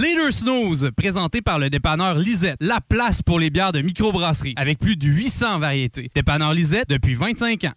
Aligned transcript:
Leader 0.00 0.32
Snooze, 0.32 0.90
présenté 0.96 1.40
par 1.40 1.58
le 1.58 1.70
dépanneur 1.70 2.16
Lisette, 2.16 2.56
la 2.60 2.80
place 2.80 3.22
pour 3.22 3.38
les 3.38 3.50
bières 3.50 3.72
de 3.72 3.80
microbrasserie, 3.80 4.54
avec 4.56 4.78
plus 4.78 4.96
de 4.96 5.06
800 5.06 5.58
variétés. 5.60 6.10
Dépanneur 6.14 6.52
Lisette 6.52 6.88
depuis 6.88 7.14
25 7.14 7.64
ans. 7.64 7.72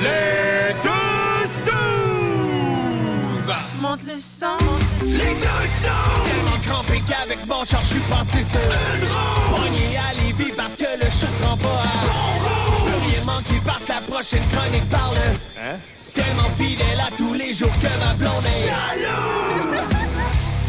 Les 0.00 0.74
deux 0.82 1.48
snooze! 1.64 3.54
Monte 3.80 4.04
le 4.06 4.18
sang. 4.18 4.58
Les 5.04 5.34
deux 5.34 5.66
snooze! 5.80 6.26
Tellement 6.26 6.58
crampé 6.66 7.02
qu'avec 7.08 7.46
mon 7.46 7.64
char, 7.64 7.80
je 7.82 7.88
suis 7.88 8.00
passé 8.00 8.44
sur 8.44 8.60
une 8.60 9.04
roue. 9.06 9.56
Pogné 9.56 9.96
à 9.96 10.14
Lévis 10.20 10.52
parce 10.56 10.74
que 10.74 11.04
le 11.04 11.10
chat 11.10 11.26
se 11.26 11.44
rend 11.44 11.56
pas 11.56 11.68
à 11.68 12.06
bon 12.06 12.28
roue. 12.44 12.90
Je 13.16 13.24
manquer 13.24 13.60
parce 13.64 13.88
la 13.88 14.00
prochaine 14.00 14.46
chronique 14.52 14.88
parle. 14.90 15.16
Hein? 15.60 15.76
Tellement 16.12 16.50
fidèle 16.58 17.00
à 17.00 17.10
tous 17.16 17.34
les 17.34 17.54
jours 17.54 17.78
que 17.78 17.88
ma 18.04 18.14
blonde 18.14 18.44
est 18.46 18.68
jalouse. 18.68 19.97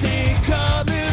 C'est 0.02 0.36
comme 0.46 0.94
une 0.96 1.09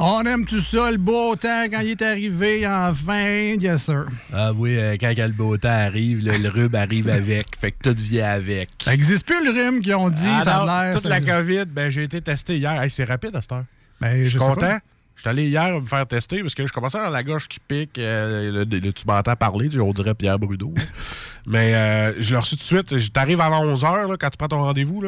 On 0.00 0.22
aime 0.22 0.44
tout 0.44 0.60
ça, 0.60 0.90
le 0.92 0.96
beau 0.96 1.34
temps, 1.34 1.64
quand 1.70 1.80
il 1.80 1.90
est 1.90 2.02
arrivé, 2.02 2.66
enfin, 2.66 3.56
yes 3.60 3.82
sir. 3.84 4.04
Ah 4.32 4.52
oui, 4.52 4.76
euh, 4.78 4.96
quand 5.00 5.12
le 5.16 5.28
beau 5.32 5.56
temps 5.56 5.68
arrive, 5.68 6.24
le, 6.24 6.36
le 6.38 6.48
rhume 6.48 6.74
arrive 6.76 7.08
avec. 7.08 7.46
Fait 7.58 7.72
que 7.72 7.90
tout 7.90 7.96
vient 8.00 8.30
avec. 8.30 8.68
Ça 8.80 8.92
n'existe 8.92 9.26
plus 9.26 9.44
le 9.44 9.50
rhume 9.50 9.80
qu'ils 9.80 9.94
ont 9.96 10.08
dit, 10.08 10.22
Ah 10.28 10.44
ça 10.44 10.56
non, 10.64 10.68
a 10.68 10.84
l'air. 10.84 10.94
toute 10.94 11.02
ça- 11.02 11.08
la 11.08 11.20
COVID, 11.20 11.64
ben, 11.66 11.90
j'ai 11.90 12.04
été 12.04 12.20
testé 12.20 12.58
hier. 12.58 12.80
Hey, 12.80 12.90
c'est 12.90 13.04
rapide 13.04 13.34
à 13.34 13.42
cette 13.42 13.50
heure. 13.52 13.64
Ben, 14.00 14.22
je 14.22 14.28
suis 14.28 14.38
content. 14.38 14.54
pas. 14.54 14.78
Je 15.16 15.22
suis 15.22 15.30
allé 15.30 15.48
hier 15.48 15.80
me 15.80 15.84
faire 15.84 16.06
tester 16.06 16.42
parce 16.42 16.54
que 16.54 16.64
je 16.64 16.72
commençais 16.72 16.96
à 16.96 17.00
avoir 17.00 17.12
la 17.12 17.24
gorge 17.24 17.48
qui 17.48 17.58
pique. 17.58 17.98
euh, 17.98 18.64
le- 18.64 18.78
le- 18.78 18.92
tu 18.92 19.04
m'entends 19.04 19.34
parler, 19.34 19.68
on 19.80 19.92
dirait 19.92 20.14
Pierre 20.14 20.38
Brudeau. 20.38 20.72
Mais 21.46 21.74
euh, 21.74 22.12
je 22.22 22.30
l'ai 22.34 22.36
reçu 22.40 22.56
tout 22.56 22.76
de 22.76 22.90
suite. 22.98 23.12
T'arrives 23.12 23.40
avant 23.40 23.64
11h 23.64 24.16
quand 24.16 24.30
tu 24.30 24.36
prends 24.38 24.46
ton 24.46 24.62
rendez-vous. 24.62 25.02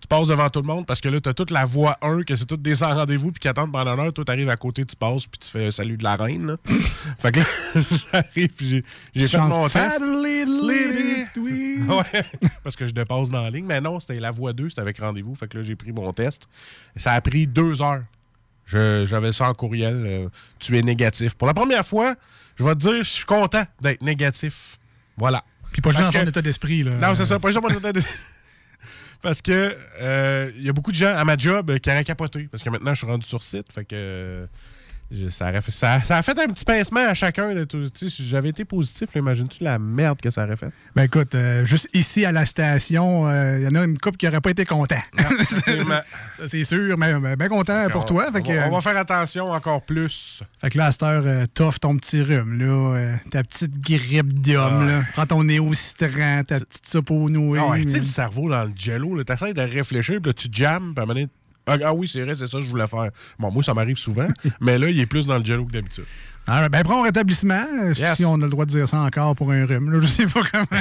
Tu 0.00 0.06
passes 0.08 0.28
devant 0.28 0.48
tout 0.50 0.60
le 0.60 0.66
monde 0.66 0.86
parce 0.86 1.00
que 1.00 1.08
là, 1.08 1.20
tu 1.20 1.28
as 1.28 1.34
toute 1.34 1.50
la 1.50 1.64
voie 1.64 1.96
1, 2.02 2.22
que 2.22 2.36
c'est 2.36 2.44
toutes 2.44 2.62
des 2.62 2.76
sans 2.76 2.94
rendez-vous, 2.94 3.32
puis 3.32 3.40
qui 3.40 3.48
attendent 3.48 3.72
pendant 3.72 3.94
une 3.94 4.00
heure. 4.00 4.12
Toi, 4.12 4.24
tu 4.24 4.30
arrives 4.30 4.48
à 4.50 4.56
côté, 4.56 4.84
tu 4.84 4.94
passes, 4.94 5.26
puis 5.26 5.38
tu 5.38 5.50
fais 5.50 5.70
salut 5.70 5.96
de 5.96 6.04
la 6.04 6.16
reine. 6.16 6.46
là. 6.48 6.56
fait 7.18 7.32
que 7.32 7.40
là, 7.40 7.46
j'arrive, 8.12 8.48
puis 8.50 8.84
j'ai 9.14 9.26
fait 9.28 9.38
mon 9.48 9.68
test. 9.68 10.00
Ouais, 11.88 12.22
parce 12.62 12.76
que 12.76 12.86
je 12.86 12.92
dépasse 12.92 13.30
dans 13.30 13.42
la 13.42 13.50
ligne. 13.50 13.64
Mais 13.66 13.80
non, 13.80 13.98
c'était 14.00 14.20
la 14.20 14.30
voie 14.30 14.52
2, 14.52 14.68
c'était 14.68 14.80
avec 14.82 14.98
rendez-vous. 14.98 15.34
Fait 15.34 15.48
que 15.48 15.58
là, 15.58 15.64
j'ai 15.64 15.76
pris 15.76 15.92
mon 15.92 16.12
test. 16.12 16.46
Ça 16.96 17.12
a 17.12 17.20
pris 17.20 17.46
deux 17.46 17.80
heures. 17.82 18.02
J'avais 18.66 19.32
ça 19.32 19.48
en 19.48 19.54
courriel. 19.54 19.94
euh, 20.06 20.28
tu 20.58 20.76
es 20.76 20.82
négatif. 20.82 21.34
Pour 21.34 21.46
la 21.46 21.54
première 21.54 21.86
fois, 21.86 22.14
je 22.56 22.64
vais 22.64 22.74
te 22.74 22.80
dire, 22.80 22.98
je 22.98 23.10
suis 23.10 23.24
content 23.24 23.62
d'être 23.80 24.02
négatif. 24.02 24.78
Voilà. 25.16 25.42
Puis 25.72 25.80
pas 25.80 25.90
juste 25.90 26.02
dans 26.02 26.12
ton 26.12 26.26
état 26.30 26.42
d'esprit, 26.42 26.82
là. 26.82 26.92
Non, 26.98 27.14
c'est 27.14 27.24
ça, 27.24 27.38
pas 27.38 27.48
juste 27.48 27.60
dans 27.60 27.68
mon 27.68 27.74
état 27.74 27.92
d'esprit. 27.92 28.14
Parce 29.22 29.42
que 29.42 29.76
euh, 30.00 30.50
il 30.56 30.64
y 30.64 30.68
a 30.68 30.72
beaucoup 30.72 30.92
de 30.92 30.96
gens 30.96 31.14
à 31.16 31.24
ma 31.24 31.36
job 31.36 31.78
qui 31.78 31.90
auraient 31.90 32.04
capoté. 32.04 32.48
Parce 32.50 32.62
que 32.62 32.70
maintenant, 32.70 32.92
je 32.92 32.98
suis 32.98 33.06
rendu 33.06 33.26
sur 33.26 33.42
site. 33.42 33.72
Fait 33.72 33.84
que 33.84 34.46
je- 35.10 35.28
ça, 35.28 35.48
aurait 35.48 35.60
fait, 35.60 35.70
ça, 35.72 36.02
ça 36.02 36.16
a 36.18 36.22
fait 36.22 36.38
un 36.38 36.46
petit 36.48 36.64
pincement 36.64 37.00
à 37.06 37.14
chacun. 37.14 37.52
Si 37.94 38.26
j'avais 38.28 38.48
été 38.50 38.64
positif, 38.64 39.08
imagine-tu 39.14 39.62
la 39.64 39.78
merde 39.78 40.20
que 40.20 40.30
ça 40.30 40.44
aurait 40.44 40.56
fait? 40.56 40.70
Ben 40.94 41.04
écoute, 41.04 41.34
euh, 41.34 41.64
juste 41.64 41.88
ici 41.94 42.24
à 42.24 42.32
la 42.32 42.44
station, 42.46 43.28
euh, 43.28 43.58
il 43.58 43.64
y 43.64 43.68
en 43.68 43.74
a 43.80 43.84
une 43.84 43.98
couple 43.98 44.16
qui 44.16 44.26
n'aurait 44.26 44.40
pas 44.40 44.50
été 44.50 44.64
content. 44.64 44.96
C'est 46.46 46.64
sûr, 46.64 46.96
mais 46.98 47.14
ben, 47.18 47.36
bien 47.36 47.48
content 47.48 47.88
pour 47.90 48.02
on, 48.02 48.06
toi. 48.06 48.30
Fait 48.32 48.40
on 48.40 48.42
que, 48.42 48.52
va, 48.56 48.68
on 48.68 48.72
va 48.74 48.80
faire 48.80 48.96
attention 48.96 49.46
encore 49.52 49.82
plus. 49.82 50.42
Fait 50.60 50.70
que 50.70 50.78
là, 50.78 50.86
à 50.86 50.92
cette 50.92 51.02
heure, 51.02 51.22
euh, 51.26 51.46
t'offres 51.52 51.78
ton 51.80 51.96
petit 51.96 52.22
rhume, 52.22 52.58
là, 52.58 52.96
euh, 52.96 53.14
ta 53.30 53.42
petite 53.42 53.78
grippe 53.80 54.40
d'homme, 54.40 55.02
Ah. 55.02 55.04
Prends 55.12 55.26
ton 55.26 55.44
néo-citran, 55.44 56.42
ta 56.46 56.60
petite 56.60 56.86
soupe 56.88 57.10
aux 57.10 57.28
nouilles. 57.28 57.58
Ah 57.60 57.68
ouais, 57.70 57.82
tu 57.82 57.88
sais, 57.90 57.94
mais- 57.94 58.00
le 58.00 58.06
cerveau 58.06 58.50
dans 58.50 58.64
le 58.64 58.72
jello, 58.76 59.22
tu 59.24 59.32
essaies 59.32 59.52
de 59.54 59.60
réfléchir, 59.62 60.20
puis 60.20 60.30
là, 60.30 60.34
tu 60.34 60.48
jammes, 60.50 60.92
puis 60.94 61.00
à 61.00 61.02
un 61.02 61.06
moment 61.06 61.14
donné, 61.14 61.28
ah, 61.66 61.76
ah 61.84 61.94
oui, 61.94 62.08
c'est 62.08 62.22
vrai, 62.22 62.34
c'est 62.36 62.46
ça 62.46 62.58
que 62.58 62.64
je 62.64 62.70
voulais 62.70 62.86
faire. 62.86 63.10
Bon, 63.38 63.50
moi, 63.50 63.62
ça 63.62 63.74
m'arrive 63.74 63.96
souvent, 63.98 64.28
mais 64.60 64.78
là, 64.78 64.88
il 64.88 64.98
est 65.00 65.06
plus 65.06 65.26
dans 65.26 65.38
le 65.38 65.44
jello 65.44 65.64
que 65.64 65.72
d'habitude. 65.72 66.04
Ah, 66.48 66.68
ben, 66.68 66.84
prends 66.84 67.02
rétablissement, 67.02 67.64
euh, 67.82 67.92
Yes. 67.96 68.18
si 68.18 68.24
on 68.24 68.34
a 68.34 68.44
le 68.44 68.48
droit 68.48 68.64
de 68.66 68.70
dire 68.70 68.88
ça 68.88 69.00
encore 69.00 69.34
pour 69.34 69.50
un 69.50 69.66
rhume. 69.66 69.90
Là, 69.90 69.98
je 70.00 70.06
sais 70.06 70.26
pas 70.26 70.42
comment. 70.52 70.80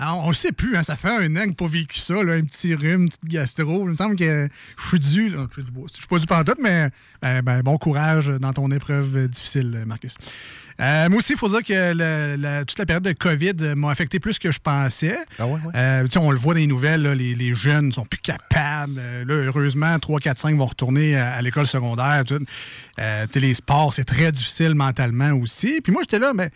on 0.24 0.28
ne 0.28 0.32
sait 0.32 0.52
plus, 0.52 0.74
hein, 0.74 0.82
ça 0.82 0.96
fait 0.96 1.10
un 1.10 1.36
an 1.36 1.44
que 1.50 1.52
pas 1.52 1.66
vécu 1.66 1.98
ça, 1.98 2.22
là, 2.22 2.32
un 2.32 2.44
petit 2.44 2.74
rhume, 2.74 3.02
une 3.02 3.08
petite 3.10 3.26
gastro. 3.26 3.82
Il 3.84 3.90
me 3.90 3.96
semble 3.96 4.16
que 4.16 4.48
je 4.78 4.88
suis 4.88 4.98
dû. 5.00 5.28
là. 5.28 5.46
Je 5.54 5.62
suis 5.92 6.06
pas 6.08 6.18
dû 6.18 6.24
pantoute, 6.26 6.58
mais 6.62 6.88
ben, 7.20 7.42
ben, 7.42 7.60
bon 7.60 7.76
courage 7.76 8.28
dans 8.28 8.54
ton 8.54 8.70
épreuve 8.70 9.28
difficile, 9.28 9.84
Marcus. 9.86 10.16
Euh, 10.80 11.08
moi 11.08 11.18
aussi, 11.18 11.32
il 11.34 11.38
faut 11.38 11.48
dire 11.48 11.62
que 11.62 11.92
le- 11.94 12.36
la- 12.36 12.64
toute 12.64 12.78
la 12.78 12.86
période 12.86 13.04
de 13.04 13.12
COVID 13.12 13.74
m'a 13.76 13.90
affecté 13.90 14.18
plus 14.18 14.38
que 14.38 14.50
je 14.50 14.58
pensais. 14.58 15.16
Ah 15.38 15.46
ouais, 15.46 15.52
ouais. 15.52 15.72
Euh, 15.74 16.06
on 16.16 16.30
le 16.30 16.36
voit 16.38 16.54
dans 16.54 16.60
les 16.60 16.66
nouvelles, 16.66 17.02
là, 17.02 17.14
les, 17.14 17.34
les 17.34 17.54
jeunes 17.54 17.92
sont 17.92 18.04
plus 18.04 18.20
capables. 18.20 18.94
Euh, 18.98 19.24
là, 19.24 19.34
heureusement, 19.34 19.98
3, 19.98 20.20
4, 20.20 20.38
5 20.38 20.56
vont 20.56 20.66
retourner 20.66 21.16
à, 21.16 21.34
à 21.34 21.42
l'école 21.42 21.66
secondaire. 21.66 22.24
Euh, 22.98 23.26
les 23.34 23.54
sports, 23.54 23.94
c'est 23.94 24.04
très 24.04 24.32
difficile 24.32 24.74
mentalement 24.74 25.32
aussi. 25.32 25.80
Puis 25.82 25.92
moi, 25.92 26.02
j'étais 26.02 26.18
là, 26.18 26.32
mais 26.34 26.50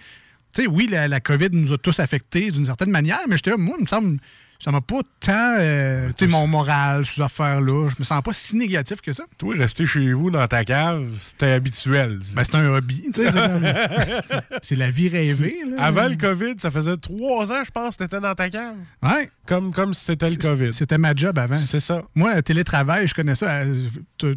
oui, 0.67 0.89
la, 0.91 1.06
la 1.06 1.21
COVID 1.21 1.50
nous 1.53 1.73
a 1.73 1.79
tous 1.79 2.00
affectés 2.00 2.50
d'une 2.50 2.65
certaine 2.65 2.91
manière, 2.91 3.21
mais 3.29 3.37
j'étais 3.37 3.50
là, 3.50 3.56
moi, 3.56 3.77
il 3.79 3.83
me 3.83 3.87
semble, 3.89 4.19
ça 4.59 4.73
m'a 4.73 4.81
pas 4.81 5.01
tant, 5.21 5.55
euh, 5.59 6.09
tu 6.09 6.25
sais, 6.25 6.27
mon 6.27 6.49
moral, 6.49 7.07
ces 7.07 7.23
affaires-là. 7.23 7.89
Je 7.91 7.95
me 7.99 8.05
sens 8.05 8.21
pas 8.23 8.33
si 8.33 8.57
négatif 8.57 9.01
que 9.01 9.13
ça. 9.13 9.25
Toi, 9.39 9.55
rester 9.57 9.87
chez 9.87 10.13
vous 10.13 10.31
dans 10.31 10.47
ta 10.49 10.65
cave, 10.65 11.07
c'était 11.23 11.53
habituel. 11.53 12.19
Ben, 12.35 12.43
c'est 12.45 12.57
un 12.57 12.67
hobby, 12.67 13.09
tu 13.15 13.23
sais. 13.23 13.31
c'est 14.63 14.77
la 14.77 14.91
vie 14.91 15.09
rêvée. 15.09 15.59
là. 15.71 15.85
Avant 15.85 16.09
le 16.09 16.17
COVID, 16.17 16.55
ça 16.59 16.71
faisait 16.71 16.97
trois 16.97 17.53
ans, 17.53 17.63
je 17.65 17.71
pense, 17.71 17.97
que 17.97 18.05
t'étais 18.05 18.21
dans 18.21 18.35
ta 18.35 18.51
cave. 18.51 18.75
Ouais. 19.03 19.31
Comme, 19.49 19.73
comme 19.73 19.95
si 19.95 20.05
c'était 20.05 20.29
le 20.29 20.37
COVID. 20.37 20.73
C'était 20.75 20.99
ma 20.99 21.15
job 21.15 21.39
avant. 21.39 21.59
C'est 21.59 21.81
ça. 21.81 22.03
Moi, 22.15 22.43
télétravail, 22.43 23.07
je 23.09 23.15
connais 23.15 23.35
ça. 23.35 23.63
euh, 23.63 23.89
t- 24.19 24.35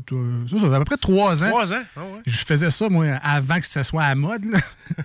ça, 0.50 0.76
à 0.76 0.80
peu 0.80 0.86
près 0.86 0.96
trois 0.96 1.44
ans. 1.44 1.50
Trois 1.50 1.74
ans? 1.74 1.84
Ouais. 1.98 2.22
Je 2.26 2.46
faisais 2.46 2.72
ça, 2.72 2.88
moi, 2.88 3.08
avant 3.22 3.60
que 3.60 3.68
ça 3.68 3.84
soit 3.84 4.04
à 4.04 4.16
mode. 4.16 4.42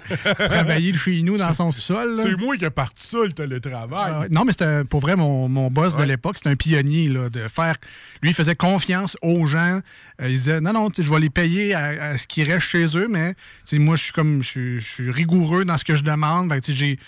Travailler 0.48 0.94
chez 0.94 1.22
nous 1.22 1.36
dans 1.36 1.52
son 1.52 1.72
sol. 1.72 2.18
C'est 2.22 2.36
moi 2.36 2.56
qui 2.56 2.64
ai 2.64 2.70
parti 2.70 3.06
ça, 3.06 3.18
le 3.24 3.32
télétravail. 3.32 4.12
Ah. 4.14 4.24
Non, 4.30 4.44
mais 4.44 4.52
c'était 4.52 4.84
pour 4.84 5.00
vrai 5.00 5.16
mon, 5.16 5.48
mon 5.48 5.70
boss 5.70 5.96
de 5.96 6.02
l'époque, 6.02 6.36
c'était 6.36 6.50
un 6.50 6.56
pionnier 6.56 7.08
là, 7.08 7.28
de 7.28 7.40
faire. 7.48 7.76
Lui, 8.22 8.30
il 8.30 8.34
faisait 8.34 8.54
confiance 8.54 9.16
aux 9.22 9.46
gens. 9.46 9.80
Euh, 10.20 10.28
il 10.28 10.34
disait 10.34 10.60
non, 10.60 10.72
non, 10.72 10.88
je 10.96 11.10
vais 11.10 11.20
les 11.20 11.30
payer 11.30 11.74
à, 11.74 12.10
à 12.12 12.18
ce 12.18 12.26
qui 12.26 12.42
reste 12.44 12.66
chez 12.66 12.86
eux, 12.96 13.08
mais 13.08 13.34
moi, 13.72 13.96
je 13.96 14.04
suis 14.04 14.12
comme 14.12 14.42
je, 14.42 14.78
suis- 14.78 15.10
rigoureux 15.10 15.64
dans 15.64 15.76
ce 15.78 15.84
que 15.84 15.96
je 15.96 16.02
demande. 16.04 16.52
J'ai 16.68 16.98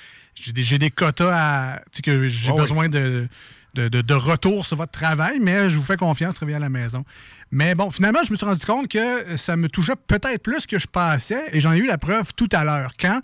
j'ai 0.42 0.52
des, 0.52 0.78
des 0.78 0.90
quotas 0.90 1.32
à, 1.34 1.80
que 2.02 2.28
j'ai 2.28 2.50
Ah 2.50 2.54
oui. 2.54 2.60
besoin 2.60 2.88
de, 2.88 3.26
de, 3.74 3.88
de- 3.88 4.00
de 4.00 4.14
retour 4.14 4.64
sur 4.66 4.76
votre 4.76 4.92
travail, 4.92 5.38
mais 5.40 5.68
je 5.70 5.76
vous 5.76 5.82
fais 5.84 5.96
confiance, 5.96 6.34
travailler 6.36 6.56
à 6.56 6.60
la 6.60 6.68
maison. 6.70 7.04
Mais 7.50 7.74
bon, 7.74 7.90
finalement, 7.90 8.20
je 8.26 8.30
me 8.30 8.36
suis 8.36 8.44
rendu 8.44 8.64
compte 8.66 8.88
que 8.88 9.36
ça 9.38 9.56
me 9.56 9.68
touchait 9.68 9.94
peut-être 10.06 10.42
plus 10.42 10.66
que 10.66 10.78
je 10.78 10.86
pensais, 10.86 11.42
et 11.52 11.60
j'en 11.60 11.72
ai 11.72 11.78
eu 11.78 11.86
la 11.86 11.96
preuve 11.98 12.32
tout 12.36 12.48
à 12.52 12.62
l'heure. 12.64 12.92
Quand 13.00 13.20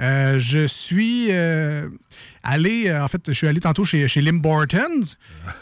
euh, 0.00 0.38
je 0.40 0.66
suis 0.66 1.26
euh, 1.30 1.88
allé, 2.42 2.88
euh, 2.88 3.04
en 3.04 3.08
fait, 3.08 3.22
je 3.28 3.32
suis 3.32 3.46
allé 3.46 3.60
tantôt 3.60 3.84
chez, 3.84 4.08
chez 4.08 4.20
Lim 4.20 4.40
Bortons, 4.40 5.14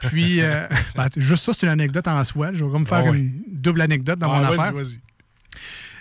puis 0.09 0.41
euh, 0.41 0.67
ben, 0.97 1.09
juste 1.17 1.45
ça, 1.45 1.53
c'est 1.53 1.67
une 1.67 1.73
anecdote 1.73 2.09
en 2.09 2.25
soi. 2.25 2.51
Je 2.55 2.65
vais 2.65 2.71
comme 2.71 2.87
faire 2.87 3.05
Ah 3.07 3.15
une 3.15 3.43
double 3.49 3.83
anecdote 3.83 4.19
dans 4.19 4.33
Ah, 4.33 4.39
mon 4.39 4.45
affaire. 4.61 4.73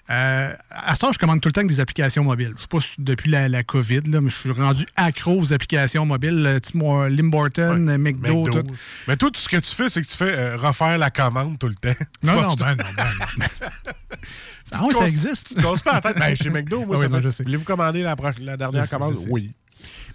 Euh, 0.09 0.53
à 0.69 0.93
ce 0.93 0.99
temps, 0.99 1.11
je 1.11 1.17
commande 1.17 1.41
tout 1.41 1.49
le 1.49 1.53
temps 1.53 1.61
avec 1.61 1.71
des 1.71 1.79
applications 1.79 2.23
mobiles. 2.23 2.53
Je 2.57 2.61
sais 2.61 2.67
pas 2.67 2.79
si 2.79 2.91
depuis 2.99 3.31
la, 3.31 3.49
la 3.49 3.63
COVID, 3.63 4.01
là, 4.05 4.21
mais 4.21 4.29
je 4.29 4.35
suis 4.35 4.51
rendu 4.51 4.85
accro 4.95 5.39
aux 5.39 5.51
applications 5.51 6.05
mobiles. 6.05 6.59
moi, 6.75 7.09
Limborton, 7.09 7.87
euh, 7.87 7.97
McDo, 7.97 8.43
McDo. 8.45 8.61
tout. 8.61 8.71
Mais 9.07 9.17
toi, 9.17 9.31
tout 9.31 9.39
ce 9.41 9.49
que 9.49 9.57
tu 9.57 9.73
fais, 9.73 9.89
c'est 9.89 10.01
que 10.03 10.07
tu 10.07 10.15
fais 10.15 10.31
euh, 10.31 10.57
refaire 10.57 10.97
la 10.99 11.09
commande 11.09 11.57
tout 11.57 11.67
le 11.67 11.75
temps. 11.75 11.89
Non, 12.23 12.35
vas- 12.35 12.41
non, 12.43 12.53
ben 12.53 12.75
non, 12.75 12.85
ben 12.95 13.05
non. 13.39 13.45
Ah 14.71 14.81
oui, 14.87 14.93
ça 14.97 15.07
existe. 15.07 15.49
Tu 15.49 15.55
te 15.55 15.83
pas 15.83 15.93
la 15.93 16.01
tête. 16.01 16.17
Ben, 16.17 16.35
chez 16.35 16.49
McDo, 16.49 16.85
moi, 16.85 16.95
Ah 16.95 16.99
oui, 16.99 17.05
ça 17.05 17.09
non, 17.09 17.21
je 17.21 17.29
sais. 17.29 17.43
Voulez-vous 17.43 17.65
commander 17.65 18.01
la, 18.01 18.15
la 18.41 18.57
dernière 18.57 18.85
Je 18.85 18.89
commande? 18.89 19.17
sais. 19.17 19.27
Oui. 19.29 19.51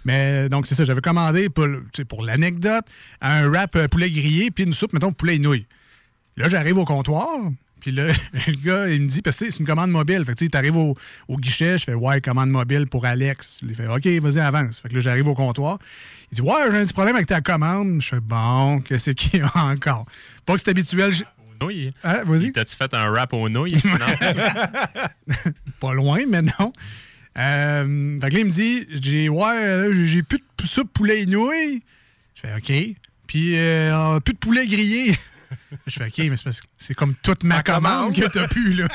Mais 0.03 0.49
donc, 0.49 0.67
c'est 0.67 0.75
ça, 0.75 0.83
j'avais 0.85 1.01
commandé 1.01 1.49
pour, 1.49 1.67
pour 2.09 2.23
l'anecdote 2.23 2.85
un 3.21 3.47
wrap 3.49 3.75
euh, 3.75 3.87
poulet 3.87 4.09
grillé 4.09 4.51
puis 4.51 4.63
une 4.65 4.73
soupe, 4.73 4.93
mettons, 4.93 5.11
poulet 5.13 5.35
et 5.35 5.39
nouilles. 5.39 5.67
Là, 6.37 6.49
j'arrive 6.49 6.77
au 6.77 6.85
comptoir, 6.85 7.27
puis 7.81 7.91
là, 7.91 8.07
le 8.47 8.53
gars, 8.65 8.87
il 8.89 9.01
me 9.01 9.07
dit, 9.07 9.21
parce 9.21 9.35
que 9.37 9.51
c'est 9.51 9.59
une 9.59 9.65
commande 9.65 9.91
mobile. 9.91 10.23
Fait 10.25 10.31
que 10.33 10.37
tu 10.37 10.45
sais, 10.45 10.49
t'arrives 10.49 10.77
au, 10.77 10.95
au 11.27 11.35
guichet, 11.37 11.77
je 11.77 11.83
fais, 11.83 11.93
ouais, 11.93 12.21
commande 12.21 12.49
mobile 12.49 12.87
pour 12.87 13.05
Alex. 13.05 13.57
Il 13.63 13.75
fait, 13.75 13.87
OK, 13.87 14.05
vas-y, 14.05 14.39
avance. 14.39 14.79
Fait 14.79 14.87
que 14.87 14.93
là, 14.93 15.01
j'arrive 15.01 15.27
au 15.27 15.33
comptoir. 15.33 15.77
Il 16.31 16.35
dit, 16.35 16.41
ouais, 16.41 16.53
j'ai 16.71 16.77
un 16.77 16.83
petit 16.85 16.93
problème 16.93 17.15
avec 17.15 17.27
ta 17.27 17.41
commande. 17.41 18.01
Je 18.01 18.07
fais, 18.07 18.19
bon, 18.21 18.79
qu'est-ce 18.79 19.11
qu'il 19.11 19.39
y 19.41 19.43
a 19.43 19.51
encore? 19.65 20.05
Pas 20.45 20.53
que 20.55 20.61
c'est 20.61 20.69
habituel. 20.69 21.11
Nouilles. 21.59 21.93
Hein, 22.03 22.23
vas-y. 22.25 22.51
T'as-tu 22.53 22.75
fait 22.75 22.93
un 22.93 23.11
rap 23.11 23.33
aux 23.33 23.49
nouilles? 23.49 23.75
Non. 23.85 24.29
Pas 25.79 25.93
loin, 25.93 26.19
mais 26.27 26.41
non. 26.41 26.73
Euh, 27.37 28.19
fait 28.19 28.29
que 28.29 28.33
là, 28.33 28.39
il 28.39 28.45
me 28.45 28.51
dit, 28.51 28.87
j'ai, 29.01 29.29
ouais, 29.29 29.89
j'ai- 30.05 30.23
plus 30.23 30.39
de 30.39 30.65
soupe 30.67 30.91
poulet 30.91 31.21
et 31.21 31.25
nouilles. 31.25 31.81
Je 32.35 32.41
Je 32.41 32.47
fais 32.47 32.55
OK. 32.57 32.95
Puis, 33.27 33.57
euh, 33.57 34.19
plus 34.19 34.33
de 34.33 34.39
poulet 34.39 34.67
grillé. 34.67 35.15
Je 35.87 35.99
fais 35.99 36.05
OK, 36.07 36.17
mais 36.29 36.37
c'est 36.37 36.43
parce 36.43 36.61
que 36.61 36.67
c'est 36.77 36.93
comme 36.93 37.15
toute 37.21 37.43
ma 37.43 37.57
Ma 37.57 37.63
commande 37.63 38.13
commande. 38.13 38.15
que 38.15 38.27
t'as 38.31 38.47
pu, 38.47 38.73
là. 38.73 38.87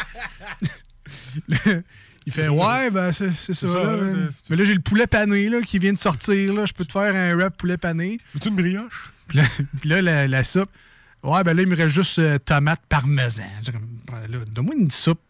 Il 2.27 2.33
fait 2.33 2.49
Ouais, 2.49 2.91
ben, 2.91 3.13
c'est 3.13 3.33
ça, 3.33 3.55
ça, 3.55 3.67
là. 3.67 4.29
Mais 4.51 4.57
là, 4.57 4.65
j'ai 4.65 4.75
le 4.75 4.81
poulet 4.81 5.07
pané, 5.07 5.49
là, 5.49 5.61
qui 5.63 5.79
vient 5.79 5.93
de 5.93 5.99
sortir, 5.99 6.53
là. 6.55 6.67
Je 6.67 6.73
peux 6.73 6.85
te 6.85 6.93
faire 6.93 7.15
un 7.15 7.35
wrap 7.37 7.57
poulet 7.57 7.77
pané. 7.77 8.19
C'est 8.33 8.47
une 8.47 8.57
brioche? 8.57 9.13
Puis 9.29 9.39
là, 9.39 9.45
puis 9.81 9.89
là, 9.89 10.03
la, 10.03 10.29
la 10.29 10.45
soupe, 10.45 10.71
ouais, 11.23 11.45
ben 11.45 11.55
là, 11.55 11.63
il 11.63 11.69
me 11.69 11.77
reste 11.77 11.95
juste 11.95 12.19
euh, 12.19 12.39
tomate 12.39 12.81
parmesan. 12.89 13.45
Ben 14.11 14.27
là, 14.29 14.39
Donne-moi 14.51 14.75
une 14.77 14.91
soupe 14.91 15.21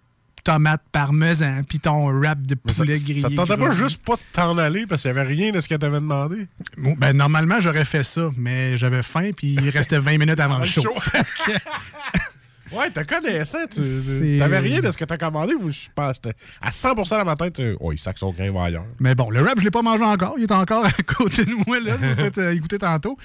tomate 0.47 0.83
parmesan, 0.93 1.65
puis 1.69 1.81
ton 1.81 2.07
wrap 2.07 2.41
de 2.47 2.55
Mais 2.65 2.73
ça, 2.73 2.85
poulet 2.85 3.01
grillé. 3.01 3.21
ça 3.21 3.29
te 3.29 3.35
tentait 3.35 3.57
pas 3.57 3.73
juste 3.73 4.01
pas 4.05 4.15
de 4.15 4.21
t'en 4.33 4.57
aller 4.59 4.87
parce 4.87 5.03
qu'il 5.03 5.09
y 5.09 5.11
avait 5.11 5.25
rien 5.25 5.51
de 5.51 5.59
ce 5.59 5.67
qu'elle 5.67 5.81
t'avait 5.81 5.97
demandé? 5.97 6.47
Bon, 6.79 6.95
ben, 6.97 7.13
normalement, 7.13 7.59
j'aurais 7.59 7.85
fait 7.85 8.05
ça, 8.05 8.31
mais 8.37 8.79
j'avais 8.79 9.03
faim, 9.03 9.31
puis 9.37 9.55
il 9.55 9.69
restait 9.71 9.99
20 9.99 10.19
minutes 10.19 10.39
avant 10.39 10.59
le 10.59 10.65
show. 10.65 10.83
chaud. 10.83 10.95
ouais, 12.77 12.91
t'as 12.95 13.03
connaissant. 13.03 13.67
Tu 13.69 14.39
t'avais 14.39 14.61
rien 14.61 14.81
de 14.81 14.89
ce 14.89 14.97
que 14.97 15.05
t'as 15.05 15.17
commandé. 15.17 15.55
Je 15.69 15.89
pense 15.93 16.21
à 16.63 16.71
100% 16.71 17.19
dans 17.19 17.25
ma 17.25 17.35
tête, 17.35 17.59
euh, 17.59 17.77
oh, 17.81 17.93
il 17.93 17.99
sac 17.99 18.17
son 18.17 18.31
grain 18.31 18.53
va 18.53 18.67
ailleurs. 18.67 18.87
Mais 19.01 19.17
bon, 19.17 19.31
le 19.31 19.43
wrap, 19.43 19.59
je 19.59 19.65
l'ai 19.65 19.73
pas 19.73 19.83
mangé 19.83 20.05
encore. 20.05 20.37
Il 20.39 20.45
est 20.45 20.53
encore 20.53 20.85
à 20.87 20.93
côté 20.93 21.45
de 21.45 21.55
moi, 21.67 21.81
là. 21.81 21.97
Peut-être 21.99 22.39
euh, 22.39 22.55
écouter 22.55 22.79
tantôt. 22.79 23.19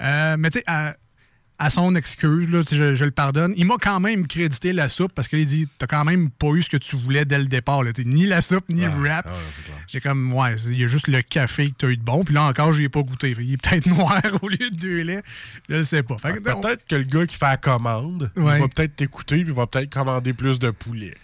Euh, 0.00 0.36
mais 0.38 0.50
tu 0.50 0.60
sais, 0.60 0.64
à, 1.58 1.70
son 1.70 1.94
excuse, 1.94 2.48
là, 2.50 2.62
je, 2.70 2.94
je 2.94 3.04
le 3.04 3.10
pardonne. 3.10 3.52
Il 3.56 3.66
m'a 3.66 3.76
quand 3.80 4.00
même 4.00 4.26
crédité 4.26 4.72
la 4.72 4.88
soupe 4.88 5.12
parce 5.14 5.28
qu'il 5.28 5.44
dit 5.46 5.68
T'as 5.78 5.86
quand 5.86 6.04
même 6.04 6.30
pas 6.30 6.48
eu 6.54 6.62
ce 6.62 6.68
que 6.70 6.76
tu 6.76 6.96
voulais 6.96 7.24
dès 7.24 7.38
le 7.38 7.46
départ. 7.46 7.82
Là. 7.82 7.90
Ni 8.04 8.26
la 8.26 8.40
soupe, 8.42 8.68
ni 8.68 8.82
le 8.82 8.90
wrap. 8.90 9.26
Ah, 9.28 9.30
clair. 9.64 9.76
J'ai 9.86 10.00
comme, 10.00 10.32
ouais, 10.32 10.54
il 10.66 10.78
y 10.80 10.84
a 10.84 10.88
juste 10.88 11.08
le 11.08 11.22
café 11.22 11.70
que 11.70 11.74
tu 11.78 11.86
as 11.86 11.90
eu 11.90 11.96
de 11.96 12.02
bon. 12.02 12.24
Puis 12.24 12.34
là 12.34 12.44
encore, 12.44 12.72
je 12.72 12.82
ai 12.82 12.88
pas 12.88 13.02
goûté. 13.02 13.34
Il 13.38 13.52
est 13.54 13.56
peut-être 13.62 13.86
noir 13.96 14.20
au 14.42 14.48
lieu 14.48 14.70
de 14.70 14.76
deux 14.76 15.02
laits. 15.02 15.24
Je 15.68 15.76
le 15.76 15.84
sais 15.84 16.02
pas. 16.02 16.16
On- 16.24 16.60
Peut-être 16.62 16.86
que 16.86 16.94
le 16.96 17.04
gars 17.04 17.26
qui 17.26 17.36
fait 17.36 17.46
la 17.46 17.56
commande 17.56 18.30
Ouais. 18.36 18.56
il 18.56 18.60
va 18.62 18.68
peut-être 18.68 18.96
t'écouter 18.96 19.36
puis 19.38 19.48
il 19.48 19.54
va 19.54 19.66
peut-être 19.66 19.90
commander 19.90 20.32
plus 20.32 20.58
de 20.58 20.70
poulet. 20.70 21.14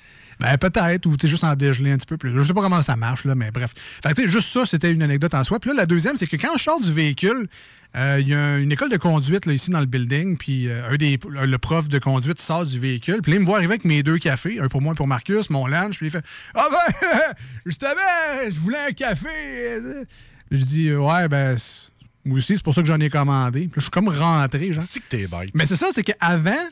Ben, 0.44 0.58
peut-être, 0.58 1.06
ou 1.06 1.16
tu 1.16 1.22
sais, 1.22 1.30
juste 1.30 1.42
en 1.42 1.54
dégeler 1.54 1.92
un 1.92 1.96
petit 1.96 2.06
peu 2.06 2.18
plus. 2.18 2.28
Je 2.28 2.42
sais 2.42 2.52
pas 2.52 2.60
comment 2.60 2.82
ça 2.82 2.96
marche, 2.96 3.24
là, 3.24 3.34
mais 3.34 3.50
bref. 3.50 3.72
Fait 4.06 4.12
que, 4.12 4.28
juste 4.28 4.50
ça, 4.50 4.66
c'était 4.66 4.92
une 4.92 5.02
anecdote 5.02 5.32
en 5.32 5.42
soi. 5.42 5.58
Puis 5.58 5.70
là, 5.70 5.76
la 5.76 5.86
deuxième, 5.86 6.18
c'est 6.18 6.26
que 6.26 6.36
quand 6.36 6.58
je 6.58 6.62
sors 6.62 6.80
du 6.80 6.92
véhicule, 6.92 7.48
euh, 7.96 8.18
il 8.20 8.28
y 8.28 8.34
a 8.34 8.58
une 8.58 8.70
école 8.70 8.90
de 8.90 8.98
conduite, 8.98 9.46
là, 9.46 9.54
ici, 9.54 9.70
dans 9.70 9.80
le 9.80 9.86
building, 9.86 10.36
puis 10.36 10.68
euh, 10.68 10.90
un 10.90 10.96
des, 10.96 11.18
le 11.30 11.56
prof 11.56 11.88
de 11.88 11.98
conduite 11.98 12.38
sort 12.42 12.66
du 12.66 12.78
véhicule, 12.78 13.22
puis 13.22 13.32
là, 13.32 13.38
il 13.38 13.40
me 13.40 13.46
voit 13.46 13.56
arriver 13.56 13.72
avec 13.72 13.86
mes 13.86 14.02
deux 14.02 14.18
cafés, 14.18 14.58
un 14.60 14.68
pour 14.68 14.82
moi 14.82 14.92
et 14.92 14.96
pour 14.96 15.06
Marcus, 15.06 15.48
mon 15.48 15.66
lunch, 15.66 15.96
puis 15.96 16.08
il 16.08 16.10
fait 16.10 16.24
«Ah 16.54 16.66
ben, 16.70 17.18
justement, 17.64 17.90
je 18.46 18.58
voulais 18.60 18.84
un 18.88 18.92
café!» 18.92 19.80
Je 20.50 20.58
dis 20.58 20.94
«Ouais, 20.94 21.26
ben, 21.28 21.56
moi 22.26 22.36
aussi, 22.36 22.56
c'est 22.56 22.62
pour 22.62 22.74
ça 22.74 22.82
que 22.82 22.88
j'en 22.88 23.00
ai 23.00 23.08
commandé.» 23.08 23.60
Puis 23.72 23.76
je 23.76 23.80
suis 23.82 23.90
comme 23.90 24.08
rentré, 24.08 24.74
genre. 24.74 24.84
C'est 24.90 25.00
que 25.00 25.08
t'es 25.08 25.26
bête. 25.26 25.50
Mais 25.54 25.64
c'est 25.64 25.76
ça, 25.76 25.86
c'est 25.94 26.04
qu'avant, 26.04 26.68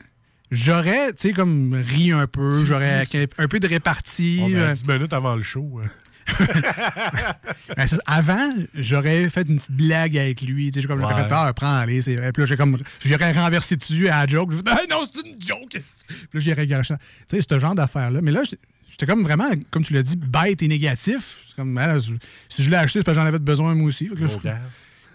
j'aurais, 0.53 1.13
tu 1.13 1.29
sais, 1.29 1.33
comme 1.33 1.73
ri 1.87 2.11
un 2.11 2.27
peu, 2.27 2.63
j'aurais 2.65 3.05
un 3.37 3.47
peu 3.47 3.59
de 3.59 3.67
répartie. 3.67 4.39
On 4.43 4.53
euh, 4.53 4.69
a 4.71 4.73
10 4.73 4.87
minutes 4.87 5.13
avant 5.13 5.35
le 5.35 5.43
show. 5.43 5.79
hein. 5.83 5.89
ben, 7.75 7.87
avant, 8.05 8.53
j'aurais 8.75 9.29
fait 9.29 9.47
une 9.47 9.57
petite 9.57 9.71
blague 9.71 10.17
avec 10.17 10.41
lui. 10.41 10.67
Tu 10.71 10.75
sais, 10.75 10.81
j'ai 10.81 10.87
comme 10.87 11.01
j'aurais 11.01 11.13
Ouais. 11.15 11.23
fait 11.23 11.27
peur, 11.29 11.53
prends, 11.53 11.75
allez, 11.79 12.01
c'est 12.01 12.15
vrai. 12.15 12.31
Puis 12.31 12.41
là, 12.43 12.45
j'ai 12.47 12.57
comme, 12.57 12.77
j'aurais 13.03 13.31
renversé 13.33 13.75
dessus 13.75 14.07
à 14.07 14.21
la 14.21 14.27
joke. 14.27 14.51
J'ai 14.53 14.59
Ah, 14.67 14.79
non, 14.89 15.01
c'est 15.11 15.27
une 15.27 15.41
joke. 15.41 15.69
Puis 16.07 16.17
là, 16.33 16.39
j'irais 16.39 16.67
garocher. 16.67 16.95
Tu 17.29 17.35
sais, 17.35 17.45
ce 17.47 17.59
genre 17.59 17.75
d'affaire-là. 17.75 18.21
Mais 18.21 18.31
là, 18.31 18.41
j'étais- 18.43 19.05
comme 19.05 19.23
vraiment, 19.23 19.49
comme 19.69 19.83
tu 19.83 19.93
l'as 19.93 20.03
dit, 20.03 20.15
bête 20.15 20.61
et 20.61 20.67
négatif. 20.69 21.43
C'est 21.49 21.55
comme, 21.57 21.77
ah, 21.77 21.87
là, 21.87 21.99
si 22.47 22.63
je 22.63 22.69
l'ai 22.69 22.77
acheté, 22.77 22.99
c'est 22.99 23.03
parce 23.03 23.17
que 23.17 23.21
j'en 23.21 23.27
avais 23.27 23.39
besoin 23.39 23.75
moi 23.75 23.87
aussi. 23.87 24.07
Fait 24.07 24.15
que 24.15 24.21
là, 24.21 24.27
je- 24.27 24.33
Gros 24.33 24.41
gars. 24.43 24.59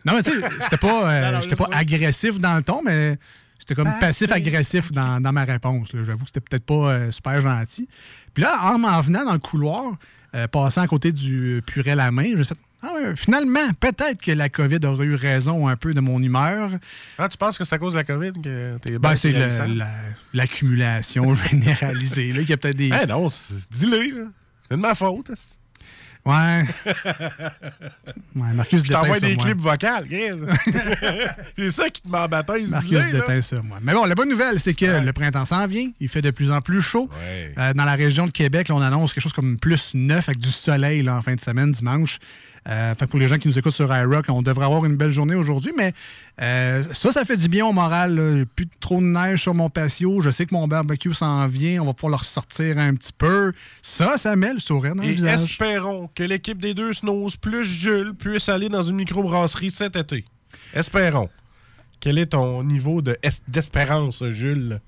Non, 0.05 0.13
mais 0.15 0.23
tu 0.23 0.31
sais, 0.31 0.37
c'était 0.63 0.77
pas, 0.77 1.11
euh, 1.11 1.23
Non, 1.27 1.33
non, 1.37 1.41
j'étais 1.43 1.55
je 1.57 1.59
pas 1.59 1.67
sais. 1.67 1.75
agressif 1.75 2.39
dans 2.39 2.57
le 2.57 2.63
ton, 2.63 2.83
mais 2.85 3.17
c'était 3.59 3.75
comme 3.75 3.93
passif-agressif 4.01 4.93
dans, 4.93 5.21
dans 5.21 5.33
ma 5.33 5.45
réponse. 5.45 5.93
là. 5.93 6.05
J'avoue 6.05 6.21
que 6.25 6.27
c'était 6.29 6.41
peut-être 6.41 6.65
pas 6.65 6.93
euh, 6.93 7.11
super 7.11 7.41
gentil. 7.41 7.89
Puis 8.35 8.43
là, 8.43 8.59
en 8.73 8.79
m'en 8.79 9.01
venant 9.01 9.25
dans 9.25 9.33
le 9.33 9.39
couloir, 9.39 9.97
euh, 10.35 10.47
passant 10.49 10.83
à 10.83 10.87
côté 10.87 11.13
du 11.13 11.63
purée 11.67 11.93
à 11.93 12.11
main, 12.11 12.35
j'ai 12.37 12.45
fait 12.45 12.57
ah 12.81 12.93
ouais, 12.95 13.17
finalement, 13.17 13.73
peut-être 13.81 14.23
que 14.23 14.31
la 14.31 14.49
COVID 14.49 14.79
aurait 14.87 15.07
eu 15.07 15.17
raison 15.17 15.67
un 15.67 15.75
peu 15.75 15.95
de 15.95 16.01
mon 16.01 16.23
humeur. 16.23 16.71
Ah, 17.19 17.29
tu 17.29 17.37
penses 17.37 17.59
que 17.59 17.65
c'est 17.65 17.75
à 17.75 17.79
cause 17.79 17.93
de 17.95 17.99
la 17.99 18.05
COVID 18.05 18.35
que 18.41 18.79
t'es 18.79 18.97
Ben, 19.01 19.17
c'est 19.17 19.33
la- 19.33 19.89
l'accumulation 20.33 21.35
généralisée. 21.51 22.33
Là. 22.33 22.41
Il 22.43 22.49
y 22.49 22.53
a 22.53 22.57
peut-être 22.57 22.77
des. 22.77 22.91
Eh 23.03 23.07
non, 23.07 23.29
dis-le, 23.73 24.21
là. 24.23 24.31
C'est 24.69 24.77
de 24.77 24.81
ma 24.81 24.95
faute. 24.95 25.33
Ouais. 26.25 26.65
ouais, 28.37 28.53
Marcus 28.55 28.85
Je 28.85 28.93
t'envoie 28.93 29.19
des 29.21 29.35
moi. 29.35 29.45
clips 29.45 29.61
vocales, 29.61 30.07
c'est 31.57 31.71
ça 31.71 31.89
qui 31.89 32.03
te 32.03 32.09
m'embaptise. 32.09 32.71
Marcus 32.71 33.11
déteint 33.11 33.43
sur 33.43 33.65
moi. 33.65 33.79
Mais 33.83 33.95
bon, 33.95 34.05
la 34.05 34.15
bonne 34.15 34.29
nouvelle, 34.29 34.61
c'est 34.61 34.75
que 34.75 35.01
le 35.01 35.13
printemps 35.13 35.47
s'en 35.47 35.67
vient. 35.67 35.91
Il 36.01 36.09
fait 36.09 36.23
de 36.23 36.31
plus 36.31 36.53
en 36.53 36.61
plus 36.61 36.83
chaud. 36.83 37.09
Ouais. 37.13 37.55
Euh, 37.57 37.73
dans 37.73 37.85
la 37.85 37.95
région 37.95 38.27
de 38.27 38.31
Québec, 38.33 38.69
là, 38.69 38.75
on 38.75 38.83
annonce 38.83 39.15
quelque 39.15 39.23
chose 39.23 39.33
comme 39.33 39.59
plus 39.59 39.93
9 39.95 40.29
avec 40.29 40.39
du 40.39 40.51
soleil 40.51 41.03
là, 41.03 41.17
en 41.17 41.23
fin 41.23 41.35
de 41.35 41.41
semaine, 41.41 41.73
dimanche. 41.73 42.19
Euh, 42.69 42.95
fait 42.95 43.07
que 43.07 43.11
pour 43.11 43.19
les 43.19 43.29
gens 43.29 43.39
qui 43.39 43.49
nous 43.49 43.59
écoutent 43.59 43.73
sur 43.73 43.95
iRock, 43.95 44.27
on 44.29 44.43
devrait 44.43 44.67
avoir 44.67 44.85
une 44.85 44.97
belle 44.97 45.11
journée 45.11 45.35
aujourd'hui, 45.35 45.73
mais 45.77 45.95
euh, 46.43 46.85
ça, 46.93 47.13
ça 47.13 47.25
fait 47.25 47.39
du 47.39 47.49
bien 47.49 47.65
au 47.65 47.73
moral. 47.73 48.15
là. 48.15 48.45
Plus 48.55 48.69
trop 48.79 48.97
de 49.01 49.07
neige 49.07 49.41
sur 49.43 49.55
mon 49.55 49.71
patio. 49.71 50.21
Je 50.21 50.29
sais 50.31 50.45
que 50.45 50.55
mon 50.55 50.69
barbecue 50.69 51.15
s'en 51.15 51.47
vient. 51.47 51.81
On 51.83 51.87
va 51.87 51.95
pouvoir 51.95 52.11
le 52.11 52.17
ressortir 52.17 52.77
un 52.79 52.95
petit 52.95 53.13
peu. 53.17 53.53
Ça, 53.81 54.19
ça 54.19 54.37
met 54.37 54.53
le 54.53 54.59
sourire 54.59 54.95
dans 54.95 55.03
le 55.03 55.09
Et 55.09 55.15
visage. 55.15 55.43
espérons 55.45 56.11
que 56.15 56.23
l'équipe 56.23 56.61
des 56.61 56.75
deux 56.75 56.93
Snows 56.93 57.31
plus 57.41 57.65
Jules 57.65 58.13
puisse 58.19 58.49
aller 58.51 58.69
dans 58.69 58.83
une 58.83 58.97
microbrasserie 58.97 59.71
cet 59.71 59.97
été. 59.97 60.25
Espérons. 60.75 61.31
Quel 62.01 62.19
est 62.19 62.27
ton 62.27 62.63
niveau 62.65 63.01
de 63.03 63.17
es- 63.23 63.31
d'espérance, 63.49 64.23
Jules? 64.29 64.81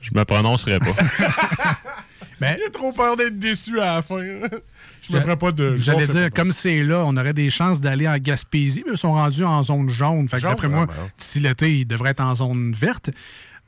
Je 0.00 0.12
me 0.14 0.24
prononcerai 0.24 0.78
pas. 0.78 0.86
Ben, 2.40 2.56
J'ai 2.62 2.70
trop 2.70 2.92
peur 2.92 3.16
d'être 3.16 3.38
déçu 3.38 3.78
à 3.80 3.96
la 3.96 4.02
fin. 4.02 4.18
Je 4.22 4.26
me 5.12 5.18
J'a- 5.18 5.20
ferai 5.20 5.36
pas 5.36 5.52
de... 5.52 5.76
J'allais 5.76 6.06
dire, 6.06 6.30
comme 6.34 6.52
c'est 6.52 6.82
là, 6.82 7.02
on 7.06 7.16
aurait 7.16 7.34
des 7.34 7.50
chances 7.50 7.80
d'aller 7.80 8.08
en 8.08 8.16
Gaspésie, 8.18 8.82
mais 8.86 8.92
ils 8.94 8.98
sont 8.98 9.12
rendus 9.12 9.44
en 9.44 9.62
zone 9.62 9.90
jaune. 9.90 10.28
Fait 10.28 10.38
que 10.38 10.42
d'après 10.42 10.68
moi, 10.68 10.86
ah, 10.88 10.92
ben. 10.96 11.10
d'ici 11.18 11.40
l'été, 11.40 11.80
ils 11.80 11.84
devraient 11.86 12.10
être 12.10 12.22
en 12.22 12.34
zone 12.34 12.72
verte. 12.72 13.10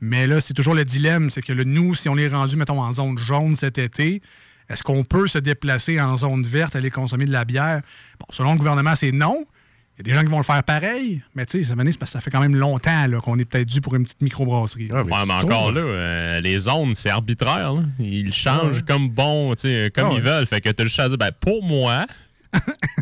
Mais 0.01 0.27
là, 0.27 0.41
c'est 0.41 0.53
toujours 0.53 0.73
le 0.73 0.83
dilemme, 0.85 1.29
c'est 1.29 1.41
que 1.41 1.53
le, 1.53 1.63
nous, 1.63 1.95
si 1.95 2.09
on 2.09 2.17
est 2.17 2.27
rendu, 2.27 2.57
mettons, 2.57 2.81
en 2.81 2.91
zone 2.91 3.17
jaune 3.17 3.55
cet 3.55 3.77
été, 3.77 4.21
est-ce 4.69 4.83
qu'on 4.83 5.03
peut 5.03 5.27
se 5.27 5.37
déplacer 5.37 6.01
en 6.01 6.17
zone 6.17 6.43
verte, 6.45 6.75
aller 6.75 6.89
consommer 6.89 7.25
de 7.25 7.31
la 7.31 7.45
bière? 7.45 7.81
Bon, 8.19 8.25
selon 8.31 8.53
le 8.53 8.57
gouvernement, 8.57 8.95
c'est 8.95 9.11
non. 9.11 9.45
Il 9.95 10.07
y 10.07 10.09
a 10.09 10.11
des 10.11 10.19
gens 10.19 10.25
qui 10.25 10.31
vont 10.31 10.39
le 10.39 10.43
faire 10.43 10.63
pareil, 10.63 11.21
mais 11.35 11.45
tu 11.45 11.59
sais, 11.59 11.63
ça, 11.69 11.75
parce 11.75 11.95
que 11.99 12.05
ça 12.07 12.19
fait 12.19 12.31
quand 12.31 12.39
même 12.39 12.55
longtemps 12.55 13.05
là, 13.07 13.21
qu'on 13.21 13.37
est 13.37 13.45
peut-être 13.45 13.67
dû 13.67 13.79
pour 13.79 13.93
une 13.93 14.03
petite 14.03 14.21
microbrasserie. 14.23 14.89
Ah, 14.91 15.03
mais 15.05 15.11
Ouais, 15.13 15.21
tu 15.21 15.27
mais 15.27 15.33
encore 15.35 15.71
là, 15.71 15.81
euh, 15.81 16.41
les 16.41 16.57
zones, 16.57 16.95
c'est 16.95 17.09
arbitraire. 17.11 17.73
là. 17.73 17.83
Ils 17.99 18.33
changent 18.33 18.83
comme 18.87 19.09
bon, 19.09 19.53
tu 19.53 19.61
sais, 19.61 19.91
comme 19.93 20.05
Ah 20.05 20.09
ouais. 20.09 20.15
ils 20.15 20.21
veulent. 20.21 20.47
Fait 20.47 20.61
que 20.61 20.69
t'as 20.69 20.83
juste 20.83 20.99
à 20.99 21.07
dire, 21.09 21.17
ben, 21.19 21.31
pour 21.39 21.63
moi, 21.63 22.05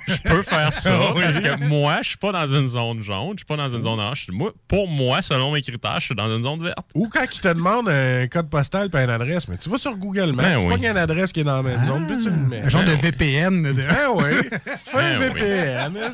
je 0.07 0.21
peux 0.23 0.41
faire 0.43 0.71
ça. 0.73 0.97
Parce 1.15 1.39
que 1.39 1.65
moi, 1.67 1.99
je 2.01 2.09
suis 2.09 2.17
pas 2.17 2.31
dans 2.31 2.47
une 2.47 2.67
zone 2.67 3.01
jaune, 3.01 3.31
je 3.33 3.37
suis 3.39 3.45
pas 3.45 3.57
dans 3.57 3.69
une 3.69 3.83
zone 3.83 3.99
orange. 3.99 4.27
Moi, 4.31 4.51
pour 4.67 4.87
moi, 4.87 5.21
selon 5.21 5.51
mes 5.51 5.61
critères, 5.61 5.99
je 5.99 6.05
suis 6.07 6.15
dans 6.15 6.35
une 6.35 6.43
zone 6.43 6.63
verte. 6.63 6.87
Ou 6.95 7.07
quand 7.09 7.25
ils 7.31 7.39
te 7.41 7.47
demandent 7.47 7.89
un 7.89 8.27
code 8.27 8.49
postal 8.49 8.89
et 8.93 8.97
une 8.97 9.09
adresse, 9.09 9.47
mais 9.47 9.57
tu 9.57 9.69
vas 9.69 9.77
sur 9.77 9.95
Google 9.97 10.31
Maps, 10.33 10.43
Ben 10.43 10.59
tu 10.59 10.65
oui. 10.65 10.71
pognes 10.73 10.85
une 10.89 10.97
adresse 10.97 11.31
qui 11.31 11.41
est 11.41 11.43
dans 11.43 11.61
la 11.61 11.63
même 11.63 11.85
zone, 11.85 12.07
puis 12.07 12.17
tu 12.17 12.29
le 12.29 12.35
mets. 12.37 12.61
Un 12.61 12.69
genre 12.69 12.81
de 12.83 12.87
Ben 12.87 12.93
oui. 12.95 13.01
VPN. 13.11 13.63
de- 13.73 13.83
Ah 13.89 14.11
oui, 14.15 14.23
tu 14.49 14.89
fais 14.91 14.97
un 14.99 15.19
Ben 15.19 15.31
oui. 15.33 15.39
VPN. 15.41 16.11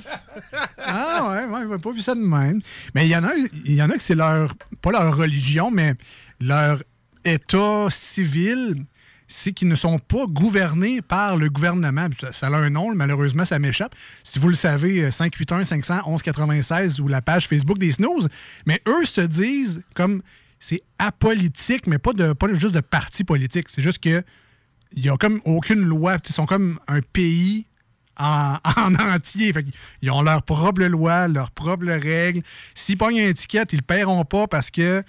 Ah 0.86 1.30
ouais, 1.30 1.46
ouais, 1.54 1.62
j'avais 1.64 1.78
pas 1.80 1.92
vu 1.92 2.02
ça 2.02 2.16
de 2.16 2.20
même. 2.20 2.62
Mais 2.96 3.06
il 3.06 3.10
y 3.10 3.16
en 3.16 3.24
a, 3.24 3.32
il 3.66 3.74
y 3.74 3.82
en 3.82 3.90
a 3.90 3.94
que 3.94 4.02
c'est 4.04 4.16
leur, 4.16 4.54
pas 4.82 4.92
leur 4.92 5.16
religion, 5.16 5.72
mais 5.72 5.94
leur 6.40 6.82
état 7.26 7.88
civil, 7.90 8.86
c'est 9.28 9.52
qu'ils 9.52 9.68
ne 9.68 9.76
sont 9.76 10.00
pas 10.00 10.26
gouvernés 10.26 11.02
par 11.02 11.36
le 11.38 11.50
gouvernement. 11.50 12.08
Ça, 12.32 12.48
a 12.48 12.56
un 12.56 12.70
nom, 12.70 12.94
malheureusement, 12.96 13.46
ça 13.46 13.60
m'échappe. 13.60 13.94
Si 14.24 14.40
vous 14.40 14.50
le 14.50 14.56
savez, 14.56 15.04
euh, 15.04 15.10
581-500-1196 15.10 17.02
ou 17.02 17.08
la 17.08 17.22
page 17.22 17.48
Facebook 17.48 17.78
des 17.78 17.92
Snooze. 17.92 18.30
Mais 18.66 18.82
eux 18.88 19.06
se 19.06 19.22
disent 19.22 19.84
comme 19.94 20.22
c'est 20.60 20.82
apolitique, 20.98 21.86
mais 21.88 21.98
pas, 21.98 22.14
de, 22.14 22.34
pas 22.34 22.52
juste 22.54 22.74
de 22.74 22.80
parti 22.80 23.24
politique. 23.24 23.68
C'est 23.70 23.82
juste 23.82 24.00
que 24.00 24.24
il 24.94 25.04
n'y 25.04 25.10
a 25.10 25.18
comme 25.18 25.42
aucune 25.44 25.82
loi. 25.82 26.18
Ils 26.28 26.34
sont 26.34 26.46
comme 26.46 26.80
un 26.88 27.02
pays 27.02 27.68
en, 28.18 28.58
en 28.78 28.96
entier. 28.96 29.54
Ils 30.02 30.12
ont 30.12 30.22
leur 30.22 30.44
propre 30.44 30.84
loi, 30.84 31.28
leurs 31.28 31.52
propres 31.52 31.88
règles. 31.88 32.42
S'ils 32.74 32.98
pognent 32.98 33.18
une 33.18 33.28
étiquette, 33.28 33.74
ils 33.74 33.78
ne 33.78 33.82
paieront 33.82 34.24
pas 34.24 34.48
parce 34.48 34.72
que 34.72 35.04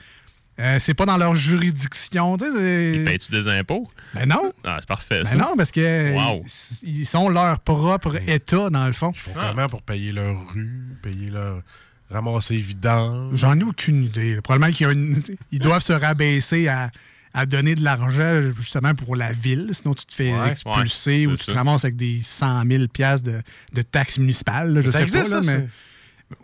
euh, 0.61 0.79
c'est 0.81 0.95
pas 0.95 1.07
dans 1.07 1.17
leur 1.17 1.35
juridiction. 1.35 2.37
tu 2.37 2.45
sais, 2.47 2.51
c'est- 2.53 3.05
Payes-tu 3.05 3.31
des 3.33 3.49
impôts? 3.49 3.91
Ben 4.15 4.27
non. 4.27 4.53
Ah, 4.65 4.77
c'est 4.81 4.89
parfait, 4.89 5.23
Ben 5.25 5.37
non, 5.39 5.55
parce 5.57 5.71
que 5.71 6.13
Wow. 6.15 6.45
ils, 6.83 7.01
ils 7.01 7.07
sont 7.07 7.29
leur 7.29 7.61
propre 7.61 8.17
État, 8.27 8.71
dans 8.71 8.87
le 8.87 8.93
fond. 8.93 9.13
Ils 9.15 9.19
font 9.21 9.31
Ah. 9.39 9.49
comment 9.55 9.69
pour 9.69 9.83
payer 9.83 10.13
leur 10.13 10.37
rue, 10.53 10.97
payer 11.03 11.31
leur. 11.31 11.63
ramasser 12.11 12.55
les 12.55 12.61
vidanges? 12.63 13.37
J'en 13.39 13.59
ai 13.61 13.63
aucune 13.65 14.05
idée. 14.05 14.37
là. 14.37 14.41
Probablement 14.43 14.73
qu'ils 14.73 14.89
une- 14.91 15.23
ils 15.53 15.59
doivent 15.59 15.83
se 15.83 15.93
rabaisser 15.93 16.67
à, 16.67 16.91
à 17.35 17.45
donner 17.45 17.75
de 17.75 17.85
l'argent 17.85 18.41
justement 18.57 18.95
pour 18.95 19.15
la 19.15 19.33
ville. 19.33 19.69
Sinon, 19.73 19.93
tu 19.93 20.07
te 20.07 20.15
fais 20.15 20.33
Ouais, 20.33 20.53
expulser 20.53 21.27
ouais, 21.27 21.33
ou 21.35 21.37
tu 21.37 21.45
te 21.45 21.51
ramasses 21.53 21.85
avec 21.85 21.97
des 21.97 22.23
100 22.23 22.65
000 22.67 22.89
piastres 22.89 23.29
de, 23.31 23.43
de 23.75 23.83
taxes 23.83 24.19
municipales. 24.19 24.73
là, 24.73 24.81
je 24.81 24.91
Ça 24.91 24.99
sais 24.99 25.03
existe, 25.03 25.29
pas, 25.29 25.37
là, 25.41 25.43
ça, 25.43 25.53
mais... 25.53 25.69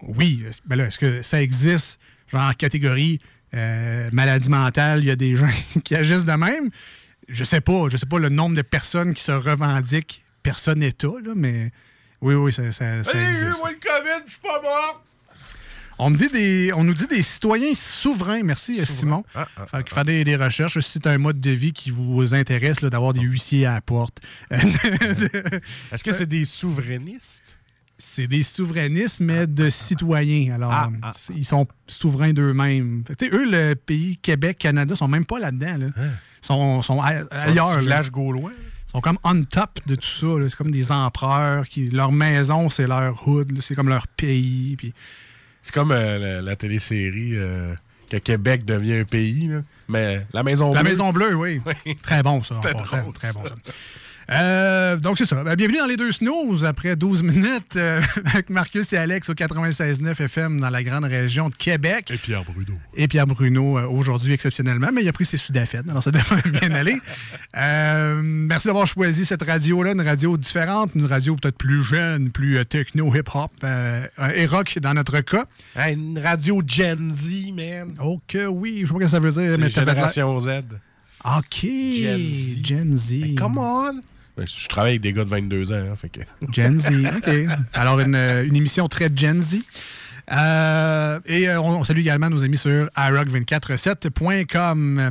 Oui, 0.02 0.44
ben 0.66 0.76
là, 0.76 0.87
est-ce 0.88 0.99
que 0.99 1.23
ça 1.23 1.42
existe, 1.42 1.99
genre 2.30 2.42
en 2.50 2.52
catégorie 2.52 3.18
euh, 3.55 4.09
maladie 4.13 4.51
mentale, 4.51 5.01
il 5.01 5.07
y 5.07 5.11
a 5.11 5.17
des 5.17 5.37
gens 5.37 5.51
qui 5.85 5.95
agissent 5.95 6.25
de 6.25 6.33
même? 6.33 6.71
Je 7.29 7.45
sais 7.45 7.61
pas. 7.61 7.89
Je 7.91 7.97
sais 7.97 8.07
pas 8.07 8.19
le 8.19 8.29
nombre 8.29 8.57
de 8.57 8.63
personnes 8.63 9.15
qui 9.15 9.23
se 9.23 9.33
revendiquent 9.33 10.23
personne 10.43 10.83
État, 10.83 11.09
là, 11.25 11.33
mais 11.35 11.71
oui, 12.21 12.35
oui, 12.35 12.53
ça, 12.53 12.71
ça- 12.73 13.03
ça 13.05 13.17
Hey, 13.19 13.29
existe. 13.31 13.59
moi 13.61 13.71
le 13.71 13.77
COVID, 13.77 14.25
je 14.27 14.31
suis 14.33 14.41
pas 14.41 14.61
mort. 14.61 15.03
On, 15.99 16.11
me 16.11 16.17
dit 16.19 16.29
des, 16.29 16.73
on 16.75 16.83
nous 16.83 16.93
dit 16.93 17.07
des 17.07 17.23
citoyens 17.23 17.73
souverains. 17.75 18.43
Merci, 18.43 18.81
euh, 18.81 18.85
Simon. 18.85 19.25
Ah, 19.35 19.47
ah, 19.57 19.67
Fait 19.69 19.85
que 19.85 19.95
faire 19.95 20.05
des, 20.05 20.25
des 20.25 20.35
recherches. 20.37 20.79
Si 20.81 20.91
c'est 20.93 21.07
un 21.07 21.19
mode 21.19 21.41
de 21.41 21.51
vie 21.51 21.73
qui 21.73 21.91
vous 21.91 22.35
intéresse, 22.35 22.81
d'avoir 22.81 23.13
des 23.13 23.21
huissiers 23.21 23.65
à 23.65 23.75
la 23.75 23.81
porte. 23.81 24.21
Est-ce 24.51 26.03
que 26.05 26.13
c'est 26.13 26.27
des 26.27 26.45
souverainistes? 26.45 27.59
C'est 28.05 28.27
des 28.27 28.43
souverainistes, 28.43 29.21
mais 29.21 29.47
de 29.47 29.71
citoyens. 29.71 30.55
Alors, 30.55 30.73
Ah, 30.73 30.89
ah. 31.03 31.13
ils 31.37 31.45
sont 31.45 31.67
souverains 31.87 32.33
d'eux-mêmes. 32.33 33.05
Eux, 33.33 33.51
le 33.51 33.75
pays 33.75 34.17
Québec, 34.19 34.59
Canada, 34.59 34.95
sont 34.97 35.09
même 35.09 35.25
pas 35.25 35.39
là-dedans. 35.39 35.77
Là. 35.79 35.87
Ils 35.97 36.47
sont, 36.47 36.83
sont 36.83 37.01
ailleurs. 37.01 37.79
Village 37.81 38.11
gaulois? 38.11 38.53
Ils 38.53 38.91
sont 38.91 39.01
comme 39.01 39.19
on 39.25 39.43
top 39.43 39.81
de 39.87 39.95
tout 39.97 40.07
ça. 40.09 40.27
C'est 40.49 40.57
comme 40.57 40.71
des 40.71 40.93
empereurs. 40.93 41.67
Qui, 41.67 41.89
leur 41.91 42.13
maison, 42.13 42.71
c'est 42.71 42.87
leur 42.87 43.27
hood. 43.27 43.59
C'est 43.61 43.75
comme 43.75 43.89
leur 43.89 44.07
pays. 44.07 44.77
Puis, 44.77 44.93
C'est 45.63 45.75
comme 45.75 45.91
euh, 45.91 46.19
la, 46.19 46.43
la 46.43 46.57
télésérie 46.57 47.33
euh, 47.35 47.75
que 48.11 48.19
Québec 48.19 48.65
devient 48.65 48.99
un 48.99 49.05
pays. 49.05 49.49
là. 49.49 49.63
Mais 49.89 50.27
la 50.33 50.43
Maison 50.43 50.73
La 50.73 50.83
Bleue. 50.83 50.91
Maison 50.91 51.13
Bleue, 51.13 51.35
oui. 51.35 51.61
Très 52.03 52.23
bon, 52.23 52.43
ça. 52.43 52.57
en 52.57 52.61
passant. 52.61 53.13
Très 53.13 53.33
bon, 53.33 53.43
ça. 53.45 53.55
Euh, 54.31 54.97
donc, 54.97 55.19
c'est 55.19 55.26
ça. 55.26 55.45
Ben, 55.45 55.54
bienvenue 55.54 55.78
dans 55.78 55.87
les 55.87 55.97
deux 55.97 56.12
snooze 56.12 56.64
après 56.64 56.97
12 56.97 57.23
minutes 57.23 57.76
euh, 57.76 58.00
avec 58.25 58.50
Marcus 58.50 58.93
et 58.93 58.97
Alex 58.97 59.28
au 59.28 59.35
96.9 59.35 60.23
FM 60.23 60.61
dans 60.61 60.71
la 60.71 60.83
grande 60.83 61.04
région 61.04 61.49
de 61.49 61.54
Québec. 61.54 62.11
Et 62.11 62.16
Pierre 62.16 62.45
Bruno. 62.45 62.78
Et 62.95 63.09
Pierre 63.09 63.26
Bruno 63.26 63.78
euh, 63.78 63.87
aujourd'hui 63.87 64.33
exceptionnellement, 64.33 64.88
mais 64.93 65.02
il 65.02 65.09
a 65.09 65.12
pris 65.12 65.26
ses 65.26 65.37
sudafed, 65.37 65.88
alors 65.88 66.02
ça 66.02 66.11
devrait 66.12 66.50
bien 66.50 66.73
aller. 66.73 66.99
Euh, 67.57 68.21
merci 68.23 68.69
d'avoir 68.69 68.87
choisi 68.87 69.26
cette 69.26 69.43
radio-là, 69.43 69.93
une 69.93 70.00
radio 70.00 70.37
différente, 70.37 70.93
une 70.95 71.07
radio 71.07 71.37
peut-être 71.37 71.59
plus 71.59 71.83
jeune, 71.83 72.31
plus 72.31 72.59
euh, 72.59 72.64
techno, 72.64 73.14
hip-hop 73.14 73.50
et 74.35 74.47
rock 74.47 74.78
dans 74.81 74.95
notre 74.95 75.21
cas. 75.21 75.45
Hey, 75.76 75.95
une 75.95 76.19
radio 76.19 76.62
Gen 76.66 77.12
Z, 77.12 77.52
man. 77.54 77.93
Oh 78.02 78.21
que 78.26 78.47
oui, 78.47 78.81
je 78.83 78.87
sais 78.87 78.93
pas 78.93 78.99
ce 79.00 79.04
que 79.04 79.11
ça 79.11 79.21
veut 79.21 79.33
dire, 79.33 79.50
C'est 79.52 79.59
mais 79.59 79.71
Génération 79.71 80.38
Z. 80.40 80.49
OK, 81.25 81.62
Gen 81.62 82.19
Z. 82.19 82.66
Gen 82.66 82.97
Z. 82.97 83.12
Hey, 83.12 83.35
come 83.35 83.59
on! 83.59 84.00
Ben, 84.37 84.47
Je 84.47 84.69
travaille 84.69 84.93
avec 84.93 85.03
des 85.03 85.12
gars 85.12 85.25
de 85.25 85.31
22 85.31 85.73
ans, 85.73 85.91
hein, 85.93 85.97
fait 85.97 86.09
que... 86.09 86.21
Gen 86.53 86.79
Z, 86.79 86.91
OK. 87.17 87.31
Alors, 87.73 87.99
une, 88.00 88.14
euh, 88.14 88.45
une 88.47 88.57
émission 88.57 88.88
très 88.88 89.09
Gen 89.14 89.43
Z. 89.43 89.59
Euh, 90.33 91.21
et 91.26 91.49
euh, 91.50 91.61
on, 91.61 91.81
on 91.81 91.85
salue 91.85 91.99
également 91.99 92.31
nos 92.31 92.43
amis 92.43 92.57
sur 92.57 92.87
iRock247.com. 92.97 94.99
Euh, 94.99 95.11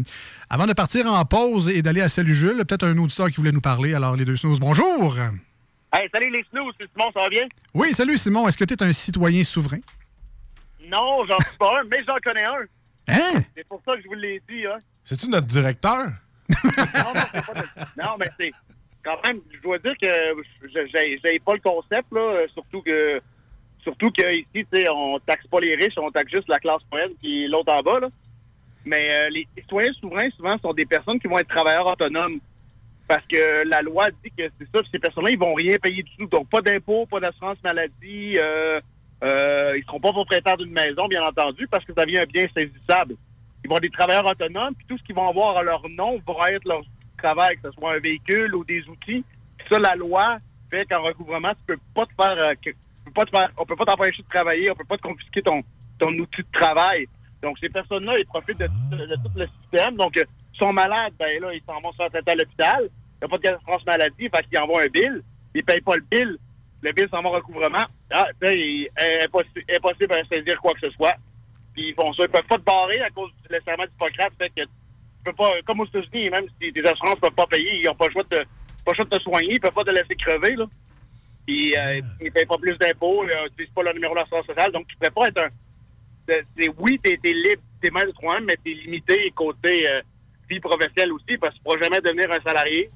Avant 0.50 0.66
de 0.68 0.74
partir 0.74 1.06
en 1.08 1.24
pause 1.26 1.70
et 1.70 1.82
d'aller 1.82 2.02
à 2.02 2.10
Salut 2.10 2.36
Jules, 2.36 2.58
peut-être 2.66 2.86
un 2.86 2.98
auditeur 2.98 3.30
qui 3.30 3.36
voulait 3.38 3.52
nous 3.52 3.62
parler. 3.62 3.94
Alors, 3.94 4.16
les 4.16 4.26
deux 4.26 4.36
snooze, 4.36 4.60
bonjour. 4.60 5.16
Hey, 5.94 6.10
salut 6.14 6.32
les 6.32 6.44
snooze, 6.50 6.74
c'est 6.80 6.88
Simon, 6.92 7.12
ça 7.14 7.20
va 7.22 7.30
bien? 7.30 7.44
Oui, 7.76 7.94
salut 7.94 8.18
Simon. 8.18 8.48
Est-ce 8.48 8.58
que 8.58 8.66
tu 8.66 8.74
es 8.74 8.84
un 8.84 8.92
citoyen 8.92 9.44
souverain? 9.44 9.78
Non, 10.90 11.24
j'en 11.28 11.38
suis 11.48 11.58
pas 11.60 11.80
un, 11.80 11.84
mais 11.90 12.04
j'en 12.08 12.18
connais 12.24 12.44
un. 12.44 12.66
Hein? 13.10 13.44
C'est 13.56 13.68
pour 13.68 13.82
ça 13.86 13.96
que 13.96 14.02
je 14.02 14.08
vous 14.08 14.16
l'ai 14.16 14.42
dit, 14.50 14.66
hein. 14.66 14.80
C'est-tu 15.06 15.30
notre 15.30 15.46
directeur? 15.48 16.08
Non, 16.64 17.14
non, 17.14 17.22
c'est 17.34 17.46
pas 17.46 17.54
de- 17.54 18.02
non, 18.02 18.16
mais 18.20 18.30
c'est 18.40 18.52
quand 19.04 19.18
même, 19.28 19.42
je 19.52 19.62
dois 19.62 19.78
dire 19.80 19.94
que 20.02 20.08
j'ai 20.74 21.40
pas 21.40 21.54
le 21.54 21.60
concept, 21.60 22.12
là, 22.12 22.22
euh, 22.22 22.48
surtout 22.54 22.82
que 22.82 23.22
surtout 23.84 24.12
que 24.12 24.34
ici, 24.34 24.48
tu 24.54 24.66
sais, 24.74 24.88
on 24.90 25.20
taxe 25.20 25.46
pas 25.48 25.60
les 25.60 25.76
riches, 25.76 25.98
on 25.98 26.10
taxe 26.10 26.32
juste 26.32 26.48
la 26.48 26.60
classe 26.60 26.82
moyenne 26.92 27.12
puis 27.22 27.48
l'autre 27.48 27.74
en 27.74 27.82
bas, 27.82 28.00
là. 28.00 28.10
Mais 28.86 29.08
euh, 29.12 29.30
les 29.30 29.48
citoyens 29.58 29.94
souverains, 29.94 30.30
souvent, 30.32 30.58
sont 30.60 30.74
des 30.74 30.86
personnes 30.86 31.20
qui 31.20 31.28
vont 31.28 31.40
être 31.40 31.48
travailleurs 31.48 31.88
autonomes. 31.88 32.40
Parce 33.08 33.26
que 33.28 33.68
la 33.68 33.82
loi 33.82 34.08
dit 34.24 34.32
que 34.38 34.44
c'est 34.60 34.68
ça, 34.74 34.82
ces 34.92 35.00
personnes-là, 35.00 35.32
ils 35.32 35.40
vont 35.40 35.54
rien 35.54 35.78
payer 35.78 36.04
du 36.04 36.12
tout. 36.18 36.26
Donc, 36.28 36.50
pas 36.50 36.62
d'impôts, 36.62 37.06
pas 37.06 37.20
d'assurance 37.20 37.58
maladie, 37.64 38.38
euh, 38.38 38.80
euh, 39.24 39.78
ils 39.78 39.84
seront 39.86 40.00
pas 40.00 40.12
propriétaires 40.12 40.58
d'une 40.58 40.72
maison, 40.72 41.08
bien 41.08 41.24
entendu, 41.24 41.68
parce 41.68 41.86
que 41.86 41.94
ça 41.94 42.06
devient 42.06 42.20
un 42.20 42.26
bien 42.26 42.48
saisissable. 42.54 43.16
Ils 43.64 43.70
vont 43.70 43.78
être 43.78 43.84
des 43.84 43.90
travailleurs 43.90 44.26
autonomes, 44.26 44.74
puis 44.76 44.86
tout 44.88 44.98
ce 44.98 45.04
qu'ils 45.04 45.16
vont 45.16 45.28
avoir 45.30 45.58
à 45.58 45.64
leur 45.64 45.88
nom 45.90 46.20
va 46.28 46.52
être 46.52 46.68
leur 46.68 46.82
travail, 47.24 47.56
que 47.58 47.70
ce 47.70 47.72
soit 47.72 47.96
un 47.96 48.00
véhicule 48.00 48.54
ou 48.56 48.64
des 48.64 48.88
outils. 48.88 49.24
Puis 49.58 49.68
ça, 49.70 49.80
la 49.80 49.96
loi 49.96 50.38
fait 50.70 50.86
qu'en 50.86 51.04
recouvrement, 51.04 51.52
tu 51.52 51.64
peux 51.68 51.78
pas 51.94 52.06
te 52.06 52.14
faire, 52.16 52.38
euh, 52.38 52.72
pas 53.14 53.26
te 53.26 53.30
faire 53.30 53.52
on 53.58 53.64
peut 53.64 53.76
pas 53.76 53.86
t'empêcher 53.86 54.24
de 54.24 54.28
travailler, 54.28 54.72
on 54.72 54.76
peut 54.76 54.86
pas 54.86 54.98
te 54.98 55.04
confisquer 55.04 55.42
ton, 55.42 55.64
outil 56.02 56.42
de 56.42 56.52
travail. 56.52 57.08
Donc, 57.42 57.58
ces 57.60 57.70
personnes-là, 57.70 58.18
ils 58.18 58.26
profitent 58.26 58.58
de, 58.58 58.66
tout 58.66 59.30
le 59.36 59.46
système. 59.62 59.96
Donc, 59.96 60.18
euh, 60.18 60.24
sont 60.54 60.74
malades, 60.74 61.14
ben 61.20 61.42
là, 61.42 61.54
ils 61.54 61.62
s'en 61.68 61.80
vont 61.80 61.94
faire 61.94 62.10
traiter 62.10 62.32
à 62.32 62.36
l'hôpital. 62.36 62.90
Il 63.22 63.26
n'y 63.26 63.26
a 63.26 63.28
pas 63.28 63.38
de 63.38 63.56
assurance 63.56 63.86
maladie, 63.86 64.30
fait 64.30 64.48
qu'ils 64.50 64.60
envoient 64.60 64.82
un 64.82 64.88
bill. 64.88 65.22
Ils 65.54 65.64
payent 65.64 65.82
pas 65.82 65.96
le 65.96 66.06
bill. 66.10 66.38
Le 66.82 66.92
bill 66.92 67.08
s'en 67.10 67.22
va 67.22 67.30
au 67.30 67.34
recouvrement. 67.34 67.86
Ah, 68.12 68.28
sais, 68.42 68.60
il- 68.60 68.90
impossible, 69.24 69.62
impossible 69.76 70.14
à 70.14 70.26
saisir 70.26 70.60
quoi 70.60 70.74
que 70.74 70.82
ce 70.82 70.90
soit. 70.92 71.16
Puis 71.74 71.90
ils 71.90 71.94
font 71.94 72.12
ça. 72.14 72.24
Ils 72.24 72.30
peuvent 72.30 72.44
pas 72.44 72.58
te 72.58 72.64
barrer 72.64 73.02
à 73.02 73.10
cause 73.12 73.32
du 73.32 73.58
serment 73.64 73.86
d'Hippocrate. 73.86 74.34
Fait 74.38 74.50
que 74.50 74.62
peux 75.24 75.34
pas, 75.34 75.52
comme 75.66 75.80
aux 75.82 75.86
États-Unis, 75.86 76.30
même 76.30 76.46
si 76.62 76.72
tes 76.74 76.88
assurances 76.88 77.20
peuvent 77.20 77.32
pas 77.32 77.48
payer, 77.48 77.80
ils 77.82 77.90
ont 77.90 77.96
pas 77.96 78.08
le 78.08 78.12
choix 78.14 78.24
de 78.24 78.30
te, 78.30 78.36
pas 78.84 78.92
le 78.92 78.96
choix 78.96 79.06
de 79.06 79.18
te 79.18 79.22
soigner, 79.24 79.54
ils 79.54 79.60
peuvent 79.60 79.74
pas 79.74 79.84
te 79.84 79.92
laisser 79.92 80.16
crever, 80.16 80.56
là. 80.56 80.66
Puis 81.46 81.76
euh, 81.78 82.00
ils 82.22 82.32
payent 82.32 82.46
pas 82.46 82.58
plus 82.58 82.78
d'impôts, 82.78 83.24
ils 83.26 83.44
n'utilisent 83.44 83.74
pas 83.74 83.84
le 83.84 83.94
numéro 83.94 84.16
d'assurance 84.16 84.46
sociale, 84.46 84.72
donc 84.72 84.88
tu 84.88 84.96
pourrais 84.98 85.12
pas 85.12 85.28
être 85.28 85.42
un. 85.44 85.50
c'est- 86.28 86.46
c'est- 86.58 86.70
oui, 86.78 87.00
t'es 87.04 87.20
es 87.22 87.34
libre, 87.34 87.62
t'es 87.82 87.90
maître 87.92 88.08
de 88.08 88.12
toi-même, 88.14 88.46
mais 88.46 88.58
t'es 88.64 88.72
limité 88.74 89.30
côté 89.36 89.90
euh, 89.90 90.02
vie 90.50 90.60
professionnelle 90.62 91.12
aussi, 91.12 91.38
parce 91.38 91.54
que 91.54 91.58
tu 91.58 91.64
pourras 91.64 91.82
jamais 91.82 92.00
devenir 92.02 92.32
un 92.32 92.40
salarié. 92.42 92.90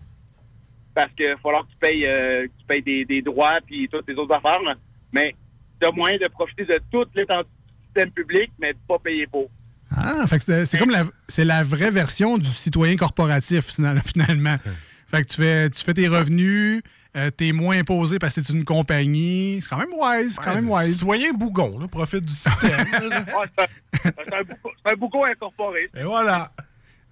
Parce 0.95 1.11
qu'il 1.13 1.27
va 1.29 1.37
falloir 1.37 1.63
que 1.65 1.71
tu 1.71 1.77
payes, 1.77 2.07
euh, 2.07 2.47
que 2.47 2.51
tu 2.59 2.65
payes 2.67 2.81
des, 2.81 3.05
des 3.05 3.21
droits 3.21 3.59
puis 3.65 3.87
toutes 3.87 4.07
les 4.09 4.15
autres 4.15 4.33
affaires. 4.33 4.61
là. 4.63 4.75
Mais 5.11 5.35
tu 5.79 5.87
as 5.87 5.91
moyen 5.91 6.17
de 6.17 6.27
profiter 6.27 6.65
de 6.65 6.79
toute 6.91 7.13
l'étendue 7.15 7.47
du 7.67 7.85
système 7.85 8.11
public, 8.11 8.51
mais 8.57 8.73
de 8.73 8.79
pas 8.87 8.97
payer 8.97 9.27
pour. 9.27 9.47
Ah, 9.95 10.25
fait 10.27 10.43
que 10.43 10.65
c'est 10.65 10.77
comme 10.77 10.89
la, 10.89 11.03
c'est 11.27 11.45
la 11.45 11.63
vraie 11.63 11.91
version 11.91 12.37
du 12.37 12.49
citoyen 12.49 12.95
corporatif, 12.97 13.65
final- 13.67 14.01
finalement. 14.05 14.57
Fait 15.09 15.23
que 15.23 15.29
tu 15.29 15.37
fais, 15.37 15.69
tu 15.69 15.81
fais 15.85 15.93
tes 15.93 16.09
revenus, 16.09 16.81
euh, 17.15 17.29
t'es 17.31 17.53
moins 17.53 17.79
imposé 17.79 18.19
parce 18.19 18.35
que 18.35 18.41
c'est 18.43 18.51
une 18.51 18.65
compagnie. 18.65 19.59
C'est 19.61 19.69
quand 19.69 19.77
même 19.77 19.93
wise, 19.97 20.33
c'est 20.35 20.43
quand 20.43 20.53
même 20.53 20.69
wise. 20.69 20.95
Citoyen 20.97 21.31
bougon, 21.31 21.79
là, 21.79 21.87
profite 21.87 22.25
du 22.25 22.33
système. 22.33 22.53
Ouais, 22.91 23.45
c'est 23.57 23.63
un- 23.63 23.67
c'est 24.03 24.33
un 24.35 24.41
bouco- 24.43 24.71
c'est 24.85 24.91
un 24.91 24.95
bouco 24.97 25.23
incorporé. 25.23 25.89
Et 25.95 26.03
voilà. 26.03 26.51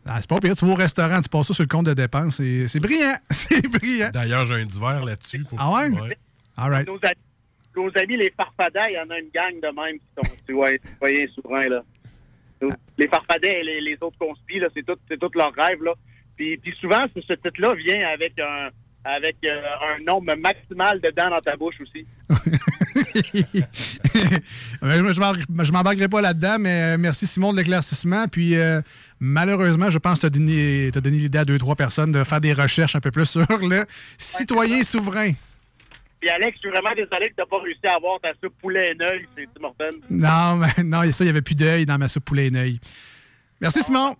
Ah, 0.05 0.17
c'est 0.19 0.27
pas 0.29 0.39
pire, 0.41 0.57
tu 0.57 0.65
vas 0.65 0.71
au 0.73 0.75
restaurant, 0.75 1.21
tu 1.21 1.29
passes 1.29 1.47
ça 1.47 1.53
sur 1.53 1.63
le 1.63 1.69
compte 1.69 1.85
de 1.85 1.93
dépenses. 1.93 2.35
C'est 2.35 2.67
c'est 2.67 2.79
brillant, 2.81 3.15
c'est 3.31 3.65
brillant. 3.65 4.09
D'ailleurs, 4.13 4.45
j'ai 4.45 4.55
un 4.55 4.65
divers 4.65 5.05
là-dessus. 5.05 5.45
pour- 5.45 5.57
Ah 5.61 5.71
ouais? 5.71 6.17
All 6.57 6.71
right. 6.71 6.85
Nos, 6.87 6.99
amis, 7.01 7.15
nos 7.77 7.91
amis, 8.03 8.17
les 8.17 8.33
farfadets, 8.35 8.89
il 8.89 8.95
y 8.95 8.99
en 8.99 9.09
a 9.09 9.17
une 9.19 9.29
gang 9.33 9.53
de 9.61 9.67
même 9.73 9.97
qui 9.99 10.05
sont 10.17 10.35
citoyens 10.35 10.77
citoyens 10.91 11.25
souverains. 11.33 11.69
Là. 11.69 11.81
Les 12.97 13.07
farfadets 13.07 13.59
et 13.61 13.81
les, 13.81 13.97
autres 14.01 14.17
conspis, 14.17 14.61
c'est 14.73 14.85
tout, 14.85 14.97
c'est 15.09 15.19
tout 15.19 15.31
leur 15.35 15.53
rêve. 15.53 15.79
Puis, 16.35 16.59
souvent, 16.79 17.05
ce, 17.13 17.33
titre-là 17.33 17.73
vient 17.73 18.07
avec 18.07 18.39
un 18.39 18.69
avec 19.05 19.37
euh, 19.45 19.61
un 19.97 20.03
nombre 20.03 20.33
maximal 20.35 20.99
de 20.99 21.11
dents 21.15 21.29
dans 21.29 21.39
ta 21.39 21.55
bouche 21.55 21.75
aussi. 21.79 22.07
Je 24.81 25.71
m'embarquerai 25.71 26.07
pas 26.07 26.21
là-dedans, 26.21 26.57
mais 26.59 26.95
euh, 26.95 26.97
merci 26.97 27.27
Simon 27.27 27.53
de 27.53 27.57
l'éclaircissement. 27.57 28.27
Puis 28.27 28.55
euh, 28.55 28.81
malheureusement, 29.19 29.91
je 29.91 29.99
pense 29.99 30.15
que 30.15 30.21
tu 30.21 30.25
as 30.25 30.29
donné, 30.31 30.89
donné 30.89 31.17
l'idée 31.17 31.37
à 31.37 31.45
deux, 31.45 31.59
trois 31.59 31.75
personnes 31.75 32.11
de 32.11 32.23
faire 32.23 32.41
des 32.41 32.53
recherches 32.53 32.95
un 32.95 32.99
peu 32.99 33.11
plus 33.11 33.27
sur 33.27 33.45
le 33.61 33.85
citoyen 34.17 34.81
souverain. 34.81 35.33
Puis 36.19 36.29
Alex, 36.29 36.53
je 36.55 36.59
suis 36.59 36.69
vraiment 36.69 36.95
désolé 36.95 37.29
que 37.29 37.35
tu 37.35 37.39
n'as 37.39 37.45
pas 37.45 37.59
réussi 37.59 37.85
à 37.85 37.95
avoir 37.95 38.19
ta 38.19 38.31
soupe 38.41 38.55
poulet 38.61 38.95
et 38.99 39.03
œil, 39.03 39.27
c'est 39.37 39.47
Tim 39.55 39.63
Hortons. 39.65 39.99
Non, 40.09 40.55
mais, 40.55 40.83
non, 40.83 41.11
ça, 41.11 41.23
il 41.23 41.27
n'y 41.27 41.29
avait 41.29 41.41
plus 41.41 41.55
d'œil 41.55 41.85
dans 41.85 41.97
ma 41.97 42.07
soupe 42.09 42.25
poulet 42.25 42.47
et 42.47 42.55
œil. 42.55 42.79
Merci 43.61 43.83
Simon. 43.83 44.15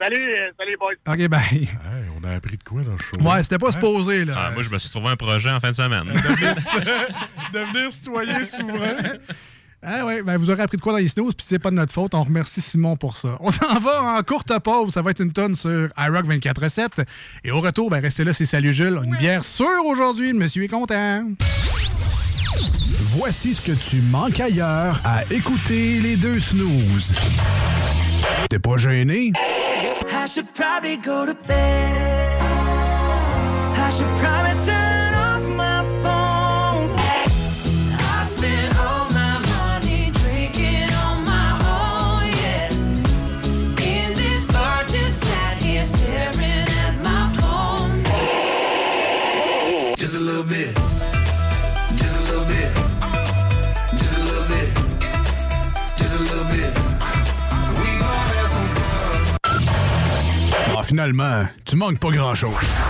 Salut, 0.00 0.36
euh, 0.36 0.50
salut 0.56 0.76
boys. 0.78 0.94
OK, 1.08 1.28
bye. 1.28 1.42
Hey, 1.52 1.68
on 2.16 2.22
a 2.24 2.34
appris 2.34 2.56
de 2.56 2.62
quoi 2.62 2.82
dans 2.82 2.92
le 2.92 2.98
show? 2.98 3.20
Ouais, 3.20 3.42
c'était 3.42 3.58
pas 3.58 3.72
supposé, 3.72 4.24
là. 4.24 4.34
Ah, 4.36 4.50
moi, 4.52 4.62
je 4.62 4.70
me 4.70 4.78
suis 4.78 4.90
trouvé 4.90 5.08
un 5.08 5.16
projet 5.16 5.50
en 5.50 5.58
fin 5.58 5.70
de 5.70 5.74
semaine. 5.74 6.04
Devenir 7.52 7.90
citoyen 7.90 8.44
souverain. 8.44 9.18
Ah 9.80 10.04
ouais, 10.04 10.22
ben 10.22 10.36
vous 10.36 10.50
aurez 10.50 10.62
appris 10.62 10.76
de 10.76 10.82
quoi 10.82 10.92
dans 10.92 10.98
les 10.98 11.06
snooze, 11.06 11.34
puis 11.34 11.46
c'est 11.48 11.60
pas 11.60 11.70
de 11.70 11.76
notre 11.76 11.92
faute. 11.92 12.12
On 12.14 12.24
remercie 12.24 12.60
Simon 12.60 12.96
pour 12.96 13.16
ça. 13.16 13.36
On 13.40 13.52
s'en 13.52 13.78
va 13.78 14.18
en 14.18 14.22
courte 14.22 14.52
pause. 14.58 14.92
Ça 14.92 15.02
va 15.02 15.12
être 15.12 15.20
une 15.22 15.32
tonne 15.32 15.54
sur 15.54 15.88
iRock 15.96 16.26
24-7. 16.26 17.04
Et 17.44 17.52
au 17.52 17.60
retour, 17.60 17.88
ben 17.88 18.00
restez 18.00 18.24
là, 18.24 18.32
c'est 18.32 18.44
Salut 18.46 18.72
Jules. 18.72 18.98
Une 19.04 19.16
bière 19.16 19.44
sûre 19.44 19.84
aujourd'hui. 19.86 20.32
Le 20.32 20.38
monsieur 20.38 20.64
est 20.64 20.68
content. 20.68 21.24
Voici 23.16 23.54
ce 23.54 23.60
que 23.60 23.72
tu 23.72 24.02
manques 24.02 24.40
ailleurs 24.40 25.00
à 25.04 25.22
écouter 25.30 26.00
les 26.00 26.16
deux 26.16 26.40
snooze. 26.40 27.14
T'es 28.50 28.58
pas 28.58 28.76
gêné? 28.78 29.32
I 30.10 30.26
should 30.26 30.52
probably 30.54 30.96
go 30.96 31.24
to 31.24 31.34
bed. 31.46 32.40
I 33.76 33.90
should 33.90 34.06
probably 34.18 34.37
finalement, 60.88 61.46
tu 61.66 61.76
manques 61.76 61.98
pas 61.98 62.10
grand-chose. 62.10 62.87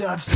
I've 0.00 0.31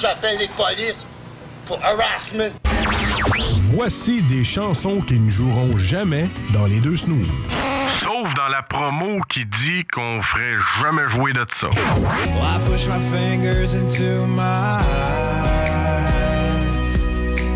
j'appelle 0.00 0.38
les 0.38 0.48
polices 0.48 1.06
pour 1.66 1.78
harassment. 1.84 2.50
Voici 3.72 4.22
des 4.22 4.44
chansons 4.44 5.00
qui 5.00 5.18
ne 5.18 5.28
joueront 5.30 5.76
jamais 5.76 6.30
dans 6.52 6.66
les 6.66 6.80
deux 6.80 6.96
snooze. 6.96 7.28
Sauf 8.00 8.32
dans 8.34 8.48
la 8.48 8.62
promo 8.62 9.20
qui 9.28 9.44
dit 9.44 9.84
qu'on 9.92 10.22
ferait 10.22 10.56
jamais 10.80 11.08
jouer 11.08 11.32
de 11.32 11.44
ça. 11.52 11.68
Well, 11.68 12.42
I 12.42 12.58
push 12.70 12.86
my 12.86 13.00
fingers 13.10 13.74
into 13.74 14.26
my 14.26 14.80
eyes. 14.80 15.38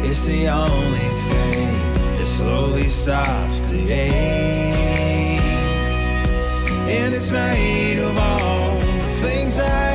It's 0.04 0.24
the 0.24 0.48
only 0.48 1.08
thing 1.30 1.78
that 2.18 2.26
slowly 2.26 2.88
stops 2.88 3.60
the 3.70 3.90
ache. 3.90 5.40
And 6.88 7.14
it's 7.14 7.30
made 7.30 7.98
of 7.98 8.18
all 8.18 8.78
the 8.78 9.26
things 9.26 9.58
I 9.58 9.91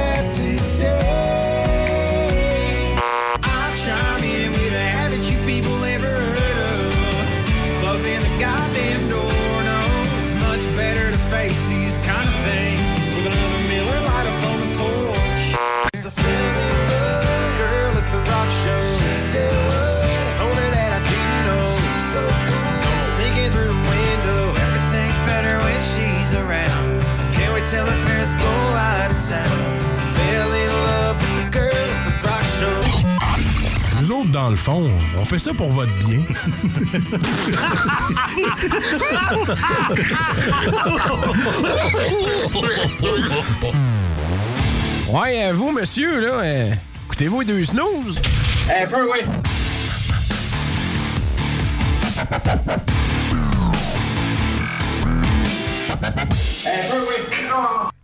dans 34.47 34.51
le 34.51 34.55
fond, 34.55 34.89
on 35.17 35.25
fait 35.25 35.39
ça 35.39 35.53
pour 35.53 35.69
votre 35.71 35.91
bien. 35.99 36.21
ouais, 45.09 45.43
euh, 45.43 45.53
vous, 45.53 45.73
monsieur, 45.73 46.21
là, 46.21 46.39
euh, 46.43 46.71
écoutez-vous 47.07 47.43
deux 47.43 47.65
snooze? 47.65 48.21
Un 48.73 48.87
peu, 48.87 49.11
oui. 49.11 49.19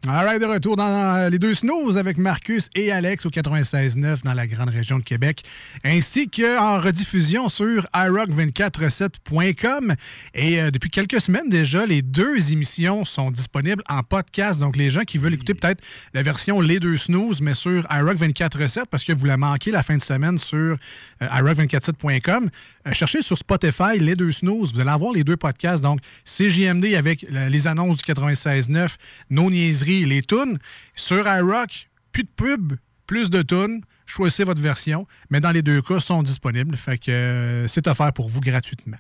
All 0.06 0.26
right, 0.26 0.42
de 0.42 0.46
retour 0.46 0.76
dans 0.76 1.16
euh, 1.16 1.30
les 1.30 1.40
deux 1.40 1.54
snooze 1.54 1.98
avec 1.98 2.18
Marcus 2.18 2.70
et 2.76 2.92
Alex 2.92 3.26
au 3.26 3.30
96.9 3.30 4.22
dans 4.26 4.34
la 4.34 4.48
grande 4.48 4.68
région 4.68 5.00
de 5.00 5.04
Québec, 5.04 5.44
ainsi 5.86 6.28
qu'en 6.28 6.82
rediffusion 6.82 7.48
sur 7.48 7.88
iRock247.com. 7.94 9.96
Et 10.34 10.62
euh, 10.62 10.72
depuis 10.72 10.90
quelques 10.90 11.22
semaines 11.22 11.48
déjà, 11.48 11.86
les 11.86 12.02
deux 12.02 12.52
émissions 12.52 13.06
sont 13.06 13.32
disponibles 13.32 13.82
en 13.88 14.04
podcast. 14.04 14.60
Donc, 14.60 14.76
les 14.76 14.92
gens 14.92 15.04
qui 15.04 15.18
veulent 15.18 15.36
écouter 15.36 15.54
peut-être 15.54 15.82
la 16.14 16.22
version 16.22 16.60
Les 16.60 16.82
deux 16.82 16.98
snooze, 16.98 17.40
mais 17.40 17.56
sur 17.56 17.84
iRock247, 17.84 18.88
parce 18.92 19.06
que 19.06 19.14
vous 19.14 19.26
la 19.26 19.38
manquez 19.38 19.72
la 19.72 19.84
fin 19.84 19.96
de 19.96 20.02
semaine 20.02 20.38
sur 20.38 20.58
euh, 20.58 20.76
iRock247.com, 21.22 22.50
cherchez 22.92 23.22
sur 23.22 23.38
Spotify 23.38 24.00
Les 24.00 24.18
deux 24.18 24.34
snooze. 24.34 24.74
Vous 24.74 24.82
allez 24.82 24.90
avoir 24.90 25.14
les 25.14 25.24
deux 25.24 25.38
podcasts. 25.38 25.82
Donc, 25.82 26.02
CJMD 26.26 26.96
avec 26.96 27.26
les 27.30 27.68
annonces 27.68 27.96
du 27.96 28.04
96.9, 28.12 28.90
nos 29.30 29.50
niaiseries 29.50 29.93
les 30.02 30.22
tunes. 30.22 30.58
Sur 30.96 31.28
iRock, 31.28 31.90
plus 32.12 32.24
de 32.24 32.30
pub, 32.36 32.74
plus 33.08 33.30
de 33.30 33.42
tunes. 33.42 33.82
Choisissez 34.06 34.44
votre 34.44 34.62
version, 34.62 35.08
mais 35.30 35.40
dans 35.40 35.52
les 35.52 35.62
deux 35.62 35.82
cas, 35.82 36.00
sont 36.00 36.24
disponibles. 36.24 36.76
Fait 36.76 36.98
que 36.98 37.10
euh, 37.10 37.68
c'est 37.70 37.88
offert 37.88 38.12
pour 38.12 38.28
vous 38.28 38.42
gratuitement. 38.42 38.98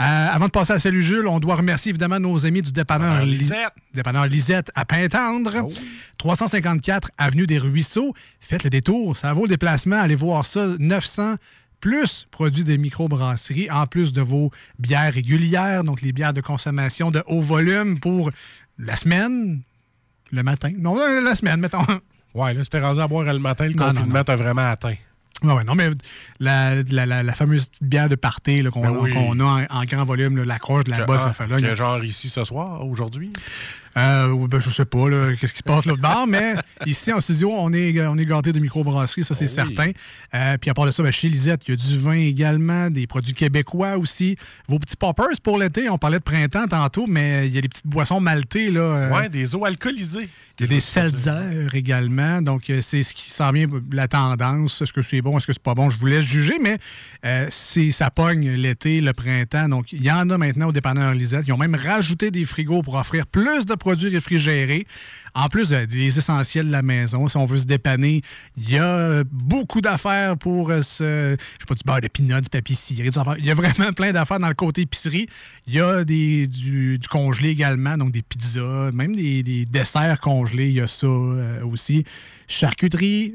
Euh, 0.00 0.04
avant 0.04 0.46
de 0.46 0.50
passer 0.50 0.72
à 0.72 0.78
Salut 0.78 1.02
Jules, 1.02 1.28
on 1.28 1.38
doit 1.38 1.56
remercier 1.56 1.90
évidemment 1.90 2.18
nos 2.18 2.46
amis 2.46 2.62
du 2.62 2.72
dépanneur, 2.72 3.24
Lisette. 3.24 3.72
dépanneur 3.92 4.26
Lisette 4.26 4.70
à 4.74 4.86
Pintendre, 4.86 5.52
ah 5.56 5.80
354 6.16 7.10
Avenue 7.18 7.46
des 7.46 7.58
Ruisseaux. 7.58 8.14
Faites 8.40 8.64
le 8.64 8.70
détour, 8.70 9.16
ça 9.18 9.32
vaut 9.34 9.42
le 9.42 9.50
déplacement. 9.50 10.00
Allez 10.00 10.14
voir 10.14 10.46
ça, 10.46 10.66
900 10.78 11.36
plus 11.80 12.26
produits 12.30 12.64
des 12.64 12.78
microbrasseries, 12.78 13.70
en 13.70 13.86
plus 13.86 14.12
de 14.12 14.20
vos 14.20 14.50
bières 14.78 15.12
régulières, 15.12 15.84
donc 15.84 16.02
les 16.02 16.12
bières 16.12 16.32
de 16.32 16.40
consommation 16.40 17.10
de 17.10 17.22
haut 17.26 17.40
volume 17.40 18.00
pour 18.00 18.30
la 18.78 18.96
semaine, 18.96 19.62
le 20.32 20.42
matin. 20.42 20.72
Non, 20.78 20.96
la 20.96 21.34
semaine, 21.34 21.60
mettons. 21.60 21.78
Ouais, 22.34 22.52
là, 22.52 22.62
c'était 22.62 22.78
rendu 22.80 23.00
à 23.00 23.08
boire 23.08 23.24
le 23.24 23.38
matin, 23.38 23.66
le 23.66 23.72
Non, 23.72 23.86
confinement 23.88 24.22
t'a 24.22 24.36
vraiment 24.36 24.70
atteint. 24.70 24.94
Ouais, 25.42 25.52
ouais, 25.54 25.64
non, 25.64 25.74
mais 25.74 25.88
la, 26.40 26.74
la- 26.82 27.06
la- 27.06 27.22
la 27.22 27.32
fameuse 27.34 27.68
petite 27.68 27.84
bière 27.84 28.08
de 28.08 28.16
qu'on 28.70 28.82
Ben 28.82 28.90
oui. 28.90 29.12
qu'on 29.14 29.40
a 29.40 29.44
en, 29.70 29.80
en 29.80 29.84
grand 29.84 30.04
volume, 30.04 30.36
là, 30.36 30.44
la 30.44 30.58
croche 30.58 30.84
de 30.84 30.90
la 30.90 30.98
Que- 30.98 31.04
bosse, 31.06 31.22
ah, 31.24 31.28
ça 31.28 31.32
fait 31.32 31.46
là. 31.48 31.58
il 31.58 31.64
y 31.64 31.68
que 31.68 31.72
a- 31.72 31.74
genre 31.74 32.04
ici 32.04 32.28
ce 32.28 32.44
soir, 32.44 32.86
aujourd'hui? 32.86 33.32
Euh, 33.98 34.46
ben, 34.46 34.60
je 34.60 34.70
sais 34.70 34.84
pas 34.84 35.08
là, 35.08 35.34
qu'est-ce 35.38 35.52
qui 35.52 35.58
se 35.58 35.64
passe 35.64 35.84
l'autre 35.86 36.00
bord, 36.00 36.26
mais 36.26 36.54
ici 36.86 37.12
en 37.12 37.20
studio, 37.20 37.52
on 37.52 37.72
est, 37.72 38.06
on 38.06 38.16
est 38.16 38.24
gâté 38.24 38.52
de 38.52 38.60
microbrasserie, 38.60 39.24
ça 39.24 39.34
c'est 39.34 39.46
oui. 39.46 39.50
certain. 39.50 39.90
Euh, 40.34 40.56
puis 40.58 40.70
à 40.70 40.74
part 40.74 40.86
de 40.86 40.90
ça, 40.90 41.02
ben, 41.02 41.12
chez 41.12 41.28
Lisette, 41.28 41.62
il 41.66 41.72
y 41.72 41.74
a 41.74 41.76
du 41.76 41.98
vin 41.98 42.12
également, 42.12 42.90
des 42.90 43.06
produits 43.06 43.34
québécois 43.34 43.96
aussi. 43.98 44.36
Vos 44.68 44.78
petits 44.78 44.96
poppers 44.96 45.40
pour 45.42 45.58
l'été, 45.58 45.88
on 45.90 45.98
parlait 45.98 46.18
de 46.18 46.24
printemps 46.24 46.66
tantôt, 46.68 47.06
mais 47.08 47.46
il 47.48 47.54
y 47.54 47.58
a 47.58 47.60
des 47.60 47.68
petites 47.68 47.86
boissons 47.86 48.20
maltées. 48.20 48.70
Là, 48.70 48.80
euh, 48.80 49.10
Ouais, 49.10 49.28
des 49.28 49.54
eaux 49.54 49.64
alcoolisées. 49.64 50.28
Il 50.58 50.62
y 50.62 50.64
a 50.64 50.68
des 50.68 50.80
seltzers 50.80 51.72
également, 51.74 52.42
donc 52.42 52.68
euh, 52.68 52.80
c'est 52.82 53.02
ce 53.04 53.14
qui 53.14 53.30
s'en 53.30 53.52
vient, 53.52 53.66
la 53.92 54.08
tendance. 54.08 54.82
Est-ce 54.82 54.92
que 54.92 55.02
c'est 55.02 55.22
bon, 55.22 55.38
est-ce 55.38 55.46
que 55.46 55.52
c'est 55.52 55.62
pas 55.62 55.74
bon? 55.74 55.88
Je 55.88 55.98
vous 55.98 56.06
laisse 56.06 56.24
juger, 56.24 56.58
mais 56.60 56.78
euh, 57.24 57.46
c'est- 57.50 57.92
ça 57.92 58.10
pogne 58.10 58.50
l'été, 58.50 59.00
le 59.00 59.12
printemps. 59.12 59.68
Donc, 59.68 59.92
il 59.92 60.02
y 60.02 60.10
en 60.10 60.28
a 60.30 60.38
maintenant 60.38 60.68
au 60.68 60.72
dépanneur 60.72 61.14
Lisette. 61.14 61.44
Ils 61.46 61.52
ont 61.52 61.58
même 61.58 61.76
rajouté 61.76 62.30
des 62.30 62.44
frigos 62.44 62.82
pour 62.82 62.94
offrir 62.96 63.26
plus 63.26 63.66
de 63.66 63.74
produits 63.74 64.08
réfrigérés. 64.08 64.86
En 65.34 65.48
plus 65.48 65.70
des 65.70 66.18
essentiels 66.18 66.66
de 66.66 66.72
la 66.72 66.82
maison, 66.82 67.28
si 67.28 67.36
on 67.36 67.46
veut 67.46 67.58
se 67.58 67.64
dépanner, 67.64 68.22
il 68.56 68.70
y 68.70 68.78
a 68.78 68.84
euh, 68.84 69.24
beaucoup 69.30 69.80
d'affaires 69.80 70.36
pour 70.36 70.70
euh, 70.70 70.82
se, 70.82 71.36
je 71.38 71.60
sais 71.60 71.66
pas, 71.66 71.74
du 71.74 71.82
beurre 71.84 72.00
de 72.00 72.08
pinot, 72.08 72.40
du 72.40 72.48
papier 72.50 72.74
ciré. 72.74 73.10
Il 73.38 73.44
y 73.44 73.50
a 73.50 73.54
vraiment 73.54 73.92
plein 73.92 74.12
d'affaires 74.12 74.40
dans 74.40 74.48
le 74.48 74.54
côté 74.54 74.82
épicerie. 74.82 75.28
Il 75.66 75.74
y 75.74 75.80
a 75.80 76.04
des, 76.04 76.46
du, 76.46 76.98
congelé 77.10 77.50
également, 77.50 77.96
donc 77.96 78.12
des 78.12 78.22
pizzas, 78.22 78.90
même 78.92 79.14
des, 79.14 79.42
des 79.42 79.64
desserts 79.64 80.20
congelés, 80.20 80.68
il 80.68 80.74
y 80.74 80.80
a 80.80 80.88
ça 80.88 81.06
euh, 81.06 81.62
aussi. 81.64 82.04
Charcuterie, 82.46 83.34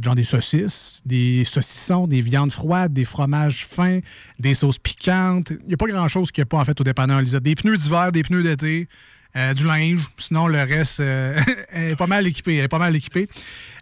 genre 0.00 0.14
des 0.14 0.24
saucisses, 0.24 1.02
des 1.04 1.44
saucissons, 1.44 2.06
des 2.06 2.20
viandes 2.20 2.52
froides, 2.52 2.92
des 2.92 3.04
fromages 3.04 3.66
fins, 3.66 4.00
des 4.38 4.54
sauces 4.54 4.78
piquantes. 4.78 5.50
Il 5.50 5.68
n'y 5.68 5.74
a 5.74 5.76
pas 5.76 5.86
grand-chose 5.86 6.30
qu'il 6.30 6.42
n'y 6.42 6.46
a 6.46 6.46
pas 6.46 6.58
en 6.58 6.64
fait 6.64 6.80
au 6.80 6.84
dépanneur 6.84 7.20
Lisette. 7.20 7.42
Des 7.42 7.54
pneus 7.54 7.76
d'hiver, 7.76 8.12
des 8.12 8.22
pneus 8.22 8.42
d'été. 8.42 8.88
Euh, 9.36 9.54
du 9.54 9.64
linge, 9.66 10.00
sinon 10.18 10.46
le 10.46 10.60
reste 10.62 11.00
est 11.72 11.96
pas 11.96 12.06
mal 12.06 12.26
équipé. 12.26 12.56
est 12.56 12.68
pas 12.68 12.78
mal 12.78 12.94
équipé. 12.94 13.28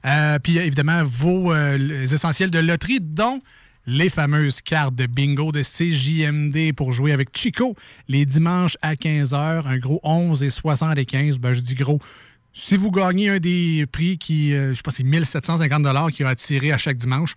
Euh, 0.04 0.38
puis 0.38 0.58
évidemment, 0.58 1.02
vos 1.04 1.52
euh, 1.52 2.04
essentiels 2.04 2.50
de 2.50 2.58
loterie, 2.58 3.00
dont 3.00 3.40
les 3.86 4.08
fameuses 4.08 4.60
cartes 4.60 4.94
de 4.94 5.06
bingo 5.06 5.52
de 5.52 5.62
CJMD 5.62 6.74
pour 6.74 6.92
jouer 6.92 7.12
avec 7.12 7.36
Chico 7.36 7.74
les 8.08 8.26
dimanches 8.26 8.76
à 8.82 8.94
15h, 8.94 9.66
un 9.66 9.78
gros 9.78 10.00
11 10.02 10.42
et 10.42 10.50
75. 10.50 11.38
Ben, 11.38 11.52
je 11.52 11.60
dis 11.60 11.74
gros. 11.74 11.98
Si 12.52 12.76
vous 12.76 12.90
gagnez 12.90 13.28
un 13.28 13.38
des 13.38 13.86
prix 13.90 14.18
qui, 14.18 14.52
euh, 14.54 14.74
je 14.74 14.82
pense, 14.82 14.94
c'est 14.94 15.04
1750 15.04 16.12
qui 16.12 16.22
va 16.24 16.30
attirer 16.30 16.72
à 16.72 16.78
chaque 16.78 16.96
dimanche. 16.96 17.36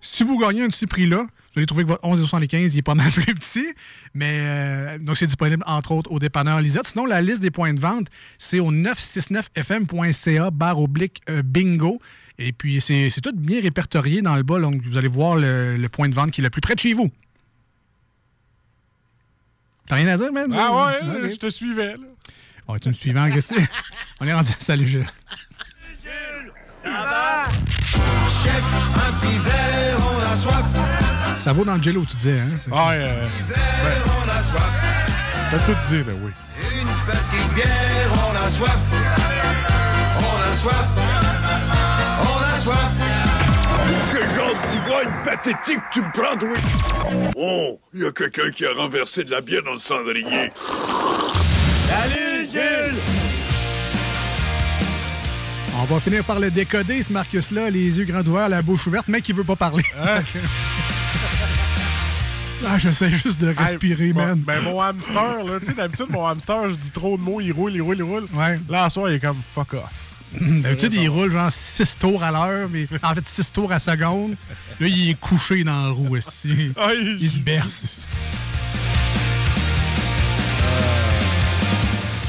Si 0.00 0.22
vous 0.22 0.38
gagnez 0.38 0.62
un 0.64 0.68
de 0.68 0.72
ces 0.72 0.86
prix-là, 0.86 1.22
vous 1.22 1.58
allez 1.58 1.66
trouver 1.66 1.84
que 1.84 1.88
votre 1.88 2.06
11,75 2.06 2.72
il 2.72 2.78
est 2.78 2.82
pas 2.82 2.94
mal 2.96 3.10
plus 3.10 3.34
petit. 3.34 3.66
Mais 4.12 4.38
euh, 4.40 4.98
donc, 4.98 5.16
c'est 5.16 5.26
disponible, 5.26 5.64
entre 5.66 5.92
autres, 5.92 6.12
au 6.12 6.18
dépanneur 6.18 6.60
Lisette. 6.60 6.88
Sinon, 6.88 7.06
la 7.06 7.22
liste 7.22 7.40
des 7.40 7.50
points 7.50 7.72
de 7.72 7.80
vente, 7.80 8.08
c'est 8.36 8.60
au 8.60 8.70
969fm.ca 8.70 10.50
barre 10.50 10.80
oblique 10.80 11.22
euh, 11.30 11.42
bingo. 11.42 12.00
Et 12.38 12.52
puis, 12.52 12.80
c'est 12.80 13.10
tout 13.22 13.32
bien 13.34 13.62
répertorié 13.62 14.20
dans 14.20 14.34
le 14.34 14.42
bas. 14.42 14.58
Donc, 14.58 14.82
vous 14.82 14.96
allez 14.96 15.08
voir 15.08 15.36
le, 15.36 15.76
le 15.76 15.88
point 15.88 16.08
de 16.08 16.14
vente 16.14 16.32
qui 16.32 16.40
est 16.40 16.44
le 16.44 16.50
plus 16.50 16.60
près 16.60 16.74
de 16.74 16.80
chez 16.80 16.92
vous. 16.92 17.10
T'as 19.86 19.96
rien 19.96 20.08
à 20.08 20.16
dire, 20.16 20.32
man? 20.32 20.52
Ah 20.52 20.86
ouais, 20.86 21.30
je 21.30 21.36
te 21.36 21.48
suivais. 21.50 21.92
Là. 21.92 21.98
Ouais, 22.68 22.78
tu 22.78 22.88
me 22.88 22.94
suivais 22.94 23.20
en 23.20 23.28
On 24.20 24.26
est 24.26 24.32
rendu. 24.32 24.50
Salut, 24.58 24.86
Jules. 24.86 25.06
Chef, 28.42 28.62
un 28.96 29.12
pivet, 29.20 29.94
on 29.98 30.32
a 30.32 30.36
soif. 30.36 30.64
Ça 31.36 31.52
vaut 31.52 31.64
dans 31.64 31.76
le 31.76 31.82
jello, 31.82 32.04
tu 32.08 32.16
disais, 32.16 32.40
hein? 32.40 32.48
Ah, 32.72 32.92
euh, 32.92 33.26
On 34.06 34.28
a 34.30 34.42
soif. 34.42 34.72
t'as 35.50 35.58
tout 35.60 35.76
dit, 35.88 35.98
là, 35.98 36.12
oui. 36.22 36.30
Une 36.80 36.88
petite 37.06 37.54
bière, 37.54 38.10
on 38.12 38.34
a 38.34 38.50
soif. 38.50 38.78
On 40.18 40.36
a 40.40 40.56
soif. 40.56 40.88
On 42.20 42.42
a 42.42 42.58
soif. 42.60 42.92
Quel 44.12 44.30
genre 44.34 44.54
petit 44.62 45.06
une 45.06 45.22
pathétique 45.22 45.82
tu 45.92 46.00
me 46.00 46.10
prends, 46.12 46.38
oui? 46.46 46.58
Oh, 47.36 47.80
il 47.92 48.00
y 48.00 48.06
a 48.06 48.12
quelqu'un 48.12 48.50
qui 48.50 48.64
a 48.64 48.72
renversé 48.72 49.24
de 49.24 49.30
la 49.30 49.40
bière 49.40 49.62
dans 49.64 49.72
le 49.74 49.78
cendrier. 49.78 50.52
Salut, 51.88 52.33
Jules! 52.54 53.00
On 55.76 55.84
va 55.86 55.98
finir 55.98 56.22
par 56.22 56.38
le 56.38 56.52
décoder, 56.52 57.02
ce 57.02 57.12
Marcus-là, 57.12 57.68
les 57.68 57.98
yeux 57.98 58.04
grands 58.04 58.22
ouverts, 58.22 58.48
la 58.48 58.62
bouche 58.62 58.86
ouverte, 58.86 59.08
mais 59.08 59.20
qui 59.20 59.32
veut 59.32 59.42
pas 59.42 59.56
parler. 59.56 59.82
ah, 62.64 62.78
j'essaie 62.78 63.10
juste 63.10 63.40
de 63.40 63.48
respirer, 63.48 64.06
Hey, 64.06 64.12
man. 64.12 64.38
Ben, 64.38 64.62
mon 64.62 64.80
hamster, 64.80 65.42
là, 65.42 65.58
tu 65.58 65.66
sais, 65.66 65.74
d'habitude, 65.74 66.06
mon 66.10 66.24
hamster, 66.24 66.70
je 66.70 66.76
dis 66.76 66.92
trop 66.92 67.16
de 67.16 67.22
mots, 67.22 67.40
il 67.40 67.50
roule, 67.50 67.74
il 67.74 67.82
roule, 67.82 67.96
il 67.96 68.04
roule. 68.04 68.28
Ouais. 68.32 68.60
Là, 68.68 68.84
en 68.86 68.88
soir, 68.88 69.10
il 69.10 69.16
est 69.16 69.20
comme 69.20 69.40
fuck 69.52 69.74
off. 69.74 69.90
D'habitude, 70.40 70.94
il 70.94 71.08
roule 71.08 71.32
genre 71.32 71.50
6 71.50 71.98
tours 71.98 72.22
à 72.22 72.30
l'heure, 72.30 72.68
mais 72.70 72.86
en 73.02 73.14
fait 73.14 73.26
6 73.26 73.50
tours 73.50 73.72
à 73.72 73.80
seconde. 73.80 74.36
Là, 74.78 74.86
il 74.86 75.10
est 75.10 75.18
couché 75.18 75.64
dans 75.64 75.82
la 75.82 75.90
roue 75.90 76.16
aussi. 76.16 76.72
il 77.20 77.30
se 77.30 77.40
berce. 77.40 78.06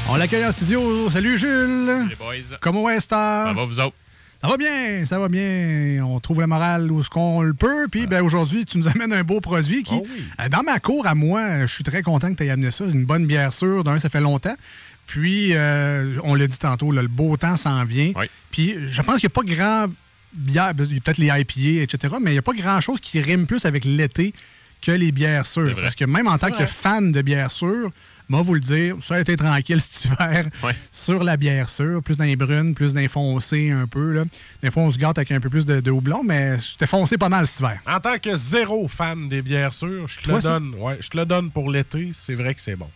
On 0.08 0.16
l'accueille 0.16 0.46
en 0.46 0.52
studio. 0.52 1.10
Salut 1.10 1.36
Jules. 1.36 2.06
Les 2.08 2.14
boys. 2.14 2.56
Comment 2.60 2.88
est-ce 2.88 3.08
Ça 3.08 3.52
va, 3.54 3.64
vous 3.64 3.80
autres? 3.80 3.96
Ça 4.40 4.48
va 4.48 4.56
bien, 4.56 5.04
ça 5.04 5.18
va 5.18 5.28
bien. 5.28 6.04
On 6.04 6.20
trouve 6.20 6.40
la 6.40 6.46
morale 6.46 6.92
où 6.92 7.02
ce 7.02 7.10
qu'on 7.10 7.42
le 7.42 7.54
peut. 7.54 7.88
Puis 7.90 8.06
ben, 8.06 8.22
aujourd'hui, 8.22 8.64
tu 8.64 8.78
nous 8.78 8.86
amènes 8.86 9.12
un 9.12 9.24
beau 9.24 9.40
produit 9.40 9.82
qui, 9.82 9.94
euh, 9.94 10.48
dans 10.48 10.62
ma 10.62 10.78
cour 10.78 11.06
à 11.06 11.14
moi, 11.16 11.66
je 11.66 11.74
suis 11.74 11.82
très 11.82 12.02
content 12.02 12.30
que 12.30 12.36
tu 12.36 12.44
aies 12.44 12.50
amené 12.50 12.70
ça. 12.70 12.84
Une 12.84 13.04
bonne 13.04 13.26
bière 13.26 13.52
sûre. 13.52 13.82
D'un, 13.82 13.98
ça 13.98 14.08
fait 14.08 14.20
longtemps. 14.20 14.54
Puis, 15.06 15.50
euh, 15.54 16.18
on 16.22 16.34
l'a 16.34 16.46
dit 16.46 16.58
tantôt, 16.58 16.92
là, 16.92 17.02
le 17.02 17.08
beau 17.08 17.36
temps 17.36 17.56
s'en 17.56 17.84
vient. 17.84 18.12
Puis, 18.52 18.76
je 18.86 19.02
pense 19.02 19.20
qu'il 19.20 19.28
n'y 19.28 19.32
a 19.32 19.42
pas 19.42 19.54
grand 19.54 19.86
bière, 20.32 20.74
ben, 20.74 20.86
peut-être 20.86 21.18
les 21.18 21.28
IPA, 21.28 21.82
etc., 21.82 22.14
mais 22.20 22.30
il 22.30 22.34
n'y 22.34 22.38
a 22.38 22.42
pas 22.42 22.52
grand-chose 22.52 23.00
qui 23.00 23.20
rime 23.20 23.46
plus 23.46 23.64
avec 23.64 23.84
l'été 23.84 24.34
que 24.82 24.92
les 24.92 25.10
bières 25.10 25.46
sûres. 25.46 25.74
Parce 25.80 25.94
que 25.94 26.04
même 26.04 26.28
en 26.28 26.38
tant 26.38 26.50
que 26.50 26.66
fan 26.66 27.10
de 27.10 27.22
bière 27.22 27.50
sûre, 27.50 27.90
moi, 28.28 28.42
vous 28.42 28.54
le 28.54 28.60
dire, 28.60 28.96
ça 29.00 29.14
a 29.14 29.20
été 29.20 29.36
tranquille 29.36 29.80
cet 29.80 30.04
hiver 30.04 30.46
sur 30.90 31.22
la 31.22 31.36
bière 31.36 31.68
sûre, 31.68 32.02
plus 32.02 32.16
dans 32.16 32.24
les 32.24 32.36
brunes, 32.36 32.74
plus 32.74 32.92
dans 32.92 33.00
les 33.00 33.70
un 33.70 33.86
peu. 33.86 34.12
Là. 34.12 34.24
Des 34.62 34.70
fois, 34.70 34.82
on 34.82 34.90
se 34.90 34.98
gâte 34.98 35.18
avec 35.18 35.30
un 35.30 35.40
peu 35.40 35.48
plus 35.48 35.64
de, 35.64 35.80
de 35.80 35.90
houblon, 35.90 36.22
mais 36.24 36.58
c'était 36.60 36.86
foncé 36.86 37.16
pas 37.18 37.28
mal 37.28 37.46
cet 37.46 37.60
hiver. 37.60 37.80
En 37.86 38.00
tant 38.00 38.18
que 38.18 38.34
zéro 38.34 38.88
fan 38.88 39.28
des 39.28 39.42
bières 39.42 39.72
sûres, 39.72 40.08
je 40.08 40.20
te 40.20 40.30
le 40.30 40.40
donne. 40.40 40.74
Ouais, 40.78 40.98
je 41.00 41.08
te 41.08 41.16
le 41.16 41.24
donne 41.24 41.50
pour 41.50 41.70
l'été, 41.70 42.10
c'est 42.12 42.34
vrai 42.34 42.54
que 42.54 42.60
c'est 42.60 42.76
bon. 42.76 42.90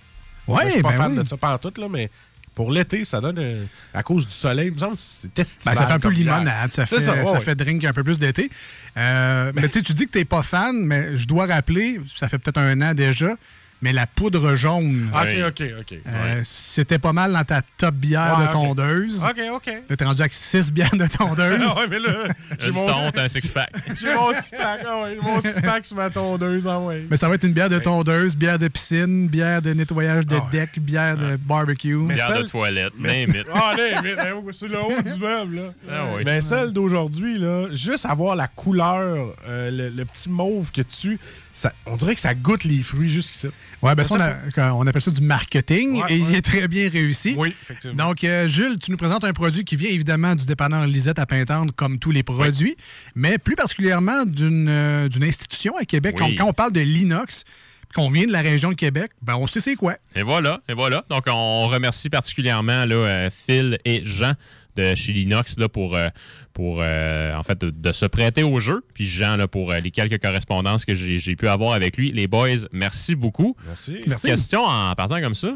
Ouais, 0.48 0.66
je 0.66 0.72
suis 0.72 0.82
pas 0.82 0.90
ben 0.90 0.96
fan 0.96 1.12
oui. 1.12 1.22
de 1.22 1.28
ça 1.28 1.36
partout, 1.36 1.72
là, 1.76 1.86
mais 1.88 2.10
pour 2.54 2.72
l'été, 2.72 3.04
ça 3.04 3.20
donne 3.20 3.38
euh, 3.38 3.64
à 3.94 4.02
cause 4.02 4.26
du 4.26 4.32
soleil, 4.32 4.68
il 4.68 4.74
me 4.74 4.78
semble 4.78 4.96
c'est 4.96 5.38
estival. 5.38 5.74
Ben, 5.74 5.80
ça 5.80 5.86
fait 5.86 5.92
un 5.94 6.00
peu 6.00 6.10
limonade, 6.10 6.72
ça 6.72 6.86
fait, 6.86 6.98
ça, 6.98 7.14
ça, 7.14 7.24
ouais, 7.24 7.30
ouais. 7.30 7.40
fait 7.40 7.54
drink 7.54 7.84
un 7.84 7.92
peu 7.92 8.02
plus 8.02 8.18
d'été. 8.18 8.50
Euh, 8.96 9.52
mais 9.54 9.68
tu 9.68 9.78
sais, 9.78 9.82
tu 9.82 9.94
dis 9.94 10.06
que 10.06 10.10
t'es 10.10 10.24
pas 10.24 10.42
fan, 10.42 10.76
mais 10.76 11.16
je 11.16 11.26
dois 11.26 11.46
rappeler, 11.46 12.00
ça 12.16 12.28
fait 12.28 12.38
peut-être 12.38 12.58
un 12.58 12.82
an 12.82 12.94
déjà, 12.94 13.34
mais 13.82 13.92
la 13.92 14.06
poudre 14.06 14.54
jaune, 14.56 15.10
Ok, 15.14 15.28
ok, 15.48 15.62
ok. 15.80 15.98
euh, 16.06 16.40
c'était 16.44 16.98
pas 16.98 17.12
mal 17.12 17.32
dans 17.32 17.44
ta 17.44 17.62
top 17.78 17.94
bière 17.94 18.36
Ouais, 18.38 18.46
de 18.46 18.52
tondeuse. 18.52 19.22
Ok, 19.24 19.40
ok. 19.54 19.66
Là, 19.88 19.96
t'es 19.96 20.04
rendu 20.04 20.20
avec 20.20 20.34
6 20.34 20.70
bières 20.72 20.94
de 20.94 21.06
tondeuse. 21.06 21.62
ouais, 21.76 21.86
mais 21.88 21.98
là, 21.98 22.28
j'ai 22.58 22.70
mon, 22.70 22.84
tonte, 22.86 23.16
un 23.18 23.28
six-pack. 23.28 23.70
j'ai 24.00 24.14
mon 24.14 24.32
six-pack, 24.32 24.80
ah 24.86 25.00
ouais, 25.02 25.16
j'ai 25.20 25.20
mon 25.26 25.40
six-pack 25.40 25.86
sur 25.86 25.96
ma 25.96 26.10
tondeuse, 26.10 26.66
ah 26.68 26.78
ouais. 26.78 27.06
Mais 27.10 27.16
ça 27.16 27.28
va 27.28 27.34
être 27.36 27.44
une 27.44 27.52
bière 27.52 27.70
de 27.70 27.78
tondeuse, 27.78 28.36
bière 28.36 28.58
de 28.58 28.68
piscine, 28.68 29.28
bière 29.28 29.62
de 29.62 29.72
nettoyage 29.72 30.26
de 30.26 30.36
Ah 30.36 30.44
ouais. 30.44 30.50
deck, 30.52 30.78
bière 30.78 31.16
de 31.16 31.36
barbecue. 31.36 31.96
Bière 32.06 32.28
de 32.30 32.34
celle- 32.36 32.50
toilette, 32.50 32.92
Mais 32.98 33.26
name 33.26 33.36
it. 33.40 33.46
Ah, 33.54 33.72
name 33.76 34.06
it, 34.06 34.18
hein, 34.18 34.40
c'est 34.52 34.68
le 34.68 34.78
haut 34.78 35.02
du 35.02 35.18
meuble, 35.20 35.56
là. 35.56 35.62
Ah 35.90 36.04
oui. 36.16 36.22
Mais 36.24 36.40
celle 36.40 36.72
d'aujourd'hui, 36.72 37.38
là, 37.38 37.68
juste 37.72 38.04
avoir 38.06 38.36
la 38.36 38.48
couleur, 38.48 39.34
euh, 39.48 39.70
le, 39.70 39.88
le 39.88 40.04
petit 40.04 40.28
mauve 40.28 40.70
que 40.70 40.82
tu. 40.82 41.18
Ça, 41.60 41.74
on 41.84 41.94
dirait 41.96 42.14
que 42.14 42.22
ça 42.22 42.32
goûte 42.34 42.64
les 42.64 42.82
fruits 42.82 43.10
jusqu'ici. 43.10 43.48
Ouais, 43.82 43.94
ben 43.94 44.02
ça, 44.02 44.14
on, 44.14 44.60
a- 44.62 44.72
on 44.72 44.86
appelle 44.86 45.02
ça 45.02 45.10
du 45.10 45.20
marketing 45.20 46.00
Ouais, 46.02 46.06
et 46.14 46.16
il 46.16 46.34
est 46.34 46.40
très 46.40 46.66
bien 46.68 46.88
réussi. 46.88 47.34
Oui, 47.36 47.48
effectivement. 47.62 48.06
Donc, 48.08 48.24
euh, 48.24 48.48
Jules, 48.48 48.78
tu 48.78 48.90
nous 48.90 48.96
présentes 48.96 49.24
un 49.24 49.34
produit 49.34 49.62
qui 49.66 49.76
vient 49.76 49.90
évidemment 49.90 50.34
du 50.34 50.46
dépanneur 50.46 50.86
Lisette 50.86 51.18
à 51.18 51.26
Pintendre, 51.26 51.70
comme 51.76 51.98
tous 51.98 52.12
les 52.12 52.22
produits, 52.22 52.76
mais 53.14 53.36
plus 53.36 53.56
particulièrement 53.56 54.24
d'une 54.24 54.68
euh, 54.70 55.08
institution 55.20 55.76
à 55.76 55.84
Québec. 55.84 56.16
Oui. 56.18 56.34
Quand, 56.34 56.44
quand 56.44 56.50
on 56.50 56.54
parle 56.54 56.72
de 56.72 56.80
l'inox, 56.80 57.44
puis 57.90 58.02
qu'on 58.02 58.10
vient 58.10 58.26
de 58.26 58.32
la 58.32 58.40
région 58.40 58.70
de 58.70 58.74
Québec, 58.76 59.10
ben 59.20 59.34
on 59.34 59.46
sait 59.46 59.60
c'est 59.60 59.74
quoi. 59.76 59.96
Et 60.14 60.22
voilà, 60.22 60.60
et 60.66 60.72
voilà. 60.72 61.04
Donc, 61.10 61.24
on 61.26 61.68
remercie 61.68 62.08
particulièrement 62.08 62.86
là, 62.86 62.94
euh, 62.94 63.30
Phil 63.30 63.78
et 63.84 64.00
Jean 64.04 64.32
de 64.76 64.94
chez 64.94 65.12
Linox 65.12 65.58
là, 65.58 65.68
pour, 65.68 65.96
euh, 65.96 66.08
pour 66.52 66.78
euh, 66.80 67.34
en 67.34 67.42
fait, 67.42 67.60
de, 67.60 67.70
de 67.70 67.92
se 67.92 68.06
prêter 68.06 68.42
au 68.42 68.60
jeu. 68.60 68.84
Puis 68.94 69.06
Jean 69.06 69.36
là, 69.36 69.48
pour 69.48 69.70
euh, 69.72 69.80
les 69.80 69.90
quelques 69.90 70.20
correspondances 70.20 70.84
que 70.84 70.94
j'ai 70.94 71.36
pu 71.36 71.48
avoir 71.48 71.72
avec 71.72 71.96
lui. 71.96 72.12
Les 72.12 72.26
boys, 72.26 72.66
merci 72.72 73.14
beaucoup. 73.14 73.56
Merci. 73.66 73.92
Petite 74.04 74.22
question 74.22 74.64
en 74.64 74.94
partant 74.94 75.20
comme 75.20 75.34
ça. 75.34 75.54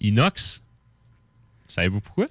Inox, 0.00 0.62
savez-vous 1.68 2.00
pourquoi? 2.00 2.26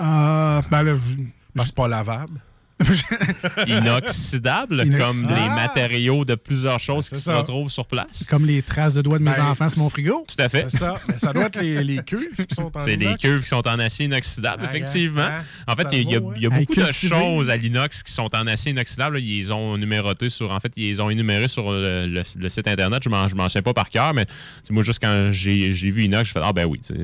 Euh, 0.00 0.62
ben 0.70 0.82
là, 0.82 0.96
je- 0.96 1.22
Parce 1.54 1.68
que 1.68 1.74
c'est 1.74 1.74
pas 1.76 1.88
lavable. 1.88 2.40
Inoxydable, 3.66 4.82
Inox- 4.84 4.98
comme 4.98 5.26
Ah! 5.28 5.34
les 5.40 5.48
matériaux 5.54 6.24
de 6.24 6.34
plusieurs 6.34 6.78
choses 6.78 7.08
qui 7.08 7.18
se 7.18 7.30
retrouvent 7.30 7.70
sur 7.70 7.86
place. 7.86 8.24
comme 8.28 8.46
les 8.46 8.62
traces 8.62 8.94
de 8.94 9.02
doigts 9.02 9.18
de 9.18 9.24
mes 9.24 9.30
Ben, 9.30 9.46
enfants 9.46 9.68
sur 9.68 9.78
mon 9.80 9.90
frigo. 9.90 10.24
Tout 10.28 10.40
à 10.42 10.48
fait. 10.48 10.66
C'est 10.68 10.78
ça. 10.78 10.94
Mais 11.08 11.18
ça 11.18 11.32
doit 11.32 11.44
être 11.46 11.60
les, 11.60 11.82
les 11.84 12.02
cuves 12.02 12.46
qui 12.46 12.54
sont 12.54 12.70
en 12.74 12.78
C'est 12.80 12.96
les 12.96 13.16
cuves 13.16 13.42
qui 13.42 13.48
sont 13.48 13.66
en 13.66 13.78
acier 13.78 14.06
inoxydable, 14.06 14.62
Ah, 14.64 14.68
effectivement. 14.70 15.22
hein, 15.22 15.44
En 15.66 15.74
fait, 15.76 15.86
il 15.92 16.10
y 16.10 16.16
a, 16.16 16.20
y 16.36 16.46
hein? 16.46 16.48
beaucoup 16.50 16.74
de 16.80 16.92
choses 16.92 17.50
à 17.50 17.56
l'inox 17.56 18.02
qui 18.02 18.12
sont 18.12 18.34
en 18.34 18.46
acier 18.46 18.72
inoxydable. 18.72 19.16
là. 19.16 19.20
Ils 19.22 19.38
les 19.38 19.50
ont 19.50 19.76
numérotés 19.76 20.28
sur. 20.28 20.50
En 20.50 20.60
fait, 20.60 20.72
ils 20.76 20.84
les 20.90 21.00
ont 21.00 21.10
énumérés 21.10 21.48
sur 21.48 21.70
le, 21.70 22.06
le- 22.06 22.22
le 22.38 22.48
site 22.48 22.68
internet. 22.68 23.02
Je 23.04 23.08
m'en, 23.08 23.28
je 23.28 23.34
m'en 23.34 23.48
sais 23.48 23.62
pas 23.62 23.72
par 23.74 23.90
cœur, 23.90 24.14
mais 24.14 24.26
c'est 24.62 24.72
moi, 24.72 24.82
juste 24.82 25.00
quand 25.02 25.28
j'ai, 25.32 25.72
j'ai 25.72 25.90
vu 25.90 26.04
inox, 26.04 26.28
je 26.28 26.32
fais 26.32 26.40
Ah, 26.42 26.52
ben 26.52 26.64
oui, 26.66 26.78
c'est 26.82 26.94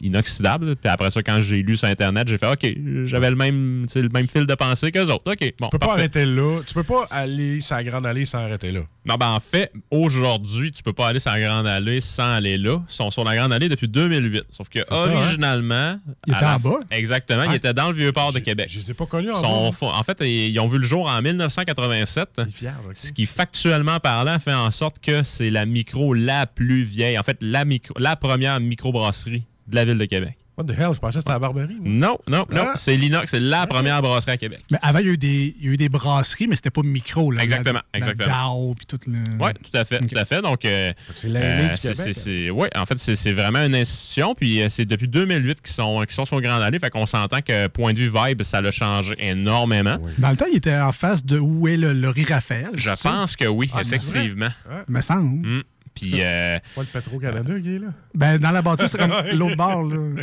inoxydable. 0.00 0.76
Puis 0.76 0.88
après 0.88 1.10
ça, 1.10 1.22
quand 1.22 1.40
j'ai 1.40 1.62
lu 1.62 1.76
sur 1.76 1.88
internet, 1.88 2.28
j'ai 2.28 2.38
fait 2.38 2.46
OK, 2.50 2.66
j'avais 3.04 3.30
le 3.30 3.36
même, 3.36 3.86
le 3.94 4.08
même 4.08 4.26
fil 4.28 4.46
de 4.46 4.54
pensée 4.54 4.90
qu'eux 4.92 5.10
autres. 5.10 5.23
OK, 5.26 5.54
bon, 5.58 5.66
Tu 5.66 5.70
peux 5.70 5.78
pas 5.78 5.92
arrêter 5.92 6.26
là. 6.26 6.60
Tu 6.66 6.74
peux 6.74 6.82
pas 6.82 7.06
aller 7.10 7.60
sur 7.60 7.76
la 7.76 7.84
grande 7.84 8.06
allée 8.06 8.26
sans 8.26 8.38
arrêter 8.38 8.72
là. 8.72 8.80
Non, 9.06 9.16
ben 9.16 9.28
en 9.28 9.40
fait, 9.40 9.70
aujourd'hui, 9.90 10.72
tu 10.72 10.82
peux 10.82 10.92
pas 10.94 11.08
aller 11.08 11.18
sur 11.18 11.30
la 11.30 11.38
Grande 11.38 11.66
Allée 11.66 12.00
sans 12.00 12.36
aller 12.36 12.56
là. 12.56 12.80
Ils 12.88 12.92
sont 12.92 13.10
sur 13.10 13.22
la 13.22 13.36
Grande 13.36 13.52
Allée 13.52 13.68
depuis 13.68 13.86
2008. 13.86 14.44
Sauf 14.50 14.70
que 14.70 14.78
ça, 14.78 14.94
hein? 14.94 15.12
originalement. 15.16 15.98
Il 16.26 16.32
était 16.34 16.44
en 16.44 16.56
bas? 16.58 16.80
Exactement. 16.90 17.42
Ah. 17.46 17.50
Il 17.50 17.54
était 17.56 17.74
dans 17.74 17.88
le 17.88 17.94
Vieux-Port 17.94 18.32
de 18.32 18.38
Québec. 18.38 18.66
Je 18.70 18.78
les 18.78 18.90
ai 18.90 18.94
pas 18.94 19.04
connus 19.04 19.28
en 19.30 19.34
Sont- 19.34 19.70
bas. 19.70 19.76
font- 19.76 19.92
en 19.92 20.02
fait, 20.02 20.18
ils 20.22 20.58
ont 20.58 20.66
vu 20.66 20.78
le 20.78 20.84
jour 20.84 21.06
en 21.06 21.20
1987. 21.20 22.40
Les 22.46 22.52
fiers, 22.52 22.70
ok. 22.86 22.92
Ce 22.94 23.12
qui, 23.12 23.26
factuellement 23.26 24.00
parlant, 24.00 24.38
fait 24.38 24.54
en 24.54 24.70
sorte 24.70 24.98
que 25.00 25.22
c'est 25.22 25.50
la 25.50 25.66
micro 25.66 26.14
la 26.14 26.46
plus 26.46 26.82
vieille. 26.84 27.18
En 27.18 27.22
fait, 27.22 27.36
la, 27.42 27.66
micro, 27.66 27.92
la 27.98 28.16
première 28.16 28.58
microbrasserie 28.60 29.42
de 29.66 29.74
la 29.76 29.84
ville 29.84 29.98
de 29.98 30.04
Québec. 30.06 30.36
What 30.56 30.64
the 30.64 30.70
hell? 30.78 30.90
Je 30.94 31.00
pensais 31.00 31.14
que 31.14 31.20
c'était 31.20 31.32
la 31.32 31.38
Barbarie. 31.40 31.74
moi. 31.80 31.82
Non, 31.84 32.18
non, 32.28 32.46
non. 32.50 32.62
Ah. 32.68 32.72
C'est 32.76 32.96
l'inox. 32.96 33.30
C'est 33.30 33.40
la 33.40 33.66
première 33.66 34.00
brasserie 34.02 34.32
à 34.32 34.36
Québec. 34.36 34.60
Mais 34.70 34.78
avant, 34.82 35.00
il 35.00 35.06
y 35.06 35.08
a 35.08 35.12
eu 35.12 35.18
des, 35.18 35.56
il 35.58 35.66
y 35.66 35.68
a 35.68 35.72
eu 35.72 35.76
des 35.76 35.88
brasseries, 35.88 36.46
mais 36.46 36.54
c'était 36.56 36.70
pas 36.70 36.82
micro. 36.82 37.32
Là, 37.32 37.42
Exactement, 37.42 37.80
La- 37.80 37.84
la 37.92 37.98
exactement. 37.98 38.74
Puis 38.76 38.86
tout 38.86 39.00
le... 39.08 39.18
Oui, 39.40 39.50
tout 39.62 39.76
à 39.76 39.84
fait, 39.84 39.98
tout 40.00 40.16
à 40.16 40.24
fait. 40.24 40.42
Donc, 40.42 40.64
euh, 40.64 40.92
c'est 41.14 41.28
euh, 41.34 41.74
c'est- 42.12 42.50
ouais, 42.50 42.70
en 42.76 42.86
fait, 42.86 42.98
c'est 42.98 43.32
vraiment 43.32 43.58
une 43.64 43.74
institution. 43.74 44.34
Puis 44.36 44.62
euh, 44.62 44.68
c'est 44.68 44.84
depuis 44.84 45.08
2008 45.08 45.60
qu'ils 45.60 45.72
sont, 45.74 46.00
qu'ils 46.02 46.12
sont 46.14 46.24
sur 46.24 46.40
Grande 46.40 46.62
Allée. 46.62 46.78
Fait 46.78 46.90
qu'on 46.90 47.06
s'entend 47.06 47.40
que 47.40 47.66
point 47.66 47.92
de 47.92 47.98
vue 47.98 48.12
vibe, 48.14 48.42
ça 48.42 48.60
l'a 48.60 48.70
changé 48.70 49.14
énormément. 49.18 49.98
Dans 50.18 50.30
le 50.30 50.36
temps, 50.36 50.46
il 50.50 50.56
était 50.58 50.76
en 50.76 50.92
face 50.92 51.24
de 51.24 51.38
où 51.38 51.66
est 51.68 51.76
le 51.76 51.92
Laurie 51.92 52.24
Raphaël. 52.24 52.70
Je 52.74 52.90
ça? 52.94 52.96
pense 53.10 53.34
que 53.36 53.44
oui, 53.46 53.70
Ah, 53.74 53.80
effectivement. 53.82 54.48
Me 54.88 55.00
semble. 55.00 55.46
Mm. 55.46 55.62
Puis, 55.94 56.14
euh, 56.16 56.58
Pas 56.74 56.80
le 56.82 56.86
Petro-Canada 56.88 57.54
est 57.56 57.78
là? 57.78 57.86
Ben, 58.14 58.38
dans 58.38 58.50
la 58.50 58.62
bâtisse, 58.62 58.90
c'est 58.90 58.98
comme 58.98 59.12
l'autre 59.34 59.56
bord. 59.56 59.82
Là. 59.84 59.96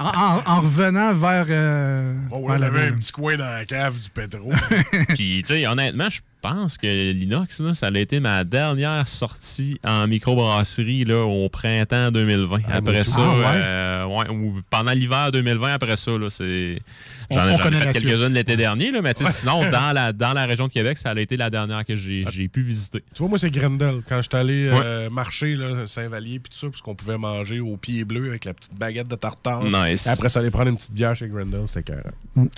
En, 0.00 0.04
en- 0.06 0.42
en 0.46 0.60
revenant 0.60 1.12
vers. 1.14 1.46
euh, 1.50 2.14
Bon, 2.30 2.46
vers 2.46 2.56
on 2.58 2.62
avait 2.62 2.86
un 2.88 2.92
petit 2.92 3.10
coin 3.10 3.36
dans 3.36 3.44
la 3.50 3.64
cave 3.64 3.98
du 3.98 4.08
pétro. 4.10 4.50
Puis, 5.08 5.42
tu 5.42 5.54
sais, 5.54 5.66
honnêtement, 5.66 6.08
je 6.08 6.20
pense 6.40 6.78
que 6.78 7.12
l'inox, 7.12 7.62
ça 7.74 7.86
a 7.88 7.98
été 7.98 8.20
ma 8.20 8.44
dernière 8.44 9.06
sortie 9.08 9.78
en 9.84 10.06
microbrasserie 10.06 11.04
là, 11.04 11.24
au 11.24 11.48
printemps 11.48 12.10
2020. 12.10 12.58
Ah, 12.68 12.76
après 12.76 13.04
ça. 13.04 13.16
Ah, 13.18 13.36
ouais. 13.38 13.44
euh, 13.56 14.04
ouais, 14.06 14.28
ou 14.30 14.60
pendant 14.70 14.92
l'hiver 14.92 15.30
2020, 15.32 15.72
après 15.74 15.96
ça, 15.96 16.12
J'en 17.30 17.46
ai, 17.46 17.56
fait 17.58 17.92
quelques-unes 17.92 18.32
l'été 18.32 18.56
dernier, 18.56 18.90
là, 18.90 19.02
mais 19.02 19.12
sinon, 19.14 19.60
dans 19.70 19.92
la, 19.92 20.12
dans 20.14 20.32
la 20.32 20.46
région 20.46 20.66
de 20.66 20.72
Québec, 20.72 20.96
ça 20.96 21.10
a 21.10 21.18
été 21.20 21.36
la 21.36 21.50
dernière 21.50 21.84
que 21.84 21.94
j'ai 21.94 22.24
Ah. 22.26 22.30
j'ai 22.32 22.48
pu 22.48 22.62
visiter. 22.62 23.02
Tu 23.14 23.18
vois, 23.18 23.28
moi, 23.28 23.38
c'est 23.38 23.50
Grendel. 23.50 24.00
Quand 24.08 24.16
je 24.22 24.28
suis 24.30 24.36
allé 24.40 24.70
euh, 24.72 25.10
marcher, 25.10 25.54
là, 25.54 25.86
Saint-Vallier, 25.86 26.38
puis 26.38 26.50
tout 26.50 26.58
ça, 26.58 26.68
puis 26.68 26.78
ce 26.78 26.82
qu'on 26.82 26.94
pouvait 26.94 27.18
manger 27.18 27.60
au 27.60 27.76
pied 27.76 28.04
bleu 28.04 28.28
avec 28.30 28.44
la 28.46 28.54
petite 28.54 28.74
baguette 28.78 29.08
de 29.08 29.16
tartare. 29.16 29.62
Nice. 29.64 30.06
Après 30.06 30.28
ça, 30.30 30.40
aller 30.40 30.50
prendre 30.50 30.68
une 30.70 30.76
petite 30.76 30.92
bière 30.92 31.14
chez 31.14 31.28
Grendel, 31.28 31.62
c'était 31.66 31.82
carré. 31.82 32.02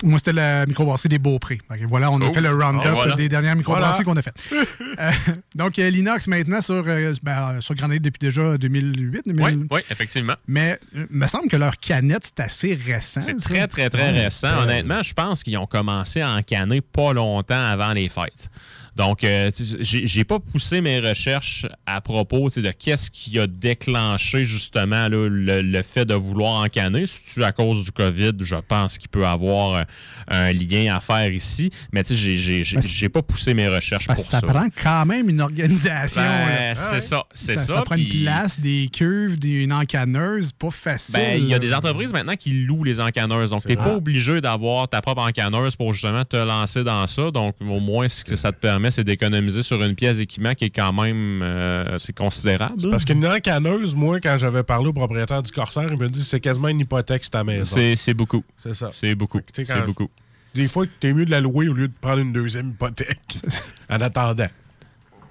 Moi, 0.03 0.17
c'était 0.19 0.33
la 0.33 0.65
microbrasserie 0.65 1.09
des 1.09 1.19
Beaupré. 1.19 1.57
Que 1.57 1.85
voilà, 1.87 2.09
on 2.11 2.21
a 2.21 2.25
Oh. 2.29 2.33
fait 2.33 2.41
le 2.41 2.49
round-up 2.51 2.83
Ah, 2.85 2.91
voilà. 2.93 3.15
des 3.15 3.27
dernières 3.27 3.55
microbrasseries 3.57 3.70
Voilà. 3.79 4.03
qu'on 4.03 4.17
a 4.17 4.21
faites. 4.21 4.43
Euh, 4.99 5.09
donc, 5.55 5.79
euh, 5.79 5.89
l'inox 5.89 6.27
maintenant 6.27 6.59
sur, 6.61 6.83
euh, 6.85 7.13
ben, 7.23 7.59
sur 7.61 7.73
depuis 7.75 8.19
déjà 8.19 8.57
2008. 8.57 9.21
2000. 9.25 9.41
Oui, 9.41 9.67
oui, 9.71 9.81
effectivement. 9.89 10.33
Mais 10.47 10.77
il 10.93 11.07
me 11.09 11.25
semble 11.27 11.47
que 11.47 11.55
leur 11.55 11.77
canette, 11.79 12.25
c'est 12.25 12.43
assez 12.43 12.75
récent. 12.75 13.21
C'est 13.21 13.37
très, 13.37 13.67
très, 13.67 13.89
très 13.89 14.11
Ouais. 14.11 14.23
récent. 14.23 14.63
Honnêtement, 14.63 15.01
je 15.01 15.13
pense 15.13 15.43
qu'ils 15.43 15.57
ont 15.57 15.65
commencé 15.65 16.21
à 16.21 16.31
encanner 16.35 16.81
pas 16.81 17.13
longtemps 17.13 17.63
avant 17.65 17.93
les 17.93 18.09
fêtes. 18.09 18.49
Donc, 18.95 19.23
euh, 19.23 19.49
tu 19.51 19.63
j'ai 19.81 20.23
pas 20.23 20.39
poussé 20.39 20.81
mes 20.81 20.99
recherches 20.99 21.65
à 21.85 22.01
propos 22.01 22.49
tu 22.49 22.61
de 22.61 22.71
qu'est-ce 22.71 23.09
qui 23.09 23.39
a 23.39 23.47
déclenché 23.47 24.43
justement 24.45 25.07
là, 25.07 25.27
le, 25.29 25.61
le 25.61 25.81
fait 25.83 26.05
de 26.05 26.13
vouloir 26.13 26.61
encanner. 26.63 27.05
C'est-tu 27.05 27.43
à 27.43 27.51
cause 27.51 27.85
du 27.85 27.91
COVID? 27.91 28.31
Je 28.41 28.55
pense 28.67 28.97
qu'il 28.97 29.09
peut 29.09 29.25
avoir 29.25 29.75
euh, 29.75 29.83
un 30.27 30.51
lien 30.53 30.95
à 30.95 30.99
faire 30.99 31.31
ici. 31.31 31.71
Mais 31.91 32.03
tu 32.03 32.15
sais, 32.15 32.63
j'ai- 32.63 33.09
pas 33.09 33.21
poussé 33.21 33.53
mes 33.53 33.67
recherches 33.67 34.07
Parce 34.07 34.21
pour 34.21 34.29
ça 34.31 34.39
ça. 34.39 34.47
prend 34.47 34.67
quand 34.81 35.05
même 35.05 35.27
une 35.29 35.41
organisation. 35.41 36.21
Ben, 36.21 36.73
c'est 36.75 36.99
ça, 37.01 37.23
c'est 37.33 37.57
ça. 37.57 37.75
Ça 37.75 37.81
prend 37.83 37.95
une 37.95 38.07
place, 38.23 38.59
des 38.59 38.89
cuves, 38.91 39.37
des- 39.39 39.63
une 39.63 39.73
encanneuse, 39.73 40.51
pas 40.53 40.71
facile. 40.71 41.13
Ben, 41.15 41.37
il 41.41 41.47
y 41.47 41.53
a 41.53 41.59
des 41.59 41.73
entreprises 41.73 42.13
maintenant 42.13 42.35
qui 42.35 42.53
louent 42.63 42.83
les 42.83 42.99
encanneuses. 42.99 43.49
Donc, 43.49 43.61
tu 43.63 43.67
n'es 43.69 43.75
vrai. 43.75 43.85
pas 43.85 43.95
obligé 43.95 44.39
d'avoir 44.41 44.87
ta 44.87 45.01
propre 45.01 45.21
encanneuse 45.21 45.75
pour 45.75 45.93
justement 45.93 46.23
te 46.25 46.37
lancer 46.37 46.83
dans 46.83 47.05
ça. 47.07 47.31
Donc, 47.31 47.55
au 47.61 47.79
moins, 47.79 48.07
que 48.25 48.35
ça 48.35 48.51
te 48.51 48.59
permet, 48.59 48.80
c'est 48.89 49.03
d'économiser 49.03 49.61
sur 49.61 49.81
une 49.83 49.95
pièce 49.95 50.17
d'équipement 50.17 50.53
qui 50.55 50.65
est 50.65 50.69
quand 50.69 50.93
même 50.93 51.41
euh, 51.43 51.97
c'est 51.99 52.15
considérable. 52.15 52.89
Parce 52.89 53.05
qu'une 53.05 53.25
encanneuse, 53.25 53.93
moi, 53.93 54.19
quand 54.19 54.37
j'avais 54.37 54.63
parlé 54.63 54.87
au 54.87 54.93
propriétaire 54.93 55.43
du 55.43 55.51
Corsaire, 55.51 55.87
il 55.91 55.97
me 55.97 56.09
dit 56.09 56.23
c'est 56.23 56.39
quasiment 56.39 56.69
une 56.69 56.79
hypothèque 56.79 57.29
ta 57.29 57.43
maison. 57.43 57.79
C'est 57.95 58.13
beaucoup. 58.13 58.43
C'est 58.63 58.73
ça. 58.73 58.89
C'est 58.93 59.15
beaucoup. 59.15 59.41
C'est 59.53 59.85
beaucoup. 59.85 60.09
Des 60.55 60.67
fois, 60.67 60.85
t'es 60.99 61.13
mieux 61.13 61.25
de 61.25 61.31
la 61.31 61.39
louer 61.39 61.69
au 61.69 61.73
lieu 61.73 61.87
de 61.87 61.93
prendre 62.01 62.19
une 62.19 62.33
deuxième 62.33 62.71
hypothèque. 62.71 63.37
en 63.89 64.01
attendant. 64.01 64.49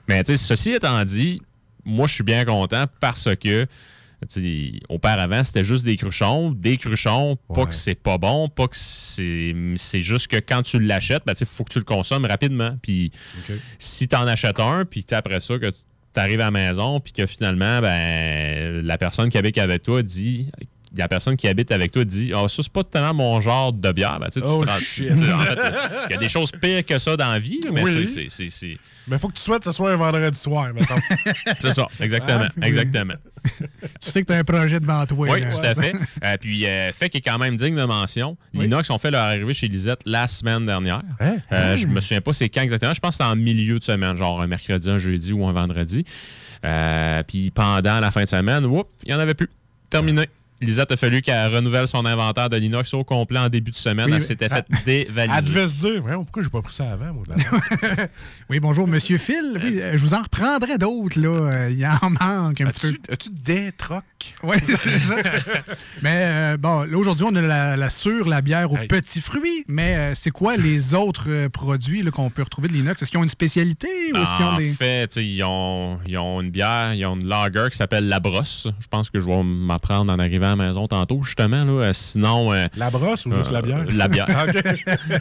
Mais 0.09 0.23
tu 0.23 0.37
sais, 0.37 0.37
ceci 0.37 0.71
étant 0.71 1.05
dit, 1.05 1.43
moi, 1.85 2.07
je 2.07 2.15
suis 2.15 2.25
bien 2.25 2.45
content 2.45 2.87
parce 3.01 3.29
que 3.37 3.67
auparavant, 4.89 5.43
c'était 5.45 5.65
juste 5.65 5.85
des 5.85 5.97
cruchons. 5.97 6.51
Des 6.53 6.77
cruchons, 6.77 7.37
pas 7.55 7.61
Ouais. 7.63 7.67
que 7.69 7.75
c'est 7.75 7.95
pas 7.95 8.19
bon, 8.19 8.49
pas 8.49 8.69
que 8.69 8.77
c'est. 8.77 9.55
C'est 9.77 10.03
juste 10.03 10.29
que 10.29 10.37
quand 10.37 10.63
tu 10.63 10.79
l'achètes, 10.79 11.23
il 11.27 11.47
faut 11.47 11.65
que 11.65 11.73
tu 11.73 11.79
le 11.79 11.85
consommes 11.85 12.25
rapidement. 12.27 12.77
Puis 12.83 13.13
si 13.79 14.09
tu 14.09 14.17
en 14.17 14.27
achètes 14.27 14.61
un, 14.61 14.85
puis 14.85 15.05
après 15.11 15.41
ça, 15.41 15.59
que 15.59 15.71
tu 15.71 16.21
arrives 16.21 16.41
à 16.41 16.45
la 16.45 16.51
maison, 16.51 17.01
puis 17.01 17.13
que 17.13 17.25
finalement, 17.27 17.81
ben, 17.81 18.85
la 18.85 18.99
personne 18.99 19.29
qui 19.31 19.39
habite 19.39 19.59
avec 19.59 19.83
toi 19.83 20.03
dit. 20.03 20.51
La 20.97 21.07
personne 21.07 21.37
qui 21.37 21.47
habite 21.47 21.71
avec 21.71 21.93
toi 21.93 22.05
dit 22.05 22.33
Ah, 22.35 22.49
ça, 22.49 22.63
c'est 22.65 22.73
pas 22.73 22.83
tellement 22.83 23.15
mon 23.15 23.41
genre 23.41 23.73
de 23.73 23.93
bière. 23.93 24.19
Ben, 24.19 24.27
tu 24.27 24.33
sais, 24.33 24.41
tu 24.41 24.47
Oh, 24.49 24.65
te 24.65 24.69
rends- 24.69 24.77
en 24.77 24.79
fait, 24.81 26.05
il 26.09 26.13
y 26.13 26.15
a 26.15 26.17
des 26.19 26.29
choses 26.29 26.51
pires 26.51 26.85
que 26.85 26.99
ça 26.99 27.17
dans 27.17 27.31
la 27.31 27.39
vie, 27.39 27.61
là, 27.65 27.71
mais 27.73 27.83
Oui. 27.85 28.07
c'est- 28.09 28.29
c'est- 28.29 28.51
c'est. 28.51 28.77
Mais 29.07 29.17
faut 29.19 29.29
que 29.29 29.35
tu 29.35 29.41
souhaites 29.43 29.61
que 29.61 29.65
ce 29.67 29.73
soit 29.73 29.93
un 29.93 29.97
vendredi 29.97 30.39
soir, 30.39 30.71
mettons. 30.75 30.95
C'est 31.61 31.73
ça, 31.73 31.87
exactement. 32.01 32.45
Ah, 32.61 32.67
exactement. 32.67 33.15
Tu 34.01 34.11
sais 34.11 34.21
que 34.23 34.27
tu 34.27 34.33
as 34.33 34.37
un 34.39 34.45
projet 34.45 34.79
devant 34.79 35.05
toi. 35.07 35.29
Oui, 35.31 35.41
là. 35.41 35.51
tout 35.51 35.59
à 35.65 35.75
fait. 35.75 35.95
Euh, 36.25 36.37
puis, 36.41 36.67
euh, 36.67 36.93
fait 36.93 37.09
qui 37.09 37.19
est 37.19 37.23
quand 37.23 37.39
même 37.39 37.57
digne 37.57 37.75
de 37.77 37.85
mention. 37.85 38.37
L'Inox 38.53 38.89
ont 38.91 38.99
fait 38.99 39.11
leur 39.11 39.25
arrivée 39.25 39.55
chez 39.55 39.69
Lisette 39.69 40.01
la 40.07 40.27
semaine 40.27 40.67
dernière. 40.67 41.03
Hein? 41.19 41.37
Euh, 41.51 41.77
Je 41.77 41.87
me 41.87 42.01
souviens 42.01 42.21
pas 42.21 42.33
c'est 42.33 42.49
quand 42.49 42.63
exactement. 42.63 42.95
Je 42.95 43.01
pense 43.01 43.17
que 43.17 43.25
c'était 43.25 43.31
en 43.33 43.37
milieu 43.37 43.79
de 43.79 43.85
semaine, 43.85 44.17
genre 44.17 44.41
un 44.43 44.47
mercredi, 44.47 44.91
un 44.91 44.99
jeudi 44.99 45.33
ou 45.33 45.47
un 45.47 45.53
vendredi. 45.53 46.05
Euh, 46.65 47.23
puis 47.27 47.51
pendant 47.51 48.01
la 48.01 48.11
fin 48.11 48.23
de 48.25 48.29
semaine, 48.29 48.65
il 48.65 49.09
n'y 49.09 49.15
en 49.15 49.19
avait 49.19 49.35
plus. 49.35 49.49
Terminé. 49.89 50.29
Lisette 50.63 50.93
a 50.93 50.97
fallu 50.97 51.23
qu'elle 51.23 51.55
renouvelle 51.55 51.87
son 51.89 52.05
inventaire 52.05 52.49
de 52.51 52.57
l'inox 52.57 52.93
au 52.95 53.03
complet 53.05 53.39
en 53.39 53.49
début 53.49 53.71
de 53.71 53.77
semaine. 53.77 54.07
Oui, 54.07 54.13
elle 54.17 54.21
s'était 54.21 54.49
Ah. 54.51 54.57
fait 54.57 54.67
dévaliser. 54.85 55.39
Elle 55.39 55.45
devait 55.45 55.69
se 55.69 55.75
dire, 55.77 56.03
pourquoi 56.03 56.43
j'ai 56.43 56.49
pas 56.51 56.61
pris 56.63 56.75
ça 56.75 56.91
avant, 56.93 57.13
moi? 57.15 57.25
Oui, 58.51 58.61
bonjour, 58.61 58.87
Monsieur 58.89 59.17
Phil. 59.19 59.59
Oui, 59.63 59.81
euh, 59.81 59.93
je 59.93 59.99
vous 59.99 60.13
en 60.15 60.23
reprendrai 60.23 60.77
d'autres, 60.77 61.19
là. 61.21 61.29
Euh, 61.29 61.71
Il 61.71 61.87
en 61.87 62.11
manque 62.11 62.61
un 62.61 62.67
petit 62.71 62.81
peu. 62.93 63.13
As-tu 63.13 63.31
des 63.31 63.73
trocs? 63.73 64.03
Oui, 64.43 64.57
c'est 64.67 64.99
ça. 64.99 65.15
mais 66.03 66.11
euh, 66.25 66.57
bon, 66.57 66.81
là, 66.85 66.99
aujourd'hui, 66.99 67.25
on 67.29 67.35
a 67.37 67.41
la, 67.43 67.77
la 67.77 67.91
sûre, 67.91 68.29
la 68.29 68.43
bière 68.43 68.71
aux 68.73 68.77
petits 68.89 69.21
fruits. 69.21 69.65
Mais 69.69 69.97
euh, 69.97 70.15
c'est 70.15 70.31
quoi 70.31 70.57
les 70.57 70.95
autres 70.95 71.27
euh, 71.29 71.49
produits 71.49 72.03
là, 72.03 72.11
qu'on 72.11 72.29
peut 72.29 72.43
retrouver 72.43 72.69
de 72.69 72.75
l'inox? 72.75 73.01
Est-ce 73.01 73.11
qu'ils 73.11 73.21
ont 73.21 73.23
une 73.23 73.29
spécialité 73.29 73.89
ou 74.13 74.17
est-ce 74.17 74.37
qu'ils 74.37 74.45
ont 74.47 74.49
En 74.51 74.59
des. 74.59 74.73
fait, 74.73 75.09
tu 75.09 75.15
sais, 75.15 75.27
ils 75.27 75.43
ont, 75.45 75.99
ils 76.07 76.19
ont 76.19 76.41
une 76.41 76.51
bière, 76.51 76.93
ils 76.95 77.07
ont 77.07 77.17
une 77.17 77.27
lager 77.29 77.69
qui 77.71 77.77
s'appelle 77.77 78.09
La 78.09 78.21
Brosse. 78.21 78.67
Je 78.81 78.87
pense 78.89 79.09
que 79.11 79.21
je 79.21 79.27
vais 79.27 79.43
m'apprendre 79.43 80.13
en 80.13 80.19
arrivant 80.19 80.50
à 80.53 80.57
la 80.57 80.69
maison 80.69 80.87
tantôt, 80.89 81.23
justement. 81.23 81.65
Là. 81.65 81.73
Euh, 81.85 81.93
Sinon. 81.93 82.53
euh, 82.53 82.67
La 82.77 82.91
brosse 82.91 83.27
ou 83.27 83.33
juste 83.33 83.51
la 83.51 83.63
bière? 83.63 83.85
La 83.95 84.09
bière. 84.09 84.27
OK. 84.49 84.63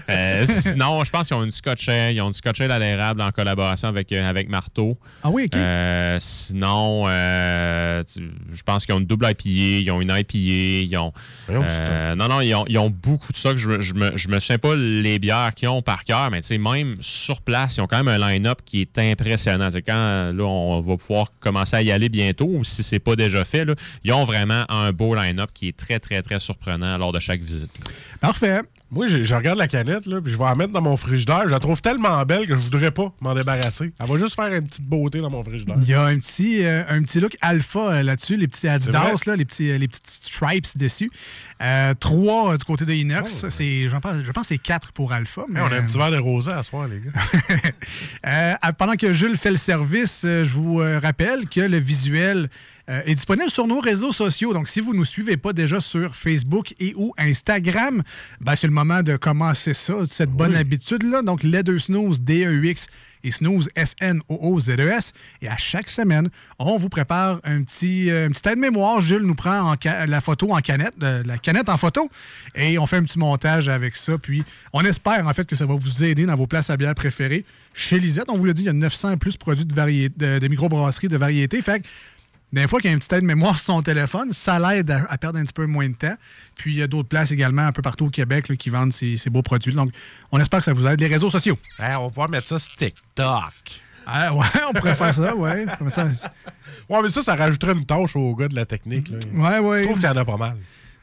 Euh, 0.10 0.44
sinon, 0.46 1.04
je 1.04 1.10
pense 1.12 1.28
qu'ils 1.28 1.36
ont 1.38 1.44
une 1.44 1.52
Scotch 1.52 1.88
Ale. 1.90 2.16
Ils 2.16 2.22
ont 2.22 2.28
une 2.28 2.34
Scotch 2.34 2.62
Ale 2.62 2.72
à 2.72 2.80
l'érable 2.80 3.22
en 3.22 3.32
collaboration 3.32 3.88
avec, 3.88 4.12
euh, 4.12 4.28
avec 4.28 4.50
Marteau. 4.50 4.98
Ah 5.24 5.30
oui, 5.30 5.46
OK. 5.46 5.56
Euh, 5.58 6.18
sinon, 6.20 7.06
euh, 7.08 8.04
je 8.52 8.64
pense 8.64 8.86
qu'ils 8.86 8.96
ont 8.96 9.00
une 9.00 9.06
double 9.06 9.28
IPA, 9.30 9.50
ils 9.82 9.92
ont 9.92 10.02
une 10.02 10.12
IPA, 10.12 10.38
ils 10.38 10.98
ont. 10.98 11.14
Euh, 11.50 12.16
non, 12.16 12.28
non, 12.28 12.42
ils 12.42 12.54
ont, 12.56 12.66
ils 12.68 12.78
ont 12.78 12.90
beaucoup 12.90 13.32
de 13.32 13.38
ça 13.38 13.52
que 13.52 13.58
je, 13.58 13.80
je, 13.82 13.94
me, 13.94 14.16
je 14.18 14.30
me 14.30 14.40
souviens 14.40 14.58
pas 14.58 14.76
les 14.76 15.20
bières 15.20 15.54
qu'ils 15.56 15.70
ont 15.70 15.82
par 15.82 16.04
cœur, 16.04 16.30
mais 16.32 16.42
tu 16.42 16.48
sais, 16.48 16.58
même 16.58 16.98
sur 17.02 17.42
place, 17.42 17.78
ils 17.78 17.82
ont 17.82 17.88
quand 17.88 18.04
même 18.04 18.22
un 18.22 18.30
line-up 18.32 18.60
qui 18.66 18.82
est 18.82 18.98
impressionnant. 19.00 19.70
C'est 19.72 19.82
quand 19.82 20.32
là, 20.34 20.44
on 20.44 20.80
va 20.82 20.98
pouvoir 20.98 21.32
commencer 21.40 21.76
à 21.76 21.82
y 21.82 21.92
aller 21.92 22.10
bientôt, 22.10 22.46
ou 22.48 22.64
si 22.64 22.84
c'est 22.84 23.00
pas 23.00 23.16
déjà 23.16 23.44
fait, 23.46 23.66
là, 23.66 23.76
ils 24.04 24.14
ont 24.14 24.24
vraiment 24.24 24.64
un 24.70 24.92
beau 24.92 25.16
line-up 25.20 25.52
qui 25.54 25.68
est 25.68 25.78
très, 25.78 26.00
très, 26.00 26.22
très 26.22 26.40
surprenant 26.40 26.98
lors 26.98 27.12
de 27.12 27.20
chaque 27.20 27.42
visite. 27.42 27.72
Parfait. 28.20 28.62
Moi, 28.92 29.08
je, 29.08 29.24
je 29.24 29.36
regarde 29.36 29.60
la 29.60 29.68
canette, 29.68 30.08
là, 30.08 30.20
puis 30.20 30.34
je 30.34 30.38
vais 30.38 30.46
la 30.46 30.56
mettre 30.56 30.74
dans 30.74 30.82
mon 30.82 30.98
frigidaire. 30.98 31.44
Je 31.46 31.52
la 31.52 31.60
trouve 31.60 31.80
tellement 31.80 32.24
belle 32.26 32.48
que 32.48 32.56
je 32.56 32.62
voudrais 32.62 32.90
pas 32.90 33.14
m'en 33.22 33.36
débarrasser. 33.36 33.92
Elle 34.00 34.08
va 34.08 34.18
juste 34.18 34.34
faire 34.34 34.52
une 34.52 34.68
petite 34.68 34.86
beauté 34.86 35.22
dans 35.22 35.30
mon 35.30 35.44
frigidaire. 35.44 35.76
Il 35.80 35.88
y 35.88 35.94
a 35.94 36.06
un 36.06 36.18
petit, 36.18 36.66
euh, 36.66 36.82
un 36.90 37.04
petit 37.04 37.20
look 37.20 37.38
alpha 37.42 37.80
euh, 37.80 38.04
là-dessus, 38.04 38.36
les 38.36 38.48
petits? 38.48 38.68
Adidas, 38.68 39.14
là, 39.28 39.36
les, 39.36 39.46
petits, 39.46 39.70
euh, 39.70 39.78
les 39.78 39.88
petites 39.88 40.10
stripes 40.10 40.76
dessus. 40.76 41.12
Euh, 41.62 41.94
trois 42.00 42.54
euh, 42.54 42.58
du 42.58 42.64
côté 42.64 42.86
de 42.86 42.94
Inox. 42.94 43.50
c'est, 43.50 43.90
j'en 43.90 44.00
pense, 44.00 44.24
je 44.24 44.32
pense 44.32 44.44
que 44.44 44.48
c'est 44.50 44.58
quatre 44.58 44.94
pour 44.94 45.12
alpha. 45.12 45.44
Mais, 45.50 45.60
on 45.60 45.66
a 45.66 45.78
un 45.78 45.84
petit 45.84 45.98
verre 45.98 46.12
de 46.12 46.18
rosé 46.18 46.52
à 46.52 46.64
soir, 46.64 46.88
les 46.88 47.00
gars. 47.00 47.12
Euh, 48.26 48.54
pendant 48.78 48.96
que 48.96 49.14
Jules 49.14 49.38
fait 49.38 49.52
le 49.52 49.58
service, 49.58 50.24
euh, 50.26 50.44
je 50.44 50.52
vous 50.52 50.82
euh, 50.82 51.00
rappelle 51.00 51.48
que 51.48 51.62
le 51.62 51.78
visuel 51.78 52.50
euh, 52.90 53.02
est 53.06 53.16
disponible 53.16 53.50
sur 53.50 53.68
nos 53.68 53.80
réseaux 53.80 54.12
sociaux. 54.12 54.54
Donc, 54.54 54.68
si 54.68 54.80
vous 54.80 54.94
ne 54.94 55.00
nous 55.00 55.06
suivez 55.06 55.38
pas 55.38 55.54
déjà 55.54 55.80
sur 55.80 56.16
Facebook 56.16 56.74
et 56.80 56.94
ou 56.96 57.14
Instagram, 57.18 58.04
ben, 58.42 58.56
c'est 58.56 58.68
le 58.68 58.74
moment 58.74 59.04
de 59.04 59.16
commencer 59.16 59.74
ça, 59.74 59.94
cette 60.10 60.32
bonne 60.32 60.56
habitude-là. 60.56 61.22
Donc, 61.22 61.44
les 61.44 61.64
deux 61.64 61.80
snooze, 61.80 62.22
D-E-U-X 62.22 62.88
et 63.24 63.32
snooze, 63.32 63.70
S-N-O-O-Z-E-S. 63.76 65.14
Et 65.42 65.48
à 65.48 65.58
chaque 65.58 65.90
semaine, 65.90 66.30
on 66.58 66.78
vous 66.78 66.90
prépare 66.90 67.40
un 67.44 67.64
petit, 67.64 68.10
euh, 68.10 68.26
une 68.28 68.32
petite 68.32 68.48
aide-mémoire. 68.48 69.02
Jules 69.02 69.24
nous 69.24 69.36
prend 69.36 69.76
la 69.86 70.22
photo 70.22 70.54
en 70.54 70.60
canette, 70.60 70.94
euh, 71.04 71.24
la 71.26 71.38
canette 71.38 71.70
en 71.70 71.78
photo, 71.78 72.10
et 72.56 72.78
on 72.80 72.86
fait 72.86 72.98
un 72.98 73.04
petit 73.04 73.20
montage 73.20 73.70
avec 73.70 73.96
ça. 73.96 74.18
Puis, 74.18 74.44
on 74.74 74.82
espère 74.86 75.26
en 75.28 75.34
fait 75.34 75.46
que 75.46 75.56
ça 75.56 75.66
va 75.66 75.76
vous 75.76 76.04
aider 76.04 76.26
dans 76.26 76.36
vos 76.36 76.48
places 76.48 76.70
à 76.70 76.78
bière 76.78 76.96
préférées. 76.96 77.46
Chez 77.74 78.00
Lisette, 78.00 78.26
on 78.30 78.38
vous 78.38 78.46
l'a 78.46 78.54
dit, 78.54 78.64
il 78.64 78.68
y 78.68 78.70
a 78.70 78.74
900 78.74 79.18
plus 79.18 79.38
produits 79.38 79.66
de, 79.66 79.74
varié- 79.74 80.10
de, 80.16 80.40
de 80.40 80.48
microbrasserie 80.48 81.08
de 81.08 81.18
variété. 81.18 81.62
Fait 81.62 81.82
que, 81.82 81.88
des 82.52 82.68
fois 82.68 82.80
qu'il 82.80 82.90
y 82.90 82.92
a 82.92 82.94
une 82.94 83.00
petite 83.00 83.14
aide-mémoire 83.14 83.56
sur 83.58 83.66
son 83.66 83.82
téléphone, 83.82 84.34
ça 84.34 84.60
l'aide 84.60 84.92
à, 84.92 85.06
à 85.10 85.18
perdre 85.18 85.40
un 85.40 85.44
petit 85.44 85.54
peu 85.54 85.66
moins 85.66 85.88
de 85.88 85.94
temps. 85.94 86.16
Puis, 86.56 86.74
il 86.74 86.78
y 86.80 86.82
a 86.82 86.88
d'autres 86.88 87.08
places 87.10 87.32
également, 87.32 87.64
un 87.64 87.72
peu 87.72 87.82
partout 87.82 88.08
au 88.08 88.10
Québec, 88.10 88.50
là, 88.50 88.56
qui 88.56 88.70
vendent 88.70 88.94
ces, 88.94 89.18
ces 89.18 89.30
beaux 89.30 89.42
produits. 89.42 89.74
Donc, 89.74 89.92
on 90.32 90.40
espère 90.40 90.60
que 90.60 90.66
ça 90.66 90.74
vous 90.74 90.86
aide. 90.88 91.00
Les 91.00 91.08
réseaux 91.08 91.30
sociaux. 91.30 91.58
Hey, 91.80 91.96
on 91.98 92.04
va 92.04 92.08
pouvoir 92.10 92.30
mettre 92.30 92.48
ça 92.48 92.60
sur 92.60 92.76
TikTok. 92.76 93.54
Ah, 94.12 94.34
ouais, 94.34 94.46
on 94.68 94.74
pourrait 94.74 94.96
faire 94.96 95.14
ça, 95.14 95.36
ouais. 95.36 95.66
Ça. 95.90 96.06
Ouais, 96.90 97.00
mais 97.04 97.10
ça, 97.10 97.22
ça 97.22 97.36
rajouterait 97.36 97.74
une 97.74 97.86
tâche 97.86 98.16
aux 98.16 98.36
gars 98.36 98.48
de 98.48 98.56
la 98.56 98.66
technique. 98.66 99.10
Là. 99.10 99.20
Ouais, 99.34 99.60
ouais. 99.60 99.80
Je 99.80 99.84
trouve 99.84 100.00
qu'il 100.00 100.10
y 100.10 100.12
en 100.12 100.18
a 100.18 100.26
pas 100.26 100.38
mal. 100.38 100.58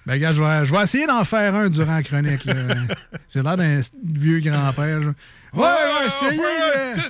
Ben, 0.06 0.18
gars, 0.18 0.32
je 0.32 0.42
vais, 0.42 0.64
je 0.64 0.72
vais 0.72 0.82
essayer 0.82 1.06
d'en 1.06 1.24
faire 1.24 1.54
un 1.54 1.68
durant 1.68 1.94
la 1.94 2.02
chronique. 2.02 2.48
J'ai 3.34 3.42
l'air 3.42 3.56
d'un 3.56 3.80
vieux 4.04 4.40
grand-père. 4.40 5.00
Ouais, 5.56 5.62
ouais, 5.62 6.06
essayez. 6.06 6.42
là. 6.42 7.02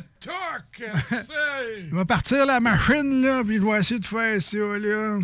Je 1.91 1.97
vais 1.97 2.05
partir 2.05 2.47
la 2.47 2.61
machine, 2.61 3.23
là, 3.23 3.43
puis 3.47 3.57
je 3.59 3.63
vais 3.63 3.79
essayer 3.79 4.01
de 4.01 4.07
faire 4.07 4.41
ça, 4.43 4.57
là. 4.59 5.19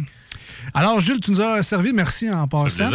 Alors, 0.74 1.00
Jules, 1.00 1.20
tu 1.20 1.30
nous 1.32 1.40
as 1.40 1.62
servi, 1.62 1.92
merci 1.92 2.30
en 2.30 2.46
passant. 2.46 2.86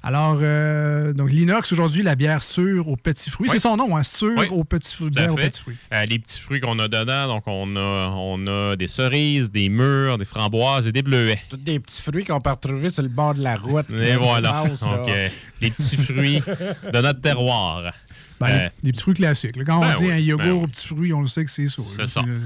Alors, 0.00 0.38
euh, 0.40 1.12
donc 1.12 1.28
l'inox 1.32 1.72
aujourd'hui, 1.72 2.04
la 2.04 2.14
bière 2.14 2.44
sûre 2.44 2.86
aux 2.88 2.96
petits 2.96 3.30
fruits. 3.30 3.48
Oui. 3.50 3.56
C'est 3.58 3.68
son 3.68 3.76
nom, 3.76 3.96
hein, 3.96 4.04
sûre 4.04 4.38
Oui. 4.38 4.46
aux 4.52 4.62
petits 4.62 4.94
fruits. 4.94 5.10
Bière 5.10 5.32
aux 5.32 5.36
petits 5.36 5.60
fruits. 5.60 5.76
Euh, 5.92 6.06
les 6.06 6.20
petits 6.20 6.40
fruits 6.40 6.60
qu'on 6.60 6.78
a 6.78 6.86
dedans, 6.86 7.26
donc 7.26 7.42
on 7.46 7.74
a, 7.74 8.08
on 8.16 8.46
a 8.46 8.76
des 8.76 8.86
cerises, 8.86 9.50
des 9.50 9.68
mûres, 9.68 10.16
des 10.16 10.24
framboises 10.24 10.86
et 10.86 10.92
des 10.92 11.02
bleuets. 11.02 11.40
Tous 11.50 11.56
des 11.56 11.80
petits 11.80 12.00
fruits 12.00 12.24
qu'on 12.24 12.40
peut 12.40 12.50
retrouver 12.50 12.90
sur 12.90 13.02
le 13.02 13.08
bord 13.08 13.34
de 13.34 13.42
la 13.42 13.56
route. 13.56 13.90
Et 13.90 14.14
voilà. 14.14 14.66
Donc, 14.80 14.80
euh, 15.10 15.28
les 15.60 15.70
petits 15.72 15.96
fruits 15.96 16.42
de 16.46 17.00
notre 17.00 17.20
terroir. 17.20 17.92
Ben, 18.40 18.46
Euh, 18.48 18.68
les 18.82 18.92
petits 18.92 19.02
fruits 19.02 19.14
classiques. 19.14 19.56
là. 19.56 19.64
Quand 19.64 19.80
ben 19.80 19.94
on 19.96 19.98
dit 19.98 20.04
oui, 20.06 20.12
un 20.12 20.18
yogourt 20.18 20.44
ben 20.46 20.52
aux 20.52 20.66
petits 20.68 20.86
fruits, 20.86 21.12
on 21.12 21.20
le 21.22 21.26
sait 21.26 21.44
que 21.44 21.50
c'est 21.50 21.66
ça. 21.68 21.82
C'est 21.96 22.06
ça. 22.06 22.20
euh, 22.26 22.38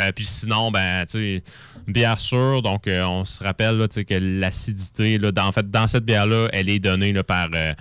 Euh, 0.00 0.12
puis 0.12 0.24
sinon, 0.26 0.70
ben, 0.70 1.04
tu 1.06 1.12
sais, 1.18 1.42
bière 1.86 2.18
sûre, 2.20 2.62
donc 2.62 2.86
euh, 2.86 3.02
on 3.04 3.24
se 3.24 3.42
rappelle 3.42 3.76
là, 3.78 3.88
que 3.88 4.14
l'acidité, 4.14 5.18
en 5.38 5.52
fait, 5.52 5.70
dans 5.70 5.86
cette 5.86 6.04
bière-là, 6.04 6.48
elle 6.52 6.68
est 6.68 6.78
donnée 6.80 7.12
là, 7.12 7.22
par. 7.24 7.48
euh, 7.54 7.74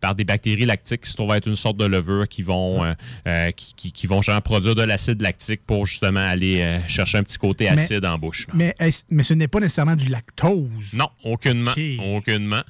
par 0.00 0.14
des 0.14 0.24
bactéries 0.24 0.66
lactiques 0.66 1.00
qui 1.04 1.10
se 1.10 1.16
trouvent 1.16 1.32
être 1.34 1.46
une 1.48 1.56
sorte 1.56 1.78
de 1.78 1.86
levure 1.86 2.28
qui 2.28 2.42
vont, 2.42 2.84
euh, 2.84 2.92
euh, 3.26 3.50
qui, 3.52 3.72
qui- 3.74 3.90
qui 3.92 4.06
vont 4.06 4.20
genre, 4.20 4.42
produire 4.42 4.74
de 4.74 4.82
l'acide 4.82 5.22
lactique 5.22 5.62
pour 5.66 5.86
justement 5.86 6.20
aller 6.20 6.60
euh, 6.60 6.78
chercher 6.88 7.16
un 7.16 7.22
petit 7.22 7.38
côté 7.38 7.64
Mais- 7.70 7.80
acide 7.80 8.04
en 8.04 8.18
bouche. 8.18 8.46
là. 8.48 8.52
Mais, 8.54 8.74
mais 9.08 9.22
ce 9.22 9.32
n'est 9.32 9.48
pas 9.48 9.60
nécessairement 9.60 9.96
du 9.96 10.08
lactose. 10.10 10.92
Non, 10.92 11.08
aucunement. 11.24 11.72
Aucunement. 12.16 12.60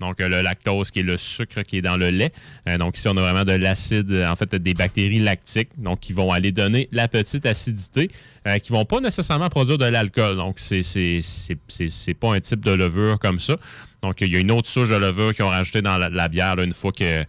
Donc, 0.00 0.20
euh, 0.20 0.28
le 0.28 0.42
lactose, 0.42 0.90
qui 0.90 1.00
est 1.00 1.04
le 1.04 1.16
sucre 1.16 1.62
qui 1.62 1.78
est 1.78 1.82
dans 1.82 1.96
le 1.96 2.10
lait. 2.10 2.32
Euh, 2.68 2.78
donc, 2.78 2.96
ici, 2.98 3.08
on 3.08 3.16
a 3.16 3.20
vraiment 3.20 3.44
de 3.44 3.52
l'acide, 3.52 4.10
euh, 4.10 4.28
en 4.28 4.36
fait, 4.36 4.54
des 4.54 4.74
bactéries 4.74 5.20
lactiques, 5.20 5.70
donc 5.78 6.00
qui 6.00 6.12
vont 6.12 6.32
aller 6.32 6.52
donner 6.52 6.88
la 6.92 7.08
petite 7.08 7.46
acidité, 7.46 8.10
euh, 8.46 8.58
qui 8.58 8.72
vont 8.72 8.84
pas 8.84 9.00
nécessairement 9.00 9.48
produire 9.48 9.78
de 9.78 9.86
l'alcool. 9.86 10.36
Donc, 10.36 10.58
c'est 10.58 10.82
c'est- 10.82 12.14
pas 12.20 12.34
un 12.34 12.40
type 12.40 12.64
de 12.64 12.72
levure 12.72 13.18
comme 13.18 13.38
ça. 13.40 13.56
Donc, 14.02 14.20
il 14.20 14.32
y 14.32 14.36
a 14.36 14.40
une 14.40 14.50
autre 14.50 14.68
souche 14.68 14.88
de 14.88 14.96
levure 14.96 15.34
qu'ils 15.34 15.44
ont 15.44 15.48
rajouté 15.48 15.80
dans 15.80 15.96
la, 15.96 16.08
la 16.08 16.28
bière 16.28 16.56
là, 16.56 16.64
une, 16.64 16.74
fois 16.74 16.92
que, 16.92 17.24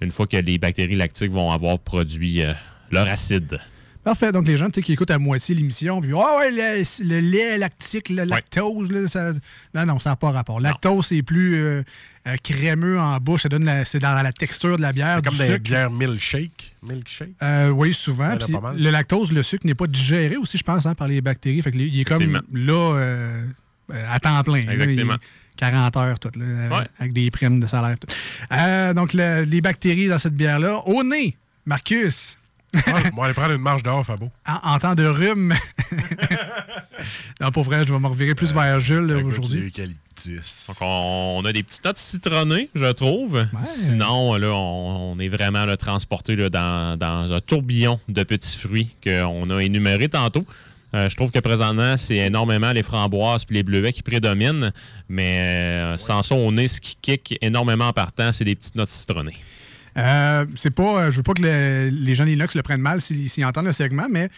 une 0.00 0.10
fois 0.10 0.26
que 0.26 0.36
les 0.36 0.58
bactéries 0.58 0.96
lactiques 0.96 1.30
vont 1.32 1.50
avoir 1.50 1.78
produit 1.78 2.42
euh, 2.42 2.52
leur 2.90 3.08
acide. 3.08 3.58
Parfait. 4.02 4.32
Donc, 4.32 4.46
les 4.46 4.56
gens 4.56 4.70
qui 4.70 4.92
écoutent 4.92 5.10
à 5.10 5.18
moitié 5.18 5.54
l'émission, 5.54 6.00
puis, 6.00 6.14
oh, 6.14 6.24
ouais, 6.38 6.50
le, 6.50 7.04
le 7.06 7.20
lait 7.20 7.58
lactique, 7.58 8.08
le 8.08 8.24
lactose, 8.24 8.90
là, 8.90 9.06
ça... 9.08 9.32
non, 9.74 9.84
non, 9.84 9.98
ça 9.98 10.10
n'a 10.10 10.16
pas 10.16 10.30
rapport. 10.30 10.58
Lactose, 10.58 11.06
c'est 11.08 11.22
plus 11.22 11.56
euh, 11.56 11.82
euh, 12.26 12.36
crémeux 12.42 12.98
en 13.00 13.16
bouche, 13.18 13.42
ça 13.42 13.48
donne 13.48 13.64
la- 13.64 13.84
c'est 13.84 13.98
dans 13.98 14.20
la 14.22 14.32
texture 14.32 14.76
de 14.76 14.82
la 14.82 14.92
bière. 14.92 15.16
C'est 15.16 15.24
comme 15.24 15.34
du 15.38 15.38
des 15.46 15.52
sucre. 15.54 15.62
bières 15.62 15.90
milkshake. 15.90 16.76
Milkshake? 16.82 17.30
Euh, 17.42 17.70
oui, 17.70 17.92
souvent. 17.94 18.36
Puis 18.36 18.54
le 18.76 18.90
lactose, 18.90 19.32
le 19.32 19.42
sucre 19.42 19.66
n'est 19.66 19.74
pas 19.74 19.86
digéré 19.86 20.36
aussi, 20.36 20.58
je 20.58 20.62
pense, 20.62 20.84
hein, 20.86 20.94
par 20.94 21.08
les 21.08 21.20
bactéries. 21.20 21.62
Fait 21.62 21.72
que 21.72 21.76
il 21.78 22.00
est 22.00 22.04
comme 22.04 22.40
là, 22.52 22.94
euh, 22.96 23.46
à 24.08 24.18
temps 24.20 24.42
plein. 24.42 24.64
là. 24.64 24.72
Exactement. 24.72 25.14
Il- 25.14 25.56
40 25.56 25.96
heures, 25.98 26.18
tout, 26.18 26.30
là, 26.36 26.44
euh, 26.44 26.68
Ouais. 26.70 26.86
avec 26.98 27.12
des 27.12 27.30
primes 27.30 27.60
de 27.60 27.66
salaire. 27.66 27.96
tout. 27.98 28.06
Euh, 28.52 28.94
donc, 28.94 29.12
le- 29.12 29.42
les 29.44 29.60
bactéries 29.60 30.08
dans 30.08 30.18
cette 30.18 30.34
bière-là. 30.34 30.78
Au 30.86 31.02
nez, 31.02 31.36
Marcus, 31.66 32.36
Ouais, 32.72 32.82
on 33.12 33.16
va 33.16 33.24
aller 33.24 33.34
prendre 33.34 33.50
une 33.52 33.60
marche 33.60 33.82
dehors, 33.82 34.06
Fabo. 34.06 34.30
en, 34.46 34.74
en 34.74 34.78
temps 34.78 34.94
de 34.94 35.04
rhume. 35.04 35.52
non, 37.40 37.50
pour 37.50 37.64
vrai, 37.64 37.84
je 37.86 37.92
vais 37.92 37.98
me 37.98 38.06
revirer 38.06 38.34
plus 38.34 38.52
vers 38.52 38.78
Jules 38.80 39.06
là, 39.06 39.16
aujourd'hui. 39.24 39.72
Donc, 40.68 40.76
on, 40.80 41.38
on 41.38 41.44
a 41.44 41.52
des 41.52 41.62
petites 41.62 41.84
notes 41.84 41.96
citronnées, 41.96 42.68
je 42.74 42.90
trouve. 42.92 43.46
Sinon, 43.62 44.34
là, 44.36 44.48
on, 44.48 45.12
on 45.12 45.18
est 45.18 45.28
vraiment 45.28 45.64
là, 45.66 45.76
transporté 45.76 46.36
là, 46.36 46.48
dans, 46.50 46.98
dans 46.98 47.32
un 47.32 47.40
tourbillon 47.40 47.98
de 48.08 48.22
petits 48.22 48.56
fruits 48.58 48.94
qu'on 49.02 49.50
a 49.50 49.60
énumérés 49.62 50.08
tantôt. 50.08 50.44
Euh, 50.92 51.08
je 51.08 51.14
trouve 51.14 51.30
que 51.30 51.38
présentement, 51.38 51.96
c'est 51.96 52.16
énormément 52.16 52.72
les 52.72 52.82
framboises 52.82 53.44
puis 53.44 53.54
les 53.54 53.62
bleuets 53.62 53.92
qui 53.92 54.02
prédominent. 54.02 54.72
Mais 55.08 55.38
euh, 55.38 55.96
sans 55.96 56.22
ça, 56.22 56.34
on 56.34 56.56
est 56.56 56.66
ce 56.68 56.80
qui 56.80 56.96
kick 57.00 57.38
énormément 57.40 57.86
en 57.88 57.92
partant, 57.92 58.32
c'est 58.32 58.44
des 58.44 58.56
petites 58.56 58.74
notes 58.74 58.88
citronnées. 58.90 59.36
Euh, 59.96 60.46
c'est 60.56 60.70
pas, 60.70 61.02
euh, 61.04 61.10
je 61.10 61.16
veux 61.18 61.22
pas 61.22 61.32
que 61.34 61.42
le- 61.42 61.88
les 61.90 62.14
gens 62.14 62.24
d'Inox 62.24 62.54
le 62.54 62.62
prennent 62.62 62.80
mal 62.80 63.00
s'ils 63.00 63.28
s'ils 63.28 63.44
entendent 63.44 63.66
le 63.66 63.72
segment, 63.72 64.06
mais 64.10 64.28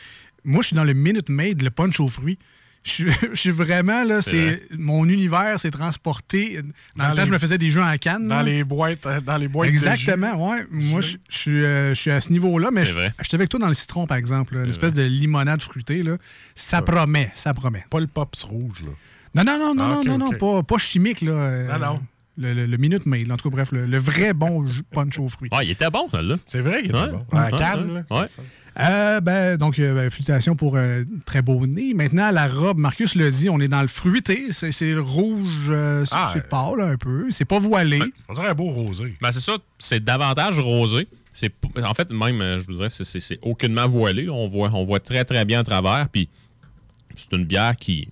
moi, 0.45 0.61
je 0.63 0.69
suis 0.69 0.77
dans 0.77 0.85
le 0.85 0.93
Minute 0.95 1.29
Maid, 1.29 1.63
le 1.63 1.71
punch 1.71 2.01
aux 2.01 2.09
fruits. 2.09 2.39
Je 2.85 2.91
suis- 2.91 3.05
je 3.33 3.39
suis 3.39 3.51
vraiment, 3.51 4.03
là, 4.05 4.21
C'est 4.23 4.63
mon 4.77 5.09
univers 5.09 5.61
s'est 5.61 5.71
transporté. 5.71 6.61
Dans, 6.97 7.05
Dans 7.05 7.11
le 7.11 7.17
temps, 7.17 7.23
les- 7.23 7.27
je 7.29 7.33
me 7.33 7.39
faisais 7.39 7.59
des 7.59 7.71
jeux 7.71 7.83
en 7.83 7.97
canne. 7.97 8.27
Dans 8.29 8.37
là. 8.37 8.43
les 8.43 8.65
boîtes, 8.65 9.07
euh, 9.07 9.21
dans 9.21 9.37
les 9.37 9.49
boîtes 9.49 9.69
de 9.69 9.73
Exactement, 9.75 10.51
ouais. 10.51 10.67
Moi, 10.71 11.01
je 11.01 11.17
je 11.31 11.37
suis 11.39 11.65
euh, 11.65 11.91
je 11.95 12.01
suis 12.01 12.11
à 12.11 12.21
ce 12.21 12.31
niveau-là, 12.33 12.71
mais 12.73 12.85
je 12.85 12.93
suis 12.93 13.35
avec 13.35 13.49
toi 13.49 13.61
dans 13.61 13.69
le 13.69 13.75
citron, 13.75 14.07
par 14.07 14.17
exemple. 14.17 14.55
là, 14.57 14.65
Une 14.65 14.71
espèce 14.71 14.95
de 14.95 15.03
limonade 15.03 15.63
fruitée, 15.63 16.03
là. 16.03 16.17
Ça 16.55 16.83
promet, 16.83 17.31
ça 17.35 17.55
promet. 17.55 17.85
Pas 17.91 18.01
le 18.01 18.07
pops 18.09 18.43
rouge, 18.43 18.83
là. 18.85 18.91
Non, 19.35 19.45
non, 19.45 19.59
non, 19.59 19.75
non, 19.75 20.01
Ah, 20.03 20.05
non, 20.05 20.19
non, 20.19 20.33
pas, 20.33 20.63
pas 20.63 20.77
chimique, 20.79 21.23
là. 21.23 21.33
euh, 21.33 21.79
Non, 21.79 21.87
non. 21.95 22.03
Le, 22.39 22.55
le, 22.55 22.67
le 22.67 22.77
Minute 22.79 23.05
Maid, 23.05 23.31
en 23.31 23.37
tout 23.37 23.51
cas, 23.51 23.57
bref, 23.57 23.73
le, 23.73 23.85
le 23.87 23.99
vrai 23.99 24.33
bon 24.33 24.67
punch 24.93 25.19
aux 25.19 25.29
fruits. 25.29 25.51
Ouais, 25.53 25.67
il 25.67 25.71
était 25.73 25.91
bon, 25.91 26.09
celle-là. 26.11 26.37
C'est 26.47 26.61
vrai 26.63 26.81
qu'il 26.81 26.91
était 26.91 26.99
Ouais. 26.99 27.11
bon. 27.11 27.27
À 27.37 27.45
Ouais, 27.51 27.59
canne, 27.59 27.91
ouais. 27.91 28.03
là. 28.11 28.21
Ouais. 28.23 28.27
Euh, 28.81 29.21
ben, 29.21 29.59
donc, 29.59 29.79
euh, 29.79 29.95
ben, 29.95 30.11
félicitations 30.11 30.57
pour 30.57 30.79
un 30.79 31.03
très 31.27 31.43
beau 31.43 31.67
nez. 31.67 31.93
Maintenant, 31.93 32.31
la 32.31 32.49
robe, 32.49 32.79
Marcus 32.79 33.15
le 33.17 33.31
dit, 33.31 33.51
on 33.51 33.61
est 33.61 33.69
dans 33.69 33.83
le 33.83 33.87
fruité. 33.89 34.47
C'est 34.53 34.73
c'est 34.73 34.95
rouge, 34.97 35.67
euh, 35.69 36.07
c'est 36.07 36.15
Ah, 36.17 36.31
c'est 36.33 36.49
pâle 36.49 36.81
un 36.81 36.97
peu. 36.97 37.27
C'est 37.31 37.45
pas 37.45 37.59
voilé. 37.61 38.01
On 38.31 38.33
dirait 38.33 38.49
un 38.49 38.55
beau 38.55 38.71
rosé. 38.71 39.15
Ben, 39.21 39.31
c'est 39.31 39.41
ça, 39.41 39.59
c'est 39.79 40.03
davantage 40.03 40.59
rosé. 40.59 41.07
C'est 41.35 41.53
en 41.85 41.93
fait 41.93 42.11
même, 42.11 42.41
euh, 42.41 42.59
je 42.61 42.65
vous 42.67 42.75
dirais, 42.77 42.89
c'est- 42.89 43.05
c'est 43.05 43.21
c'est 43.21 43.39
aucunement 43.43 43.87
voilé. 43.87 44.31
On 44.31 44.47
voit, 44.47 44.71
on 44.73 44.85
voit 44.85 45.01
très 45.01 45.27
très 45.27 45.45
bien 45.45 45.61
à 45.61 45.65
travers. 45.65 46.09
Puis 46.09 46.31
c'est 47.15 47.33
une 47.35 47.45
bière 47.45 47.77
qui, 47.77 48.09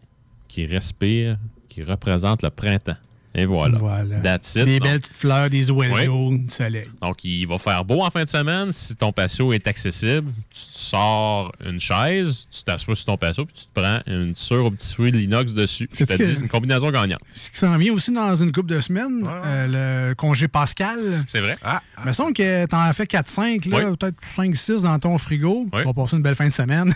qui 0.46 0.66
respire, 0.66 1.38
qui 1.70 1.82
représente 1.82 2.42
le 2.42 2.50
printemps. 2.50 2.96
Et 3.32 3.44
voilà. 3.46 3.78
Voilà. 3.78 4.18
That's 4.20 4.56
it. 4.56 4.64
Des 4.64 4.78
Donc- 4.80 4.88
belles 4.88 5.00
petites 5.00 5.16
fleurs, 5.16 5.48
des 5.50 5.70
oiseaux, 5.70 6.36
du 6.36 6.48
soleil. 6.48 6.88
Donc, 7.00 7.22
il 7.22 7.46
va 7.46 7.58
faire 7.58 7.84
beau 7.84 8.02
en 8.02 8.10
fin 8.10 8.24
de 8.24 8.28
semaine. 8.28 8.72
Si 8.72 8.96
ton 8.96 9.12
patio 9.12 9.52
est 9.52 9.66
accessible, 9.68 10.32
tu 10.50 10.60
te 10.60 10.78
sors 10.78 11.52
une 11.64 11.78
chaise, 11.78 12.48
tu 12.50 12.64
t'assois 12.64 12.96
sur 12.96 13.04
ton 13.06 13.16
patio, 13.16 13.44
puis 13.44 13.54
tu 13.54 13.64
te 13.66 13.80
prends 13.80 14.00
une 14.06 14.34
sure 14.34 14.64
au 14.64 14.70
petit 14.72 14.92
fruit 14.94 15.12
de 15.12 15.18
l'inox 15.18 15.52
dessus. 15.52 15.88
C'est 15.92 16.10
une 16.40 16.48
combinaison 16.48 16.90
gagnante. 16.90 17.20
Ce 17.34 17.50
qui 17.52 17.58
s'en 17.58 17.78
vient 17.78 17.92
aussi 17.92 18.10
dans 18.12 18.34
une 18.34 18.50
couple 18.50 18.70
de 18.70 18.80
semaines, 18.80 19.24
euh, 19.26 20.08
le 20.08 20.14
congé 20.14 20.48
pascal. 20.48 21.24
C'est 21.28 21.40
vrai? 21.40 21.54
Ah, 21.62 21.80
Il 22.02 22.08
me 22.08 22.12
semble 22.12 22.32
que 22.32 22.66
t'en 22.66 22.80
as 22.80 22.92
fait 22.92 23.06
4-5, 23.06 23.66
là, 23.66 23.78
Oui. 23.90 23.96
peut-être 23.96 24.16
5-6 24.36 24.82
dans 24.82 24.98
ton 24.98 25.16
frigo. 25.18 25.68
Oui. 25.72 25.78
Tu 25.80 25.84
vas 25.84 25.94
passer 25.94 26.16
une 26.16 26.22
belle 26.22 26.34
fin 26.34 26.48
de 26.48 26.52
semaine. 26.52 26.92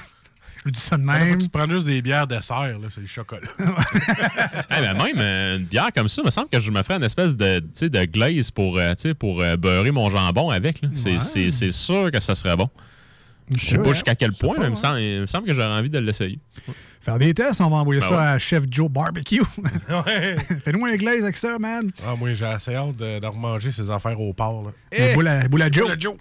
Je 0.65 0.71
vous 0.71 0.73
dis 0.73 0.81
ça 0.81 0.97
de 0.97 1.03
Faut 1.03 1.09
même. 1.11 1.37
que 1.39 1.43
tu 1.43 1.49
prends 1.51 1.69
juste 1.69 1.85
des 1.85 2.01
bières 2.01 2.27
dessert, 2.27 2.63
là, 2.79 2.89
c'est 2.95 3.01
le 3.03 3.07
chocolat. 3.07 3.49
Eh 4.71 4.81
ben, 4.81 4.95
même 4.95 5.17
euh, 5.19 5.59
une 5.59 5.65
bière 5.65 5.91
comme 5.95 6.09
ça, 6.09 6.23
il 6.23 6.25
me 6.25 6.31
semble 6.31 6.49
que 6.49 6.59
je 6.59 6.71
me 6.71 6.83
ferais 6.83 6.97
une 6.97 7.03
espèce 7.05 7.37
de, 7.37 7.59
tu 7.61 7.67
sais, 7.75 7.89
de 7.91 8.05
glaze 8.07 8.51
pour, 8.51 8.79
euh, 8.79 8.95
tu 8.95 9.03
sais, 9.03 9.15
pour 9.15 9.43
euh, 9.43 9.57
beurrer 9.57 9.91
mon 9.91 10.09
jambon 10.11 10.51
avec. 10.51 10.81
là. 10.83 10.89
C'est- 10.95 11.13
Ouais. 11.13 11.19
C'est 11.19 11.51
c'est 11.51 11.71
sûr 11.73 12.11
que 12.11 12.19
ça 12.21 12.35
serait 12.35 12.57
bon. 12.57 12.71
Je 13.55 13.63
sais 13.67 13.79
pas 13.79 13.93
jusqu'à 13.93 14.15
quel 14.15 14.33
point, 14.33 14.55
pas, 14.55 14.61
mais 14.63 14.67
il 14.69 14.71
me 14.71 14.75
semble, 14.75 15.01
il 15.01 15.21
me 15.21 15.27
semble 15.27 15.47
que 15.47 15.53
j'aurais 15.53 15.77
envie 15.79 15.91
de 15.91 15.99
l'essayer. 15.99 16.39
Faire 17.05 17.19
des 17.19 17.35
tests, 17.35 17.61
on 17.61 17.69
va 17.69 17.77
envoyer 17.77 18.01
Ben 18.01 18.09
ça 18.09 18.15
ouais. 18.17 18.23
à 18.23 18.39
Chef 18.39 18.65
Joe 18.71 18.89
Barbecue. 18.89 19.43
Ouais. 19.91 20.37
Fais-nous 20.65 20.87
un 20.87 20.97
glaze 20.97 21.23
avec 21.23 21.37
ça, 21.37 21.59
man. 21.59 21.91
Ah, 22.05 22.17
moi, 22.17 22.33
j'ai 22.33 22.47
assez 22.47 22.75
hâte 22.75 22.97
de, 22.97 23.19
de 23.21 23.27
remanger 23.27 23.71
ces 23.73 23.91
affaires 23.91 24.19
au 24.19 24.33
porc. 24.33 24.65
Là. 24.65 24.71
Un 25.11 25.15
boule 25.15 25.29
à, 25.29 25.47
boule 25.47 25.63
à 25.63 25.71
Joe. 25.71 25.85
Boule 25.85 25.93
à 25.93 25.99
Joe. 25.99 26.17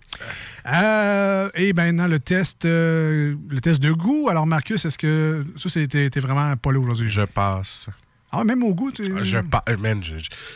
Euh, 0.68 1.50
et 1.56 1.72
maintenant, 1.72 2.08
le 2.08 2.20
test, 2.20 2.66
euh, 2.66 3.36
le 3.50 3.62
test 3.62 3.82
de 3.82 3.92
goût. 3.92 4.28
Alors, 4.30 4.46
Marcus, 4.46 4.84
est-ce 4.84 4.98
que 4.98 5.46
ça, 5.58 5.70
c'était 5.70 6.20
vraiment 6.20 6.56
pas 6.58 6.72
là 6.74 6.80
aujourd'hui? 6.80 7.10
Je 7.10 7.22
passe. 7.22 7.88
Ah, 8.36 8.44
même 8.44 8.64
au 8.64 8.74
goût, 8.74 8.92
tu 8.92 9.14
Ah, 9.16 9.24
Je 9.24 9.38
pa- 9.38 9.64
eh, 9.68 9.78
man, 9.78 10.02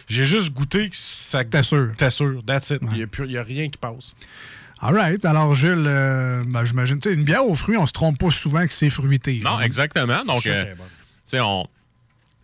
j'ai 0.07 0.25
juste 0.25 0.51
goûté 0.51 0.89
que 0.89 0.95
ça. 0.97 1.43
T'es 1.43 1.63
sûr? 1.63 1.91
T'es 1.95 2.09
sûr. 2.09 2.41
That's 2.45 2.71
it. 2.71 2.81
Il 2.91 3.27
n'y 3.27 3.37
a, 3.37 3.43
rien 3.43 3.69
qui 3.69 3.77
passe. 3.77 4.13
All 4.79 4.93
right. 4.93 5.23
Alors, 5.25 5.55
Jules, 5.55 5.85
euh, 5.87 6.43
ben, 6.45 6.63
j'imagine, 6.65 6.99
tu 6.99 7.09
sais, 7.09 7.15
une 7.15 7.23
bière 7.23 7.45
aux 7.45 7.55
fruits, 7.55 7.77
on 7.77 7.87
se 7.87 7.93
trompe 7.93 8.19
pas 8.19 8.31
souvent 8.31 8.65
que 8.65 8.73
c'est 8.73 8.89
fruité. 8.89 9.41
Non, 9.43 9.59
exactement. 9.59 10.23
Donc, 10.23 10.45
euh, 10.45 10.75
on, 11.33 11.65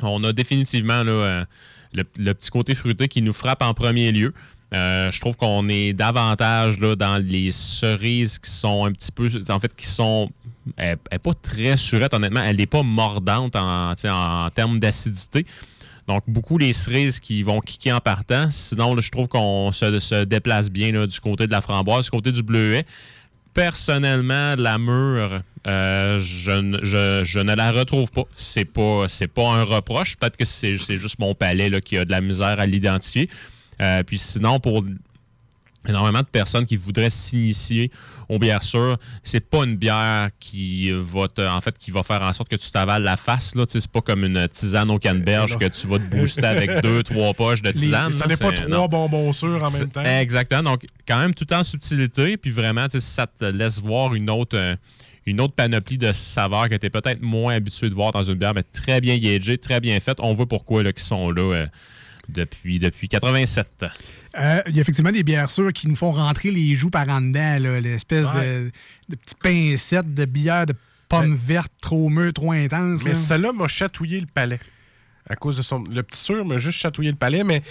on 0.02 0.24
a 0.24 0.34
définitivement 0.34 1.04
là, 1.04 1.12
euh, 1.12 1.46
le, 1.94 2.04
le 2.18 2.34
petit 2.34 2.50
côté 2.50 2.74
fruité 2.74 3.08
qui 3.08 3.22
nous 3.22 3.34
frappe 3.34 3.62
en 3.62 3.74
premier 3.74 4.12
lieu. 4.12 4.34
Euh, 4.74 5.12
je 5.12 5.20
trouve 5.20 5.38
qu'on 5.38 5.70
est 5.70 5.94
davantage 5.94 6.80
là, 6.80 6.96
dans 6.96 7.24
les 7.24 7.52
cerises 7.52 8.40
qui 8.40 8.50
sont 8.50 8.86
un 8.86 8.92
petit 8.92 9.12
peu, 9.12 9.30
en 9.50 9.60
fait, 9.60 9.76
qui 9.76 9.86
sont, 9.86 10.32
elle 10.78 10.98
n'est 11.12 11.20
pas 11.20 11.34
très 11.36 11.78
surette, 11.78 12.16
honnêtement. 12.16 12.42
Elle 12.42 12.56
n'est 12.56 12.66
pas 12.66 12.82
mordante 12.82 13.56
en, 13.56 13.96
sais, 13.96 14.10
en 14.10 14.50
termes 14.50 14.80
d'acidité. 14.80 15.46
Donc, 16.08 16.24
beaucoup 16.28 16.58
les 16.58 16.74
cerises 16.74 17.20
qui 17.20 17.44
vont 17.44 17.60
kicker 17.62 17.96
en 17.96 18.00
partant. 18.00 18.50
Sinon, 18.52 19.00
je 19.00 19.10
trouve 19.10 19.28
qu'on 19.28 19.72
se, 19.72 20.24
déplace 20.26 20.70
bien 20.70 21.06
du 21.06 21.20
côté 21.20 21.48
de 21.48 21.52
la 21.52 21.62
framboise, 21.62 22.06
du 22.06 22.12
côté 22.12 22.32
du 22.32 22.44
bleuet. 22.44 22.86
Personnellement, 23.54 24.56
la 24.58 24.78
mûre, 24.78 25.42
euh, 25.68 26.20
je, 26.20 26.52
ne- 26.52 27.56
la 27.56 27.72
retrouve 27.72 28.12
pas. 28.12 28.24
C'est 28.36 28.66
pas, 28.66 29.06
pas 29.34 29.50
un 29.50 29.64
reproche. 29.64 30.18
Peut-être 30.18 30.38
que 30.38 30.46
c'est 30.46 30.76
juste 30.76 31.20
mon 31.20 31.36
palais 31.36 31.82
qui 31.82 31.98
a 31.98 32.06
de 32.06 32.12
la 32.12 32.22
misère 32.22 32.60
à 32.60 32.66
l'identifier. 32.66 33.30
Euh, 33.82 34.04
puis 34.04 34.18
sinon, 34.18 34.60
pour 34.60 34.84
énormément 35.88 36.20
de 36.20 36.26
personnes 36.26 36.66
qui 36.66 36.78
voudraient 36.78 37.10
s'initier 37.10 37.92
aux 38.30 38.40
bières 38.40 38.64
sûres, 38.64 38.98
c'est 39.24 39.42
pas 39.42 39.64
une 39.64 39.76
bière 39.76 40.30
qui 40.40 40.92
va 40.92 41.28
te, 41.28 41.42
en 41.42 41.60
fait, 41.62 41.78
qui 41.78 41.92
va 41.92 42.04
faire 42.04 42.22
en 42.22 42.32
sorte 42.34 42.50
que 42.50 42.56
tu 42.56 42.72
t'avales 42.72 43.04
la 43.04 43.18
face. 43.18 43.56
Là. 43.56 43.66
C'est 43.68 43.86
pas 43.88 44.02
comme 44.02 44.24
une 44.24 44.48
tisane 44.48 44.90
au 44.92 44.98
canneberge 44.98 45.54
non. 45.54 45.60
que 45.60 45.66
tu 45.66 45.88
vas 45.88 46.00
te 46.00 46.06
booster 46.06 46.46
avec 46.46 46.82
deux, 46.84 47.04
trois 47.04 47.34
poches 47.34 47.62
de 47.62 47.72
tisane. 47.72 48.14
ça 48.14 48.26
là. 48.26 48.30
n'est 48.30 48.38
pas 48.38 48.52
trois 48.52 48.68
non. 48.68 48.88
bonbons 48.88 49.34
sûrs 49.34 49.64
en 49.64 49.72
même 49.72 49.90
temps. 49.90 50.04
Exactement. 50.04 50.64
Donc, 50.64 50.86
quand 51.08 51.20
même, 51.20 51.34
tout 51.34 51.52
en 51.54 51.64
subtilité. 51.64 52.38
Puis 52.38 52.52
vraiment, 52.52 52.88
ça 52.90 53.28
te 53.28 53.46
laisse 53.46 53.80
voir 53.80 54.14
une 54.16 54.30
autre, 54.30 54.58
euh, 54.58 54.76
une 55.26 55.42
autre 55.42 55.54
panoplie 55.54 55.98
de 55.98 56.12
saveurs 56.12 56.70
que 56.70 56.76
tu 56.76 56.86
es 56.86 56.90
peut-être 56.90 57.22
moins 57.22 57.56
habitué 57.56 57.90
de 57.90 57.94
voir 57.94 58.12
dans 58.12 58.24
une 58.24 58.36
bière, 58.36 58.54
mais 58.54 58.64
très 58.64 59.02
bien 59.02 59.18
gagée, 59.18 59.58
très 59.58 59.80
bien 59.80 60.00
faite. 60.00 60.18
On 60.20 60.34
voit 60.34 60.48
pourquoi 60.48 60.84
là, 60.84 60.94
qu'ils 60.94 61.04
sont 61.04 61.32
là 61.32 61.54
euh, 61.54 61.68
depuis, 62.30 62.80
depuis 62.80 63.08
87. 63.08 63.86
Euh, 64.38 64.62
Il 64.68 64.76
y 64.76 64.80
a 64.80 64.82
effectivement 64.82 65.12
des 65.12 65.24
bières 65.24 65.50
sûres 65.50 65.72
qui 65.74 65.88
nous 65.88 65.96
font 65.96 66.12
rentrer 66.12 66.52
les 66.52 66.76
joues 66.76 66.90
par 66.90 67.08
en 67.10 67.22
dedans, 67.22 67.58
l'espèce 67.80 68.26
de, 68.28 68.72
de 69.10 69.16
petits 69.16 69.36
pincettes 69.42 70.14
de 70.14 70.26
bière 70.26 70.66
de 70.66 70.74
pommes 71.10 71.36
vertes 71.36 71.72
trop 71.82 72.10
mûres, 72.10 72.34
trop 72.34 72.52
intenses. 72.52 73.04
Mais 73.04 73.12
là. 73.12 73.16
celle-là 73.16 73.52
m'a 73.54 73.68
chatouillé 73.68 74.20
le 74.20 74.26
palais. 74.26 74.60
À 75.30 75.36
cause 75.36 75.56
de 75.56 75.62
son. 75.62 75.84
Le 75.86 76.04
petit 76.04 76.20
sûr 76.20 76.44
m'a 76.46 76.58
juste 76.58 76.80
chatouillé 76.80 77.10
le 77.12 77.16
palais, 77.18 77.44
mais 77.46 77.62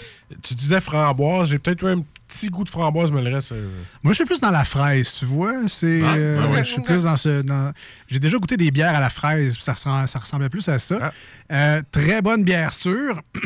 tu 0.41 0.55
disais 0.55 0.81
framboise, 0.81 1.49
j'ai 1.49 1.59
peut-être 1.59 1.83
eu 1.83 1.91
un 1.91 2.03
petit 2.27 2.47
goût 2.47 2.63
de 2.63 2.69
framboise, 2.69 3.11
mais 3.11 3.21
le 3.21 3.35
reste. 3.35 3.51
euh, 3.51 3.69
Moi, 4.01 4.13
je 4.13 4.15
suis 4.15 4.25
plus 4.25 4.39
dans 4.39 4.49
la 4.49 4.63
fraise, 4.65 5.11
tu 5.19 5.25
vois. 5.25 5.67
C'est, 5.67 6.01
Ah, 6.03 6.15
euh, 6.15 6.41
ah 6.43 6.49
ouais. 6.49 6.63
je 6.63 6.71
suis 6.71 6.81
plus 6.81 7.03
dans 7.03 7.15
ce. 7.15 7.43
dans- 7.43 7.71
J'ai 8.07 8.17
déjà 8.19 8.37
goûté 8.39 8.57
des 8.57 8.71
bières 8.71 8.95
à 8.95 8.99
la 8.99 9.11
fraise, 9.11 9.53
puis 9.55 9.63
ça, 9.63 9.73
ressemble- 9.73 10.07
ça 10.07 10.17
ressemblait 10.17 10.49
plus 10.49 10.67
à 10.67 10.79
ça. 10.79 10.97
Ah. 10.99 11.13
Euh, 11.51 11.81
très 11.91 12.23
bonne 12.23 12.43
bière 12.43 12.73
sûre. 12.73 13.21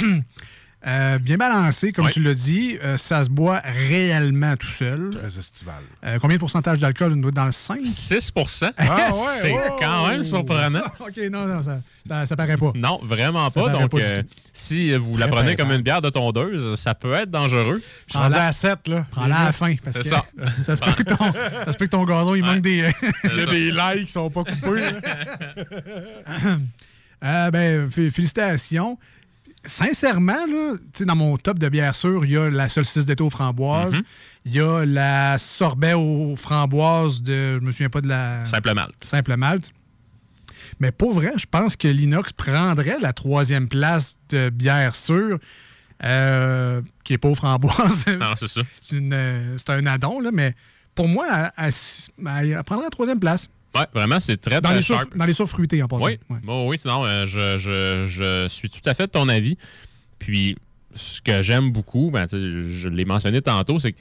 Euh, 0.88 1.20
bien 1.20 1.36
balancée, 1.36 1.92
comme 1.92 2.10
tu 2.10 2.22
l'as 2.22 2.34
dit. 2.34 2.78
Euh, 2.82 2.98
ça 2.98 3.26
se 3.26 3.30
boit 3.30 3.62
réellement 3.66 4.56
tout 4.56 4.68
seul. 4.68 5.10
très 5.18 5.38
estival. 5.38 5.84
Euh, 6.06 6.18
combien 6.22 6.38
de 6.38 6.40
pourcentage 6.40 6.78
d'alcool? 6.78 7.12
On 7.14 7.18
doit 7.18 7.30
être 7.30 7.36
dans 7.36 7.46
le 7.46 7.52
5? 7.52 7.82
6% 7.82 8.72
Ah 8.78 8.96
ouais, 8.96 9.12
C'est 9.42 9.52
wow! 9.52 9.60
quand 9.80 10.08
même 10.08 10.24
surprenant. 10.24 10.86
OK, 11.02 11.18
non, 11.30 11.46
non, 11.46 11.62
ça, 11.62 11.82
ça, 12.08 12.26
ça 12.26 12.36
paraît 12.38 12.56
pas. 12.56 12.72
Non, 12.76 13.00
vraiment 13.04 13.50
Ça 13.50 13.62
pas. 13.64 13.70
Donc, 13.72 13.92
pas 13.92 13.98
euh, 13.98 14.24
si 14.54 14.94
vous 14.94 15.18
la 15.18 15.28
prenez 15.28 15.58
comme 15.58 15.72
une 15.74 15.82
bière 15.82 16.02
de 16.02 16.10
tondeuse, 16.10 16.80
ça 16.80 16.96
peut 16.96 17.14
être 17.16 17.32
dangereux. 17.32 17.82
Je 18.08 18.12
suis 18.12 18.18
rendu 18.18 18.32
Prends-la. 18.32 18.46
à 18.48 18.52
7, 18.54 18.88
là. 18.88 19.06
Prends-la 19.12 19.36
à 19.36 19.46
la 19.48 19.52
fin. 19.52 19.76
Parce 19.84 19.98
que 19.98 20.04
ça. 20.04 20.24
ça, 20.64 20.76
se 20.78 20.82
peut 20.82 20.94
que 20.94 21.04
ton, 21.04 21.18
ça 21.66 21.74
se 21.74 21.78
peut 21.78 21.86
que 21.86 21.92
ton 21.92 22.06
gazon, 22.06 22.34
il 22.34 22.46
manque 22.46 22.62
des. 22.62 22.90
Il 23.26 23.38
y 23.38 23.42
a 23.42 23.46
des 23.46 23.72
likes 23.72 24.06
qui 24.06 24.12
sont 24.14 24.30
pas 24.30 24.46
coupés. 24.46 24.86
ben, 27.22 27.92
fé- 27.92 28.10
félicitations. 28.12 28.98
Sincèrement, 29.64 30.46
là, 30.46 30.74
tu 30.94 31.00
sais, 31.00 31.06
dans 31.06 31.16
mon 31.16 31.38
top 31.38 31.60
de 31.60 31.68
bière 31.68 31.96
sûre, 31.96 32.24
il 32.26 32.32
y 32.32 32.38
a 32.38 32.50
la 32.50 32.70
solstice 32.70 33.06
d'été 33.06 33.24
aux 33.24 33.30
framboises. 33.30 33.96
Mm-hmm. 33.96 34.04
Il 34.46 34.56
y 34.56 34.60
a 34.62 34.86
la 34.86 35.38
sorbet 35.38 35.94
aux 35.94 36.36
framboises 36.38 37.22
de. 37.22 37.56
Je 37.56 37.60
me 37.60 37.72
souviens 37.72 37.90
pas 37.90 38.02
de 38.02 38.08
la. 38.08 38.46
Simple 38.46 38.74
malte. 38.74 39.04
Simple 39.04 39.36
malte. 39.36 39.72
Mais 40.80 40.92
pour 40.92 41.14
vrai, 41.14 41.34
je 41.38 41.46
pense 41.50 41.76
que 41.76 41.88
l'inox 41.88 42.32
prendrait 42.34 42.98
la 43.02 43.12
troisième 43.14 43.68
place 43.68 44.16
de 44.30 44.50
bière 44.50 44.96
sûre, 44.96 45.38
euh, 46.04 46.82
qui 47.04 47.14
est 47.14 47.18
pas 47.18 47.28
aux 47.30 47.36
framboises. 47.36 48.06
Non, 48.20 48.34
c'est 48.36 48.48
ça. 48.48 48.62
c'est 48.80 48.96
euh, 49.02 49.58
c'est 49.58 49.70
un 49.74 49.86
addon, 49.86 50.20
là, 50.20 50.30
mais 50.32 50.56
pour 50.96 51.08
moi, 51.08 51.26
elle, 51.58 51.72
elle- 52.26 52.54
elle 52.54 52.64
prendrait 52.64 52.86
la 52.86 52.90
troisième 52.92 53.20
place. 53.20 53.50
Ouais, 53.76 53.86
vraiment, 53.94 54.20
c'est 54.20 54.38
très, 54.38 54.60
Dans 54.62 54.70
très 54.70 54.78
les, 54.78 54.82
sources, 54.82 55.06
dans 55.16 55.26
les 55.26 55.34
sources 55.34 55.52
fruitées, 55.52 55.82
en 55.84 55.88
passant. 55.88 56.06
Oui, 56.06 56.18
Ouais. 56.30 56.38
Bon, 56.44 56.68
oui, 56.68 56.78
non, 56.86 57.06
euh, 57.06 57.26
je, 57.26 57.58
je- 57.58 58.06
je 58.08 58.48
suis 58.50 58.70
tout 58.70 58.82
à 58.86 58.94
fait 58.94 59.06
de 59.08 59.12
ton 59.12 59.30
avis. 59.30 59.58
Puis, 60.20 60.56
ce 60.96 61.22
que 61.22 61.42
j'aime 61.42 61.72
beaucoup, 61.72 62.10
ben, 62.12 62.26
je, 62.32 62.88
l'ai 62.90 63.06
mentionné 63.06 63.42
tantôt, 63.42 63.78
c'est 63.78 63.92
que 63.94 63.98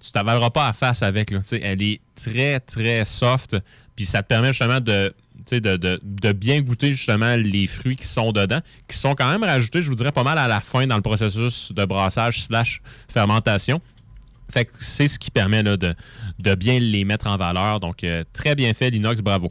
tu 0.00 0.12
t'avaleras 0.12 0.50
pas 0.50 0.68
à 0.68 0.72
face 0.72 1.02
avec. 1.02 1.30
Là, 1.32 1.40
elle 1.62 1.82
est 1.82 2.00
très, 2.14 2.60
très 2.60 3.04
soft. 3.04 3.56
Puis, 3.96 4.04
ça 4.04 4.22
te 4.22 4.28
permet 4.28 4.48
justement 4.48 4.78
de, 4.80 5.12
de, 5.50 5.58
de- 5.76 6.00
de 6.02 6.32
bien 6.32 6.60
goûter 6.60 6.92
justement 6.92 7.34
les 7.34 7.66
fruits 7.66 7.96
qui 7.96 8.06
sont 8.06 8.30
dedans, 8.30 8.60
qui 8.86 8.96
sont 8.96 9.16
quand 9.16 9.28
même 9.30 9.42
rajoutés, 9.42 9.82
je 9.82 9.88
vous 9.88 9.96
dirais, 9.96 10.12
pas 10.12 10.22
mal 10.22 10.38
à 10.38 10.46
la 10.46 10.60
fin 10.60 10.86
dans 10.86 10.96
le 10.96 11.02
processus 11.02 11.72
de 11.72 11.84
brassage 11.84 12.42
slash 12.42 12.80
fermentation. 13.08 13.80
Fait 14.50 14.64
que 14.64 14.72
c'est 14.78 15.08
ce 15.08 15.18
qui 15.18 15.30
permet 15.30 15.62
là, 15.62 15.76
de, 15.76 15.94
de 16.38 16.54
bien 16.54 16.78
les 16.78 17.04
mettre 17.04 17.26
en 17.26 17.36
valeur. 17.36 17.80
Donc, 17.80 18.02
euh, 18.04 18.24
très 18.32 18.54
bien 18.54 18.72
fait, 18.74 18.90
l'inox, 18.90 19.20
bravo. 19.20 19.50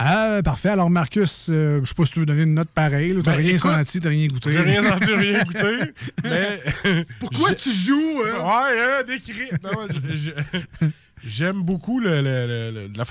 Ah, 0.00 0.40
parfait. 0.44 0.68
Alors, 0.68 0.90
Marcus, 0.90 1.48
euh, 1.50 1.80
je 1.82 1.88
sais 1.88 1.94
pas 1.94 2.04
si 2.06 2.12
tu 2.12 2.20
veux 2.20 2.26
donner 2.26 2.42
une 2.42 2.54
note 2.54 2.68
pareille. 2.68 3.10
Tu 3.10 3.16
n'as 3.16 3.22
Ben, 3.22 3.32
rien 3.32 3.48
écoute, 3.56 3.70
senti, 3.70 4.00
tu 4.00 4.06
rien 4.08 4.26
goûté. 4.28 4.52
J'ai 4.52 4.60
rien 4.60 4.82
senti, 4.82 5.04
rien 5.12 5.42
goûté. 5.42 5.92
mais. 6.22 7.04
Pourquoi 7.18 7.52
tu 7.56 7.72
joues? 7.72 8.22
hein? 8.26 8.44
Ouais, 8.44 8.80
hein, 8.80 9.02
décrit. 9.06 9.48
Non, 9.62 9.88
je- 9.90 10.16
je- 10.16 10.86
J'aime 11.24 11.62
beaucoup 11.62 12.00
le, 12.00 12.20
le- 12.22 12.90
la, 12.96 13.04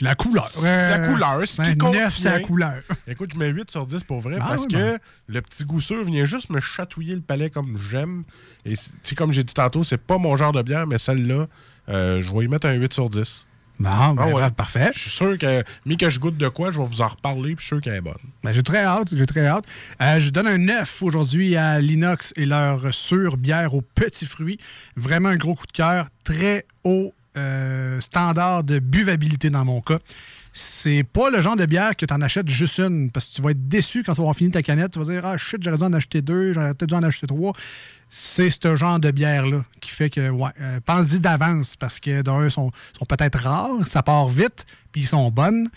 La 0.00 0.14
couleur. 0.14 0.50
La 0.62 1.08
couleur. 1.08 1.40
Ce 1.46 1.62
qui 1.62 1.76
compte 1.76 1.94
neuf, 1.94 2.16
c'est 2.16 2.30
la 2.30 2.40
couleur. 2.40 2.82
Écoute, 3.06 3.30
je 3.34 3.38
mets 3.38 3.48
8 3.48 3.70
sur 3.70 3.86
10 3.86 4.04
pour 4.04 4.20
vrai 4.20 4.36
Ah 4.40 4.46
parce 4.48 4.62
oui, 4.62 4.68
que 4.72 4.76
ben. 4.76 4.98
le 5.28 5.42
petit 5.42 5.64
goût 5.64 5.80
sûr 5.80 6.04
vient 6.04 6.24
juste 6.24 6.50
me 6.50 6.60
chatouiller 6.60 7.14
le 7.14 7.20
palais 7.20 7.50
comme 7.50 7.78
j'aime. 7.90 8.24
Et 8.64 8.74
comme 9.16 9.32
j'ai 9.32 9.44
dit 9.44 9.54
tantôt, 9.54 9.84
c'est 9.84 9.98
pas 9.98 10.18
mon 10.18 10.36
genre 10.36 10.52
de 10.52 10.62
bière, 10.62 10.86
mais 10.86 10.98
celle-là, 10.98 11.46
euh, 11.88 12.22
je 12.22 12.32
vais 12.32 12.44
y 12.44 12.48
mettre 12.48 12.66
un 12.66 12.74
8 12.74 12.92
sur 12.92 13.10
10. 13.10 13.46
Bon, 13.80 13.88
ben, 14.14 14.16
Ah 14.18 14.28
ouais. 14.28 14.50
parfait. 14.50 14.90
Je 14.94 15.00
suis 15.00 15.10
sûr 15.10 15.36
que, 15.38 15.64
mis 15.86 15.96
que 15.96 16.08
je 16.08 16.20
goûte 16.20 16.36
de 16.36 16.46
quoi, 16.48 16.70
je 16.70 16.78
vais 16.78 16.86
vous 16.86 17.00
en 17.00 17.08
reparler, 17.08 17.56
puis 17.56 17.62
je 17.64 17.66
suis 17.66 17.76
sûr 17.76 17.80
qu'elle 17.80 17.94
est 17.94 18.00
bonne. 18.00 18.12
Ben, 18.44 18.52
j'ai 18.52 18.62
très 18.62 18.84
hâte, 18.84 19.08
j'ai 19.16 19.26
très 19.26 19.44
hâte. 19.46 19.64
Euh, 20.00 20.20
je 20.20 20.30
donne 20.30 20.46
un 20.46 20.58
9 20.58 21.02
aujourd'hui 21.02 21.56
à 21.56 21.80
l'Inox 21.80 22.32
et 22.36 22.46
leur 22.46 22.94
sur 22.94 23.36
bière 23.36 23.74
aux 23.74 23.80
petits 23.82 24.26
fruits. 24.26 24.58
Vraiment 24.94 25.30
un 25.30 25.36
gros 25.36 25.54
coup 25.56 25.66
de 25.66 25.72
cœur. 25.72 26.06
Très 26.22 26.66
haut 26.84 27.12
euh, 27.36 28.00
standard 28.00 28.64
de 28.64 28.78
buvabilité 28.78 29.50
dans 29.50 29.64
mon 29.64 29.80
cas. 29.80 29.98
C'est 30.52 31.04
pas 31.04 31.30
le 31.30 31.40
genre 31.40 31.56
de 31.56 31.64
bière 31.64 31.96
que 31.96 32.04
tu 32.04 32.12
en 32.12 32.20
achètes 32.20 32.48
juste 32.48 32.78
une, 32.78 33.10
parce 33.10 33.26
que 33.26 33.34
tu 33.36 33.42
vas 33.42 33.52
être 33.52 33.68
déçu 33.68 34.02
quand 34.02 34.12
tu 34.12 34.18
vas 34.18 34.24
avoir 34.24 34.36
fini 34.36 34.50
ta 34.50 34.62
canette. 34.62 34.92
Tu 34.92 34.98
vas 34.98 35.06
dire 35.06 35.24
Ah 35.24 35.38
shit, 35.38 35.62
j'aurais 35.62 35.78
dû 35.78 35.84
en 35.84 35.92
acheter 35.94 36.20
deux, 36.20 36.52
j'aurais 36.52 36.74
peut-être 36.74 36.90
dû 36.90 36.94
en 36.94 37.02
acheter 37.02 37.26
trois. 37.26 37.54
C'est 38.10 38.50
ce 38.50 38.76
genre 38.76 39.00
de 39.00 39.10
bière-là 39.10 39.64
qui 39.80 39.90
fait 39.90 40.10
que, 40.10 40.28
ouais, 40.28 40.50
euh, 40.60 40.80
pense-y 40.84 41.20
d'avance, 41.20 41.76
parce 41.76 41.98
que 41.98 42.20
d'un, 42.20 42.50
sont, 42.50 42.70
sont 42.98 43.06
peut-être 43.06 43.38
rares, 43.38 43.86
ça 43.86 44.02
part 44.02 44.28
vite, 44.28 44.66
puis 44.92 45.02
ils 45.02 45.06
sont 45.06 45.30
bonnes. 45.30 45.70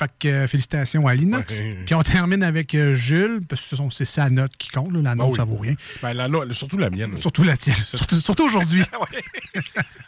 Fait 0.00 0.10
que 0.18 0.28
euh, 0.28 0.46
félicitations 0.48 1.06
à 1.06 1.14
l'Inox. 1.14 1.58
Ouais. 1.58 1.76
Puis 1.84 1.94
on 1.94 2.02
termine 2.02 2.42
avec 2.42 2.74
euh, 2.74 2.94
Jules, 2.94 3.40
parce 3.46 3.60
que 3.60 3.68
ce 3.68 3.76
sont- 3.76 3.90
c'est 3.90 4.06
sa 4.06 4.30
note 4.30 4.52
qui 4.58 4.70
compte. 4.70 4.92
là. 4.94 5.00
La 5.02 5.14
note, 5.14 5.26
Ah 5.26 5.30
oui. 5.32 5.36
ça 5.36 5.44
vaut 5.44 5.56
rien. 5.58 5.74
Ben, 6.02 6.14
la 6.14 6.26
surtout 6.52 6.78
la 6.78 6.88
mienne. 6.88 7.16
Surtout 7.18 7.42
la 7.44 7.56
tienne. 7.58 7.76
Surtout, 7.94 8.20
surtout 8.20 8.44
aujourd'hui. 8.46 8.82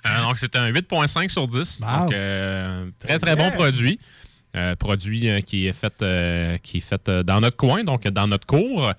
Euh, 0.05 0.23
donc, 0.23 0.37
c'est 0.39 0.57
un 0.57 0.69
8,5 0.73 1.29
sur 1.29 1.47
10. 1.47 1.81
Wow. 1.81 1.99
Donc, 2.05 2.13
euh, 2.13 2.87
très, 2.99 3.19
très 3.21 3.37
bon 3.37 3.51
produit. 3.53 4.01
Euh, 4.57 4.75
produit 4.75 5.29
euh, 5.31 5.41
qui 5.41 5.67
est 5.69 5.73
fait, 5.73 5.93
euh, 6.03 6.59
qui 6.59 6.79
est 6.79 6.81
fait 6.81 7.09
euh, 7.09 7.23
dans 7.23 7.41
notre 7.41 7.57
coin, 7.57 7.85
donc 7.85 8.07
dans 8.09 8.27
notre 8.27 8.47
cour. 8.47 8.93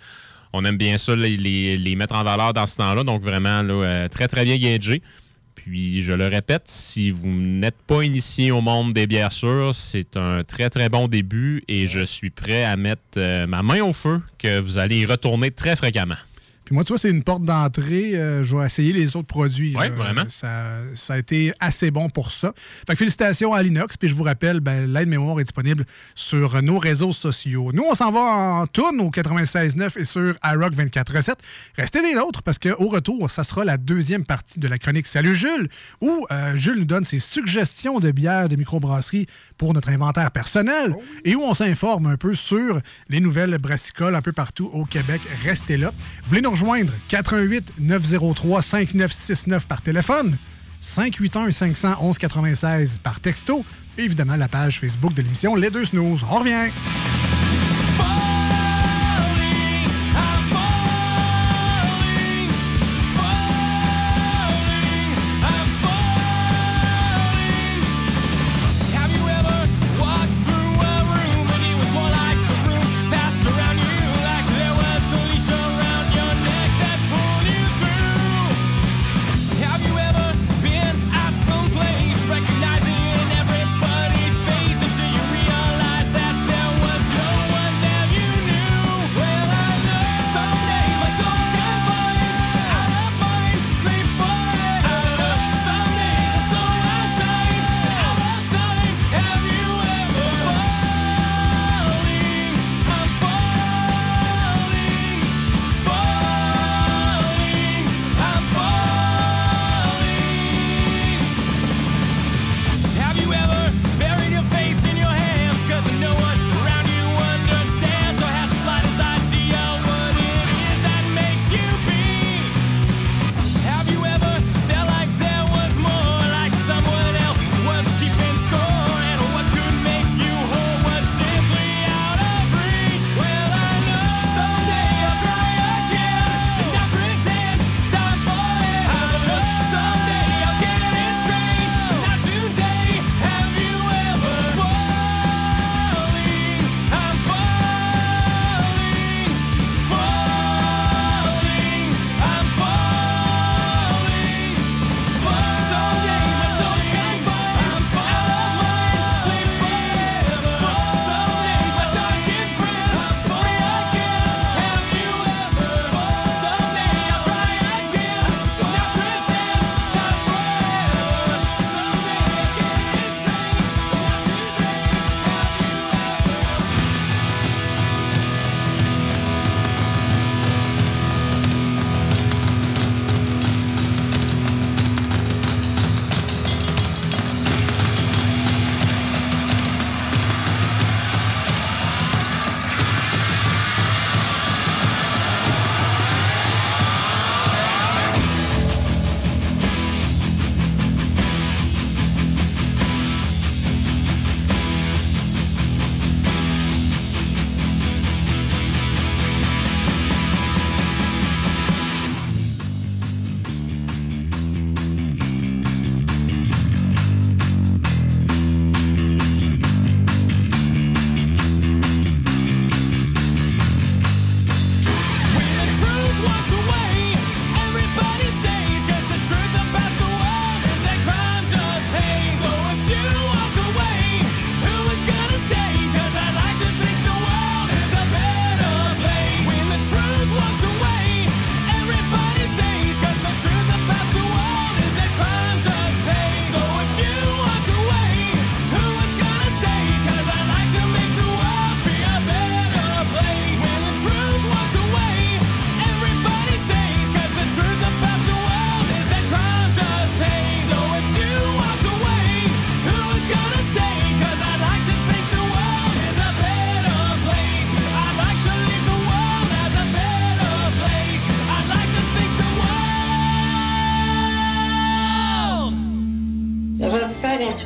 On 0.54 0.64
aime 0.64 0.78
bien 0.78 0.98
ça, 0.98 1.14
les, 1.16 1.36
les- 1.36 1.78
les 1.78 1.96
mettre 1.96 2.16
en 2.16 2.24
valeur 2.24 2.54
dans 2.54 2.66
ce 2.66 2.78
temps-là. 2.78 3.04
Donc, 3.04 3.22
vraiment, 3.22 3.62
là, 3.62 3.74
euh, 3.74 4.08
très, 4.08 4.28
très 4.30 4.46
bien 4.46 4.58
gagé. 4.58 5.02
Puis, 5.56 6.02
je 6.04 6.14
le 6.14 6.28
répète, 6.28 6.64
si 6.66 7.12
vous 7.12 7.30
n'êtes 7.30 7.82
pas 7.88 8.04
initié 8.04 8.52
au 8.52 8.62
monde 8.62 8.94
des 8.94 9.08
bières 9.08 9.32
sûres, 9.32 9.74
c'est 9.74 10.18
un 10.18 10.44
très, 10.44 10.70
très 10.70 10.90
bon 10.90 11.08
début 11.08 11.64
et 11.68 11.88
je 11.88 12.04
suis 12.04 12.30
prêt 12.30 12.64
à 12.64 12.76
mettre 12.76 13.02
euh, 13.18 13.48
ma 13.48 13.64
main 13.64 13.82
au 13.82 13.94
feu 13.94 14.22
que 14.38 14.60
vous 14.60 14.78
allez 14.78 15.00
y 15.00 15.06
retourner 15.06 15.52
très 15.52 15.76
fréquemment. 15.76 16.16
Puis 16.66 16.74
moi, 16.74 16.84
tu 16.84 16.90
vois, 16.90 16.98
c'est 16.98 17.10
une 17.10 17.24
porte 17.24 17.44
d'entrée. 17.44 18.16
Euh, 18.16 18.44
je 18.44 18.56
vais 18.56 18.66
essayer 18.66 18.94
les 18.94 19.16
autres 19.16 19.28
produits. 19.28 19.74
Là. 19.74 19.90
vraiment. 19.90 20.24
Ça, 20.30 20.78
ça 20.96 21.16
a 21.16 21.18
été 21.18 21.54
assez 21.60 21.92
bon 21.92 22.10
pour 22.10 22.32
ça. 22.32 22.54
Fait 22.88 22.94
que 22.94 23.00
félicitations 23.00 23.54
à 23.54 23.62
l'Inox. 23.62 23.98
Puis 23.98 24.08
je 24.08 24.16
vous 24.16 24.24
rappelle, 24.24 24.60
ben, 24.60 24.92
l'aide-mémoire 24.92 25.40
est 25.40 25.44
disponible 25.44 25.86
sur 26.16 26.62
nos 26.62 26.80
réseaux 26.80 27.12
sociaux. 27.12 27.72
Nous, 27.74 27.84
on 27.84 27.96
s'en 27.96 28.12
va 28.12 28.22
en 28.22 28.68
tourne 28.68 29.02
au 29.02 29.10
96.9 29.10 30.00
et 30.00 30.06
sur 30.06 30.36
iRock 30.44 30.74
24 30.74 31.16
recettes. 31.16 31.40
Restez 31.78 32.02
des 32.02 32.14
nôtres 32.14 32.42
parce 32.44 32.60
qu'au 32.60 32.88
retour, 32.88 33.30
ça 33.30 33.44
sera 33.44 33.66
la 33.66 33.78
deuxième 33.78 34.26
partie 34.26 34.60
de 34.60 34.68
la 34.68 34.78
chronique 34.78 35.08
Salut 35.08 35.36
Jules, 35.36 35.70
où 36.02 36.26
euh, 36.32 36.56
Jules 36.56 36.80
nous 36.80 36.86
donne 36.86 37.04
ses 37.04 37.20
suggestions 37.20 38.00
de 38.00 38.12
bières 38.12 38.48
de 38.48 38.56
microbrasserie 38.56 39.28
pour 39.58 39.74
notre 39.74 39.90
inventaire 39.90 40.32
personnel 40.32 40.96
et 41.26 41.36
où 41.36 41.42
on 41.42 41.54
s'informe 41.54 42.06
un 42.06 42.18
peu 42.18 42.36
sur 42.36 42.80
les 43.10 43.20
nouvelles 43.20 43.58
brassicoles 43.58 44.16
un 44.16 44.22
peu 44.22 44.32
partout 44.32 44.70
au 44.74 44.86
Québec. 44.86 45.22
Restez 45.44 45.78
là. 45.78 45.92
Vous 46.24 46.30
voulez 46.30 46.42
nous 46.42 46.53
rejoindre? 46.54 46.94
88 47.10 47.74
903 47.80 48.62
5969 48.62 49.66
par 49.66 49.82
téléphone, 49.82 50.38
581 50.80 51.52
511 51.52 52.18
96 52.18 53.00
par 53.02 53.20
texto 53.20 53.66
et 53.98 54.04
évidemment 54.04 54.36
la 54.36 54.48
page 54.48 54.80
Facebook 54.80 55.14
de 55.14 55.22
l'émission 55.22 55.56
Les 55.56 55.70
Deux 55.70 55.86
Snooze. 55.86 56.24
On 56.30 56.40
revient! 56.40 56.72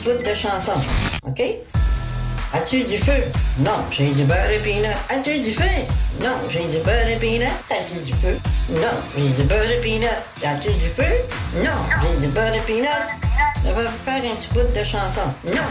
De 0.06 0.36
chanson. 0.36 0.74
OK? 1.24 1.42
As-tu 2.54 2.84
du 2.84 2.98
feu? 2.98 3.24
Non, 3.60 3.72
j'ai 3.92 4.12
du 4.14 4.24
beurre 4.24 4.50
et 4.50 4.60
peanut. 4.60 4.88
As-tu 5.10 5.40
du 5.42 5.54
feu? 5.54 5.64
Non, 6.22 6.32
j'ai 6.50 6.60
du 6.68 6.78
beurre 6.84 7.08
et 7.08 7.18
peanut. 7.18 7.48
As-tu 7.70 8.02
du 8.04 8.14
feu? 8.14 8.38
Non, 8.70 8.82
j'ai 9.18 9.30
du 9.42 9.48
beurre 9.48 9.70
et 9.70 9.82
peanut. 9.82 10.08
As-tu 10.44 10.70
du 10.70 10.90
feu? 10.96 11.14
Non, 11.56 11.72
j'ai 12.02 12.26
du 12.26 12.32
beurre 12.32 12.54
et 12.56 12.60
peanut. 12.62 12.88
Ça 13.64 13.74
va 13.74 13.82
faire 13.84 14.32
un 14.32 14.36
petit 14.36 14.50
bout 14.54 14.60
de 14.74 14.84
chanson. 14.86 15.22
Non, 15.46 15.62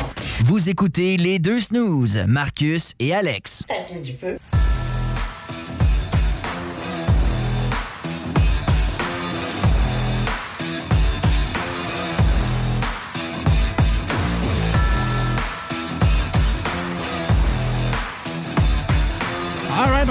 Vous 0.44 0.68
écoutez 0.68 1.16
les 1.16 1.38
deux 1.38 1.60
snooze, 1.60 2.18
Marcus 2.26 2.92
et 2.98 3.14
Alex. 3.14 3.62
as-tu 3.70 4.00
du 4.02 4.12
feu? 4.16 4.38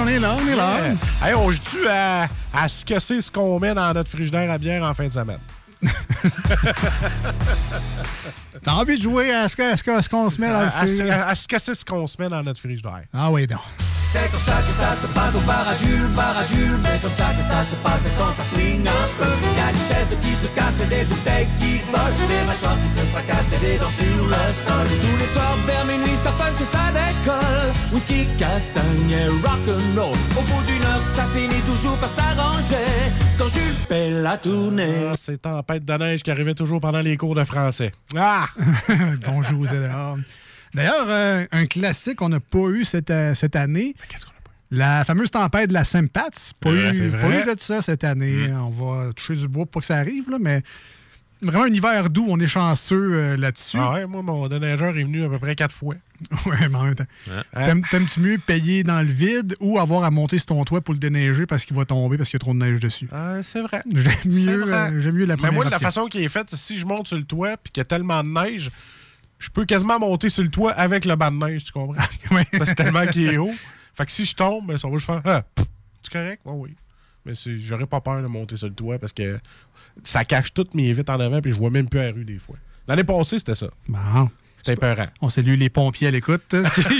On 0.06 0.08
est 0.08 0.18
là, 0.20 0.36
on 0.40 0.46
est 0.48 0.54
là. 0.54 0.76
Hey, 1.20 1.34
on 1.34 1.50
joue 1.50 1.60
à, 1.90 2.28
à 2.54 2.68
ce 2.68 2.84
que 2.84 2.96
c'est 3.00 3.20
ce 3.20 3.28
qu'on 3.30 3.58
met 3.58 3.74
dans 3.74 3.92
notre 3.92 4.08
frigidaire 4.08 4.48
à 4.52 4.56
bière 4.58 4.84
en 4.84 4.94
fin 4.94 5.08
de 5.08 5.12
semaine? 5.12 5.38
T'as 8.62 8.72
envie 8.72 8.96
de 8.98 9.02
jouer 9.02 9.32
à 9.34 9.48
ce 9.48 10.08
qu'on 10.08 10.30
se 10.30 10.40
met 10.40 10.48
dans 10.48 10.60
le 10.60 10.66
À, 10.66 10.78
à 10.80 10.86
ce- 10.86 11.02
feu? 11.02 11.10
à 11.10 11.34
ce 11.34 11.48
que 11.48 11.58
c'est 11.58 11.74
ce 11.74 11.84
qu'on 11.84 12.06
se 12.06 12.16
met 12.20 12.28
dans 12.28 12.42
notre 12.42 12.60
frigidaire. 12.60 13.02
Ah 13.12 13.30
oui, 13.30 13.46
non. 13.50 13.58
C'est 14.12 14.30
comme 14.30 14.46
ça 14.46 14.58
que 14.62 14.72
ça 14.80 14.90
se 15.00 15.06
passe 15.12 15.34
au 15.34 15.44
bar 15.46 15.66
à 15.68 15.74
Jules, 15.74 16.08
bar 16.14 16.36
à 16.36 16.44
Jules. 16.44 16.78
Mais 16.82 16.98
comme 17.02 17.16
ça 17.16 17.34
que 17.36 17.42
ça 17.42 17.60
se 17.64 17.76
passe 17.82 18.06
quand 18.18 18.32
ça 18.38 18.44
flingue 18.52 18.86
un 18.86 19.06
peu. 19.18 19.32
Y 19.56 19.60
a 19.60 19.72
des 19.72 19.84
chaises 19.88 20.14
qui 20.22 20.32
se 20.42 20.48
cassent 20.54 20.80
et 20.82 20.88
des 20.88 21.04
bouteilles 21.04 21.48
qui 21.58 21.82
volent. 21.90 22.28
Des 22.28 22.42
mâchoires 22.46 22.78
qui 22.82 22.90
se 22.94 23.04
fracassent 23.12 23.52
et 23.56 23.60
des 23.64 23.78
dents 23.78 23.96
sur 23.98 24.24
le 24.26 24.44
sol. 24.64 24.86
Tous 25.02 25.16
les 25.20 25.30
soirs 25.34 25.58
vers 25.66 25.84
minuit, 25.84 26.18
ça 26.24 26.32
punch 26.32 26.60
et 26.60 26.70
ça 26.70 26.86
décolle. 26.94 27.70
Whisky, 27.92 28.26
castagne 28.38 29.10
et 29.10 29.28
rock'n'roll. 29.44 30.16
Au 30.38 30.42
bout 30.48 30.62
d'une 30.66 30.82
heure, 30.82 31.04
ça 31.14 31.24
finit 31.34 31.62
toujours 31.66 31.96
par 31.98 32.10
s'arranger. 32.10 32.88
Quand 33.38 33.48
Jules 33.48 33.78
fait 33.88 34.10
la 34.10 34.36
tournée. 34.38 35.10
Ah, 35.10 35.14
c'est 35.18 35.42
tempête 35.42 35.84
de 35.84 35.92
neige 35.94 36.22
qui 36.22 36.30
arrivait 36.30 36.54
toujours 36.54 36.80
pendant 36.80 37.00
les 37.00 37.16
cours 37.16 37.34
de 37.34 37.44
français. 37.44 37.92
Ah! 38.16 38.46
Bonjour, 39.26 39.64
vous. 39.64 39.66
D'ailleurs, 40.76 41.06
euh, 41.08 41.44
un 41.52 41.66
classique 41.66 42.16
qu'on 42.16 42.28
n'a 42.28 42.40
pas 42.40 42.68
eu 42.68 42.84
cette, 42.84 43.10
euh, 43.10 43.34
cette 43.34 43.56
année. 43.56 43.94
Qu'est-ce 44.08 44.24
qu'on 44.24 44.30
a 44.30 44.34
pas 44.44 44.50
La 44.70 45.04
fameuse 45.04 45.30
tempête 45.30 45.68
de 45.70 45.74
la 45.74 45.84
Saint-Pats. 45.84 46.30
Pas, 46.60 46.70
Ouais, 46.70 46.92
c'est 46.92 47.04
eu, 47.04 47.08
vrai. 47.08 47.20
pas 47.42 47.50
eu 47.52 47.54
de 47.56 47.60
ça 47.60 47.82
cette 47.82 48.04
année. 48.04 48.48
On 48.52 48.68
va 48.70 49.12
toucher 49.14 49.34
du 49.36 49.48
bois 49.48 49.66
pour 49.66 49.80
que 49.80 49.86
ça 49.86 49.96
arrive, 49.96 50.30
là, 50.30 50.36
mais 50.40 50.62
vraiment 51.42 51.64
un 51.64 51.68
hiver 51.72 52.08
doux. 52.10 52.26
On 52.28 52.38
est 52.40 52.46
chanceux 52.46 53.10
euh, 53.14 53.36
là-dessus. 53.36 53.76
Ah 53.80 53.92
ouais, 53.94 54.06
moi, 54.06 54.22
mon 54.22 54.48
déneigeur 54.48 54.96
est 54.96 55.02
venu 55.04 55.24
à 55.24 55.28
peu 55.28 55.38
près 55.38 55.54
quatre 55.56 55.74
fois. 55.74 55.94
Ouais, 56.46 56.68
mais 56.70 56.76
en 56.76 56.84
même 56.84 56.94
temps. 56.94 57.04
T'aimes- 57.52 57.82
T'aimes-tu 57.90 58.20
mieux 58.20 58.38
payer 58.38 58.82
dans 58.82 59.02
le 59.02 59.12
vide 59.12 59.54
ou 59.60 59.78
avoir 59.78 60.02
à 60.04 60.10
monter 60.10 60.38
sur 60.38 60.46
ton 60.46 60.64
toit 60.64 60.80
pour 60.80 60.94
le 60.94 61.00
déneiger 61.00 61.44
parce 61.44 61.64
qu'il 61.66 61.76
va 61.76 61.84
tomber 61.84 62.16
parce 62.16 62.30
qu'il 62.30 62.36
y 62.36 62.40
a 62.42 62.44
trop 62.44 62.54
de 62.54 62.58
neige 62.58 62.80
dessus? 62.80 63.06
C'est 63.42 63.60
vrai. 63.60 63.82
J'aime 63.94 64.14
mieux, 64.24 64.64
euh, 64.72 65.12
mieux 65.12 65.26
la 65.26 65.34
Mais 65.34 65.36
première 65.36 65.52
moi, 65.52 65.64
de 65.66 65.70
la 65.70 65.76
option. 65.76 65.86
façon 65.88 66.06
qui 66.06 66.24
est 66.24 66.28
faite, 66.28 66.54
si 66.54 66.78
je 66.78 66.86
monte 66.86 67.06
sur 67.08 67.18
le 67.18 67.24
toit 67.24 67.56
puis 67.62 67.70
qu'il 67.70 67.80
y 67.80 67.82
a 67.82 67.84
tellement 67.84 68.24
de 68.24 68.28
neige, 68.30 68.70
je 69.38 69.50
peux 69.50 69.64
quasiment 69.64 69.98
monter 69.98 70.28
sur 70.28 70.42
le 70.42 70.50
toit 70.50 70.72
avec 70.72 71.04
le 71.04 71.14
banc 71.16 71.30
de 71.30 71.36
neige, 71.36 71.64
tu 71.64 71.72
comprends? 71.72 71.94
Parce 72.52 72.70
que 72.70 72.74
tellement 72.74 73.06
qu'il 73.06 73.24
est 73.28 73.36
haut. 73.38 73.52
Fait 73.94 74.06
que 74.06 74.12
si 74.12 74.24
je 74.26 74.34
tombe, 74.34 74.76
ça 74.76 74.88
va 74.88 74.94
juste 74.96 75.06
faire 75.06 75.22
Ah, 75.24 75.42
c'est 76.02 76.12
correct? 76.12 76.42
Oui, 76.44 76.54
oui. 76.70 76.76
Mais 77.24 77.34
c'est- 77.34 77.58
j'aurais 77.58 77.86
pas 77.86 78.00
peur 78.00 78.22
de 78.22 78.26
monter 78.28 78.56
sur 78.56 78.68
le 78.68 78.74
toit 78.74 78.98
parce 78.98 79.12
que 79.12 79.38
ça 80.04 80.24
cache 80.24 80.52
toutes 80.54 80.74
mes 80.74 80.92
vitres 80.92 81.12
en 81.12 81.18
avant 81.18 81.40
puis 81.40 81.52
je 81.52 81.58
vois 81.58 81.70
même 81.70 81.88
plus 81.88 81.98
la 82.00 82.12
rue 82.12 82.24
des 82.24 82.38
fois. 82.38 82.56
L'année 82.86 83.02
passée, 83.04 83.38
c'était 83.38 83.54
ça. 83.56 83.66
Bon. 83.88 84.30
On 85.20 85.28
salue 85.28 85.54
les 85.56 85.68
pompiers 85.68 86.08
à 86.08 86.10
l'écoute. 86.10 86.54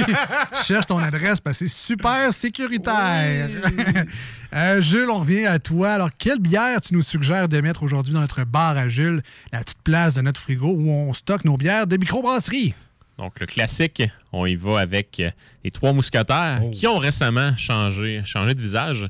Cherche 0.65 0.87
ton 0.87 0.99
adresse 0.99 1.41
parce 1.41 1.59
que 1.59 1.67
c'est 1.69 1.75
super 1.75 2.33
sécuritaire. 2.33 3.49
Euh, 4.55 4.81
Jules, 4.81 5.11
on 5.11 5.19
revient 5.19 5.45
à 5.45 5.59
toi. 5.59 5.91
Alors, 5.91 6.11
quelle 6.17 6.39
bière 6.39 6.81
tu 6.81 6.95
nous 6.95 7.03
suggères 7.03 7.49
de 7.49 7.61
mettre 7.61 7.83
aujourd'hui 7.83 8.15
dans 8.15 8.21
notre 8.21 8.45
bar 8.45 8.77
à 8.77 8.89
Jules, 8.89 9.21
la 9.53 9.59
petite 9.59 9.83
place 9.83 10.15
de 10.15 10.23
notre 10.23 10.41
frigo 10.41 10.69
où 10.69 10.89
on 10.89 11.13
stocke 11.13 11.45
nos 11.45 11.57
bières 11.57 11.87
de 11.87 11.97
microbrasserie? 11.97 12.73
Donc, 13.19 13.39
le 13.41 13.47
classique, 13.47 14.05
on 14.33 14.47
y 14.47 14.55
va 14.55 14.79
avec 14.81 15.19
euh, 15.19 15.31
les 15.65 15.71
trois 15.73 15.93
mousquetaires 15.93 16.61
Oh. 16.63 16.71
qui 16.71 16.87
ont 16.87 16.97
récemment 16.97 17.55
changé, 17.59 18.23
changé 18.25 18.55
de 18.55 18.63
visage. 18.63 19.07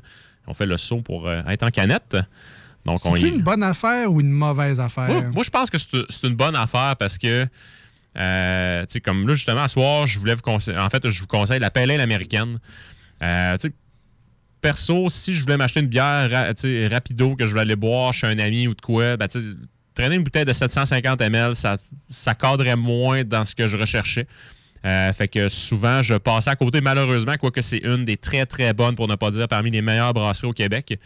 On 0.47 0.53
fait 0.55 0.65
le 0.65 0.75
saut 0.75 1.01
pour 1.01 1.27
euh, 1.27 1.41
être 1.47 1.63
en 1.63 1.69
canette. 1.69 2.17
Donc, 2.83 2.97
on 3.05 3.15
C'est 3.15 3.21
y... 3.21 3.27
une 3.29 3.41
bonne 3.41 3.63
affaire 3.63 4.11
ou 4.11 4.19
une 4.19 4.31
mauvaise 4.31 4.79
affaire? 4.79 5.07
Moi, 5.07 5.21
moi, 5.33 5.43
je 5.43 5.49
pense 5.51 5.69
que 5.69 5.77
c'est 5.77 5.87
c'est 6.09 6.27
une 6.27 6.35
bonne 6.35 6.55
affaire 6.55 6.95
parce 6.97 7.17
que, 7.17 7.47
euh, 8.17 8.85
comme 9.03 9.27
là, 9.27 9.33
justement, 9.33 9.63
à 9.63 9.67
soir, 9.67 10.07
je 10.07 10.19
voulais 10.19 10.35
vous 10.35 10.41
conseiller, 10.41 10.77
en 10.77 10.89
fait, 10.89 11.07
je 11.09 11.19
vous 11.21 11.27
conseille 11.27 11.59
la 11.59 11.69
Pale 11.71 11.91
Ale 11.91 12.01
américaine. 12.01 12.59
Euh, 13.21 13.55
perso, 14.61 15.07
si 15.09 15.33
je 15.33 15.41
voulais 15.41 15.57
m'acheter 15.57 15.79
une 15.81 15.87
bière 15.87 16.29
ra- 16.29 16.53
rapido 16.89 17.35
que 17.35 17.45
je 17.45 17.51
voulais 17.51 17.61
aller 17.61 17.75
boire 17.75 18.13
chez 18.13 18.27
un 18.27 18.39
ami 18.39 18.67
ou 18.67 18.73
de 18.73 18.81
quoi, 18.81 19.17
ben, 19.17 19.27
traîner 19.93 20.15
une 20.15 20.23
bouteille 20.23 20.45
de 20.45 20.53
750 20.53 21.21
ml, 21.21 21.55
ça, 21.55 21.77
ça 22.09 22.35
cadrait 22.35 22.75
moins 22.75 23.23
dans 23.23 23.45
ce 23.45 23.55
que 23.55 23.67
je 23.67 23.77
recherchais. 23.77 24.27
Euh, 24.85 25.11
fait 25.13 25.27
que 25.27 25.49
souvent, 25.49 26.01
je 26.01 26.15
passais 26.15 26.49
à 26.49 26.55
côté, 26.55 26.81
malheureusement, 26.81 27.35
quoique 27.39 27.61
c'est 27.61 27.79
une 27.79 28.05
des 28.05 28.17
très, 28.17 28.45
très 28.45 28.73
bonnes, 28.73 28.95
pour 28.95 29.07
ne 29.07 29.15
pas 29.15 29.31
dire 29.31 29.47
parmi 29.47 29.71
les 29.71 29.81
meilleures 29.81 30.13
brasseries 30.13 30.47
au 30.47 30.53
Québec. 30.53 30.99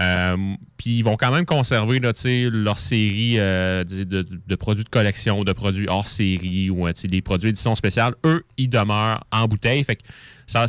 Euh, 0.00 0.36
Puis 0.76 0.98
ils 0.98 1.02
vont 1.02 1.16
quand 1.16 1.30
même 1.30 1.44
conserver 1.44 2.00
leur 2.00 2.78
série 2.78 3.34
euh, 3.38 3.84
de, 3.84 4.54
produits 4.54 4.84
de 4.84 4.88
collection, 4.88 5.44
de 5.44 5.52
produits 5.52 5.88
hors 5.88 6.06
série 6.06 6.70
ou 6.70 6.86
des 7.04 7.20
produits 7.22 7.50
édition 7.50 7.74
spéciale. 7.74 8.14
Eux, 8.24 8.44
ils 8.56 8.68
demeurent 8.68 9.24
en 9.30 9.46
bouteille. 9.46 9.84
Fait 9.84 9.96
que 9.96 10.02
ça, 10.46 10.66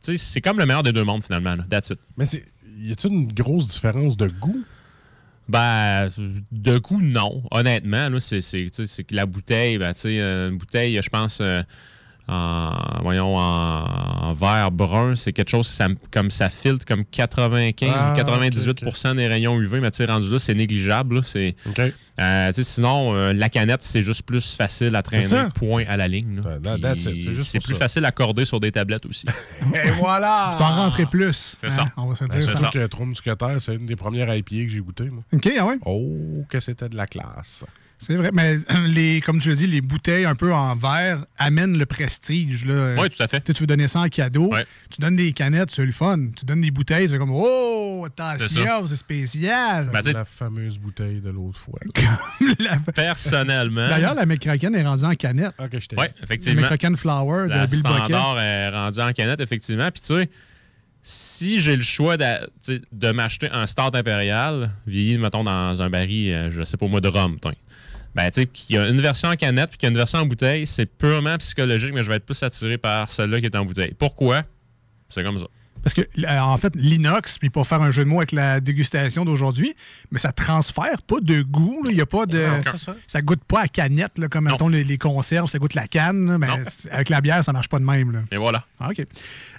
c'est 0.00 0.40
comme 0.40 0.58
le 0.58 0.66
meilleur 0.66 0.82
des 0.82 0.92
deux 0.92 1.04
mondes, 1.04 1.22
finalement. 1.22 1.54
là. 1.54 1.64
That's 1.70 1.90
it. 1.90 1.98
Mais. 2.16 2.26
Y 2.76 2.90
a-t-il 2.90 3.14
une 3.14 3.32
grosse 3.32 3.68
différence 3.68 4.16
de 4.16 4.28
goût? 4.28 4.64
Ben, 5.48 6.08
de 6.52 6.78
goût, 6.78 7.00
non. 7.00 7.42
Honnêtement, 7.50 8.08
là, 8.08 8.20
c'est, 8.20 8.40
que 8.40 9.14
la 9.14 9.26
bouteille, 9.26 9.78
ben, 9.78 9.92
tu 9.92 10.00
sais, 10.00 10.20
une 10.20 10.56
bouteille, 10.56 11.00
je 11.02 11.10
pense, 11.10 11.38
euh, 11.40 11.62
en, 12.26 12.72
voyons, 13.02 13.36
en, 13.36 13.84
en 13.84 14.32
verre 14.32 14.70
brun, 14.70 15.14
c'est 15.16 15.32
quelque 15.32 15.50
chose, 15.50 15.66
ça, 15.66 15.88
comme 16.10 16.30
ça 16.30 16.48
filtre 16.50 16.86
comme 16.86 17.04
95 17.04 17.90
Ah, 17.94 18.12
ou 18.12 18.16
98 18.16 18.82
ok, 18.84 19.16
des 19.16 19.28
rayons 19.28 19.60
UV, 19.60 19.80
mais 19.80 19.90
tu 19.90 19.98
sais, 19.98 20.06
rendu 20.06 20.30
là, 20.30 20.38
c'est 20.38 20.54
négligeable. 20.54 21.16
là, 21.16 21.20
c'est, 21.22 21.54
euh, 22.20 22.50
sinon, 22.52 23.14
euh, 23.14 23.32
la 23.32 23.48
canette, 23.48 23.82
c'est 23.82 24.02
juste 24.02 24.22
plus 24.22 24.54
facile 24.56 24.94
à 24.96 25.02
traîner, 25.02 25.26
point 25.54 25.84
à 25.88 25.96
la 25.96 26.08
ligne. 26.08 26.40
là. 26.42 26.58
that- 26.62 26.78
that's 26.80 27.04
it. 27.04 27.12
Puis 27.12 27.44
C'est 27.44 27.60
plus 27.60 27.74
ça. 27.74 27.80
facile 27.80 28.04
à 28.04 28.10
corder 28.12 28.44
sur 28.44 28.58
des 28.60 28.72
tablettes 28.72 29.06
aussi. 29.06 29.26
Et 29.84 29.90
voilà! 29.90 30.48
Tu 30.50 30.56
peux 30.56 30.64
en 30.64 30.76
rentrer 30.76 31.06
plus. 31.06 31.56
C'est 31.60 31.70
ça. 31.70 31.86
On 31.96 32.06
va 32.06 32.14
se 32.14 32.24
Ben, 32.24 32.38
dire 32.38 32.48
c'est 32.50 32.56
ça. 32.56 32.70
que 32.72 32.86
Trois 32.86 33.04
Mousquetaires, 33.06 33.56
c'est 33.60 33.74
une 33.74 33.86
des 33.86 33.96
premières 33.96 34.34
IPA 34.34 34.64
que 34.64 34.68
j'ai 34.68 34.80
goûté. 34.80 35.10
Moi. 35.10 35.22
OK, 35.32 35.48
ah 35.58 35.66
ouais. 35.66 35.76
Oh, 35.84 36.44
que 36.48 36.60
c'était 36.60 36.88
de 36.88 36.96
la 36.96 37.06
classe. 37.06 37.64
C'est 37.98 38.16
vrai, 38.16 38.30
mais 38.34 38.58
les, 38.86 39.20
comme 39.22 39.38
tu 39.38 39.48
l'as 39.48 39.54
dit, 39.54 39.66
les 39.66 39.80
bouteilles 39.80 40.24
un 40.26 40.34
peu 40.34 40.52
en 40.52 40.74
verre 40.74 41.24
amènent 41.38 41.78
le 41.78 41.86
prestige. 41.86 42.64
Là. 42.66 42.96
Oui, 42.98 43.08
tout 43.08 43.22
à 43.22 43.28
fait. 43.28 43.40
Tu 43.40 43.46
sais, 43.46 43.52
tu 43.54 43.62
veux 43.62 43.66
donner 43.66 43.88
ça 43.88 44.00
en 44.00 44.08
cadeau, 44.08 44.50
Ouais. 44.52 44.66
tu 44.90 45.00
donnes 45.00 45.16
des 45.16 45.32
canettes, 45.32 45.70
c'est 45.70 45.86
le 45.86 45.92
fun. 45.92 46.18
Tu 46.36 46.44
donnes 46.44 46.60
des 46.60 46.70
bouteilles, 46.70 47.08
c'est 47.08 47.16
comme 47.18 47.30
Oh, 47.32 48.04
attention, 48.06 48.84
c'est 48.86 48.96
spécial. 48.96 49.88
Ben, 49.92 50.00
tu 50.00 50.08
sais- 50.08 50.12
la 50.12 50.24
fameuse 50.24 50.78
bouteille 50.78 51.20
de 51.20 51.30
l'autre 51.30 51.58
fois. 51.58 51.78
La- 52.58 52.78
Personnellement. 52.92 53.88
D'ailleurs, 53.88 54.14
la 54.14 54.26
McCracken 54.26 54.74
est 54.74 54.84
rendue 54.84 55.04
en 55.04 55.14
canette. 55.14 55.52
Ok, 55.58 55.70
je 55.78 55.86
t'ai 55.86 55.96
Oui, 55.96 56.06
La 56.18 56.24
effectivement. 56.24 56.60
McCracken 56.62 56.96
Flower 56.96 57.46
La 57.48 57.66
de 57.66 57.70
Bill 57.70 57.82
Bucket. 57.82 57.98
standard 58.06 58.38
est 58.40 58.68
rendue 58.70 59.00
en 59.00 59.12
canette, 59.12 59.40
effectivement. 59.40 59.90
Puis 59.90 60.00
tu 60.00 60.06
sais, 60.08 60.28
si 61.06 61.60
j'ai 61.60 61.76
le 61.76 61.82
choix 61.82 62.16
de 62.16 63.12
m'acheter 63.12 63.50
un 63.50 63.66
start 63.66 63.94
impérial, 63.94 64.70
vieilli, 64.86 65.18
mettons, 65.18 65.44
dans 65.44 65.82
un 65.82 65.90
baril, 65.90 66.32
euh, 66.32 66.50
je 66.50 66.62
sais 66.64 66.76
pas 66.78 66.86
moi, 66.86 67.00
de 67.02 67.08
rhum, 67.08 67.38
tiens. 67.40 67.52
Ben, 68.14 68.30
tu 68.30 68.42
sais, 68.42 68.46
qu'il 68.46 68.76
y 68.76 68.78
a 68.78 68.86
une 68.88 69.00
version 69.00 69.28
en 69.28 69.34
canette 69.36 69.70
puis 69.70 69.78
qu'il 69.78 69.86
y 69.86 69.88
a 69.88 69.90
une 69.90 69.96
version 69.96 70.20
en 70.20 70.26
bouteille, 70.26 70.66
c'est 70.66 70.86
purement 70.86 71.36
psychologique, 71.38 71.92
mais 71.92 72.02
je 72.04 72.08
vais 72.08 72.16
être 72.16 72.26
plus 72.26 72.40
attiré 72.42 72.78
par 72.78 73.10
celle-là 73.10 73.40
qui 73.40 73.46
est 73.46 73.56
en 73.56 73.64
bouteille. 73.64 73.94
Pourquoi? 73.98 74.42
C'est 75.08 75.22
comme 75.24 75.38
ça. 75.38 75.46
Parce 75.82 75.92
que, 75.92 76.00
euh, 76.00 76.38
en 76.40 76.56
fait, 76.56 76.72
l'inox, 76.76 77.36
puis 77.36 77.50
pour 77.50 77.66
faire 77.66 77.82
un 77.82 77.90
jeu 77.90 78.04
de 78.04 78.08
mots 78.08 78.16
avec 78.20 78.32
la 78.32 78.58
dégustation 78.60 79.26
d'aujourd'hui, 79.26 79.74
mais 80.10 80.18
ça 80.18 80.32
transfère 80.32 81.02
pas 81.02 81.20
de 81.20 81.42
goût. 81.42 81.82
Il 81.90 81.94
y 81.96 82.00
a 82.00 82.06
pas 82.06 82.24
de. 82.24 82.38
Non, 82.38 82.94
ça. 83.06 83.20
goûte 83.20 83.44
pas 83.44 83.60
à 83.62 83.68
canette, 83.68 84.16
là, 84.16 84.28
comme 84.28 84.44
mettons, 84.44 84.68
les, 84.68 84.82
les 84.82 84.96
conserves, 84.96 85.46
ça 85.50 85.58
goûte 85.58 85.74
la 85.74 85.86
canne. 85.86 86.38
mais 86.38 86.46
c'est- 86.70 86.90
avec 86.90 87.10
la 87.10 87.20
bière, 87.20 87.44
ça 87.44 87.52
marche 87.52 87.68
pas 87.68 87.78
de 87.80 87.84
même. 87.84 88.12
Là. 88.12 88.20
Et 88.32 88.38
voilà. 88.38 88.64
Ah, 88.80 88.88
OK. 88.92 89.04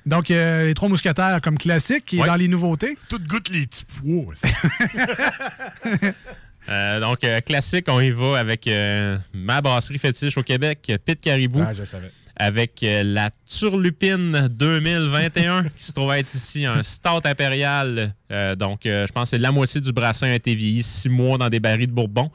Donc, 0.07 0.31
euh, 0.31 0.65
les 0.65 0.73
trois 0.73 0.89
mousquetaires 0.89 1.39
comme 1.43 1.59
classique 1.59 2.11
et 2.15 2.21
Ouais. 2.21 2.27
dans 2.27 2.35
les 2.35 2.47
nouveautés? 2.47 2.97
Tout 3.07 3.19
goûte 3.19 3.49
les 3.49 3.67
petits 3.67 3.85
pois. 3.85 4.33
Euh, 6.69 6.99
donc, 6.99 7.23
euh, 7.23 7.41
classique, 7.41 7.85
on 7.89 7.99
y 7.99 8.11
va 8.11 8.39
avec 8.39 8.67
euh, 8.67 9.17
ma 9.33 9.61
brasserie 9.61 9.99
fétiche 9.99 10.37
au 10.37 10.43
Québec, 10.43 10.91
Pit 11.05 11.19
Caribou. 11.19 11.61
Ah, 11.65 11.73
je 11.73 11.83
savais. 11.83 12.09
avec 12.35 12.79
la 12.81 13.29
Turlupine 13.47 14.49
2021 14.49 15.63
qui 15.69 15.83
se 15.83 15.93
trouve 15.93 16.13
être 16.13 16.33
ici, 16.33 16.65
un 16.65 16.83
stout 16.83 17.25
impérial. 17.25 18.13
Donc, 18.57 18.81
je 18.83 19.11
pense 19.11 19.23
que 19.23 19.29
c'est 19.29 19.41
la 19.41 19.51
moitié 19.51 19.79
du 19.79 19.93
brassin 19.93 20.27
a 20.27 20.35
été 20.35 20.53
vieilli 20.53 20.83
six 20.83 21.09
mois 21.09 21.37
dans 21.37 21.49
des 21.49 21.59
barils 21.59 21.87
de 21.87 21.93
Bourbon. 21.93 22.29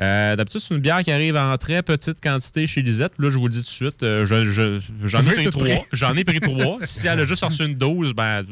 Euh, 0.00 0.34
D'habitude, 0.36 0.60
c'est 0.60 0.74
une 0.74 0.80
bière 0.80 1.02
qui 1.02 1.12
arrive 1.12 1.36
en 1.36 1.56
très 1.58 1.82
petite 1.82 2.22
quantité 2.22 2.66
chez 2.66 2.80
Lisette. 2.80 3.12
Là, 3.18 3.28
je 3.30 3.36
vous 3.36 3.46
le 3.48 3.52
dis 3.52 3.58
tout 3.58 3.64
de 3.64 3.68
suite, 3.68 4.02
euh, 4.02 4.24
je- 4.24 4.44
je- 4.50 4.80
j'en 5.04 5.20
ai 5.22 5.26
Oui, 5.28 5.34
pris 5.34 5.50
trois. 5.50 5.66
J'en 5.92 6.16
ai 6.16 6.24
pris 6.24 6.40
trois. 6.40 6.78
Si 6.82 7.06
elle 7.06 7.20
a 7.20 7.24
juste 7.26 7.44
reçu 7.44 7.64
une 7.64 7.74
dose, 7.74 8.14
ben, 8.14 8.44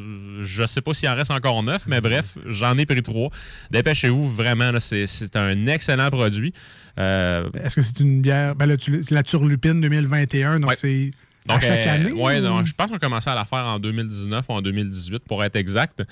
je 0.42 0.66
sais 0.66 0.82
pas 0.82 0.92
s'il 0.92 1.08
en 1.08 1.14
reste 1.14 1.30
encore 1.30 1.62
neuf, 1.62 1.84
mais 1.86 2.00
bref, 2.02 2.36
j'en 2.46 2.76
ai 2.76 2.84
pris 2.84 3.02
trois. 3.02 3.30
Dépêchez-vous, 3.70 4.28
vraiment, 4.28 4.72
c'est 4.78 5.06
un 5.36 5.66
excellent 5.66 6.10
produit. 6.10 6.52
Euh, 6.98 7.48
Est-ce 7.64 7.76
que 7.76 7.82
c'est 7.82 8.00
une 8.00 8.20
bière? 8.20 8.54
Ben 8.54 8.76
c'est 8.78 9.10
la 9.10 9.22
Turlupine 9.22 9.80
2021, 9.80 10.60
donc 10.60 10.74
c'est 10.74 11.12
à 11.48 11.60
chaque 11.60 11.86
année? 11.86 12.12
ouais, 12.12 12.40
ou- 12.40 12.42
donc, 12.42 12.66
je 12.66 12.74
pense 12.74 12.90
qu'on 12.90 12.96
a 12.96 12.98
commencé 12.98 13.30
à 13.30 13.34
la 13.34 13.44
faire 13.46 13.64
en 13.64 13.78
2019 13.78 14.44
ou 14.48 14.52
en 14.52 14.60
2018, 14.60 15.20
pour 15.26 15.42
être 15.44 15.56
exact. 15.56 16.02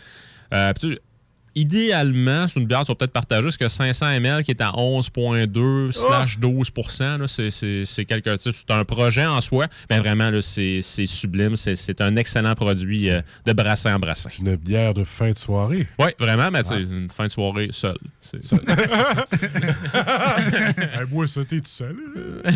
Euh, 0.55 0.73
tu- 0.81 0.99
idéalement, 1.57 2.47
c'est 2.47 2.61
une 2.61 2.67
bière, 2.67 2.83
tu 2.85 2.93
vas 2.93 2.95
peut-être 2.95 3.13
partager, 3.13 3.43
parce 3.43 3.57
que 3.57 3.67
500 3.67 4.07
ml 4.21 4.45
qui 4.45 4.53
est 4.53 4.61
à 4.61 4.71
11,2 4.77 5.91
slash 5.91 6.39
12 6.39 6.71
là, 7.01 7.27
c'est- 7.27 7.51
c'est 7.51 7.85
c'est 7.85 8.05
quelque 8.05 8.37
C'est 8.39 8.71
un 8.71 8.85
projet 8.85 9.27
en 9.27 9.41
soi, 9.41 9.67
mais 9.91 9.99
vraiment, 9.99 10.31
c'est 10.41 10.81
c'est 10.83 11.07
sublime. 11.07 11.57
C'est 11.57 11.75
c'est 11.75 12.01
un 12.01 12.15
excellent 12.17 12.55
produit 12.55 13.11
euh, 13.11 13.21
de 13.47 13.53
brassin 13.53 13.97
en 13.97 13.99
brassin. 13.99 14.31
Une 14.39 14.55
bière 14.57 14.95
de 14.95 15.03
fin 15.05 15.33
de 15.33 15.39
soirée. 15.39 15.87
Oui, 15.99 16.09
vraiment, 16.21 16.51
mais 16.51 16.63
sais, 16.65 16.81
une 16.83 17.09
fin 17.11 17.27
de 17.27 17.33
soirée 17.33 17.69
seule. 17.73 17.97
C'est 18.21 18.43
hey, 19.97 21.07
moi, 21.11 21.27
ça, 21.27 21.45
t'es 21.45 21.61
tout 21.61 21.67
seul. 21.67 21.97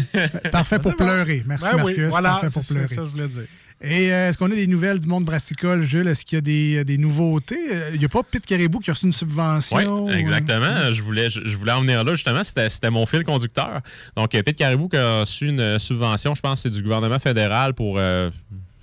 Parfait 0.52 0.78
pour 0.78 0.92
C'est 0.92 0.96
pleurer. 0.96 1.42
Merci, 1.46 1.64
Ben 1.64 1.76
oui, 1.76 1.92
Marcus. 1.94 2.04
voilà, 2.10 2.28
Parfait 2.30 2.50
pour 2.50 2.64
c'est 2.64 2.74
pleurer. 2.74 2.88
ça 2.88 2.96
que 2.96 3.04
je 3.04 3.10
voulais 3.10 3.28
dire. 3.28 3.42
Et 3.82 4.12
euh, 4.12 4.28
est-ce 4.28 4.36
qu'on 4.36 4.50
a 4.50 4.54
des 4.54 4.66
nouvelles 4.66 5.00
du 5.00 5.06
monde 5.06 5.24
brassicole, 5.24 5.84
Jules? 5.84 6.06
Est-ce 6.06 6.26
qu'il 6.26 6.36
y 6.36 6.38
a 6.38 6.42
des, 6.42 6.84
des 6.84 6.98
nouveautés? 6.98 7.58
Euh, 7.72 7.90
Il 7.94 7.98
n'y 7.98 8.04
a 8.04 8.10
pas 8.10 8.22
Pete 8.22 8.44
Caribou 8.44 8.78
qui 8.78 8.90
a 8.90 8.92
reçu 8.92 9.06
une 9.06 9.12
subvention? 9.14 10.04
Oui, 10.04 10.12
exactement. 10.12 10.92
Je 10.92 11.00
voulais, 11.00 11.30
je, 11.30 11.40
je 11.46 11.56
voulais 11.56 11.72
en 11.72 11.80
venir 11.80 12.04
là, 12.04 12.12
justement. 12.12 12.44
C'était 12.44 12.68
c'était 12.68 12.90
mon 12.90 13.06
fil 13.06 13.24
conducteur. 13.24 13.80
Donc, 14.16 14.34
euh, 14.34 14.42
Pete 14.42 14.56
Caribou 14.56 14.88
qui 14.88 14.98
a 14.98 15.20
reçu 15.20 15.48
une 15.48 15.78
subvention, 15.78 16.34
je 16.34 16.42
pense 16.42 16.62
que 16.62 16.68
c'est 16.68 16.76
du 16.76 16.82
gouvernement 16.82 17.18
fédéral 17.18 17.72
pour 17.72 17.96
euh, 17.98 18.28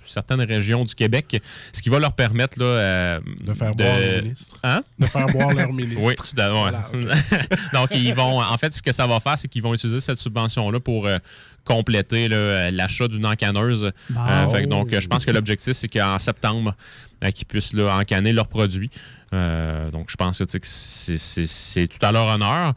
certaines 0.08 0.40
régions 0.42 0.84
du 0.84 0.94
Québec, 0.94 1.40
ce 1.72 1.82
qui 1.82 1.88
va 1.88 1.98
leur 1.98 2.12
permettre 2.12 2.58
là, 2.58 2.64
euh, 2.64 3.20
De 3.40 3.54
faire 3.54 3.72
boire 3.72 3.98
le 3.98 4.22
ministre. 4.22 4.56
Hein? 4.62 4.82
De 4.98 5.06
faire 5.06 5.26
boire 5.26 5.52
leur 5.52 5.72
ministre. 5.72 6.02
Oui, 6.02 6.14
tout 6.14 6.24
à 6.36 6.46
fait. 6.46 6.50
Voilà, 6.50 6.84
Donc, 7.72 7.90
ils 7.92 8.14
vont. 8.14 8.40
En 8.42 8.56
fait, 8.58 8.72
ce 8.72 8.82
que 8.82 8.92
ça 8.92 9.06
va 9.06 9.20
faire, 9.20 9.38
c'est 9.38 9.48
qu'ils 9.48 9.62
vont 9.62 9.74
utiliser 9.74 10.00
cette 10.00 10.18
subvention-là 10.18 10.80
pour 10.80 11.06
euh, 11.06 11.18
compléter 11.64 12.28
euh, 12.32 12.70
l'achat 12.70 13.08
d'une 13.08 13.26
encanneuse. 13.26 13.92
Bon. 14.10 14.20
Euh, 14.20 14.48
fait 14.48 14.62
que 14.62 14.68
donc, 14.68 14.98
je 14.98 15.06
pense 15.06 15.24
que 15.24 15.30
l'objectif, 15.30 15.74
c'est 15.74 15.88
qu'en 15.88 16.18
septembre, 16.18 16.74
euh, 17.24 17.30
qu'ils 17.30 17.46
puissent 17.46 17.72
là, 17.72 17.96
encanner 17.96 18.32
leurs 18.32 18.46
produits. 18.46 18.90
Euh, 19.34 19.90
donc, 19.90 20.08
je 20.08 20.16
pense 20.16 20.38
que, 20.38 20.44
c'est 20.64 21.86
tout 21.88 22.06
à 22.06 22.12
leur 22.12 22.26
honneur. 22.28 22.74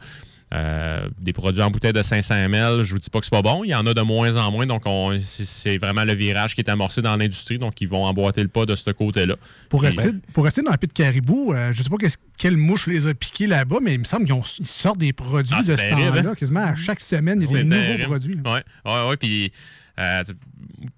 Euh, 0.52 1.08
des 1.18 1.32
produits 1.32 1.62
en 1.62 1.70
bouteille 1.70 1.94
de 1.94 2.02
500 2.02 2.34
ml, 2.34 2.82
je 2.82 2.92
vous 2.92 2.98
dis 2.98 3.08
pas 3.08 3.20
que 3.20 3.24
c'est 3.24 3.30
pas 3.30 3.40
bon. 3.40 3.64
Il 3.64 3.68
y 3.68 3.74
en 3.74 3.86
a 3.86 3.94
de 3.94 4.00
moins 4.02 4.36
en 4.36 4.50
moins. 4.50 4.66
Donc, 4.66 4.82
on- 4.84 5.18
c'est- 5.20 5.78
vraiment 5.78 6.04
le 6.04 6.12
virage 6.12 6.54
qui 6.54 6.60
est 6.60 6.68
amorcé 6.68 7.00
dans 7.00 7.16
l'industrie. 7.16 7.56
Donc, 7.56 7.80
ils 7.80 7.88
vont 7.88 8.04
emboîter 8.04 8.42
le 8.42 8.48
pas 8.48 8.66
de 8.66 8.74
ce 8.76 8.90
côté-là. 8.90 9.36
Pour 9.70 9.80
rester, 9.80 10.10
pour 10.34 10.44
rester 10.44 10.60
dans 10.60 10.72
le 10.72 10.76
Pete 10.76 10.92
Caribou, 10.92 11.52
euh, 11.54 11.72
je 11.72 11.78
ne 11.78 11.84
sais 11.84 11.88
pas 11.90 11.96
quelle 12.36 12.56
mouche 12.58 12.86
les 12.86 13.06
a 13.06 13.14
piqués 13.14 13.46
là-bas, 13.46 13.78
mais 13.80 13.94
il 13.94 14.00
me 14.00 14.04
semble 14.04 14.26
qu'ils 14.26 14.34
ils 14.58 14.66
sortent 14.66 14.98
des 14.98 15.14
produits 15.14 15.54
Ah, 15.56 15.60
de 15.62 15.76
ce 15.76 15.88
temps-là. 15.90 16.30
hein? 16.30 16.34
Quasiment 16.34 16.64
à 16.64 16.74
chaque 16.74 17.00
semaine, 17.00 17.40
il 17.40 17.50
y 17.50 17.54
a 17.56 17.58
des 17.62 17.64
nouveaux 17.64 18.04
produits. 18.04 18.38
Oui, 18.44 18.60
oui, 18.84 18.92
oui. 19.08 19.16
Puis, 19.18 19.52
euh, 19.98 20.22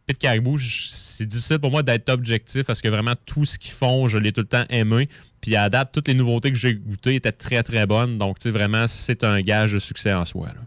Pete 0.06 0.18
Caribou, 0.18 0.58
c'est 0.58 1.26
difficile 1.26 1.58
pour 1.58 1.70
moi 1.70 1.82
d'être 1.82 2.08
objectif 2.10 2.66
parce 2.66 2.80
que 2.80 2.88
vraiment 2.88 3.14
tout 3.26 3.44
ce 3.44 3.58
qu'ils 3.58 3.72
font, 3.72 4.08
je 4.08 4.18
l'ai 4.18 4.32
tout 4.32 4.42
le 4.42 4.46
temps 4.46 4.64
aimé. 4.70 5.08
Puis 5.40 5.56
à 5.56 5.68
date, 5.68 5.90
toutes 5.92 6.08
les 6.08 6.14
nouveautés 6.14 6.50
que 6.50 6.58
j'ai 6.58 6.74
goûtées 6.74 7.16
étaient 7.16 7.32
très, 7.32 7.62
très 7.62 7.86
bonnes. 7.86 8.18
Donc, 8.18 8.38
tu 8.38 8.44
sais, 8.44 8.50
vraiment, 8.50 8.86
c'est 8.86 9.24
un 9.24 9.40
gage 9.40 9.72
de 9.72 9.78
succès 9.78 10.12
en 10.12 10.24
soi. 10.24 10.48
là. 10.48 10.60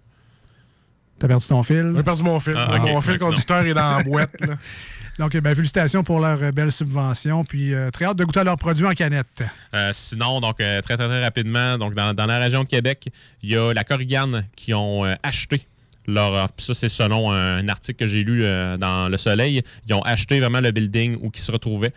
T'as 1.20 1.28
perdu 1.28 1.48
ton 1.48 1.64
fil? 1.64 1.94
J'ai 1.96 2.04
perdu 2.04 2.22
mon 2.22 2.40
fil. 2.40 2.54
Ah. 2.56 2.78
Mon 2.80 3.02
fil 3.02 3.18
conducteur 3.18 3.66
est 3.66 3.74
dans 3.74 3.98
la 3.98 4.04
boîte. 4.04 4.40
là. 4.42 4.56
Donc, 5.18 5.34
eh 5.34 5.42
ben, 5.42 5.56
félicitations 5.56 6.04
pour 6.04 6.20
leur 6.20 6.38
belle 6.54 6.72
subvention. 6.72 7.44
Puis, 7.44 7.74
euh, 7.74 7.90
très 7.90 8.06
hâte 8.06 8.18
de 8.18 8.24
goûter 8.24 8.42
à 8.42 8.44
leurs 8.44 8.58
produits 8.58 8.86
en 8.86 8.92
canette. 8.92 9.44
Euh, 9.74 9.90
sinon, 9.92 10.40
donc 10.40 10.62
euh, 10.62 10.80
très, 10.82 10.96
très, 10.96 11.08
très 11.08 11.24
rapidement, 11.24 11.80
donc 11.80 11.96
dans, 11.96 12.14
dans 12.14 12.28
la 12.28 12.38
région 12.38 12.64
de 12.64 12.70
Québec, 12.70 13.10
il 13.42 13.50
y 13.50 13.58
a 13.58 13.74
la 13.74 13.84
Corrigane 13.84 14.46
qui 14.56 14.76
ont 14.76 15.06
euh, 15.06 15.16
acheté 15.24 15.66
ça, 16.16 16.74
c'est 16.74 16.90
selon 16.90 17.32
un 17.32 17.68
article 17.68 18.00
que 18.00 18.08
j'ai 18.08 18.24
lu 18.24 18.44
euh, 18.44 18.78
dans 18.78 19.10
Le 19.10 19.18
Soleil. 19.18 19.62
Ils 19.88 19.94
ont 19.94 20.02
acheté 20.02 20.40
vraiment 20.40 20.62
le 20.62 20.72
building 20.72 21.18
où 21.22 21.32
ils 21.34 21.40
se 21.40 21.52
retrouvaient. 21.52 21.94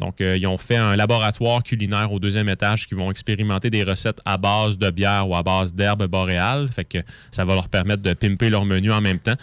Donc, 0.00 0.20
euh, 0.20 0.36
ils 0.36 0.46
ont 0.46 0.58
fait 0.58 0.76
un 0.76 0.96
laboratoire 0.96 1.62
culinaire 1.62 2.12
au 2.12 2.18
deuxième 2.18 2.48
étage 2.48 2.86
qui 2.86 2.94
vont 2.94 3.10
expérimenter 3.10 3.70
des 3.70 3.84
recettes 3.84 4.20
à 4.24 4.36
base 4.36 4.76
de 4.76 4.90
bière 4.90 5.28
ou 5.28 5.36
à 5.36 5.42
base 5.42 5.74
d'herbes 5.74 6.06
boréales. 6.06 6.68
Fait 6.68 6.84
que 6.84 6.98
ça 7.30 7.44
va 7.44 7.54
leur 7.54 7.68
permettre 7.68 8.02
de 8.02 8.12
pimper 8.12 8.50
leur 8.50 8.64
menu 8.64 8.92
en 8.92 9.00
même 9.00 9.18
temps. 9.18 9.36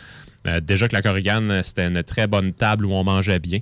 Euh, 0.47 0.59
déjà 0.59 0.87
que 0.87 0.95
la 0.95 1.01
Corrigane, 1.01 1.63
c'était 1.63 1.87
une 1.87 2.03
très 2.03 2.27
bonne 2.27 2.53
table 2.53 2.85
où 2.85 2.93
on 2.93 3.03
mangeait 3.03 3.39
bien. 3.39 3.59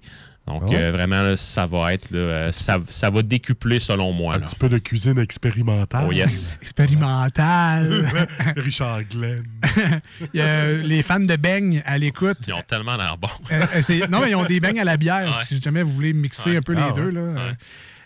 Donc, 0.50 0.64
Ah 0.66 0.70
ouais? 0.70 0.76
euh, 0.78 0.91
vraiment, 0.91 1.22
là, 1.22 1.36
ça 1.36 1.66
va 1.68 1.93
être, 1.93 2.10
là, 2.12 2.18
euh, 2.20 2.52
ça, 2.52 2.78
ça 2.89 3.10
va 3.10 3.22
décupler 3.22 3.80
selon 3.80 4.12
moi. 4.12 4.34
Un 4.36 4.39
là. 4.39 4.45
petit 4.47 4.56
peu 4.56 4.68
de 4.68 4.80
cuisine 4.80 5.20
expérimentale. 5.20 6.06
Oh 6.08 6.12
yes. 6.12 6.58
Expérimental. 6.62 8.06
Richard 8.58 9.04
Glenn. 9.12 9.43
Il 10.34 10.39
y 10.39 10.41
a 10.41 10.72
les 10.74 11.04
fans 11.04 11.20
de 11.20 11.36
beignes 11.36 11.82
à 11.86 11.97
l'écoute. 11.97 12.38
Ils 12.47 12.54
ont 12.54 12.62
tellement 12.64 12.97
l'air 12.97 13.18
bons. 13.18 13.28
Euh, 13.52 13.64
euh, 13.76 14.08
non, 14.10 14.22
mais 14.22 14.32
ils 14.32 14.36
ont 14.36 14.45
des 14.45 14.60
beignes 14.60 14.80
à 14.80 14.84
la 14.84 14.97
bière. 14.97 15.28
Ouais. 15.28 15.43
Si 15.45 15.62
jamais 15.62 15.84
vous 15.84 15.91
voulez 15.93 16.14
mixer 16.14 16.52
Ouais. 16.52 16.58
un 16.58 16.62
peu 16.62 16.74
les 16.74 16.82
Ah, 16.82 16.93
deux. 16.95 17.12
ouais. 17.12 17.34
Là. 17.36 17.52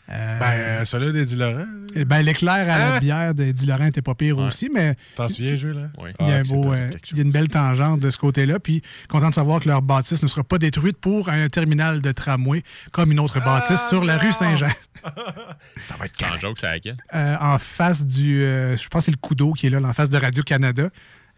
Euh, 0.10 0.40
Ben, 0.40 0.86
celui-là 0.86 1.12
d'Eddie 1.14 1.38
Laurent. 1.38 1.66
eh 1.96 2.04
ben, 2.04 2.22
l'éclair 2.22 2.54
à 2.54 2.66
la 2.78 2.96
Hein? 2.96 3.00
bière 3.00 3.34
de 3.34 3.44
Eddie 3.46 3.66
Laurent 3.66 3.86
était 3.86 4.02
pas 4.02 4.16
pire 4.16 4.38
Ouais. 4.38 4.44
aussi, 4.48 4.70
mais 4.74 4.96
T'en 5.16 5.30
souviens, 5.30 5.56
Jules? 5.56 5.78
Hein? 5.78 5.92
Oui. 5.98 6.10
il 6.20 6.28
y, 6.28 6.32
a 6.34 6.40
Ah, 6.40 6.44
beau, 6.44 6.74
euh, 6.74 6.90
quelque 6.90 7.12
il 7.12 7.18
y 7.18 7.20
a 7.22 7.24
une 7.24 7.32
belle 7.32 7.48
tangente 7.48 8.02
de 8.02 8.10
ce 8.12 8.18
côté-là. 8.18 8.60
Puis 8.60 8.82
content 9.08 9.30
de 9.30 9.34
savoir 9.34 9.62
que 9.62 9.70
leur 9.70 9.82
bâtisse 9.82 10.22
ne 10.22 10.28
sera 10.28 10.44
pas 10.44 10.58
détruite 10.58 10.98
pour 10.98 11.30
un 11.30 11.48
terminal 11.48 12.02
de 12.02 12.12
tramway 12.12 12.64
comme 12.92 13.14
une 13.14 13.20
autre 13.22 13.40
bâtisse 13.44 13.80
Ah, 13.86 13.90
sur 13.90 14.04
la 14.04 14.18
rue! 14.18 14.34
Saint-Jean. 14.34 14.68
Ça 15.78 15.96
va 15.98 16.06
être 16.06 16.18
Sans 16.18 16.38
joke, 16.38 16.58
c'est 16.60 16.66
laquelle? 16.68 16.98
Euh, 17.14 17.36
en 17.40 17.58
face 17.58 18.06
du. 18.06 18.42
euh, 18.44 18.76
je 18.78 18.88
pense 18.90 19.02
que 19.02 19.06
c'est 19.06 19.12
le 19.12 19.18
Coudeau 19.18 19.54
qui 19.54 19.68
est 19.68 19.70
là, 19.70 19.80
là, 19.80 19.88
en 19.90 19.94
face 19.94 20.10
de 20.10 20.18
Radio-Canada. 20.18 20.90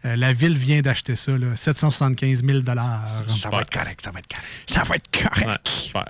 Euh, 0.04 0.14
la 0.16 0.32
ville 0.32 0.56
vient 0.58 0.80
d'acheter 0.82 1.16
ça, 1.16 1.38
là, 1.38 1.56
775 1.56 2.44
000 2.44 2.60
Ça 2.66 3.48
va 3.50 3.60
être 3.62 3.70
correct, 3.70 4.00
ça 4.04 4.10
va 4.10 4.18
être 4.18 4.28
correct. 4.28 4.46
Ça 4.66 4.82
va 4.82 4.94
être 4.96 5.10
correct. 5.10 5.46
Ouais, 5.48 5.56
super. 5.64 6.04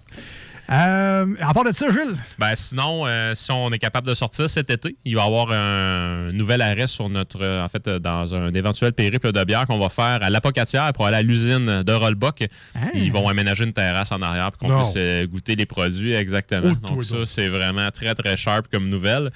Euh, 0.68 1.26
à 1.40 1.54
part 1.54 1.62
de 1.64 1.72
ça, 1.72 1.90
Jules, 1.90 2.16
Ben, 2.38 2.54
sinon, 2.56 3.06
euh, 3.06 3.34
si 3.34 3.52
on 3.52 3.70
est 3.70 3.78
capable 3.78 4.06
de 4.08 4.14
sortir 4.14 4.50
cet 4.50 4.68
été, 4.70 4.96
il 5.04 5.14
va 5.14 5.22
y 5.22 5.26
avoir 5.26 5.50
un 5.52 6.32
nouvel 6.32 6.60
arrêt 6.60 6.88
sur 6.88 7.08
notre, 7.08 7.40
euh, 7.40 7.64
en 7.64 7.68
fait, 7.68 7.86
euh, 7.86 7.98
dans 8.00 8.34
un 8.34 8.52
éventuel 8.52 8.92
périple 8.92 9.30
de 9.30 9.44
bière 9.44 9.66
qu'on 9.66 9.78
va 9.78 9.88
faire 9.88 10.18
à 10.22 10.28
l'Apocatière 10.30 10.92
pour 10.92 11.06
aller 11.06 11.18
à 11.18 11.22
l'usine 11.22 11.82
de 11.84 11.92
Rollbuck. 11.92 12.48
Ils 12.94 13.12
vont 13.12 13.28
aménager 13.28 13.64
une 13.64 13.72
terrasse 13.72 14.10
en 14.10 14.20
arrière 14.22 14.50
pour 14.52 14.68
qu'on 14.68 14.82
puisse 14.82 14.98
goûter 15.28 15.54
les 15.54 15.66
produits 15.66 16.14
exactement. 16.14 16.72
Oh, 16.82 16.88
Donc, 16.88 17.04
ça, 17.04 17.16
c'est 17.26 17.48
vraiment 17.48 17.88
très, 17.92 18.14
très 18.14 18.36
sharp 18.36 18.66
comme 18.70 18.88
nouvelle. 18.88 19.30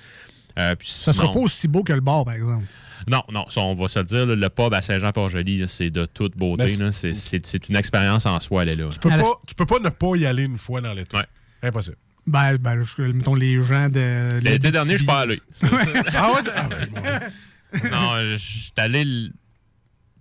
Puis 0.78 0.88
ça 0.90 1.12
sera 1.12 1.24
sinon- 1.26 1.34
pas 1.34 1.40
aussi 1.40 1.68
beau 1.68 1.82
que 1.84 1.92
le 1.92 2.00
bar, 2.00 2.24
par 2.24 2.34
exemple. 2.34 2.64
Non, 3.09 3.22
non, 3.32 3.46
ça, 3.51 3.61
on 3.61 3.74
va 3.74 3.88
se 3.88 3.98
le 3.98 4.05
dire, 4.05 4.26
là, 4.26 4.34
le 4.36 4.48
pub 4.51 4.72
à 4.74 4.80
Saint-Jean-Port-Joli, 4.80 5.64
c'est 5.68 5.90
de 5.90 6.07
toute 6.07 6.36
beauté. 6.36 6.68
C'est- 6.92 7.68
une 7.68 7.76
expérience 7.76 8.26
en 8.26 8.38
soi, 8.40 8.62
elle 8.62 8.70
est 8.70 8.76
là. 8.76 8.88
Tu 8.92 8.98
peux, 8.98 9.09
pas, 9.11 9.40
tu 9.46 9.55
peux 9.55 9.66
pas 9.66 9.78
ne 9.78 9.88
pas 9.88 10.16
y 10.16 10.26
aller 10.26 10.42
une 10.44 10.59
fois 10.59 10.80
dans 10.80 10.92
l'été. 10.92 11.16
Ouais. 11.16 11.26
Impossible. 11.62 11.96
Ben, 12.26 12.57
ben 12.59 12.82
je- 12.82 13.03
mettons 13.03 13.34
les 13.34 13.62
gens 13.62 13.88
de. 13.88 14.40
L'été 14.40 14.70
dernier, 14.70 14.92
je 14.92 14.96
suis 14.98 15.07
pas 15.07 15.20
allé. 15.20 15.40
ah 15.62 16.32
ouais? 16.32 16.40
Ah 16.55 16.68
ben, 16.68 16.88
bon. 16.92 17.01
non, 17.90 18.18
je 18.26 18.36
suis 18.36 18.72
allé 18.76 19.05
le 19.05 19.30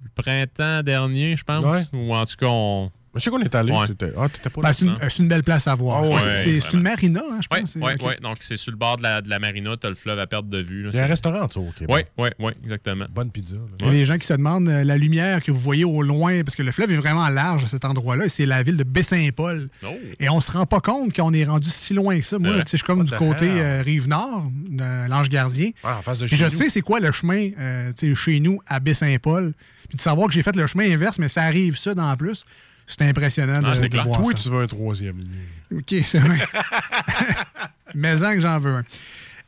le 0.01 0.09
printemps 0.15 0.81
dernier, 0.81 1.35
je 1.35 1.43
pense. 1.43 1.63
Ouais. 1.63 1.81
Ou 1.99 2.13
en 2.15 2.25
tout 2.25 2.35
cas, 2.37 2.47
on. 2.47 2.89
Je 3.15 3.19
sais 3.21 3.29
qu'on 3.29 3.41
est 3.41 3.55
allé. 3.55 3.71
Ouais. 3.71 3.85
Ah, 4.17 4.27
pas 4.49 4.61
Ben, 4.61 4.73
c'est 4.73 5.19
une, 5.19 5.27
belle 5.27 5.43
place 5.43 5.67
à 5.67 5.75
voir. 5.75 6.03
Ah 6.03 6.07
ouais, 6.07 6.37
c'est 6.37 6.73
une 6.73 6.81
marina, 6.81 7.21
hein, 7.31 7.39
je 7.41 7.47
pense. 7.47 7.71
c'est- 7.71 7.79
oui. 7.79 8.13
Donc, 8.21 8.37
c'est 8.41 8.57
sur 8.57 8.71
le 8.71 8.77
bord 8.77 8.97
de 8.97 9.03
la, 9.03 9.21
de 9.21 9.29
la 9.29 9.39
marina, 9.39 9.75
tu 9.77 9.87
as 9.87 9.89
le 9.89 9.95
fleuve 9.95 10.19
à 10.19 10.27
perte 10.27 10.47
de 10.49 10.59
vue. 10.59 10.83
là. 10.83 10.89
Il 10.93 10.97
y 10.97 10.99
a 10.99 11.05
un 11.05 11.07
restaurant 11.07 11.41
en 11.41 11.47
dessous 11.47 11.61
au 11.61 11.71
Québec. 11.71 12.07
Oui, 12.17 12.25
oui, 12.25 12.29
oui, 12.39 12.51
exactement. 12.63 13.05
Bonne 13.09 13.31
pizza. 13.31 13.55
Il 13.79 13.85
y 13.85 13.89
a 13.89 13.91
des 13.91 14.05
gens 14.05 14.17
qui 14.17 14.27
se 14.27 14.33
demandent 14.33 14.69
euh, 14.69 14.83
la 14.83 14.97
lumière 14.97 15.41
que 15.41 15.51
vous 15.51 15.59
voyez 15.59 15.85
au 15.85 16.01
loin, 16.01 16.43
parce 16.43 16.55
que 16.55 16.63
le 16.63 16.71
fleuve 16.71 16.91
est 16.91 16.97
vraiment 16.97 17.27
large 17.29 17.63
à 17.63 17.67
cet 17.67 17.85
endroit-là, 17.85 18.25
et 18.25 18.29
c'est 18.29 18.45
la 18.45 18.63
ville 18.63 18.77
de 18.77 18.83
Baie-Saint-Paul. 18.83 19.69
Oh. 19.83 19.87
Et 20.19 20.29
on 20.29 20.39
se 20.41 20.51
rend 20.51 20.65
pas 20.65 20.81
compte 20.81 21.15
qu'on 21.15 21.33
est 21.33 21.45
rendu 21.45 21.69
si 21.69 21.93
loin 21.93 22.19
que 22.19 22.25
ça. 22.25 22.37
Moi, 22.37 22.51
je 22.63 22.77
suis 22.77 22.79
comme 22.85 23.05
du 23.05 23.11
the 23.11 23.15
côté 23.15 23.49
euh, 23.49 23.81
Rive-Nord, 23.83 24.51
de 24.69 25.09
l'Ange 25.09 25.29
Gardien. 25.29 25.71
Ah, 25.83 25.97
en 25.99 26.01
face 26.01 26.19
de 26.19 26.27
chez 26.27 26.35
je 26.35 26.43
nous. 26.45 26.49
sais 26.51 26.69
c'est 26.69 26.81
quoi 26.81 26.99
le 26.99 27.11
chemin 27.11 27.49
euh, 27.59 27.91
chez 28.15 28.39
nous 28.39 28.59
à 28.67 28.79
Baie-Saint-Paul. 28.79 29.53
Puis 29.87 29.95
de 29.95 30.01
savoir 30.01 30.27
que 30.27 30.33
j'ai 30.33 30.43
fait 30.43 30.55
le 30.55 30.67
chemin 30.67 30.91
inverse, 30.91 31.17
mais 31.17 31.29
ça 31.29 31.43
arrive 31.43 31.75
ça 31.75 31.93
en 31.97 32.15
plus. 32.15 32.45
C'est 32.89 33.07
impressionnant 33.07 33.61
Ah, 33.63 33.75
de, 33.75 33.97
voir 34.03 34.19
Toi, 34.21 34.31
ça. 34.33 34.43
tu 34.43 34.49
veux 34.49 34.61
un 34.63 34.67
troisième 34.67 35.17
lien. 35.19 35.77
OK, 35.77 35.95
c'est 36.05 36.19
vrai. 36.19 36.39
Mais 37.95 38.23
en 38.23 38.33
que 38.33 38.41
j'en 38.41 38.59
veux 38.59 38.75
un. 38.77 38.83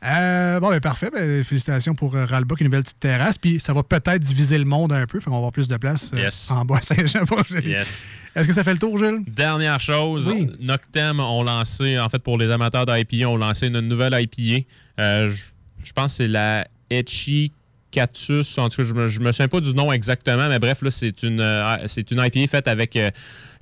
Euh, 0.04 0.58
bon, 0.58 0.70
ben 0.70 0.80
parfait. 0.80 1.10
Ben, 1.12 1.44
félicitations 1.44 1.94
pour 1.94 2.14
euh, 2.16 2.24
Ralbach, 2.24 2.58
une 2.60 2.66
nouvelle 2.66 2.82
petite 2.82 2.98
terrasse. 2.98 3.38
Puis 3.38 3.60
ça 3.60 3.72
va 3.72 3.82
peut-être 3.84 4.18
diviser 4.18 4.58
le 4.58 4.64
monde 4.64 4.92
un 4.92 5.06
peu. 5.06 5.20
Fait 5.20 5.26
qu'on 5.26 5.32
va 5.32 5.36
avoir 5.36 5.52
plus 5.52 5.68
de 5.68 5.76
place 5.76 6.10
euh, 6.14 6.18
Yes. 6.20 6.50
en 6.50 6.64
bas 6.64 6.78
à 6.78 6.80
Saint-Jean. 6.80 7.20
Yes. 7.64 8.04
Est-ce 8.34 8.48
que 8.48 8.52
ça 8.54 8.64
fait 8.64 8.72
le 8.72 8.78
tour, 8.80 8.98
Jules? 8.98 9.22
Dernière 9.28 9.78
chose, 9.78 10.28
Oui. 10.28 10.50
Noctem 10.60 11.20
ont 11.20 11.44
lancé, 11.44 11.98
en 12.00 12.08
fait, 12.08 12.18
pour 12.20 12.36
les 12.36 12.50
amateurs 12.50 12.84
d'IPA, 12.86 13.28
ont 13.28 13.36
lancé 13.36 13.68
une 13.68 13.80
nouvelle 13.80 14.14
IPA. 14.20 14.66
Euh, 14.98 15.30
je 15.30 15.44
je 15.84 15.90
pense 15.92 16.12
que 16.12 16.16
c'est 16.18 16.28
la 16.28 16.66
Etchi 16.90 17.50
Cactus. 17.92 18.58
En 18.58 18.68
tout 18.68 18.82
cas, 18.82 18.88
je 18.88 18.94
me, 18.94 19.06
je 19.06 19.20
me 19.20 19.30
souviens 19.30 19.48
pas 19.48 19.60
du 19.60 19.72
nom 19.74 19.92
exactement, 19.92 20.48
mais 20.48 20.58
bref, 20.58 20.82
là, 20.82 20.90
c'est 20.90 21.22
une, 21.22 21.40
euh, 21.40 21.76
c'est 21.86 22.10
une 22.10 22.18
IPA 22.24 22.48
faite 22.50 22.66
avec 22.68 22.96
euh, 22.96 23.10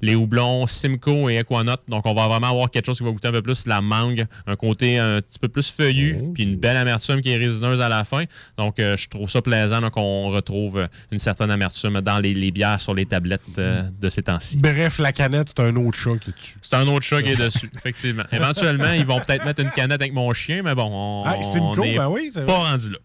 les 0.03 0.15
houblons 0.15 0.67
Simcoe 0.67 1.29
et 1.31 1.37
Equanaut. 1.39 1.77
Donc, 1.89 2.07
on 2.07 2.15
va 2.15 2.27
vraiment 2.27 2.49
avoir 2.51 2.71
quelque 2.71 2.87
chose 2.87 2.97
qui 2.99 3.05
va 3.05 3.11
goûter 3.11 3.29
un 3.29 3.33
peu 3.33 3.43
plus 3.43 3.67
la 3.67 3.83
mangue, 3.83 4.27
un 4.47 4.57
côté 4.57 4.99
un 4.99 5.21
petit 5.21 5.39
peu 5.39 5.49
plus 5.49 5.69
feuillu, 5.71 6.17
Oh. 6.19 6.33
puis 6.33 6.45
une 6.45 6.57
belle 6.57 6.79
amertume 6.79 7.21
qui 7.21 7.31
est 7.31 7.37
résineuse 7.37 7.81
à 7.83 7.89
la 7.91 8.05
fin. 8.05 8.25
Donc, 8.57 8.79
euh, 8.79 8.97
je 8.97 9.09
trouve 9.09 9.29
ça 9.29 9.43
plaisant. 9.43 9.81
Donc, 9.83 9.93
on 9.97 10.29
retrouve 10.31 10.79
euh, 10.79 10.87
une 11.13 11.19
certaine 11.19 11.51
amertume 11.51 12.01
dans 12.01 12.19
les, 12.19 12.33
les 12.33 12.51
bières 12.51 12.81
sur 12.81 12.95
les 12.95 13.05
tablettes 13.05 13.43
de 13.59 14.09
ces 14.09 14.23
temps-ci. 14.23 14.57
Bref, 14.57 14.99
la 14.99 15.13
canette, 15.13 15.49
c'est 15.55 15.63
un 15.63 15.77
autre 15.77 15.99
chat 15.99 16.17
qui 16.19 16.31
est 16.31 16.37
dessus. 16.39 16.57
C'est 16.63 16.75
un 16.77 16.87
autre 16.89 17.05
chat 17.05 17.23
qui 17.23 17.31
est 17.33 17.37
dessus, 17.41 17.71
effectivement. 17.77 18.23
Éventuellement, 18.33 18.93
ils 18.93 19.05
vont 19.05 19.21
peut-être 19.21 19.45
mettre 19.45 19.61
une 19.61 19.71
canette 19.71 20.01
avec 20.01 20.15
mon 20.15 20.33
chien, 20.33 20.63
mais 20.63 20.75
bon, 20.75 20.89
on, 20.91 21.25
Ah, 21.27 21.43
Simcoe, 21.43 21.79
on 21.81 21.83
est 21.85 21.97
ben 21.97 22.09
oui, 22.09 22.31
c'est 22.33 22.47
pas 22.47 22.59
vrai. 22.61 22.71
rendu 22.71 22.91
là. 22.93 22.99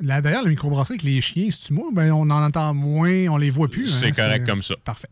Là, 0.00 0.20
D'ailleurs, 0.20 0.42
la 0.42 0.48
microbrasserie 0.48 0.94
avec 0.94 1.02
les 1.04 1.20
chiens, 1.20 1.48
c'est-tu 1.50 1.72
moi? 1.72 1.86
Ben, 1.92 2.10
on 2.10 2.22
en 2.22 2.42
entend 2.42 2.74
moins, 2.74 3.28
on 3.28 3.36
les 3.36 3.50
voit 3.50 3.68
plus. 3.68 3.86
C'est 3.86 4.06
hein, 4.06 4.10
correct 4.10 4.44
comme 4.44 4.60
ça. 4.60 4.74
Parfait. 4.84 5.08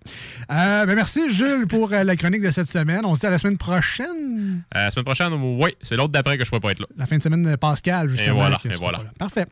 Euh, 0.51 0.87
ben, 0.87 0.97
merci, 0.97 1.33
Jules, 1.33 1.69
pour 1.69 1.93
euh, 1.93 2.03
la 2.03 2.17
chronique 2.17 2.43
de 2.43 2.51
cette 2.51 2.67
semaine. 2.67 3.03
On 3.05 3.15
se 3.15 3.21
dit 3.21 3.27
à 3.27 3.31
la 3.31 3.39
semaine 3.39 3.59
prochaine. 3.59 4.63
La 4.75 4.91
semaine 4.91 5.05
prochaine, 5.05 5.33
oui, 5.35 5.77
c'est 5.83 5.95
l'autre 5.97 6.11
d'après 6.11 6.37
que 6.37 6.45
je 6.45 6.49
ne 6.49 6.51
pourrais 6.51 6.61
pas 6.61 6.73
être 6.73 6.81
là. 6.81 6.87
La 6.97 7.07
fin 7.07 7.17
de 7.17 7.23
semaine 7.23 7.45
de 7.45 7.55
Pascal, 7.55 8.09
justement. 8.09 8.31
Et 8.31 8.35
voilà, 8.35 8.61
et 8.65 8.75
voilà. 8.75 9.05
Parfait. 9.19 9.47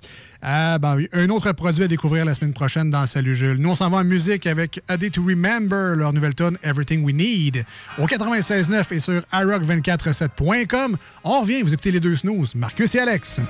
Euh, 0.45 0.79
ben 0.79 0.97
oui, 0.97 1.09
un 1.13 1.29
autre 1.29 1.53
produit 1.53 1.85
à 1.85 1.89
découvrir 1.89 2.25
la 2.25 2.35
semaine 2.35 2.53
prochaine 2.53 2.91
dans 2.91 3.07
Salut 3.07 3.37
Jules. 3.37 3.59
Nous, 3.59 3.71
on 3.71 3.77
s'en 3.77 3.89
va 3.89 3.99
en 3.99 4.05
musique 4.05 4.49
avec 4.49 4.83
A 4.89 4.97
Day 4.97 5.11
to 5.11 5.23
Remember, 5.23 5.95
leur 5.95 6.13
nouvelle 6.13 6.35
tune 6.35 6.59
Everything 6.65 7.05
We 7.05 7.15
Need, 7.15 7.65
au 7.99 8.07
96.9 8.07 8.95
et 8.95 9.01
sur 9.01 9.21
iRock247.com. 9.33 10.97
On 11.23 11.41
revient, 11.41 11.63
vous 11.63 11.73
écoutez 11.73 11.93
les 11.93 12.01
deux 12.01 12.17
snooze, 12.17 12.57
Marcus 12.57 12.95
et 12.97 12.99
Alex. 12.99 13.41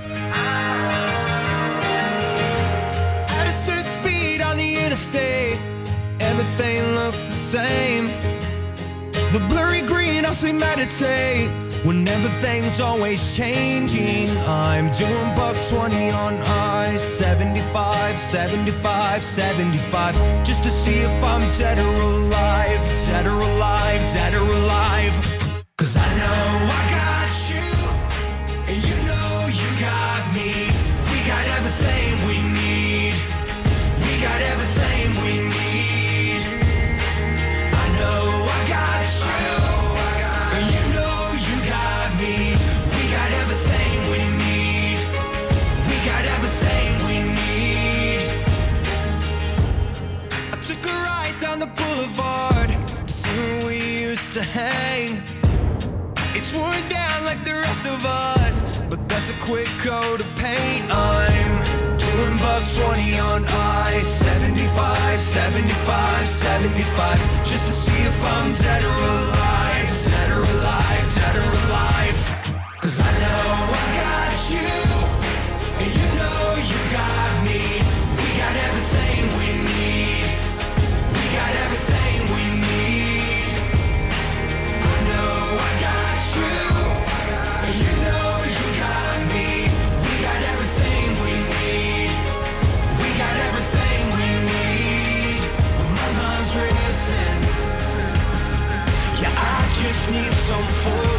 Everything 6.31 6.95
looks 6.95 7.27
the 7.27 7.41
same. 7.57 8.05
The 9.33 9.39
blurry 9.49 9.81
green 9.81 10.23
helps 10.23 10.43
me 10.43 10.53
meditate 10.53 11.49
when 11.83 12.07
everything's 12.07 12.79
always 12.79 13.35
changing. 13.35 14.29
I'm 14.47 14.91
doing 14.91 15.35
buck 15.35 15.57
20 15.67 16.09
on 16.11 16.35
I 16.45 16.95
75, 16.95 18.17
75, 18.17 19.23
75, 19.23 20.15
just 20.45 20.63
to 20.63 20.69
see 20.69 20.99
if 20.99 21.23
I'm 21.23 21.51
dead 21.51 21.70
75, 66.61 67.17
75, 67.17 67.43
just 67.43 67.65
to 67.65 67.71
see 67.71 68.01
if 68.03 68.23
I'm 68.23 68.53
dead 68.53 68.83
or 68.83 68.87
alive, 68.87 69.50
some 100.51 100.67
fool 100.67 101.10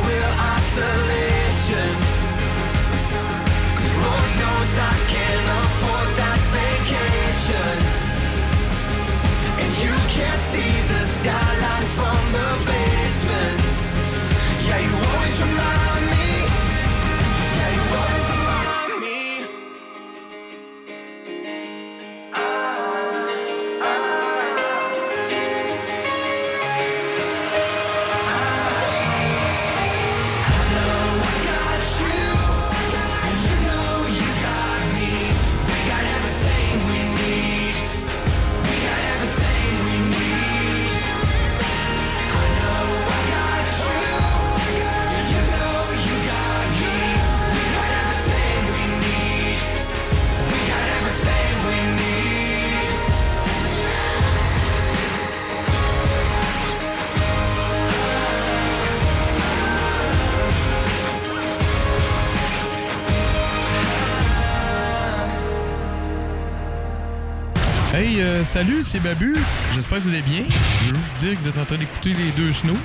salut, 68.52 68.82
c'est 68.82 69.00
Babu. 69.00 69.34
J'espère 69.74 69.98
que 69.98 70.02
vous 70.04 70.08
allez 70.10 70.22
bien. 70.22 70.44
Je 70.48 70.88
veux 70.92 70.94
juste 70.94 71.14
dire 71.20 71.36
que 71.36 71.42
vous 71.42 71.48
êtes 71.48 71.58
en 71.58 71.64
train 71.64 71.78
d'écouter 71.78 72.12
les 72.12 72.30
deux 72.36 72.52
snows. 72.52 72.76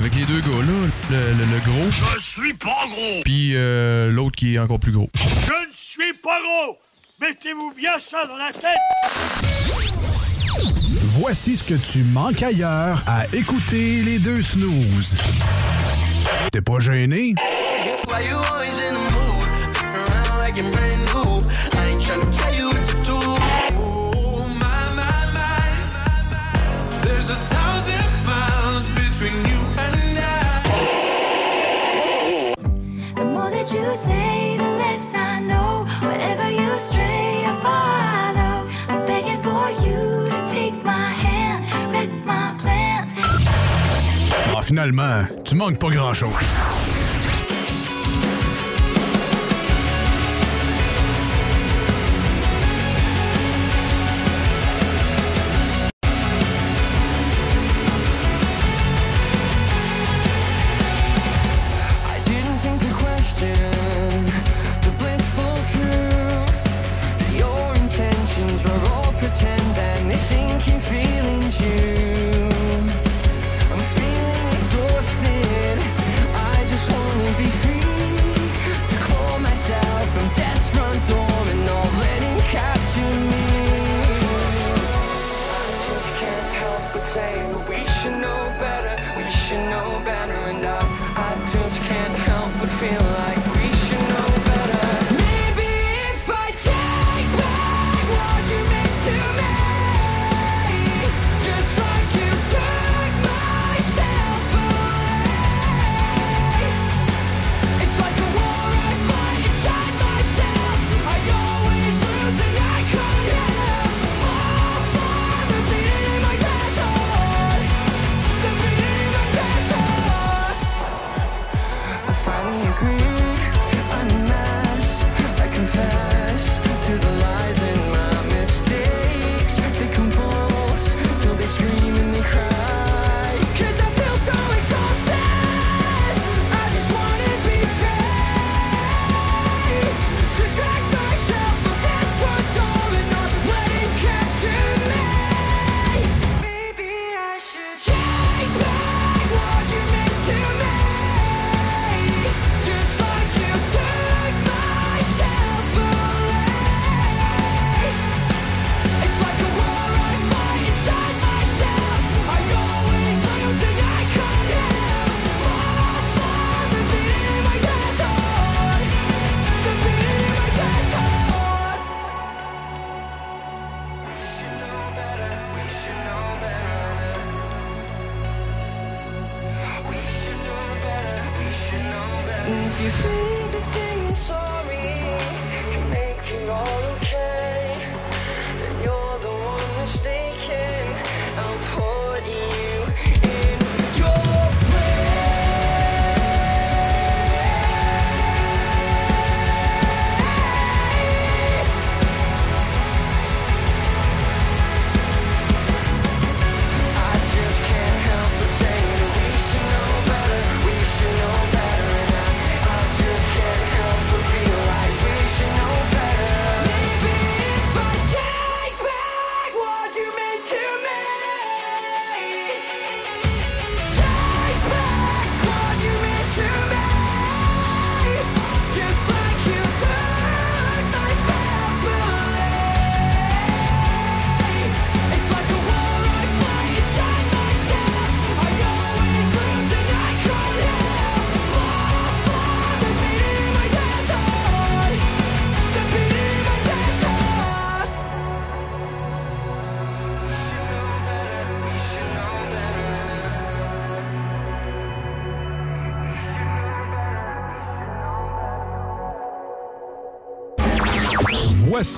Avec 0.00 0.14
les 0.14 0.24
deux 0.24 0.40
gars 0.40 0.64
là, 0.66 0.88
le, 1.10 1.16
le- 1.34 1.44
le 1.44 1.60
gros, 1.60 1.90
Je 2.14 2.18
suis 2.20 2.54
pas 2.54 2.86
gros. 2.88 3.22
puis 3.22 3.52
euh, 3.54 4.10
l'autre 4.10 4.34
qui 4.36 4.54
est 4.54 4.58
encore 4.58 4.80
plus 4.80 4.92
gros. 4.92 5.10
Je 5.14 5.20
ne 5.68 5.74
suis 5.74 6.14
pas 6.22 6.38
gros. 6.40 6.78
Mettez-vous 7.20 7.74
bien 7.76 7.98
ça 7.98 8.24
dans 8.26 8.36
la 8.36 8.50
tête. 8.50 8.78
Voici 11.18 11.56
ce 11.58 11.64
que 11.64 11.74
tu 11.74 11.98
manques 11.98 12.42
ailleurs 12.42 13.02
à 13.06 13.26
écouter 13.34 14.02
les 14.02 14.18
deux 14.18 14.42
snooze. 14.42 15.16
T'es 16.50 16.62
pas 16.62 16.80
gêné? 16.80 17.34
Finalement, 44.70 45.24
tu 45.44 45.56
manques 45.56 45.78
pas 45.78 45.90
grand-chose. 45.90 46.30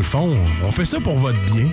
Le 0.00 0.04
fond, 0.04 0.34
on 0.64 0.70
fait 0.70 0.86
ça 0.86 0.98
pour 0.98 1.18
votre 1.18 1.38
bien. 1.44 1.68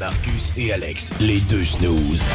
Marcus 0.00 0.54
et 0.56 0.72
Alex, 0.72 1.10
les 1.20 1.40
deux 1.40 1.66
snooze. 1.66 2.26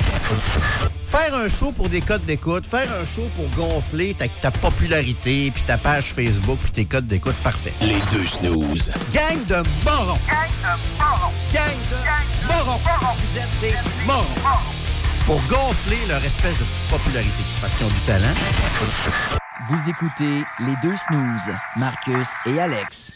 Faire 1.06 1.34
un 1.34 1.50
show 1.50 1.72
pour 1.72 1.90
des 1.90 2.02
codes 2.02 2.24
d'écoute, 2.26 2.68
faire 2.68 2.88
un 3.02 3.06
show 3.06 3.28
pour 3.36 3.50
gonfler 3.58 4.14
ta, 4.14 4.28
ta 4.28 4.52
popularité, 4.52 5.50
puis 5.50 5.64
ta 5.64 5.80
page 5.80 6.14
Facebook, 6.14 6.60
puis 6.62 6.72
tes 6.72 6.86
codes 6.86 7.08
d'écoute, 7.08 7.36
parfait. 7.44 7.74
Les 7.82 7.98
deux 8.12 8.28
snooze. 8.28 8.92
Gang 9.12 9.44
de 9.48 9.64
morons! 9.84 10.20
Gang 10.28 10.52
de 10.62 11.00
morons! 11.00 11.34
Gang 11.52 11.80
de 11.90 12.48
morons! 12.48 12.80
Vous 13.16 13.40
êtes 13.40 13.60
des 13.60 14.06
morons! 14.06 14.79
Pour 15.30 15.46
gonfler 15.48 16.08
leur 16.08 16.26
espèce 16.26 16.58
de 16.58 16.64
petite 16.64 16.90
popularité, 16.90 17.44
parce 17.62 17.76
qu'ils 17.76 17.86
ont 17.86 17.90
du 17.90 18.02
talent. 18.08 18.34
Vous 19.68 19.88
écoutez 19.88 20.44
les 20.58 20.76
deux 20.82 20.96
snooze, 20.96 21.54
Marcus 21.76 22.30
et 22.48 22.60
Alex. 22.60 23.14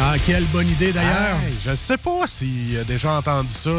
Ah, 0.00 0.14
quelle 0.26 0.44
bonne 0.46 0.68
idée 0.68 0.92
d'ailleurs. 0.92 1.36
Hey, 1.46 1.54
je 1.64 1.74
sais 1.74 1.96
pas 1.96 2.26
s'il 2.26 2.76
a 2.78 2.84
déjà 2.84 3.12
entendu 3.12 3.50
ça. 3.52 3.70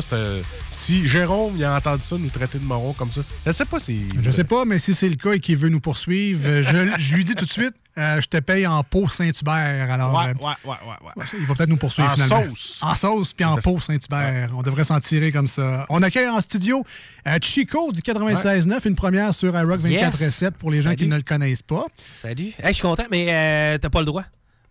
Si 0.70 1.08
Jérôme 1.08 1.54
il 1.58 1.64
a 1.66 1.76
entendu 1.76 2.02
ça, 2.04 2.16
nous 2.18 2.30
traiter 2.30 2.60
de 2.60 2.64
morons 2.64 2.94
comme 2.94 3.12
ça. 3.12 3.22
Je 3.46 3.52
sais 3.52 3.66
pas 3.66 3.80
si. 3.80 4.04
Je 4.22 4.32
sais 4.32 4.44
pas, 4.44 4.64
mais 4.66 4.80
si 4.80 4.94
c'est 4.94 5.10
le 5.10 5.16
cas 5.16 5.34
et 5.34 5.40
qu'il 5.40 5.58
veut 5.58 5.70
nous 5.70 5.80
poursuivre, 5.82 6.42
euh, 6.46 6.64
je, 6.64 6.94
je 7.02 7.16
lui 7.16 7.24
dis 7.24 7.36
tout 7.36 7.46
de 7.46 7.52
suite, 7.52 7.74
euh, 7.98 8.22
je 8.22 8.28
te 8.28 8.38
paye 8.38 8.66
en 8.66 8.84
pot 8.84 9.10
Saint-Hubert. 9.10 9.92
Alors, 9.92 10.14
Ouais, 10.14 10.30
euh, 10.30 10.46
ouais, 10.46 10.54
ouais, 10.66 10.76
ouais, 10.88 11.12
ouais. 11.18 11.24
il 11.40 11.46
va 11.46 11.56
peut-être 11.56 11.70
nous 11.70 11.78
poursuivre 11.78 12.10
En 12.10 12.14
finalement. 12.14 12.44
sauce. 12.50 12.78
En 12.82 12.96
sauce, 12.96 13.34
puis 13.34 13.46
en 13.46 13.56
pot 13.58 13.80
Saint-Hubert. 13.82 14.52
On 14.56 14.62
devrait 14.62 14.86
s'en 14.86 15.00
tirer 15.00 15.32
comme 15.32 15.48
ça. 15.48 15.86
On 15.90 16.02
accueille 16.04 16.30
en 16.30 16.42
studio 16.42 16.86
euh, 17.28 17.38
Chico 17.42 17.92
du 17.92 18.02
96.9, 18.02 18.88
une 18.88 18.96
première 18.96 19.34
sur 19.34 19.58
iRock 19.58 19.82
24.7 19.82 20.52
pour 20.52 20.72
les 20.72 20.82
gens 20.82 20.94
qui 20.96 21.08
ne 21.08 21.16
le 21.18 21.24
connaissent 21.24 21.62
pas. 21.64 21.86
Salut. 22.08 22.54
Hey, 22.60 22.68
je 22.68 22.74
suis 22.74 22.82
content, 22.84 23.06
mais 23.12 23.28
euh, 23.30 23.78
t'as 23.78 23.90
pas 23.90 24.00
le 24.00 24.06
droit. 24.06 24.24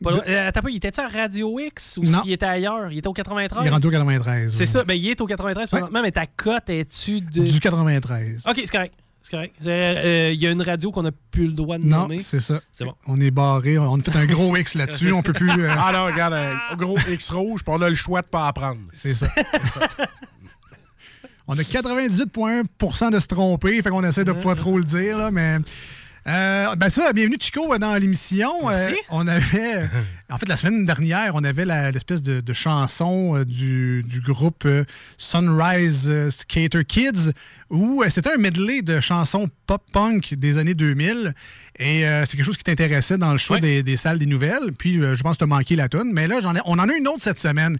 Pas 0.03 0.11
loin. 0.11 0.21
Euh, 0.29 0.49
attends 0.49 0.61
pas, 0.63 0.71
il 0.71 0.77
était-tu 0.77 1.01
à 1.01 1.09
Radio 1.09 1.59
X 1.61 1.99
ou 1.99 2.05
Non. 2.05 2.23
s'il 2.23 2.33
était 2.33 2.47
ailleurs? 2.47 2.91
Il 2.93 2.99
était 2.99 3.09
au 3.09 3.13
93? 3.13 3.63
Il 3.65 3.67
est 3.69 3.71
rendu 3.71 3.87
au 3.87 3.91
93. 3.91 4.55
C'est 4.55 4.67
ça, 4.67 4.85
ben 4.85 4.95
il 4.95 5.09
est 5.09 5.21
au 5.21 5.27
93 5.27 5.69
présentement, 5.69 6.03
mais 6.03 6.11
ta 6.13 6.27
cote 6.27 6.69
est-tu 6.71 7.21
de... 7.21 7.45
Du 7.45 7.61
93. 7.61 8.45
OK, 8.49 8.55
c'est 8.57 8.67
correct. 8.71 8.95
C'est 9.25 9.31
correct. 9.31 9.55
Euh, 9.65 10.31
Il 10.35 10.43
y 10.43 10.47
a 10.49 10.51
une 10.51 10.63
radio 10.63 10.91
qu'on 10.91 11.05
n'a 11.05 11.13
plus 11.31 11.47
le 11.47 11.53
droit 11.53 11.79
de 11.79 11.85
Non, 11.85 12.01
nommer. 12.03 12.19
c'est 12.19 12.41
ça. 12.41 12.61
C'est 12.73 12.85
bon. 12.85 12.95
On 13.07 13.21
est 13.21 13.31
barré. 13.31 13.79
On 13.79 13.97
a 13.99 14.03
fait 14.03 14.17
un 14.17 14.27
gros 14.27 14.57
X 14.57 14.75
là-dessus. 14.75 15.13
on 15.13 15.23
peut 15.23 15.33
plus. 15.33 15.49
euh, 15.51 15.71
Ah 15.79 15.93
non, 15.93 16.07
regarde, 16.07 16.35
un 16.35 16.75
gros 16.77 16.99
X 17.09 17.31
rouge, 17.31 17.63
puis 17.63 17.73
on 17.77 17.81
a 17.83 17.89
le 17.89 17.95
choix 17.95 18.23
de 18.23 18.27
pas 18.27 18.49
apprendre. 18.49 18.81
C'est 18.93 19.15
ça. 19.15 19.29
On 21.49 21.59
a 21.59 21.63
98,1% 21.63 23.11
de 23.13 23.19
se 23.21 23.27
tromper, 23.27 23.83
fait 23.83 23.91
qu'on 23.91 24.05
essaie 24.05 24.25
de 24.25 24.33
pas 24.33 24.55
trop 24.55 24.79
le 24.79 24.85
dire, 24.85 25.19
là, 25.19 25.31
mais. 25.31 25.59
Euh, 26.29 26.77
ben 26.77 26.89
ça, 26.89 27.13
bienvenue 27.13 27.37
Chico 27.41 27.77
dans 27.79 27.95
l'émission. 27.97 28.69
Merci. 28.69 28.93
Euh, 28.93 28.97
on 29.11 29.27
avait, 29.27 29.89
en 30.33 30.39
fait, 30.39 30.49
la 30.49 30.57
semaine 30.57 30.85
dernière, 30.87 31.33
on 31.35 31.45
avait 31.45 31.65
l'espèce 31.93 32.23
de, 32.23 32.41
de 32.41 32.53
chanson 32.53 33.37
euh, 33.37 33.45
du, 33.45 34.03
du 34.07 34.21
groupe 34.21 34.65
euh, 34.67 34.85
Sunrise 35.19 36.07
euh, 36.09 36.31
Skater 36.31 36.85
Kids, 36.85 37.33
où 37.71 38.03
c'était 38.11 38.33
un 38.35 38.39
medley 38.39 38.83
de 38.83 39.01
chansons 39.01 39.49
pop-punk 39.67 40.35
des 40.35 40.59
années 40.59 40.75
2000. 40.75 41.33
Et 41.79 42.07
euh, 42.07 42.27
c'est 42.27 42.37
quelque 42.37 42.45
chose 42.47 42.59
qui 42.59 42.65
t'intéressait 42.65 43.17
dans 43.17 43.33
le 43.33 43.39
choix 43.39 43.59
des, 43.59 43.83
des 43.83 43.97
salles 43.97 44.19
des 44.19 44.27
nouvelles. 44.27 44.73
Puis 44.77 44.99
euh, 45.01 45.17
je 45.17 45.23
pense 45.23 45.35
que 45.35 45.39
tu 45.39 45.45
as 45.45 45.47
manqué 45.47 45.75
la 45.75 45.89
tonne. 45.89 46.13
Mais 46.13 46.27
là, 46.29 46.41
j'en 46.41 46.55
ai, 46.55 46.61
on 46.67 46.79
en 46.79 46.89
a 46.89 46.95
une 46.95 47.09
autre 47.09 47.23
cette 47.23 47.39
semaine. 47.39 47.79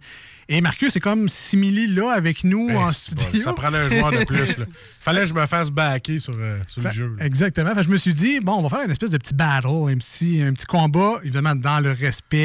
Et 0.49 0.59
Marcus 0.59 0.93
est 0.95 0.99
comme 0.99 1.29
simili 1.29 1.87
là 1.87 2.11
avec 2.11 2.43
nous 2.43 2.67
Ben, 2.67 2.75
en 2.77 2.91
c'est 2.91 3.11
studio. 3.17 3.43
bon, 3.45 3.51
Ça 3.51 3.53
prenait 3.53 3.77
un 3.77 3.89
joueur 3.89 4.11
de 4.11 4.25
plus. 4.25 4.57
là. 4.57 4.65
Fallait 4.99 5.21
que 5.21 5.27
je 5.27 5.33
me 5.33 5.45
fasse 5.45 5.69
backer 5.69 6.19
sur, 6.19 6.33
euh, 6.37 6.57
sur 6.67 6.81
le 6.81 6.91
jeu. 6.91 7.15
là. 7.17 7.25
Exactement. 7.25 7.73
Fait 7.75 7.83
je 7.83 7.89
me 7.89 7.95
suis 7.97 8.13
dit, 8.13 8.39
bon, 8.41 8.53
on 8.55 8.61
va 8.67 8.69
faire 8.75 8.83
une 8.85 8.91
espèce 8.91 9.11
de 9.11 9.17
petit 9.17 9.33
battle, 9.35 9.67
un 9.89 9.95
petit, 9.97 10.41
un 10.41 10.51
petit 10.53 10.65
combat, 10.65 11.19
évidemment, 11.23 11.55
dans 11.55 11.79
le 11.79 11.91
respect 11.91 12.42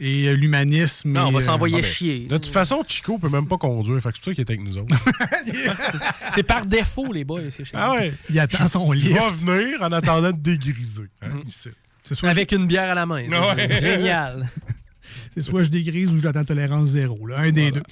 et 0.00 0.28
euh, 0.28 0.34
l'humanisme. 0.34 1.10
Non, 1.12 1.26
on 1.26 1.30
va 1.32 1.38
euh, 1.38 1.40
s'envoyer 1.40 1.76
Ah 1.78 1.82
ben, 1.82 1.86
chier. 1.86 2.26
De 2.26 2.36
toute 2.38 2.52
façon, 2.52 2.84
Chico 2.86 3.18
peut 3.18 3.28
même 3.28 3.46
pas 3.48 3.58
conduire. 3.58 4.00
Fait 4.00 4.10
que 4.10 4.14
c'est 4.16 4.20
pour 4.20 4.24
ça 4.26 4.34
qu'il 4.34 4.40
est 4.42 4.50
avec 4.50 4.62
nous 4.62 4.78
autres. 4.78 4.94
C'est 6.34 6.42
par 6.44 6.66
défaut, 6.66 7.12
les 7.12 7.24
boys. 7.24 7.40
ah 7.74 7.92
ouais. 7.94 8.12
Il 8.30 8.38
attend 8.38 8.68
son 8.68 8.92
Il 8.92 9.00
livre. 9.00 9.20
va 9.20 9.30
venir 9.30 9.82
en 9.82 9.90
attendant 9.92 10.30
de 10.30 10.36
dégriser. 10.36 11.02
hein, 11.22 11.28
soit, 12.04 12.28
Avec 12.28 12.52
une 12.52 12.66
bière 12.66 12.90
à 12.90 12.94
la 12.94 13.06
main. 13.06 13.24
Ouais. 13.28 13.80
Génial. 13.80 14.46
c'est 15.34 15.42
soit 15.42 15.62
je 15.64 15.68
dégrise 15.68 16.08
ou 16.10 16.18
j'attends 16.18 16.44
tolérance 16.44 16.88
zéro. 16.90 17.26
Là, 17.26 17.38
un 17.40 17.50
des 17.50 17.70
deux. 17.70 17.82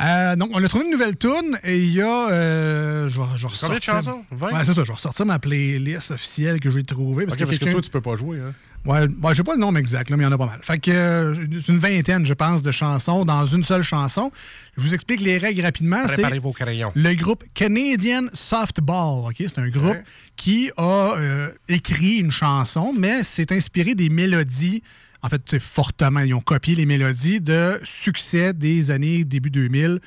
Euh, 0.00 0.36
donc, 0.36 0.50
on 0.52 0.62
a 0.62 0.68
trouvé 0.68 0.84
une 0.84 0.90
nouvelle 0.92 1.16
tune 1.16 1.58
et 1.64 1.78
il 1.78 1.92
y 1.92 2.00
a. 2.02 2.30
euh, 2.30 3.08
je 3.08 3.20
vais, 3.20 3.26
je 3.36 3.46
vais 3.46 3.52
Combien 3.60 3.74
de 3.76 3.80
ressortir- 3.80 3.82
chansons? 3.82 4.24
20? 4.30 4.46
Ouais, 4.52 4.64
c'est 4.64 4.74
ça. 4.74 4.82
Je 4.82 4.86
vais 4.86 4.92
ressortir 4.94 5.26
ma 5.26 5.38
playlist 5.38 6.10
officielle 6.12 6.60
que 6.60 6.70
j'ai 6.70 6.82
trouvée. 6.84 7.24
Parce 7.26 7.34
Ok, 7.36 7.40
que 7.40 7.44
parce 7.46 7.58
que 7.58 7.64
toi, 7.70 7.80
tu 7.82 7.90
peux 7.90 8.00
pas 8.00 8.16
jouer. 8.16 8.38
Hein? 8.40 8.54
Ouais, 8.88 9.06
je 9.30 9.34
sais 9.34 9.44
pas 9.44 9.54
le 9.54 9.60
nombre 9.60 9.78
exact, 9.78 10.08
là, 10.08 10.16
mais 10.16 10.22
il 10.24 10.26
y 10.26 10.28
en 10.28 10.32
a 10.32 10.38
pas 10.38 10.46
mal. 10.46 10.58
Fait 10.62 10.78
que 10.78 10.90
euh, 10.90 11.34
c'est 11.34 11.68
une 11.72 11.78
vingtaine, 11.78 12.24
je 12.24 12.32
pense, 12.32 12.62
de 12.62 12.72
chansons 12.72 13.24
dans 13.26 13.44
une 13.44 13.62
seule 13.62 13.82
chanson. 13.82 14.32
Je 14.76 14.82
vous 14.82 14.94
explique 14.94 15.20
les 15.20 15.36
règles 15.38 15.60
rapidement. 15.62 16.00
C'est 16.06 16.14
Préparez 16.14 16.38
vos 16.38 16.52
crayons. 16.52 16.90
le 16.94 17.14
groupe 17.14 17.44
Canadian 17.54 18.28
Softball. 18.32 19.26
ok? 19.28 19.34
C'est 19.38 19.58
un 19.58 19.68
groupe 19.68 19.84
Ouais. 19.92 20.02
qui 20.36 20.70
a 20.78 21.12
euh, 21.18 21.50
écrit 21.68 22.16
une 22.18 22.30
chanson, 22.32 22.94
mais 22.96 23.24
c'est 23.24 23.52
inspiré 23.52 23.94
des 23.94 24.08
mélodies. 24.08 24.82
En 25.22 25.28
fait, 25.28 25.58
fortement, 25.58 26.20
ils 26.20 26.32
ont 26.32 26.40
copié 26.40 26.74
les 26.74 26.86
mélodies 26.86 27.40
de 27.40 27.78
succès 27.84 28.52
des 28.54 28.90
années 28.90 29.24
début 29.24 29.50
2000 29.50 30.00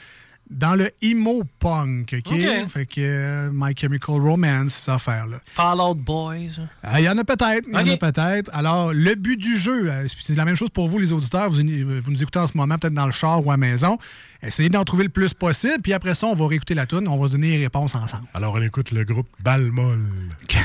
dans 0.52 0.76
le 0.76 0.92
emo 1.02 1.44
punk. 1.60 2.14
OK? 2.14 2.40
Fait 2.70 2.86
que 2.86 3.00
euh, 3.00 3.50
My 3.54 3.74
Chemical 3.76 4.16
Romance, 4.20 4.74
cette 4.76 4.90
affaire-là. 4.90 5.38
Fallout 5.46 5.96
Boys. 5.96 6.60
Ah, 6.84 7.00
Il 7.00 7.06
y 7.06 7.10
en 7.10 7.18
a 7.18 7.24
peut-être, 7.24 7.68
il 7.68 7.74
y 7.74 7.92
en 7.92 7.94
a 7.94 7.98
peut-être. 7.98 8.50
Alors, 8.54 8.94
le 8.94 9.16
but 9.16 9.38
du 9.38 9.58
jeu, 9.58 9.90
euh, 9.90 10.08
c'est 10.22 10.36
la 10.36 10.46
même 10.46 10.56
chose 10.56 10.70
pour 10.70 10.88
vous, 10.90 11.00
les 11.00 11.14
auditeurs. 11.14 11.50
Vous, 11.50 11.56
vous 11.58 12.12
nous 12.12 12.22
écoutez 12.22 12.40
en 12.40 12.48
ce 12.48 12.58
moment, 12.58 12.78
peut-être 12.78 12.94
dans 12.94 13.06
le 13.06 13.12
char 13.12 13.46
ou 13.46 13.50
à 13.50 13.54
la 13.54 13.58
maison. 13.58 13.98
Essayez 14.44 14.70
d'en 14.70 14.84
trouver 14.84 15.04
le 15.04 15.10
plus 15.10 15.34
possible, 15.34 15.82
puis 15.84 15.94
après 15.94 16.16
ça, 16.16 16.26
on 16.28 16.34
va 16.34 16.48
réécouter 16.48 16.74
la 16.74 16.88
tune, 16.88 17.08
on 17.08 17.18
va 17.18 17.28
se 17.28 17.34
donner 17.34 17.58
les 17.58 17.64
réponses 17.66 17.94
ensemble. 17.96 18.26
Alors, 18.34 18.54
on 18.56 18.62
écoute 18.62 18.92
le 18.92 19.04
groupe 19.04 19.28
Balmol. 19.40 20.00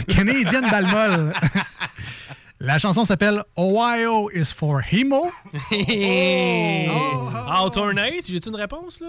Canadienne 0.08 0.64
Balmol. 0.70 1.32
La 2.58 2.78
chanson 2.78 3.04
s'appelle 3.04 3.42
Ohio 3.58 4.30
is 4.34 4.46
for 4.56 4.80
Hemo. 4.90 5.30
Oh. 5.70 7.28
Alternate, 7.48 8.24
j'ai-tu 8.26 8.48
une 8.48 8.56
réponse, 8.56 9.00
là? 9.00 9.08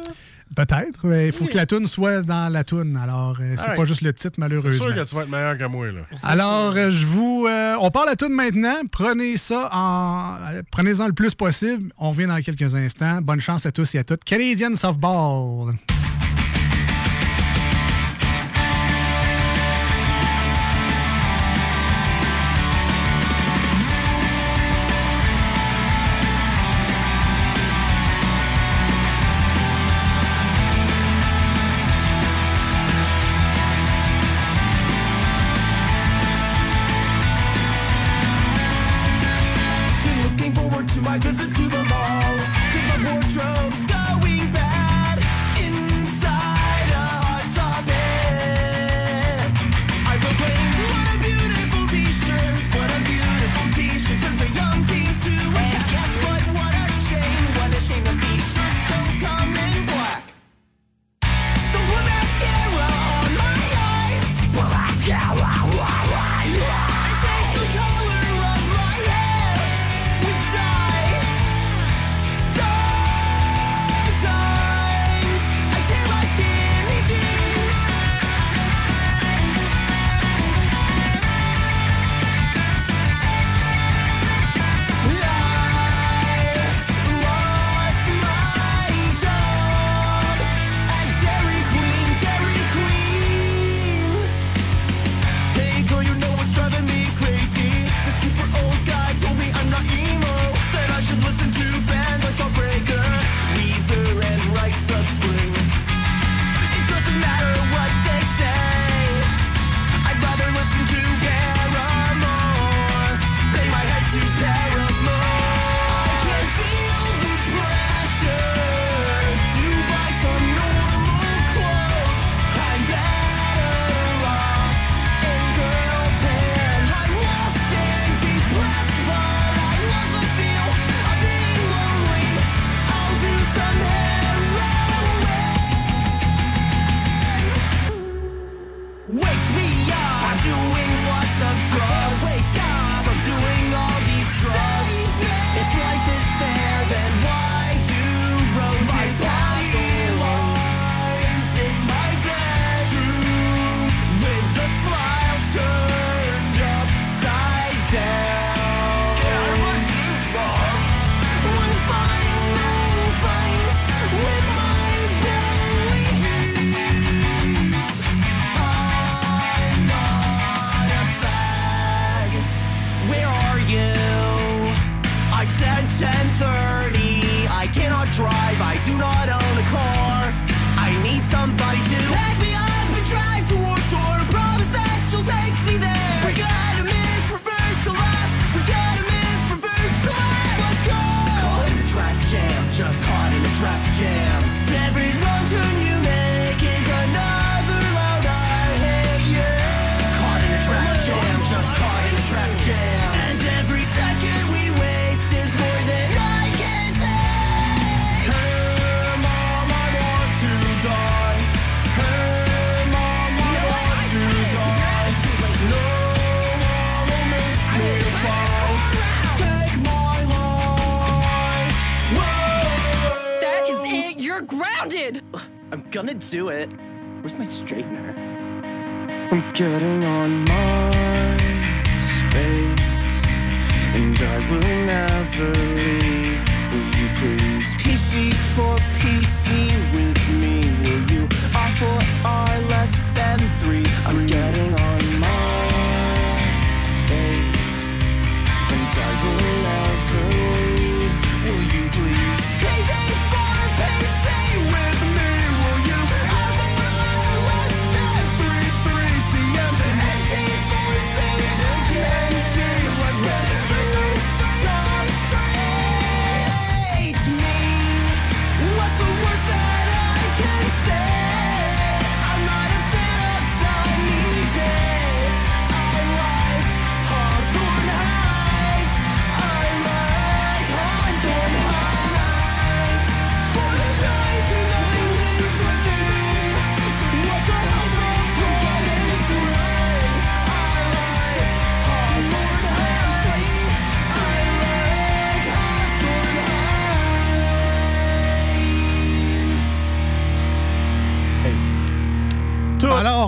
Peut-être, 0.53 1.05
mais 1.05 1.27
il 1.27 1.31
faut 1.31 1.45
que 1.45 1.55
la 1.55 1.65
tune 1.65 1.87
soit 1.87 2.21
dans 2.23 2.51
la 2.51 2.63
tune. 2.65 2.99
Alors, 3.01 3.37
euh, 3.39 3.53
c'est 3.55 3.61
Alright. 3.61 3.77
pas 3.79 3.85
juste 3.85 4.01
le 4.01 4.11
titre, 4.13 4.33
C'est 4.35 4.39
malheureusement. 4.41 4.71
sûr 4.83 4.95
que 4.95 5.03
tu 5.09 5.15
vas 5.15 5.21
être 5.23 5.29
meilleur 5.29 5.57
que 5.57 5.63
moi. 5.65 5.87
Là. 5.91 6.01
Alors, 6.23 6.73
euh, 6.75 6.91
je 6.91 7.05
vous. 7.05 7.45
euh, 7.49 7.75
on 7.79 7.89
part 7.89 8.05
la 8.05 8.15
tune 8.17 8.33
maintenant. 8.33 8.81
Prenez 8.91 9.37
ça 9.37 9.69
en. 9.71 10.35
euh, 10.53 10.61
Prenez-en 10.69 11.07
le 11.07 11.13
plus 11.13 11.33
possible. 11.33 11.91
On 11.97 12.09
revient 12.11 12.27
dans 12.27 12.41
quelques 12.41 12.75
instants. 12.75 13.21
Bonne 13.21 13.39
chance 13.41 13.65
à 13.65 13.71
tous 13.71 13.95
et 13.95 13.99
à 13.99 14.03
toutes. 14.03 14.23
Canadian 14.25 14.75
Softball. 14.75 15.73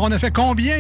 On 0.10 0.12
a 0.12 0.18
fait 0.18 0.34
combien? 0.34 0.76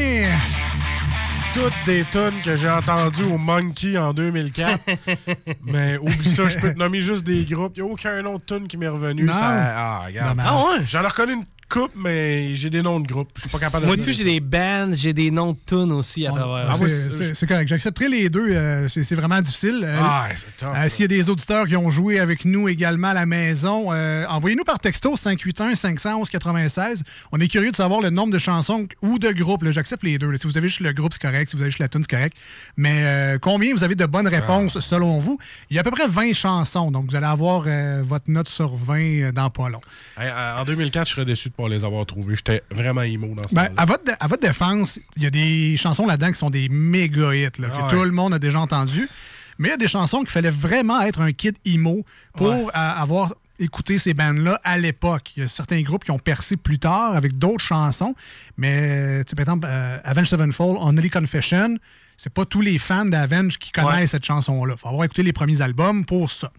Toutes 1.53 1.73
des 1.85 2.03
tunes 2.11 2.41
que 2.43 2.55
j'ai 2.55 2.69
entendues 2.69 3.25
au 3.25 3.37
Monkey 3.37 3.95
en 3.95 4.11
2004. 4.11 4.79
mais 5.65 5.97
oublie 5.97 6.33
ça, 6.33 6.49
je 6.49 6.57
peux 6.57 6.73
te 6.73 6.79
nommer 6.79 7.01
juste 7.01 7.25
des 7.25 7.45
groupes. 7.45 7.73
Il 7.75 7.83
n'y 7.83 7.89
a 7.89 7.93
aucun 7.93 8.25
autre 8.25 8.45
tune 8.45 8.67
qui 8.67 8.77
m'est 8.77 8.87
revenu. 8.87 9.23
Non. 9.23 9.33
Ça- 9.33 9.39
ah, 9.41 10.01
regarde. 10.05 10.29
Dommage. 10.29 10.47
Ah 10.49 10.63
ouais? 10.63 10.85
J'en 10.87 11.03
ai 11.03 11.07
reconnu 11.07 11.33
une 11.33 11.45
coupe, 11.69 11.91
mais 11.95 12.55
j'ai 12.55 12.69
des 12.69 12.81
noms 12.81 12.99
de 12.99 13.07
groupes. 13.07 13.29
Je 13.35 13.41
suis 13.41 13.49
pas 13.51 13.59
capable 13.59 13.83
de 13.83 13.87
Moi, 13.87 13.97
tout, 13.97 14.11
j'ai 14.11 14.23
des 14.23 14.39
bands, 14.39 14.89
j'ai 14.93 15.13
des 15.13 15.31
noms 15.31 15.53
de 15.53 15.57
tunes 15.65 15.91
aussi 15.91 16.25
à 16.27 16.31
travers. 16.31 16.69
Ah, 16.71 16.75
c'est- 16.79 17.11
c'est 17.13 17.35
c'est 17.35 17.47
correct. 17.47 17.67
J'accepterai 17.67 18.09
les 18.09 18.29
deux. 18.29 18.47
euh, 18.49 18.89
c'est 18.89 19.15
vraiment 19.15 19.39
difficile. 19.39 19.83
Euh, 19.85 19.97
Ah, 20.01 20.27
euh, 20.63 20.89
S'il 20.89 21.03
y 21.03 21.05
a 21.05 21.07
des 21.07 21.29
auditeurs 21.29 21.67
qui 21.67 21.75
ont 21.75 21.89
joué 21.89 22.19
avec 22.19 22.43
nous 22.45 22.67
également 22.67 23.09
à 23.09 23.13
la 23.13 23.25
maison, 23.25 23.89
euh, 23.93 24.25
envoyez-nous 24.27 24.63
par 24.63 24.79
texto 24.79 25.15
581-511-96. 25.15 27.03
On 27.31 27.39
est 27.39 27.47
curieux 27.47 27.71
de 27.71 27.75
savoir 27.75 28.01
le 28.01 28.09
nombre 28.09 28.33
de 28.33 28.39
chansons 28.39 28.87
ou 29.01 29.19
de 29.19 29.29
groupes. 29.31 29.63
là. 29.63 29.71
J'accepte 29.71 30.03
les 30.03 30.17
deux. 30.17 30.31
là. 30.31 30.37
Si 30.37 30.47
vous 30.47 30.57
avez 30.57 30.67
juste 30.67 30.79
le 30.81 30.91
groupe, 30.93 31.13
c'est 31.13 31.21
correct. 31.21 31.49
Si 31.49 31.55
vous 31.55 31.61
avez 31.61 31.71
juste 31.71 31.79
la 31.79 31.87
tune, 31.87 32.01
c'est 32.03 32.15
correct. 32.15 32.35
Mais 32.77 33.03
euh, 33.03 33.37
combien 33.39 33.73
vous 33.73 33.83
avez 33.83 33.95
de 33.95 34.05
bonnes 34.05 34.27
réponses 34.27 34.73
Ah. 34.77 34.81
selon 34.81 35.19
vous? 35.19 35.37
Il 35.69 35.75
y 35.75 35.77
a 35.77 35.81
à 35.81 35.83
peu 35.83 35.91
près 35.91 36.07
20 36.07 36.33
chansons. 36.33 36.91
Donc, 36.91 37.09
vous 37.09 37.15
allez 37.15 37.25
avoir 37.27 37.63
euh, 37.67 38.01
votre 38.05 38.29
note 38.29 38.49
sur 38.49 38.75
20 38.75 38.99
euh, 38.99 39.31
dans 39.31 39.49
pas 39.49 39.69
long. 39.69 39.81
Hey, 40.19 40.29
en 40.31 40.63
2004, 40.65 41.07
je 41.07 41.13
serais 41.13 41.25
déçu 41.25 41.49
de 41.49 41.53
pas 41.61 41.69
les 41.69 41.83
avoir 41.83 42.05
trouvés. 42.05 42.35
J'étais 42.35 42.63
vraiment 42.71 43.01
emo 43.01 43.33
dans 43.35 43.47
ce 43.47 43.53
Ben, 43.55 43.69
à, 43.75 43.85
votre, 43.85 44.03
à 44.19 44.27
votre 44.27 44.41
défense, 44.41 44.99
il 45.17 45.23
y 45.23 45.25
a 45.25 45.29
des 45.29 45.75
chansons 45.77 46.05
là-dedans 46.05 46.31
qui 46.31 46.37
sont 46.39 46.49
des 46.49 46.69
méga 46.69 47.35
hits, 47.35 47.43
là, 47.59 47.67
que 47.67 47.73
Ah 47.77 47.83
ouais. 47.87 47.89
tout 47.91 48.03
le 48.03 48.11
monde 48.11 48.33
a 48.33 48.39
déjà 48.39 48.59
entendu. 48.59 49.09
Mais 49.57 49.67
il 49.69 49.71
y 49.71 49.73
a 49.73 49.77
des 49.77 49.87
chansons 49.89 50.19
qu'il 50.19 50.29
fallait 50.29 50.51
vraiment 50.51 51.01
être 51.01 51.19
un 51.21 51.33
kid 51.33 51.55
emo 51.65 52.05
pour 52.35 52.47
Ouais. 52.47 52.65
avoir 52.73 53.33
écouté 53.59 53.97
ces 53.97 54.13
bandes-là 54.13 54.61
à 54.63 54.77
l'époque. 54.77 55.33
Il 55.35 55.43
y 55.43 55.45
a 55.45 55.49
certains 55.49 55.81
groupes 55.81 56.05
qui 56.05 56.11
ont 56.11 56.19
percé 56.19 56.55
plus 56.55 56.79
tard 56.79 57.13
avec 57.15 57.37
d'autres 57.37 57.63
chansons. 57.65 58.15
Mais, 58.57 59.23
par 59.35 59.41
exemple, 59.41 59.67
euh, 59.69 59.97
Avenged 60.05 60.27
Sevenfold, 60.29 60.77
Only 60.79 61.09
Confession, 61.09 61.77
c'est 62.15 62.33
pas 62.33 62.45
tous 62.45 62.61
les 62.61 62.77
fans 62.77 63.03
d'Avenge 63.05 63.57
qui 63.59 63.71
connaissent 63.73 63.93
Ouais. 63.99 64.07
cette 64.07 64.25
chanson-là. 64.25 64.75
Il 64.77 64.79
faut 64.79 64.87
avoir 64.87 65.03
écouté 65.03 65.23
les 65.23 65.33
premiers 65.33 65.59
albums 65.61 66.05
pour 66.05 66.31
ça. 66.31 66.51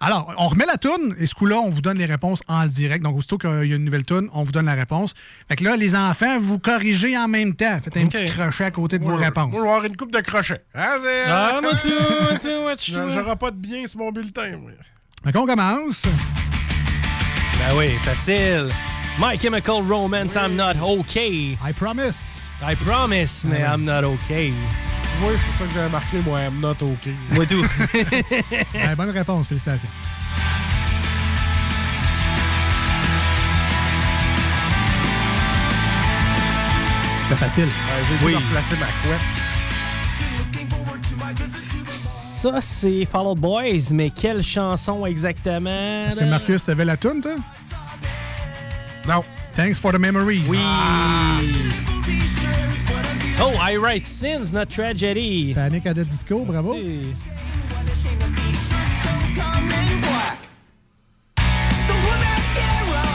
Alors, 0.00 0.32
on 0.38 0.48
remet 0.48 0.66
la 0.66 0.76
toune 0.76 1.14
et 1.18 1.26
ce 1.26 1.34
coup-là, 1.34 1.56
on 1.56 1.70
vous 1.70 1.80
donne 1.80 1.96
les 1.98 2.04
réponses 2.06 2.40
en 2.48 2.66
direct. 2.66 3.02
Donc, 3.02 3.16
aussitôt 3.16 3.38
qu'il 3.38 3.50
y 3.64 3.72
a 3.72 3.76
une 3.76 3.84
nouvelle 3.84 4.02
toune, 4.04 4.28
on 4.34 4.44
vous 4.44 4.52
donne 4.52 4.66
la 4.66 4.74
réponse. 4.74 5.14
Fait 5.48 5.56
que 5.56 5.64
là, 5.64 5.76
les 5.76 5.94
enfants, 5.96 6.38
vous 6.40 6.58
corrigez 6.58 7.16
en 7.16 7.28
même 7.28 7.54
temps. 7.54 7.78
Faites 7.82 7.96
un 7.96 8.06
petit 8.06 8.26
crochet 8.26 8.64
à 8.64 8.70
côté 8.70 8.98
de 8.98 9.04
vos 9.04 9.16
réponses. 9.16 9.52
Vais 9.52 9.58
avoir 9.58 9.84
une 9.84 9.96
coupe 9.96 10.12
de 10.12 10.20
crochets. 10.20 10.62
Hein, 10.74 10.96
c'est- 11.02 11.24
Ah, 11.30 11.60
moi, 11.62 11.72
tout, 11.80 11.88
moi, 11.88 12.38
tout, 12.38 12.60
moi, 12.62 12.76
tout. 12.76 12.92
J'en- 12.92 13.08
J'aurai 13.08 13.36
pas 13.36 13.50
de 13.50 13.56
bien 13.56 13.86
sur 13.86 14.00
mon 14.00 14.12
bulletin. 14.12 14.56
moi. 14.58 14.70
Fait 15.24 15.32
qu'on 15.32 15.46
commence. 15.46 16.02
Ben 17.58 17.74
oui, 17.76 17.88
facile. 18.04 18.68
My 19.18 19.38
Chemical 19.40 19.76
Romance, 19.88 20.34
I'm 20.34 20.56
not 20.56 20.74
okay. 20.82 21.56
I 21.66 21.72
promise. 21.74 22.50
I 22.62 22.74
promise, 22.74 23.44
mais 23.44 23.60
I'm 23.62 23.82
not 23.84 24.04
okay. 24.04 24.52
Tu 25.12 25.22
vois, 25.22 25.32
c'est 25.32 25.58
ça 25.58 25.68
que 25.68 25.74
j'avais 25.74 25.88
marqué, 25.88 26.18
moi, 26.24 26.40
I'm 26.42 26.60
not 26.60 26.76
OK. 26.82 27.08
Moi 27.30 27.46
tout. 27.46 27.64
Ben, 28.72 28.94
bonne 28.96 29.10
réponse, 29.10 29.48
félicitations. 29.48 29.88
C'était 37.28 37.40
facile. 37.40 37.64
Ouais, 37.64 37.70
J'ai 38.20 38.26
Oui. 38.26 38.32
dû 38.32 38.38
replacer 38.44 38.76
ma 38.76 38.86
couette. 38.86 39.20
Ça, 41.88 42.60
c'est 42.60 43.04
Fall 43.10 43.26
Out 43.26 43.38
Boys, 43.38 43.92
mais 43.92 44.10
quelle 44.10 44.42
chanson 44.42 45.04
exactement? 45.06 46.06
Est-ce 46.08 46.20
que 46.20 46.24
Marcus, 46.24 46.64
t'avais 46.64 46.84
la 46.84 46.96
toune, 46.96 47.20
toi? 47.20 47.34
Non. 49.08 49.24
Thanks 49.56 49.80
for 49.80 49.90
the 49.92 49.98
memories. 49.98 50.44
Oui. 50.48 50.58
Oh, 53.38 53.54
I 53.60 53.76
write 53.76 54.04
sins, 54.04 54.52
not 54.52 54.70
tragedy. 54.70 55.52
Panic 55.54 55.86
at 55.86 55.94
the 55.96 56.04
Disco, 56.04 56.44
bravo. 56.44 56.72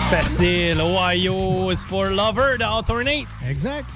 Facile. 0.09 0.81
Ohio 0.81 1.69
is 1.69 1.83
for 1.85 2.11
lover 2.11 2.57
de 2.57 2.65
Alternate. 2.65 3.27
Exact. 3.47 3.89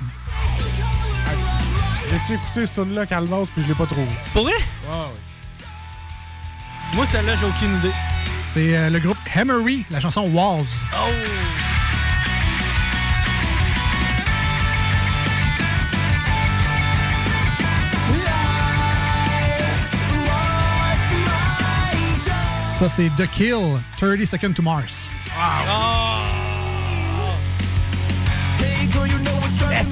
J'ai-tu 2.10 2.34
écouté 2.34 2.66
ce 2.66 2.82
tune-là, 2.82 3.06
Calvas, 3.06 3.46
puis 3.54 3.62
je 3.64 3.68
l'ai 3.68 3.74
pas 3.74 3.86
trouvé? 3.86 4.08
Pour 4.34 4.44
vrai? 4.44 4.54
Moi, 6.96 7.06
celle-là, 7.06 7.36
j'ai 7.36 7.46
aucune 7.46 7.76
idée. 7.80 7.94
C'est 8.42 8.78
euh, 8.78 8.90
le 8.90 9.00
groupe 9.00 9.18
Hammery, 9.36 9.86
la 9.92 10.00
chanson 10.00 10.30
Walls. 10.34 10.66
Oh! 10.94 11.65
Ça, 22.78 22.90
c'est 22.90 23.10
The 23.18 23.26
Kill, 23.32 23.80
30 23.98 24.26
Seconds 24.26 24.54
to 24.54 24.62
Mars. 24.62 25.10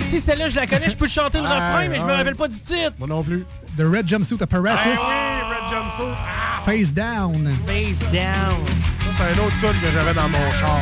Si 0.05 0.19
celle-là, 0.19 0.49
je 0.49 0.55
la 0.55 0.68
connais, 0.68 0.89
je 0.89 0.95
peux 0.97 1.07
chanter 1.07 1.39
le 1.39 1.45
refrain, 1.45 1.88
mais 1.88 1.97
je 1.97 2.05
me 2.05 2.11
rappelle 2.11 2.35
pas 2.35 2.47
du 2.47 2.60
titre. 2.60 2.93
Moi 2.99 3.07
non 3.07 3.23
plus. 3.23 3.45
The 3.77 3.81
Red 3.81 4.07
Jumpsuit 4.07 4.38
Apparatus, 4.41 4.99
Ah 5.01 5.49
oui, 5.49 5.55
Red 5.55 5.69
Jumpsuit. 5.72 6.14
Ah, 6.19 6.61
Face 6.64 6.93
Down. 6.93 7.55
Face 7.65 7.99
down. 8.11 8.65
ça, 8.99 9.10
c'est 9.18 9.23
un 9.39 9.43
autre 9.43 9.55
tune 9.60 9.81
que 9.81 9.91
j'avais 9.91 10.14
dans 10.14 10.30
mon 10.30 10.51
char. 10.60 10.80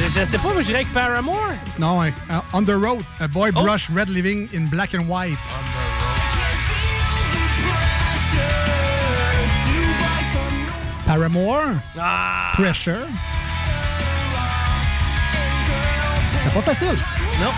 Je, 0.00 0.08
je 0.20 0.24
sais 0.24 0.38
pas, 0.38 0.52
moi, 0.52 0.62
je 0.62 0.66
dirais 0.66 0.80
avec 0.80 0.92
Paramore. 0.92 1.36
Non, 1.78 2.02
hein, 2.02 2.08
uh, 2.30 2.36
On 2.54 2.62
the 2.64 2.70
Road, 2.70 3.02
A 3.20 3.28
Boy 3.28 3.50
Oh. 3.54 3.62
Brush 3.62 3.88
Red 3.94 4.08
Living 4.08 4.48
in 4.54 4.62
Black 4.70 4.94
and 4.94 5.06
White. 5.06 5.36
Paramore, 11.16 11.74
Ah! 12.00 12.52
Pressure. 12.54 13.06
C'est 16.42 16.54
pas 16.54 16.62
facile. 16.72 16.96
Non. 17.38 17.50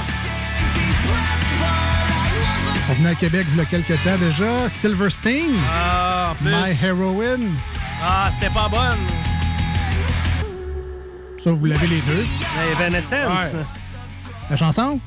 Sont 2.88 2.94
venus 2.94 3.12
à 3.12 3.14
Québec 3.14 3.46
il 3.52 3.58
y 3.58 3.60
a 3.60 3.64
quelques 3.64 4.02
temps 4.02 4.16
déjà. 4.18 4.68
Silverstein, 4.68 5.52
Ah, 5.72 6.32
en 6.32 6.34
plus. 6.34 6.50
My 6.50 6.84
Heroine. 6.84 7.52
Ah, 8.02 8.28
c'était 8.32 8.52
pas 8.52 8.68
bonne. 8.68 8.98
Ça, 11.38 11.50
vous 11.52 11.64
l'avez 11.66 11.86
les 11.86 12.00
deux. 12.00 12.26
Mais 12.56 12.72
Evanescence. 12.72 13.54
La 14.50 14.56
chanson? 14.56 14.98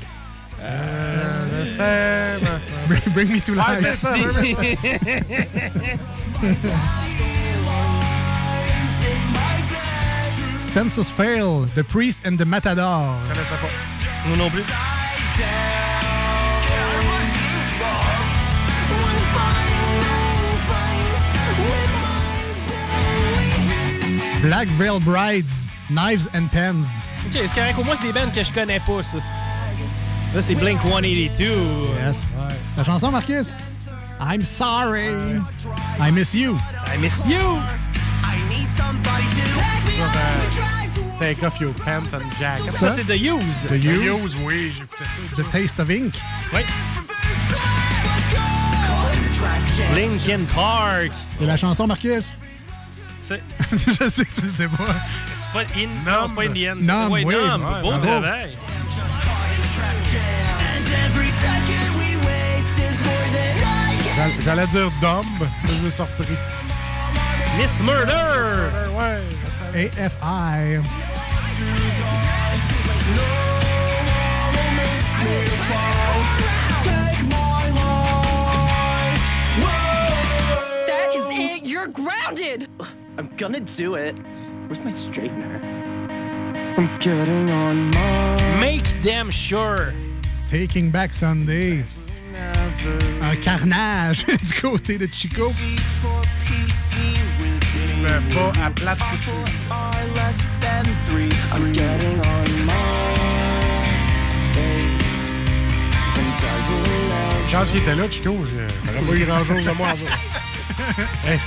Euh, 0.62 1.28
Bring, 2.88 3.02
Bring 3.14 3.30
Me 3.30 3.42
to 3.42 3.54
Life. 3.54 4.06
Ouais, 4.06 4.78
Census 10.78 11.10
Fail, 11.10 11.66
The 11.74 11.84
Priest 11.84 12.20
and 12.24 12.38
the 12.38 12.46
Matador. 12.46 13.18
Je 13.30 13.34
connaissais 13.34 13.56
pas. 13.56 14.28
Moi 14.28 14.38
non 14.38 14.48
plus. 14.48 14.64
Black 24.44 24.68
Veil 24.78 25.00
Brides, 25.00 25.46
Knives 25.90 26.28
and 26.36 26.46
Pens. 26.52 26.86
Ok, 27.26 27.32
c'est 27.34 27.56
correct. 27.56 27.80
Au 27.80 27.84
moins, 27.84 27.96
c'est 27.96 28.06
des 28.06 28.14
bands 28.14 28.30
que 28.32 28.44
je 28.44 28.52
connais 28.52 28.80
pas, 28.80 29.02
ça. 29.02 29.18
Là, 30.36 30.44
c'est 30.44 30.54
Blink 30.54 30.80
182. 30.84 31.44
Yes. 32.06 32.30
La 32.78 32.84
chanson, 32.84 33.10
Marcus? 33.10 33.48
I'm 34.20 34.44
sorry. 34.44 35.42
I 36.00 36.12
miss 36.12 36.36
you. 36.36 36.56
I 36.86 37.00
miss 37.00 37.26
you. 37.26 37.58
Take 41.20 41.44
off 41.44 41.60
your 41.60 41.74
pants 41.74 42.14
and 42.14 42.22
jacket. 42.40 42.72
Ça, 42.72 42.92
c'est 42.92 43.04
The 43.04 43.20
Used. 43.20 43.68
The. 43.70 43.84
Used, 43.84 44.38
oui. 44.44 44.72
The 45.36 45.50
Taste 45.50 45.80
of 45.80 45.90
Ink. 45.90 46.14
Oui. 46.54 46.62
Linkin 49.96 50.46
Park. 50.54 51.12
Et 51.42 51.46
la 51.46 51.58
chanson, 51.58 51.88
Marcus? 51.88 52.36
C'est 53.22 53.42
Je 53.72 53.78
sais 54.10 54.26
que 54.26 54.42
tu 54.42 54.50
sais 54.50 54.68
pas. 54.68 54.96
c'est 55.36 55.52
pas 55.52 55.62
In. 55.76 55.88
Non, 56.06 56.28
c'est 56.28 56.36
pas 56.36 56.42
Indian. 56.44 56.76
c'est- 56.80 56.86
Numb, 56.86 57.12
ouais, 57.12 57.24
oui. 57.26 57.36
Numb. 57.36 57.62
Ouais, 57.64 57.82
Beau 57.82 57.98
travail. 57.98 58.56
J'all- 64.16 64.44
J'allais 64.44 64.68
dire 64.68 64.90
Dumb, 65.02 65.26
je 65.68 65.74
suis 65.74 65.92
surpris. 65.92 66.36
Miss 67.60 67.80
Murder. 67.82 68.70
Ouais. 68.98 69.22
AFI. 69.74 70.84
That 80.88 81.10
is 81.16 81.40
it. 81.40 81.68
You're 81.68 81.88
grounded. 81.88 82.68
I'm 83.18 83.30
gonna 83.38 83.60
do 83.60 83.96
it. 83.96 84.18
Where's 84.68 84.84
my 84.84 84.92
straightener? 84.92 85.62
I'm 86.78 87.00
getting 87.00 87.50
on 87.50 87.92
my 87.92 88.60
Make 88.60 88.88
them 89.02 89.30
sure. 89.30 89.94
Taking 90.50 90.92
Back 90.92 91.14
Sunday. 91.14 91.84
Un 93.22 93.32
uh, 93.32 93.36
carnage 93.44 94.26
du 94.26 94.62
côté 94.62 94.98
de 94.98 95.08
Chico. 95.08 95.52
Pas 98.34 98.66
à 98.66 98.70
plate 98.72 98.98
are 99.70 99.92
less 100.16 100.48
than 100.62 100.84
three. 101.06 101.30
I'm 101.54 101.72
getting 101.74 102.20
on 102.20 102.66
my 102.66 102.74
space. 104.24 105.36
And 106.16 106.32
I 106.42 106.56
will 106.70 107.10
love 107.10 107.50
Chance 107.52 107.72
qu'il 107.72 107.82
était 107.82 107.96
là, 107.96 108.04
Chico. 108.10 108.34
je- 108.46 108.92
J'aurais 108.92 109.06
pas 109.06 109.14
eu 109.16 109.26
grand 109.26 109.44
chose 109.44 109.66
de 109.66 109.72
moi 109.72 109.88
à 109.90 109.96
ça. 109.96 110.06
Hey, 111.28 111.40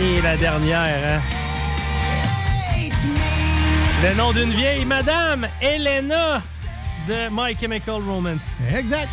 Et 0.00 0.20
la 0.20 0.36
dernière, 0.36 0.80
hein? 0.80 1.20
Le 4.02 4.14
nom 4.14 4.32
d'une 4.32 4.50
vieille 4.50 4.84
madame, 4.84 5.46
Elena 5.60 6.40
de 7.08 7.28
My 7.32 7.56
Chemical 7.58 8.00
Romance. 8.06 8.56
Exact. 8.76 9.08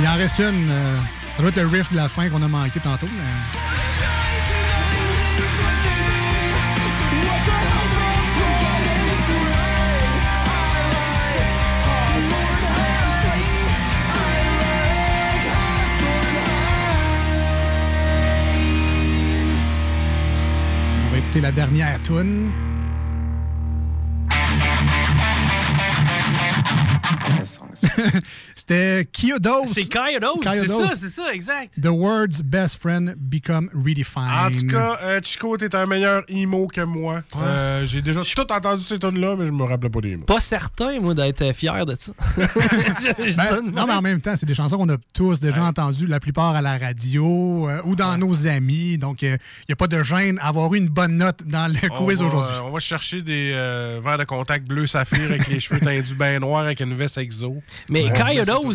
Il 0.00 0.06
en 0.08 0.14
reste 0.16 0.38
une. 0.38 0.70
euh, 0.70 0.96
ça 1.36 1.42
doit 1.42 1.48
être 1.50 1.60
le 1.62 1.66
riff 1.66 1.90
de 1.90 1.96
la 1.96 2.08
fin 2.08 2.28
qu'on 2.28 2.42
a 2.42 2.48
manqué 2.48 2.80
tantôt. 2.80 3.06
mais- 3.12 3.58
écouter 21.30 21.40
la 21.40 21.52
dernière 21.52 22.02
tune. 22.02 22.69
C'était 28.54 29.04
Kyodos. 29.06 29.66
C'est 29.66 29.84
Kyodos, 29.86 30.40
c'est 30.44 30.66
ça, 30.68 30.94
c'est 31.00 31.10
ça, 31.10 31.32
exact. 31.34 31.80
The 31.80 31.86
world's 31.88 32.42
best 32.42 32.80
friend 32.80 33.14
become 33.16 33.68
redefined. 33.74 34.28
En 34.30 34.50
tout 34.50 34.66
cas, 34.66 34.98
euh, 35.02 35.20
Chico, 35.22 35.56
t'es 35.56 35.74
un 35.74 35.86
meilleur 35.86 36.22
emo 36.28 36.66
que 36.66 36.82
moi. 36.82 37.22
Euh, 37.36 37.86
J'ai 37.86 38.02
déjà 38.02 38.20
tout 38.22 38.52
entendu 38.52 38.84
ces 38.84 38.98
tonnes-là, 38.98 39.36
mais 39.36 39.46
je 39.46 39.52
me 39.52 39.62
rappelais 39.64 39.90
pas 39.90 40.00
des 40.00 40.16
mots. 40.16 40.24
Pas 40.24 40.40
certain, 40.40 41.00
moi, 41.00 41.14
d'être 41.14 41.52
fier 41.54 41.84
de 41.86 41.94
ça. 41.94 42.12
Je- 42.36 43.28
je 43.30 43.36
Ben, 43.36 43.62
non, 43.72 43.86
mais 43.86 43.94
en 43.94 44.02
même 44.02 44.20
temps, 44.20 44.34
c'est 44.36 44.46
des 44.46 44.54
chansons 44.54 44.76
qu'on 44.78 44.88
a 44.88 44.96
tous 45.14 45.40
déjà 45.40 45.62
entendues, 45.64 46.06
la 46.06 46.20
plupart 46.20 46.54
à 46.54 46.62
la 46.62 46.78
radio 46.78 47.68
euh, 47.68 47.80
ou 47.84 47.96
dans 47.96 48.16
nos 48.18 48.46
amis. 48.46 48.98
Donc, 48.98 49.22
il 49.22 49.30
n'y 49.68 49.72
a 49.72 49.76
pas 49.76 49.86
de 49.86 50.02
gêne 50.02 50.38
à 50.40 50.48
avoir 50.48 50.72
eu 50.74 50.78
une 50.78 50.88
bonne 50.88 51.16
note 51.16 51.42
dans 51.46 51.70
le 51.72 51.78
On 51.90 52.04
quiz 52.04 52.20
aujourd'hui. 52.22 52.56
euh, 52.56 52.62
on 52.64 52.70
va 52.72 52.80
chercher 52.80 53.22
des 53.22 53.52
euh, 53.54 54.00
verres 54.04 54.18
de 54.18 54.24
contact 54.24 54.66
bleu 54.66 54.86
saphir 54.86 55.24
avec 55.24 55.46
les 55.48 55.60
cheveux 55.60 55.80
tendus 55.80 56.14
bien 56.14 56.38
noirs 56.38 56.64
avec 56.64 56.80
une 56.80 56.94
veste 57.00 57.18
exo. 57.18 57.56
Mais 57.90 58.04
Ouais, 58.04 58.10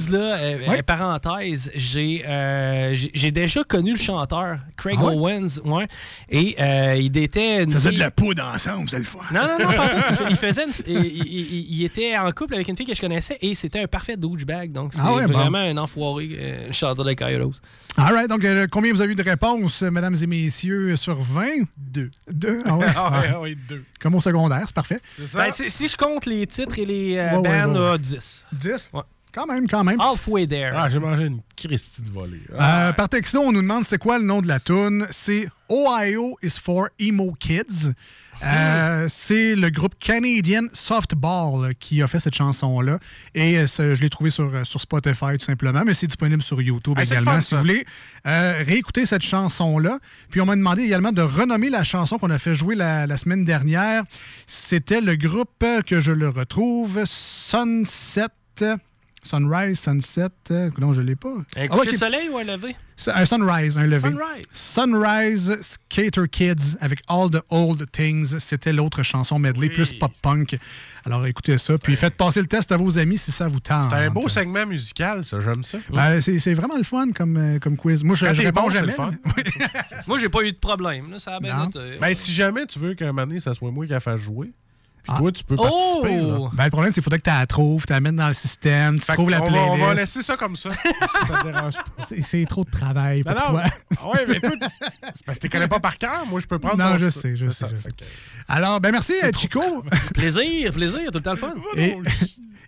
là, 0.09 0.37
euh, 0.37 0.67
Ouais. 0.67 0.79
euh, 0.79 0.81
parenthèse, 0.83 1.71
j'ai 1.75 2.23
euh, 2.27 2.93
j'ai 2.93 3.11
j'ai 3.13 3.31
déjà 3.31 3.63
connu 3.63 3.93
le 3.93 3.97
chanteur, 3.97 4.57
Craig 4.77 4.97
Ah 4.99 5.05
ouais? 5.05 5.15
Owens, 5.15 5.59
ouais, 5.63 5.87
et 6.29 6.55
euh, 6.59 6.95
il 6.99 7.15
était 7.17 7.63
une 7.63 7.69
Ils 7.69 7.75
faisaient 7.75 7.89
fille- 7.89 7.97
de 7.97 8.03
la 8.03 8.11
poudre 8.11 8.43
ensemble, 8.53 8.89
c'est 8.89 8.97
le 8.99 9.05
fun. 9.05 9.19
Non, 9.31 9.41
non, 9.41 9.65
non. 9.65 9.71
Il 10.29 10.35
faisait 10.35 10.63
une- 10.63 10.73
il, 10.87 11.05
il- 11.05 11.67
il 11.79 11.83
était 11.85 12.17
en 12.17 12.29
couple 12.31 12.55
avec 12.55 12.67
une 12.67 12.75
fille 12.75 12.85
que 12.85 12.93
je 12.95 13.01
connaissais 13.01 13.37
et 13.41 13.53
c'était 13.55 13.81
un 13.83 13.87
parfait 13.87 14.17
douchebag. 14.17 14.71
Donc, 14.71 14.93
c'est 14.93 15.01
Ah 15.03 15.13
ouais, 15.13 15.27
bon. 15.27 15.33
vraiment 15.33 15.59
un 15.59 15.77
enfoiré, 15.77 16.29
euh, 16.33 16.67
le 16.67 16.73
chanteur 16.73 17.05
de 17.05 17.13
Kyodos. 17.13 17.53
All 17.97 18.13
right, 18.13 18.29
donc 18.29 18.43
euh, 18.43 18.67
combien 18.69 18.91
vous 18.93 19.01
avez 19.01 19.13
eu 19.13 19.15
de 19.15 19.23
réponses, 19.23 19.81
mesdames 19.83 20.15
et 20.21 20.27
messieurs, 20.27 20.95
sur 20.97 21.15
20? 21.21 21.45
Deux. 21.77 22.09
Deux? 22.31 22.59
Ah 22.65 22.75
ouais? 22.75 22.85
Ah 22.95 23.21
ouais, 23.21 23.37
ouais, 23.51 23.55
deux. 23.69 23.83
Comme 23.99 24.15
au 24.15 24.21
secondaire, 24.21 24.63
c'est 24.65 24.75
parfait. 24.75 24.99
Ben, 25.33 25.51
si, 25.51 25.87
je 25.87 25.95
compte 25.97 26.25
les 26.25 26.45
titres 26.47 26.77
et 26.79 26.85
les 26.85 27.17
euh, 27.17 27.29
bands, 27.31 27.41
ouais, 27.41 27.49
ouais. 27.49 27.73
là, 27.73 27.97
10. 28.17 28.45
10? 28.53 28.89
Ouais. 28.93 29.01
Quand 29.33 29.45
même, 29.47 29.67
quand 29.67 29.83
même. 29.83 29.99
Halfway 29.99 30.47
there. 30.47 30.71
Ah, 30.73 30.89
j'ai 30.89 30.97
mangé 30.97 31.25
une 31.25 31.41
Christie 31.57 32.01
de 32.01 32.09
volée. 32.09 32.39
Euh, 32.57 32.93
par 32.93 33.09
texto, 33.09 33.39
on 33.41 33.51
nous 33.51 33.61
demande 33.61 33.83
c'est 33.85 33.97
quoi 33.97 34.17
le 34.17 34.23
nom 34.23 34.41
de 34.41 34.47
la 34.47 34.59
tune. 34.61 35.05
C'est 35.11 35.49
Ohio 35.69 36.37
is 36.41 36.57
for 36.61 36.87
Emo 36.99 37.33
Kids. 37.33 37.91
Euh, 38.43 39.07
c'est 39.09 39.55
le 39.55 39.69
groupe 39.69 39.95
Canadian 39.99 40.63
Softball 40.73 41.73
qui 41.75 42.01
a 42.01 42.07
fait 42.07 42.19
cette 42.19 42.35
chanson-là. 42.35 42.99
Et 43.33 43.57
euh, 43.57 43.67
je 43.67 44.01
l'ai 44.01 44.09
trouvé 44.09 44.29
sur, 44.29 44.51
sur 44.65 44.81
Spotify 44.81 45.37
tout 45.39 45.45
simplement, 45.45 45.83
mais 45.85 45.93
c'est 45.93 46.07
disponible 46.07 46.41
sur 46.41 46.61
YouTube 46.61 46.97
Hey, 46.97 47.05
également 47.05 47.33
fun, 47.33 47.41
si 47.41 47.55
vous 47.55 47.61
voulez 47.61 47.85
euh, 48.27 48.63
réécouter 48.65 49.05
cette 49.05 49.21
chanson-là. 49.23 49.99
Puis 50.29 50.41
on 50.41 50.45
m'a 50.45 50.55
demandé 50.55 50.83
également 50.83 51.11
de 51.11 51.21
renommer 51.21 51.69
la 51.69 51.83
chanson 51.83 52.17
qu'on 52.17 52.29
a 52.29 52.39
fait 52.39 52.55
jouer 52.55 52.75
la, 52.75 53.07
la 53.07 53.17
semaine 53.17 53.45
dernière. 53.45 54.03
C'était 54.47 55.01
le 55.01 55.15
groupe 55.15 55.49
euh, 55.63 55.81
que 55.81 56.01
je 56.01 56.11
le 56.11 56.29
retrouve, 56.29 57.03
Sunset. 57.05 58.25
Sunrise, 59.25 59.79
Sunset. 59.79 60.27
euh, 60.51 60.69
non, 60.77 60.93
je 60.93 61.01
l'ai 61.01 61.15
pas. 61.15 61.33
Un 61.57 61.63
Ah, 61.63 61.67
coucher 61.67 61.91
de 61.93 61.97
soleil 61.97 62.29
ou 62.29 62.37
un 62.37 62.43
lever? 62.43 62.75
Un 63.07 63.25
sunrise, 63.25 63.77
un 63.77 63.87
lever. 63.87 64.09
Sunrise. 64.09 64.45
Sunrise 64.51 65.57
Skater 65.61 66.27
Kids 66.31 66.77
avec 66.79 67.01
All 67.07 67.29
the 67.29 67.41
Old 67.49 67.91
Things. 67.91 68.39
C'était 68.39 68.71
l'autre 68.71 69.03
chanson 69.03 69.39
medley, 69.39 69.69
plus 69.69 69.93
pop-punk. 69.93 70.57
Alors 71.05 71.25
écoutez 71.27 71.57
ça, 71.57 71.77
puis 71.77 71.95
faites 71.95 72.15
passer 72.15 72.39
le 72.41 72.47
test 72.47 72.71
à 72.71 72.77
vos 72.77 72.97
amis 72.97 73.17
si 73.17 73.31
ça 73.31 73.47
vous 73.47 73.59
tente. 73.59 73.89
C'est 73.89 73.95
un 73.95 74.09
beau 74.09 74.27
segment 74.29 74.65
musical, 74.65 75.23
ça, 75.25 75.39
j'aime 75.41 75.63
ça. 75.63 75.77
Ben, 75.89 76.19
c'est 76.21 76.39
c'est 76.39 76.53
vraiment 76.53 76.77
le 76.77 76.83
fun 76.83 77.11
comme, 77.11 77.37
euh, 77.37 77.59
comme 77.59 77.77
quiz. 77.77 78.03
Moi, 78.03 78.15
je, 78.15 78.25
réponds 78.25 78.63
bon, 78.63 78.69
jamais. 78.69 78.87
le 78.87 78.93
fun. 78.93 79.11
Moi, 80.07 80.17
j'ai 80.19 80.29
pas 80.29 80.41
eu 80.43 80.51
de 80.51 80.57
problème. 80.57 81.11
Là, 81.11 81.19
ça 81.19 81.35
a 81.35 81.39
bien 81.39 81.55
Non. 81.57 81.65
été. 81.65 81.97
Ben, 81.99 82.13
si 82.13 82.31
jamais 82.33 82.65
tu 82.65 82.79
veux 82.79 82.93
qu'un 82.95 83.07
moment 83.07 83.27
donné, 83.27 83.39
ça 83.39 83.53
soit 83.53 83.71
moi 83.71 83.85
qui 83.85 83.93
a 83.93 83.99
fait 83.99 84.17
jouer, 84.17 84.51
puis 85.05 85.13
Ah. 85.15 85.19
toi, 85.19 85.31
tu 85.31 85.43
peux 85.43 85.55
Oh! 85.57 85.63
participer. 86.01 86.21
là. 86.27 86.49
Ben, 86.53 86.63
le 86.65 86.69
problème, 86.71 86.91
c'est 86.91 86.95
qu'il 86.95 87.03
faudrait 87.03 87.19
que 87.19 87.23
tu 87.23 87.29
la 87.35 87.45
trouves, 87.45 87.85
tu 87.85 87.93
la 87.93 88.01
mettes 88.01 88.15
dans 88.15 88.27
le 88.27 88.33
système, 88.33 88.99
tu 88.99 89.05
Fait 89.05 89.13
trouves 89.13 89.29
la 89.29 89.39
va- 89.39 89.45
playlist. 89.47 89.71
On 89.71 89.77
va 89.85 89.93
laisser 89.93 90.23
ça 90.23 90.35
comme 90.35 90.55
ça. 90.55 90.71
ça 91.27 91.41
te 91.43 91.47
dérange 91.51 91.75
pas. 91.75 92.05
C'est- 92.21 92.45
trop 92.49 92.63
de 92.65 92.71
travail 92.71 93.23
pour 93.23 93.31
Non, 93.33 93.39
non. 93.39 93.49
toi. 93.51 93.63
Ah 94.01 94.07
ouais, 94.09 94.25
mais 94.27 94.39
toi, 94.39 94.49
c'est 95.15 95.25
parce 95.25 95.37
que 95.39 95.43
tu 95.47 95.49
connais 95.49 95.67
pas 95.67 95.79
par 95.79 95.97
cœur. 95.97 96.25
Moi, 96.27 96.39
je 96.41 96.47
peux 96.47 96.59
prendre 96.59 96.77
Non, 96.77 96.93
ton- 96.93 96.99
je 96.99 97.09
sais, 97.09 97.37
je 97.37 97.47
sais, 97.47 97.53
ça. 97.53 97.69
je 97.75 97.81
sais. 97.81 97.89
Alors, 98.47 98.81
ben 98.81 98.91
merci, 98.91 99.13
euh, 99.23 99.31
Chico. 99.37 99.61
Plaisir, 100.13 100.73
plaisir, 100.73 101.11
tout 101.11 101.17
le 101.19 101.21
temps 101.21 101.31
le 101.31 101.37
fun. 101.37 101.53
Et, 101.77 101.95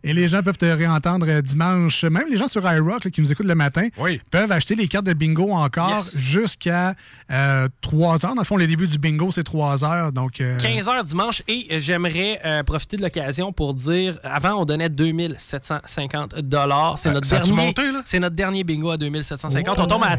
et 0.09 0.13
les 0.13 0.27
gens 0.27 0.41
peuvent 0.41 0.57
te 0.57 0.65
réentendre 0.65 1.25
euh, 1.29 1.41
dimanche. 1.41 2.03
Même 2.05 2.25
les 2.29 2.37
gens 2.37 2.47
sur 2.47 2.61
iRock 2.71 3.05
là, 3.05 3.11
qui 3.11 3.21
nous 3.21 3.31
écoutent 3.31 3.45
le 3.45 3.55
matin 3.55 3.87
peuvent 4.31 4.51
acheter 4.51 4.75
les 4.75 4.87
cartes 4.87 5.05
de 5.05 5.13
bingo 5.13 5.51
encore 5.51 5.89
Yes. 5.89 6.17
jusqu'à 6.19 6.95
3 7.81 8.25
heures. 8.25 8.33
Dans 8.35 8.41
le 8.41 8.45
fond, 8.45 8.57
le 8.57 8.67
début 8.67 8.87
du 8.87 8.97
bingo, 8.97 9.31
c'est 9.31 9.43
3 9.43 9.83
heures. 9.83 10.11
Donc, 10.11 10.41
euh, 10.41 10.57
15 10.57 10.87
heures 10.89 11.03
dimanche 11.03 11.43
et 11.47 11.67
euh, 11.71 11.79
j'aimerais 11.79 12.39
euh, 12.45 12.63
profiter 12.63 12.97
de 12.97 13.01
l'occasion 13.01 13.51
pour 13.51 13.73
dire 13.73 14.17
avant 14.23 14.61
on 14.61 14.65
donnait 14.65 14.89
2750 14.89 16.35
dollars, 16.39 16.97
c'est 16.97 17.09
Euh, 17.09 17.13
notre 17.13 17.29
dernier 17.29 17.51
monté, 17.51 17.91
là? 17.91 18.01
c'est 18.05 18.19
notre 18.19 18.35
dernier 18.35 18.63
bingo 18.63 18.89
à 18.91 18.97
2750. 18.97 19.75
Oh. 19.79 19.81
On 19.83 19.87
tombe 19.87 20.03
à 20.03 20.17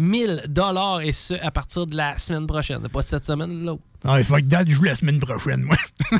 3000 0.00 0.44
dollars 0.48 1.02
et 1.02 1.12
ce 1.12 1.34
à 1.34 1.50
partir 1.50 1.86
de 1.86 1.94
la 1.96 2.16
semaine 2.16 2.46
prochaine, 2.46 2.88
pas 2.88 3.02
cette 3.02 3.24
semaine 3.26 3.64
l'autre. 3.64 3.82
Ah, 4.02 4.18
il 4.18 4.24
faut 4.24 4.36
que 4.36 4.40
date 4.40 4.68
joue 4.70 4.84
la 4.84 4.96
semaine 4.96 5.20
prochaine, 5.20 5.62
moi. 5.62 5.76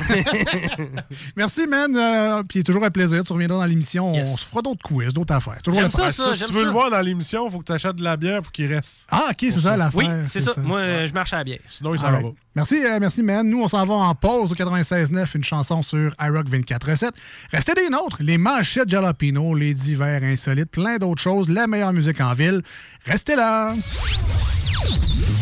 Merci, 1.35 1.65
man. 1.65 1.95
Euh, 1.97 2.43
puis 2.47 2.63
toujours 2.63 2.83
un 2.83 2.91
plaisir. 2.91 3.23
Tu 3.23 3.33
reviendras 3.33 3.57
dans 3.57 3.65
l'émission. 3.65 4.13
On 4.13 4.37
se 4.37 4.45
fera 4.45 4.61
d'autres 4.61 4.83
quiz, 4.83 5.11
d'autres 5.11 5.33
affaires. 5.33 5.59
Toujours 5.63 5.79
J'aime 5.79 5.89
ça, 5.89 6.11
ça, 6.11 6.35
Si 6.35 6.45
tu 6.45 6.53
veux 6.53 6.59
ça. 6.59 6.65
le 6.65 6.71
voir 6.71 6.91
dans 6.91 7.01
l'émission, 7.01 7.47
il 7.47 7.51
faut 7.51 7.57
que 7.57 7.65
tu 7.65 7.71
achètes 7.71 7.95
de 7.95 8.03
la 8.03 8.17
bière 8.17 8.43
pour 8.43 8.51
qu'il 8.51 8.71
reste. 8.71 9.07
Ah, 9.09 9.29
OK, 9.31 9.37
c'est 9.39 9.51
ça 9.53 9.75
l'affaire. 9.75 9.97
Oui, 9.97 10.05
c'est 10.27 10.41
ça. 10.41 10.53
Moi, 10.57 11.05
je 11.05 11.13
marche 11.13 11.33
à 11.33 11.37
la 11.37 11.43
bière. 11.43 11.59
Sinon, 11.71 11.95
il 11.95 11.99
s'en 11.99 12.11
va. 12.11 12.19
Merci, 12.53 12.83
euh, 12.85 12.97
merci, 12.99 13.23
man. 13.23 13.47
Nous, 13.47 13.61
on 13.61 13.67
s'en 13.69 13.85
va 13.85 13.93
en 13.93 14.13
pause 14.13 14.51
au 14.51 14.55
96.9, 14.55 15.37
une 15.37 15.43
chanson 15.43 15.81
sur 15.81 16.13
iRock 16.21 16.49
24.7. 16.49 17.11
Restez 17.51 17.73
des 17.73 17.89
nôtres, 17.89 18.17
les 18.19 18.37
manchettes 18.37 18.89
Jalapino, 18.89 19.55
les 19.55 19.73
divers 19.73 20.21
insolites, 20.23 20.69
plein 20.69 20.97
d'autres 20.97 21.21
choses, 21.21 21.47
la 21.47 21.67
meilleure 21.67 21.93
musique 21.93 22.19
en 22.19 22.33
ville. 22.33 22.61
Restez 23.05 23.35
là! 23.35 23.73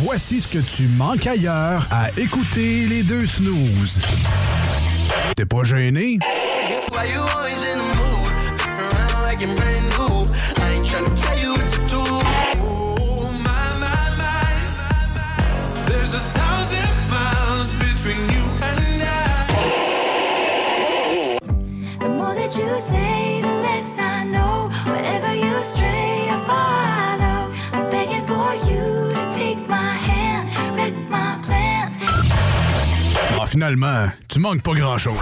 Voici 0.02 0.40
ce 0.40 0.48
que 0.48 0.60
tu 0.60 0.88
manques 0.88 1.26
ailleurs 1.26 1.88
à 1.90 2.10
écouter 2.18 2.86
les 2.86 3.03
deux 3.03 3.26
snooze. 3.26 3.99
T'es 5.36 5.45
pas 5.45 5.64
gêné? 5.64 6.19
Ah, 33.39 33.45
finalement, 33.47 34.07
tu 34.27 34.39
manques 34.39 34.63
pas 34.63 34.73
grand-chose. 34.73 35.15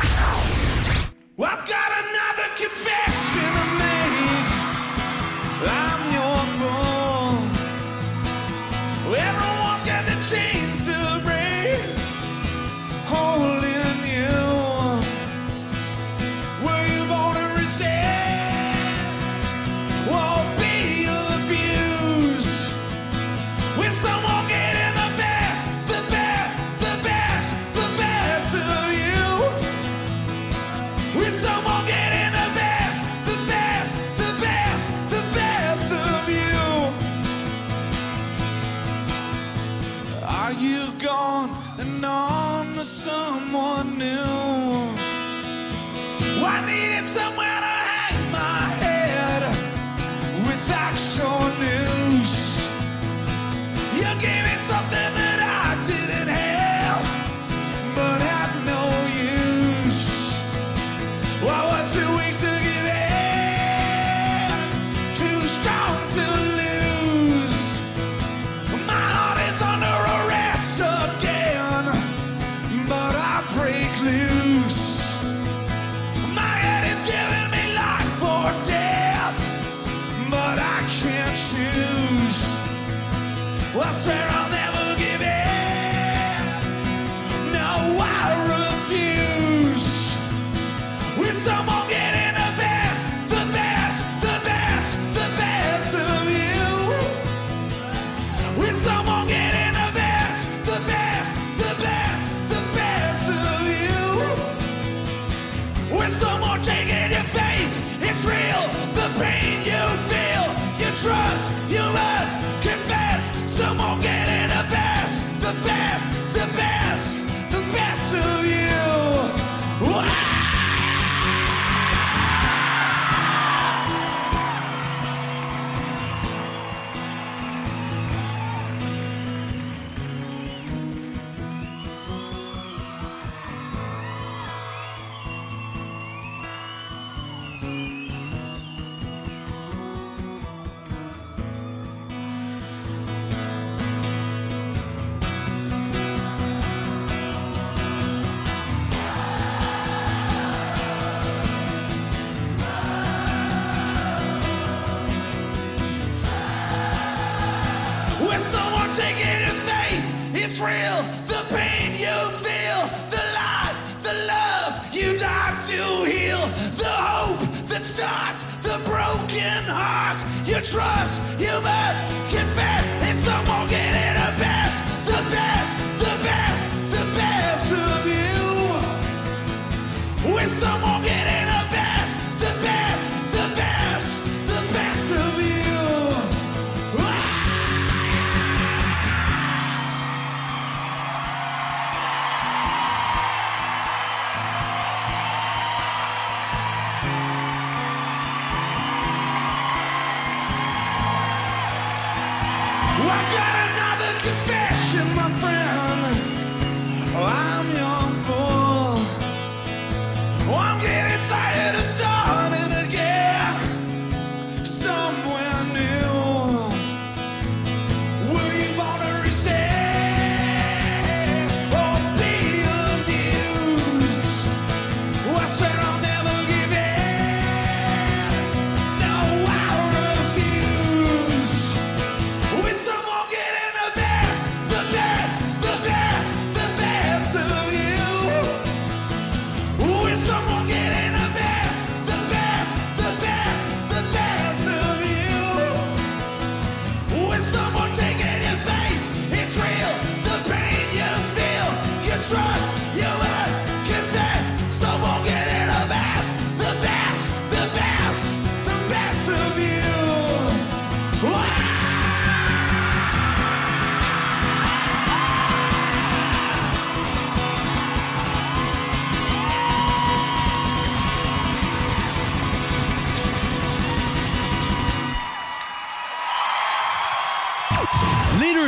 Trust, 252.30 252.67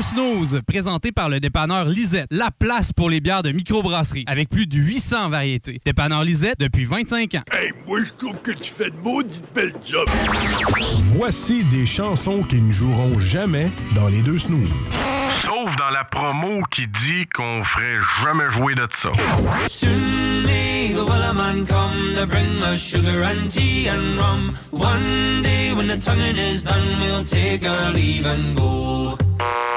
snooze, 0.09 0.59
présentés 0.67 1.11
par 1.11 1.29
le 1.29 1.39
dépanneur 1.39 1.85
Lisette, 1.85 2.27
la 2.31 2.49
place 2.51 2.91
pour 2.93 3.09
les 3.09 3.19
bières 3.19 3.43
de 3.43 3.51
microbrasserie, 3.51 4.23
avec 4.27 4.49
plus 4.49 4.65
de 4.65 4.75
800 4.75 5.29
variétés. 5.29 5.81
Dépanneur 5.85 6.23
Lisette 6.23 6.59
depuis 6.59 6.85
25 6.85 7.35
ans. 7.35 7.43
Hey, 7.51 7.71
moi, 7.87 7.99
je 8.03 8.11
trouve 8.13 8.41
que 8.41 8.51
tu 8.51 8.71
fais 8.71 8.89
de 8.89 8.95
maudite 9.03 9.43
belle 9.53 9.73
job. 9.85 10.07
Voici 11.15 11.63
des 11.65 11.85
chansons 11.85 12.41
qui 12.43 12.59
ne 12.59 12.71
joueront 12.71 13.19
jamais 13.19 13.71
dans 13.93 14.07
les 14.07 14.21
deux 14.21 14.39
snooze. 14.39 14.69
Sauf 15.43 15.75
dans 15.77 15.91
la 15.91 16.03
promo 16.03 16.61
qui 16.71 16.87
dit 16.87 17.27
qu'on 17.33 17.63
ferait 17.63 17.99
jamais 18.23 18.49
jouer 18.49 18.75
de 18.75 18.87
ça. 18.95 19.11
Soon 19.67 20.43
may 20.43 20.91
the 20.93 21.07
Wellerman 21.07 21.65
come 21.65 22.15
to 22.15 22.25
bring 22.25 22.63
us 22.63 22.81
sugar 22.81 23.23
and 23.23 23.47
tea 23.49 23.87
and 23.87 24.19
rum. 24.19 24.55
One 24.71 25.43
day 25.43 25.71
when 25.73 25.87
the 25.87 25.97
tonguing 25.97 26.37
is 26.37 26.63
done, 26.63 26.99
we'll 26.99 27.23
take 27.23 27.63
our 27.63 27.91
leave 27.93 28.25
and 28.25 28.55
go. 28.57 29.28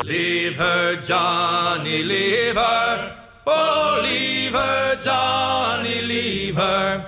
Leave 0.05 0.57
her, 0.57 0.97
Johnny, 1.01 2.03
leave 2.03 2.57
her. 2.57 3.17
Oh, 3.47 4.01
leave 4.03 4.53
her, 4.53 4.97
Johnny, 4.97 6.01
leave 6.03 6.57
her. 6.57 7.07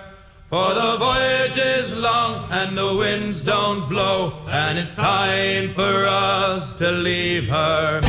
For 0.48 0.72
the 0.74 0.97
voyage 0.98 1.59
is 1.59 1.97
long 1.97 2.48
and 2.52 2.78
the 2.78 2.94
winds 2.94 3.43
don't 3.43 3.89
blow, 3.89 4.35
and 4.48 4.78
it's 4.78 4.94
time 4.94 5.74
for 5.74 6.06
us 6.06 6.74
to 6.74 6.93
leave 6.93 7.48
her. 7.48 8.01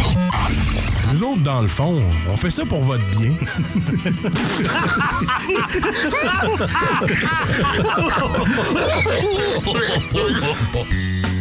Nous 1.13 1.23
autres, 1.23 1.43
dans 1.43 1.61
le 1.61 1.67
fond, 1.67 2.03
on 2.30 2.38
fait 2.38 2.51
ça 2.51 2.65
pour 2.65 2.81
votre 2.81 3.05
bien. 3.11 3.35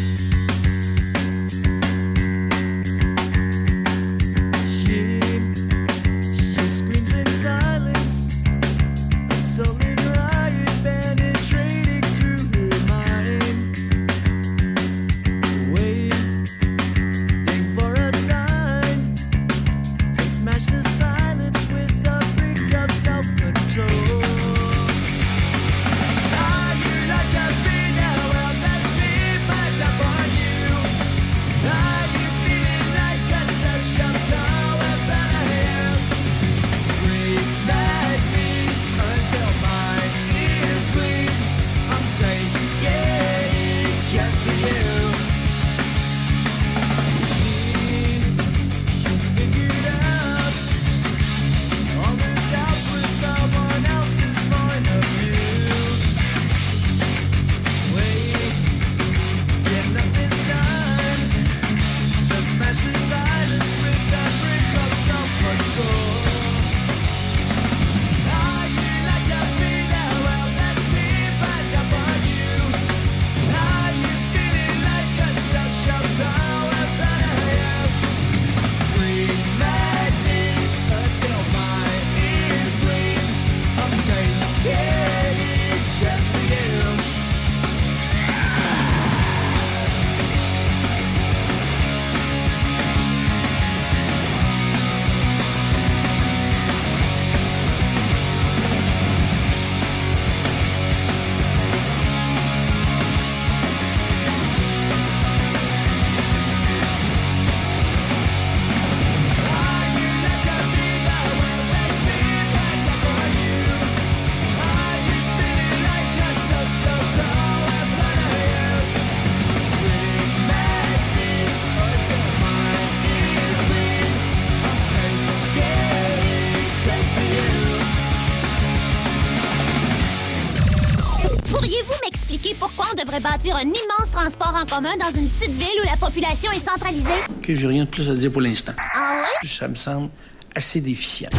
bâtir 133.35 133.56
un 133.56 133.62
immense 133.62 134.12
transport 134.12 134.55
en 134.55 134.65
commun 134.65 134.97
dans 134.97 135.11
une 135.11 135.28
petite 135.28 135.51
ville 135.51 135.81
où 135.82 135.86
la 135.86 135.97
population 135.97 136.52
est 136.52 136.61
centralisée? 136.61 137.09
OK, 137.31 137.47
j'ai 137.48 137.66
rien 137.66 137.85
de 137.85 137.89
plus 137.89 138.09
à 138.09 138.15
dire 138.15 138.31
pour 138.31 138.40
l'instant. 138.40 138.74
Ah 138.94 139.23
ouais? 139.23 139.48
Ça 139.48 139.66
me 139.66 139.74
semble 139.74 140.11
assez 140.55 140.81
déficient. 140.81 141.31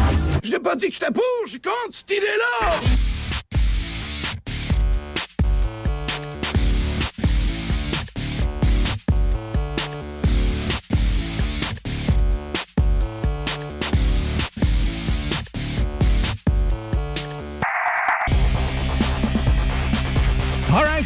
J'ai 0.42 0.58
pas 0.58 0.76
dit 0.76 0.88
que 0.88 0.92
j'étais 0.92 1.10
pour, 1.10 1.24
je 1.46 1.52
suis 1.52 1.60
contre 1.60 1.74
cette 1.90 2.10
idée-là! 2.10 2.80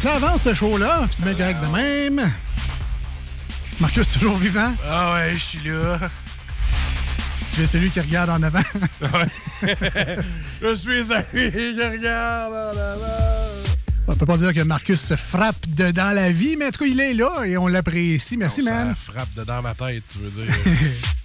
Ça 0.01 0.15
avance 0.15 0.41
ce 0.41 0.53
show-là. 0.55 1.03
Puis 1.05 1.17
c'est 1.17 1.25
bien 1.25 1.35
correct 1.35 1.59
de 1.61 1.67
même. 1.77 2.31
Marcus, 3.79 4.09
toujours 4.09 4.37
vivant? 4.37 4.73
Ah 4.87 5.13
ouais, 5.13 5.35
je 5.35 5.39
suis 5.39 5.69
là. 5.69 5.99
Tu 7.53 7.61
es 7.61 7.67
celui 7.67 7.91
qui 7.91 7.99
regarde 7.99 8.31
en 8.31 8.41
avant. 8.41 8.61
je 9.61 10.75
suis 10.75 11.05
celui 11.05 11.51
qui 11.51 11.83
regarde 11.83 12.51
en 12.53 12.79
avant. 12.79 13.47
On 14.07 14.15
peut 14.15 14.25
pas 14.25 14.37
dire 14.37 14.55
que 14.55 14.61
Marcus 14.61 14.99
se 14.99 15.15
frappe 15.15 15.67
dedans 15.67 16.13
la 16.13 16.31
vie, 16.31 16.57
mais 16.57 16.65
en 16.67 16.71
tout 16.71 16.83
cas, 16.83 16.89
il 16.89 16.99
est 16.99 17.13
là 17.13 17.43
et 17.45 17.55
on 17.57 17.67
l'apprécie. 17.67 18.37
Merci, 18.37 18.63
Non, 18.63 18.71
man. 18.71 18.95
Ça 18.95 19.13
frappe 19.13 19.33
dedans 19.35 19.61
ma 19.61 19.75
tête, 19.75 20.03
tu 20.11 20.17
veux 20.17 20.31
dire. 20.31 20.51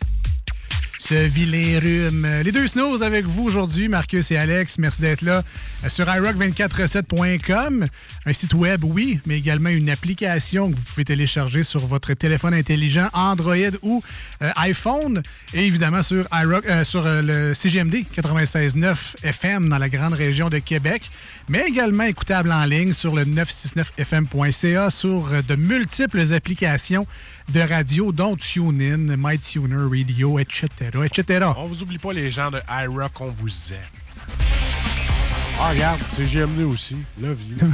Ce 0.98 1.14
vilain 1.14 1.78
rhume. 1.78 2.26
Les 2.42 2.52
deux 2.52 2.66
snows 2.66 3.02
avec 3.02 3.26
vous 3.26 3.44
aujourd'hui, 3.44 3.86
Marcus 3.88 4.30
et 4.30 4.36
Alex. 4.38 4.78
Merci 4.78 5.02
d'être 5.02 5.20
là 5.20 5.42
euh, 5.84 5.88
sur 5.90 6.06
iRock247.com. 6.06 7.86
Un 8.24 8.32
site 8.32 8.54
web, 8.54 8.82
oui, 8.82 9.20
mais 9.26 9.36
également 9.36 9.68
une 9.68 9.90
application 9.90 10.70
que 10.70 10.76
vous 10.76 10.82
pouvez 10.82 11.04
télécharger 11.04 11.64
sur 11.64 11.86
votre 11.86 12.14
téléphone 12.14 12.54
intelligent 12.54 13.08
Android 13.12 13.56
ou 13.82 14.02
euh, 14.40 14.50
iPhone. 14.56 15.22
Et 15.52 15.66
évidemment 15.66 16.02
sur, 16.02 16.26
iRock, 16.32 16.64
euh, 16.66 16.82
sur 16.82 17.04
le 17.04 17.52
CGMD 17.52 18.04
96.9 18.16 18.96
FM 19.22 19.68
dans 19.68 19.78
la 19.78 19.90
grande 19.90 20.14
région 20.14 20.48
de 20.48 20.58
Québec. 20.58 21.10
Mais 21.48 21.64
également 21.66 22.04
écoutable 22.04 22.50
en 22.50 22.64
ligne 22.64 22.92
sur 22.92 23.14
le 23.14 23.24
969fm.ca 23.24 24.90
sur 24.90 25.32
euh, 25.32 25.42
de 25.42 25.54
multiples 25.54 26.32
applications 26.32 27.06
de 27.52 27.60
radio, 27.60 28.10
dont 28.10 28.36
TuneIn, 28.36 29.16
MyTuner 29.16 29.84
Radio, 29.84 30.38
etc., 30.40 30.68
etc. 31.04 31.46
On 31.56 31.68
vous 31.68 31.82
oublie 31.82 31.98
pas 31.98 32.12
les 32.12 32.30
gens 32.30 32.50
de 32.50 32.58
iRock, 32.68 33.20
on 33.20 33.30
vous 33.30 33.72
aime. 33.72 33.78
Ah, 35.58 35.70
regarde, 35.70 36.00
c'est 36.12 36.24
GMD 36.24 36.62
aussi. 36.64 36.96
Love 37.20 37.38
you. 37.48 37.56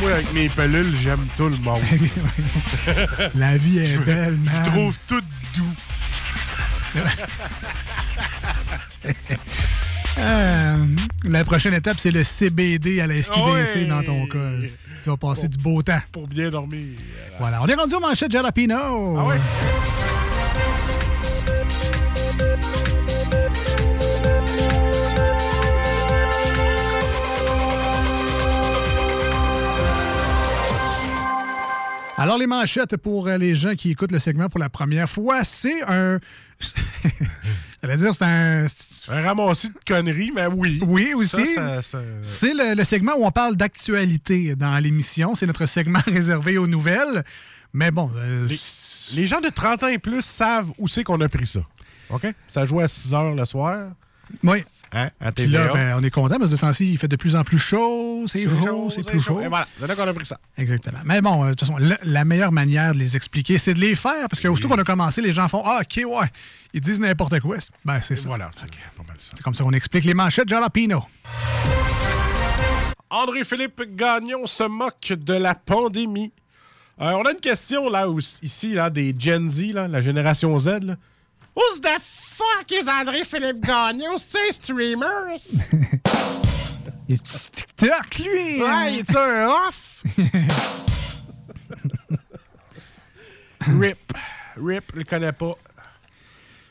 Moi, 0.00 0.12
avec 0.12 0.32
mes 0.34 0.48
pelules, 0.50 0.94
j'aime 1.02 1.26
tout 1.36 1.48
le 1.48 1.56
monde. 1.56 1.80
La 3.34 3.56
vie 3.56 3.78
est 3.78 3.98
belle, 4.04 4.38
man. 4.40 4.64
Je 4.64 4.70
trouve 4.70 4.96
tout 5.06 5.20
doux. 5.56 5.74
Euh, 10.16 10.84
la 11.24 11.44
prochaine 11.44 11.74
étape, 11.74 11.96
c'est 11.98 12.10
le 12.10 12.24
CBD 12.24 13.00
à 13.00 13.06
la 13.06 13.22
SQDC 13.22 13.74
Ouais. 13.76 13.84
dans 13.86 14.02
ton 14.02 14.26
cas. 14.26 14.38
Tu 15.02 15.10
vas 15.10 15.16
passer 15.16 15.48
du 15.48 15.58
beau 15.58 15.82
temps. 15.82 16.00
Pour 16.12 16.26
bien 16.26 16.50
dormir. 16.50 16.80
Voilà, 17.38 17.62
on 17.62 17.66
est 17.66 17.74
rendu 17.74 17.94
aux 17.94 18.00
manchettes 18.00 18.32
Jalapino. 18.32 19.16
Ah 19.18 19.24
ouais? 19.26 19.36
Alors, 32.18 32.36
les 32.38 32.46
manchettes 32.46 32.96
pour 32.96 33.28
euh, 33.28 33.38
les 33.38 33.54
gens 33.54 33.74
qui 33.74 33.90
écoutent 33.90 34.12
le 34.12 34.18
segment 34.18 34.48
pour 34.48 34.60
la 34.60 34.68
première 34.68 35.08
fois, 35.08 35.44
c'est 35.44 35.82
un. 35.88 36.18
J'allais 37.82 37.96
dire, 37.96 38.14
c'est 38.14 38.24
un. 38.24 38.66
Un 39.10 39.22
ramassis 39.22 39.68
de 39.68 39.74
conneries, 39.86 40.32
mais 40.34 40.46
oui. 40.46 40.80
Oui, 40.86 41.14
aussi. 41.14 41.54
Ça, 41.54 41.80
ça- 41.80 41.82
ça- 41.82 41.98
C'est 42.22 42.52
le, 42.54 42.74
le 42.74 42.84
segment 42.84 43.12
où 43.16 43.24
on 43.24 43.30
parle 43.30 43.56
d'actualité 43.56 44.56
dans 44.56 44.76
l'émission. 44.78 45.34
C'est 45.34 45.46
notre 45.46 45.66
segment 45.66 46.00
réservé 46.06 46.58
aux 46.58 46.66
nouvelles. 46.66 47.24
Mais 47.72 47.90
bon. 47.90 48.10
euh, 48.16 48.48
Les 49.14 49.26
gens 49.26 49.40
de 49.40 49.48
30 49.48 49.84
ans 49.84 49.88
et 49.88 49.98
plus 49.98 50.22
savent 50.22 50.70
où 50.78 50.88
c'est 50.88 51.04
qu'on 51.04 51.20
a 51.20 51.28
pris 51.28 51.46
ça. 51.46 51.60
OK? 52.10 52.26
Ça 52.48 52.64
joue 52.64 52.80
à 52.80 52.88
6 52.88 53.14
heures 53.14 53.34
le 53.34 53.44
soir. 53.44 53.90
Oui. 54.42 54.64
Hein? 54.92 55.10
À 55.20 55.32
Puis 55.32 55.46
là, 55.46 55.70
ben, 55.72 55.94
on 55.98 56.02
est 56.02 56.10
content 56.10 56.36
parce 56.38 56.50
que 56.50 56.56
de 56.56 56.60
temps-ci, 56.60 56.90
il 56.90 56.96
fait 56.98 57.08
de 57.08 57.16
plus 57.16 57.36
en 57.36 57.42
plus 57.44 57.58
chaud. 57.58 58.24
C'est 58.26 58.44
chaud, 58.44 58.88
c'est 58.90 59.04
plus 59.06 59.20
chaud. 59.20 59.40
Et 59.40 59.48
voilà, 59.48 59.66
c'est 59.78 59.86
là 59.86 59.94
qu'on 59.94 60.06
a 60.08 60.14
pris 60.14 60.24
ça. 60.26 60.38
Exactement. 60.56 60.98
Mais 61.04 61.20
bon, 61.20 61.42
euh, 61.44 61.46
de 61.46 61.54
toute 61.54 61.60
façon, 61.68 61.76
la, 61.78 61.98
la 62.02 62.24
meilleure 62.24 62.52
manière 62.52 62.94
de 62.94 62.98
les 62.98 63.16
expliquer, 63.16 63.58
c'est 63.58 63.74
de 63.74 63.80
les 63.80 63.94
faire. 63.94 64.28
Parce 64.30 64.40
que 64.40 64.48
aussitôt 64.48 64.68
qu'on 64.68 64.78
a 64.78 64.84
commencé, 64.84 65.20
les 65.20 65.32
gens 65.32 65.46
font 65.48 65.62
Ah, 65.64 65.80
OK, 65.82 65.96
ouais. 66.04 66.26
Ils 66.72 66.80
disent 66.80 67.00
n'importe 67.00 67.38
quoi. 67.40 67.56
Ben, 67.84 68.00
c'est 68.02 68.16
ça. 68.16 68.28
Voilà, 68.28 68.50
c'est 69.34 69.42
comme 69.42 69.54
ça 69.54 69.64
qu'on 69.64 69.72
explique 69.72 70.04
les 70.04 70.14
manchettes 70.14 70.48
Jalapino. 70.48 71.04
André-Philippe 73.10 73.82
Gagnon 73.96 74.46
se 74.46 74.64
moque 74.64 75.12
de 75.16 75.32
la 75.34 75.54
pandémie. 75.54 76.32
Euh, 77.00 77.12
on 77.12 77.22
a 77.22 77.30
une 77.30 77.40
question 77.40 77.88
là 77.88 78.08
aussi- 78.08 78.38
ici 78.42 78.72
là, 78.74 78.90
des 78.90 79.14
Gen 79.18 79.48
Z, 79.48 79.72
là, 79.72 79.88
la 79.88 80.02
génération 80.02 80.58
Z. 80.58 80.68
Là. 80.82 80.96
Who's 81.58 81.80
the 81.80 81.98
fuck 81.98 82.70
is 82.70 82.86
André-Philippe 82.86 83.60
Gagnon? 83.60 84.16
C'est 84.18 84.38
un 84.48 84.52
streamer? 84.52 85.36
Il 87.08 87.14
est 87.14 87.26
sur 87.26 87.50
TikTok, 87.50 88.18
lui? 88.18 88.62
Ouais, 88.62 88.92
il 88.92 88.98
est 89.00 89.16
un 89.16 89.48
off? 89.48 90.04
Rip. 93.80 94.12
Rip, 94.56 94.84
je 94.92 94.98
le 94.98 95.04
connais 95.04 95.32
pas. 95.32 95.52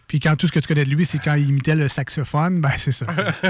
Puis 0.08 0.22
quand 0.22 0.38
tout 0.38 0.48
ce 0.48 0.54
que 0.54 0.60
tu 0.60 0.68
connais 0.70 0.86
de 0.86 0.90
lui, 0.90 1.06
c'est 1.06 1.20
quand 1.20 1.34
il 1.34 1.50
imitait 1.50 1.76
le 1.76 1.90
saxophone, 1.90 2.62
ben 2.62 2.72
c'est 2.78 2.94
ça. 2.94 3.06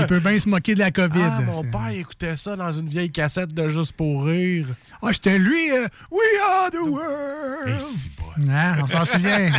il 0.00 0.06
peut 0.08 0.18
bien 0.18 0.36
se 0.38 0.48
moquer 0.48 0.74
de 0.74 0.80
la 0.80 0.90
COVID. 0.90 1.20
Ah, 1.22 1.40
mon 1.42 1.62
père 1.62 1.88
écoutait 1.90 2.36
ça 2.36 2.56
dans 2.56 2.72
une 2.72 2.88
vieille 2.88 3.12
cassette 3.12 3.54
de 3.54 3.68
Juste 3.68 3.92
pour 3.92 4.24
rire. 4.24 4.66
Ah, 5.00 5.12
c'était 5.12 5.38
lui. 5.38 5.70
euh, 5.70 5.86
We 6.10 6.20
are 6.44 6.70
the 6.70 6.80
world. 6.90 7.82
Ah, 8.50 8.76
on 8.82 8.86
s'en 8.88 9.04
souvient. 9.04 9.52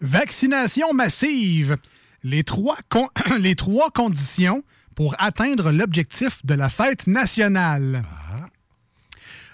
Vaccination 0.00 0.92
massive. 0.94 1.76
Les 2.24 2.44
trois, 2.44 2.76
con- 2.88 3.08
les 3.40 3.54
trois 3.56 3.90
conditions 3.90 4.62
pour 4.94 5.14
atteindre 5.18 5.72
l'objectif 5.72 6.44
de 6.44 6.54
la 6.54 6.68
fête 6.68 7.06
nationale. 7.06 8.04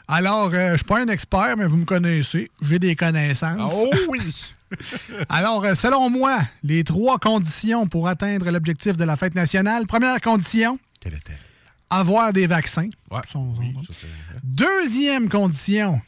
Alors, 0.09 0.51
euh, 0.55 0.73
je 0.73 0.77
suis 0.79 0.87
pas 0.87 1.01
un 1.01 1.09
expert, 1.09 1.55
mais 1.59 1.67
vous 1.67 1.77
me 1.77 1.85
connaissez. 1.85 2.51
J'ai 2.63 2.79
des 2.79 2.97
connaissances. 2.97 3.73
Oh 3.75 3.91
oui! 4.09 4.23
Alors, 5.29 5.63
euh, 5.65 5.75
selon 5.75 6.09
moi, 6.09 6.39
les 6.63 6.83
trois 6.83 7.19
conditions 7.19 7.87
pour 7.87 8.09
atteindre 8.09 8.51
l'objectif 8.51 8.97
de 8.97 9.05
la 9.05 9.17
fête 9.17 9.35
nationale. 9.35 9.87
Première 9.87 10.19
condition. 10.23 10.79
Quelle 11.01 11.15
est-elle? 11.15 11.37
Avoir 11.91 12.33
des 12.33 12.47
vaccins. 12.47 12.89
Ouais. 13.11 13.21
Oui, 13.35 13.75
ça, 13.89 14.07
Deuxième 14.43 15.29
condition, 15.29 16.01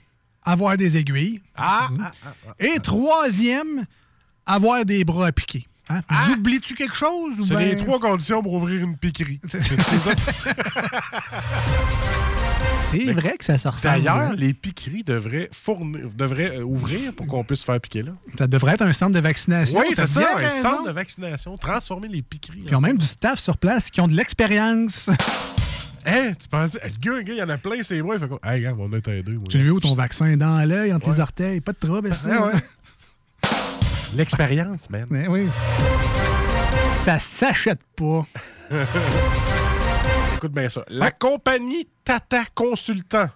avoir 0.44 0.78
des 0.78 0.96
aiguilles. 0.96 1.42
Ah, 1.54 1.88
ah, 2.00 2.10
ah, 2.24 2.32
ah. 2.48 2.52
Et 2.58 2.78
troisième, 2.80 3.84
avoir 4.46 4.86
des 4.86 5.04
bras 5.04 5.26
à 5.26 5.32
piquer. 5.32 5.66
Hein? 5.90 6.00
J'oublie-tu 6.26 6.74
quelque 6.74 6.94
chose? 6.94 7.34
C'est 7.46 7.54
ben- 7.54 7.68
les 7.68 7.76
trois 7.76 7.98
conditions 7.98 8.42
pour 8.42 8.54
ouvrir 8.54 8.82
une 8.82 8.96
piquerie. 8.96 9.40
C'est 9.48 9.60
vrai 13.14 13.36
que 13.38 13.44
ça 13.44 13.58
sort 13.58 13.78
ça. 13.78 13.92
D'ailleurs, 13.92 14.32
les 14.32 14.52
piqueries 14.54 15.04
devraient, 15.04 15.48
fournir, 15.52 16.08
devraient 16.14 16.58
euh, 16.58 16.64
ouvrir 16.64 17.12
pour 17.14 17.26
qu'on 17.26 17.44
puisse 17.44 17.60
se 17.60 17.64
faire 17.64 17.80
piquer 17.80 18.02
là. 18.02 18.12
Ça 18.38 18.46
devrait 18.46 18.74
être 18.74 18.82
un 18.82 18.92
centre 18.92 19.12
de 19.12 19.20
vaccination. 19.20 19.78
Oui, 19.78 19.86
c'est 19.94 20.06
ça, 20.06 20.20
un 20.34 20.36
raison. 20.38 20.62
centre 20.62 20.84
de 20.86 20.92
vaccination. 20.92 21.56
Transformer 21.56 22.08
les 22.08 22.22
piqueries. 22.22 22.64
Ils 22.66 22.74
ont 22.74 22.80
même 22.80 22.98
du 22.98 23.06
staff 23.06 23.38
sur 23.38 23.56
place 23.56 23.90
qui 23.90 24.00
ont 24.00 24.08
de 24.08 24.14
l'expérience. 24.16 25.08
Hein, 26.06 26.32
tu 26.40 26.48
penses, 26.48 26.72
le 26.82 27.22
gars, 27.22 27.32
il 27.34 27.38
y 27.38 27.42
en 27.42 27.48
a 27.50 27.58
plein, 27.58 27.82
c'est 27.82 28.00
vrai. 28.00 28.16
Il 28.16 28.20
fait 28.20 28.28
comme, 28.28 28.38
hey, 28.42 28.62
gars, 28.62 28.72
on 28.78 28.90
a 28.92 28.96
aidé. 28.96 29.32
moi. 29.32 29.44
tu 29.50 29.58
le 29.58 29.64
veux 29.64 29.72
où 29.72 29.80
ton 29.80 29.94
vaccin? 29.94 30.34
Dans 30.36 30.66
l'œil, 30.66 30.92
entre 30.94 31.08
Ouais. 31.08 31.14
les 31.14 31.20
orteils? 31.20 31.60
Pas 31.60 31.72
de 31.72 31.78
trouble, 31.78 32.14
ça. 32.14 32.46
Ouais. 32.46 32.52
L'expérience, 34.16 34.88
man. 34.90 35.06
Ben 35.10 35.28
oui. 35.28 35.46
Ça 37.04 37.18
s'achète 37.18 37.80
pas. 37.96 38.26
Écoute 40.40 40.52
bien 40.52 40.70
ça. 40.70 40.86
La 40.88 41.10
compagnie 41.10 41.86
Tata 42.02 42.44
Consultant 42.54 43.28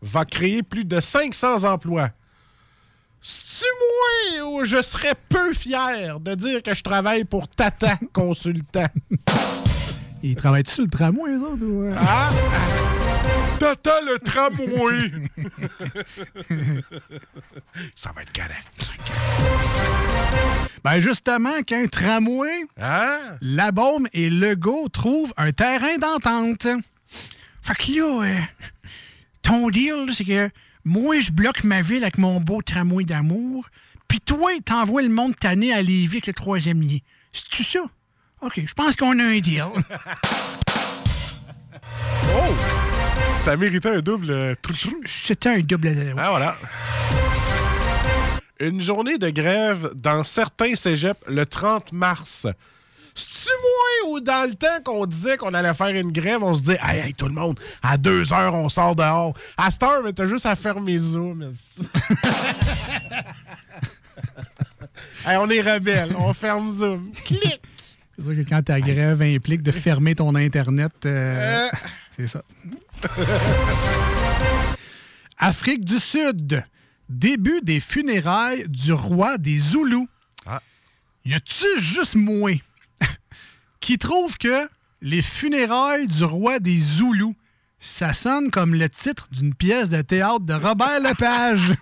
va 0.00 0.24
créer 0.24 0.62
plus 0.62 0.86
de 0.86 1.00
500 1.00 1.64
emplois. 1.64 2.08
C'est-tu 3.20 3.66
moi 4.40 4.48
ou 4.48 4.64
je 4.64 4.80
serais 4.80 5.12
peu 5.28 5.52
fier 5.52 6.18
de 6.18 6.34
dire 6.34 6.62
que 6.62 6.72
je 6.72 6.82
travaille 6.82 7.24
pour 7.24 7.46
Tata 7.46 7.98
Consultant? 8.14 8.86
Ils 10.22 10.34
travaillent 10.34 10.66
sur 10.66 10.84
le 10.84 10.88
tramway, 10.88 11.32
eux 11.32 11.42
autres? 11.42 11.62
ou, 11.62 11.82
euh? 11.82 11.94
Ah! 11.94 12.30
Tata 13.58 14.00
le 14.02 14.18
tramway! 14.18 15.10
Ça 17.94 18.12
va 18.14 18.22
être 18.22 18.32
correct. 18.32 18.92
Ben 20.84 21.00
justement, 21.00 21.62
qu'un 21.62 21.86
tramway, 21.86 22.64
Hein? 22.80 23.18
la 23.40 23.72
bombe 23.72 24.08
et 24.12 24.28
Legault 24.30 24.88
trouvent 24.88 25.32
un 25.36 25.52
terrain 25.52 25.96
d'entente. 25.98 26.66
Fait 27.62 27.74
que 27.74 27.92
là, 27.92 28.24
euh, 28.26 28.40
ton 29.42 29.70
deal, 29.70 30.10
c'est 30.14 30.24
que 30.24 30.50
moi, 30.84 31.20
je 31.20 31.32
bloque 31.32 31.64
ma 31.64 31.82
ville 31.82 32.02
avec 32.04 32.18
mon 32.18 32.40
beau 32.40 32.62
tramway 32.62 33.04
d'amour, 33.04 33.66
puis 34.06 34.20
toi, 34.20 34.50
t'envoies 34.64 35.02
le 35.02 35.08
monde 35.08 35.34
tanné 35.34 35.72
à 35.72 35.82
Lévis 35.82 36.16
avec 36.18 36.26
le 36.28 36.32
troisième 36.34 36.80
lien. 36.80 36.98
C'est-tu 37.32 37.64
ça? 37.64 37.80
OK, 38.42 38.60
je 38.64 38.74
pense 38.74 38.94
qu'on 38.96 39.18
a 39.18 39.24
un 39.24 39.38
deal. 39.40 39.64
Oh! 42.28 42.75
Ça 43.46 43.56
méritait 43.56 43.90
un 43.90 44.00
double 44.00 44.28
euh, 44.32 44.54
trou-trou. 44.60 44.96
C'était 45.04 45.50
un 45.50 45.60
double... 45.60 45.92
Ah, 46.16 46.30
voilà. 46.30 46.56
Une 48.58 48.82
journée 48.82 49.18
de 49.18 49.30
grève 49.30 49.92
dans 49.94 50.24
certains 50.24 50.74
cégeps 50.74 51.20
le 51.28 51.46
30 51.46 51.92
mars. 51.92 52.48
C'est-tu 53.14 53.48
moins 53.48 54.10
ou 54.10 54.18
dans 54.18 54.50
le 54.50 54.56
temps 54.56 54.82
qu'on 54.84 55.06
disait 55.06 55.36
qu'on 55.36 55.54
allait 55.54 55.72
faire 55.74 55.94
une 55.94 56.10
grève, 56.10 56.42
on 56.42 56.56
se 56.56 56.62
dit 56.62 56.74
Hey, 56.82 57.06
hey, 57.06 57.14
tout 57.14 57.28
le 57.28 57.34
monde, 57.34 57.56
à 57.84 57.96
deux 57.96 58.32
heures, 58.32 58.52
on 58.54 58.68
sort 58.68 58.96
dehors. 58.96 59.32
À 59.56 59.70
cette 59.70 59.84
heure, 59.84 60.02
mais 60.04 60.12
t'as 60.12 60.26
juste 60.26 60.46
à 60.46 60.56
fermer 60.56 60.98
Zoom. 60.98 61.42
hey, 65.24 65.36
on 65.36 65.48
est 65.50 65.60
rebelles, 65.60 66.16
on 66.18 66.34
ferme 66.34 66.68
Zoom. 66.72 67.12
Clic! 67.24 67.60
C'est 68.18 68.24
sûr 68.24 68.34
que 68.34 68.48
quand 68.48 68.62
ta 68.62 68.80
grève 68.80 69.22
implique 69.22 69.62
de 69.62 69.70
fermer 69.70 70.16
ton 70.16 70.34
Internet, 70.34 70.90
euh, 71.04 71.68
Euh. 71.68 71.68
c'est 72.10 72.26
ça. 72.26 72.42
Afrique 75.38 75.84
du 75.84 75.98
Sud. 75.98 76.64
Début 77.08 77.60
des 77.62 77.80
funérailles 77.80 78.68
du 78.68 78.92
roi 78.92 79.38
des 79.38 79.58
Zoulous. 79.58 80.08
Ah. 80.44 80.60
Y 81.24 81.34
a-tu 81.34 81.66
juste 81.78 82.14
moi 82.16 82.52
qui 83.80 83.98
trouve 83.98 84.38
que 84.38 84.68
les 85.00 85.22
funérailles 85.22 86.08
du 86.08 86.24
roi 86.24 86.58
des 86.58 86.78
Zoulous, 86.78 87.36
ça 87.78 88.12
sonne 88.14 88.50
comme 88.50 88.74
le 88.74 88.88
titre 88.88 89.28
d'une 89.30 89.54
pièce 89.54 89.88
de 89.88 90.02
théâtre 90.02 90.40
de 90.40 90.54
Robert 90.54 91.00
Lepage? 91.00 91.74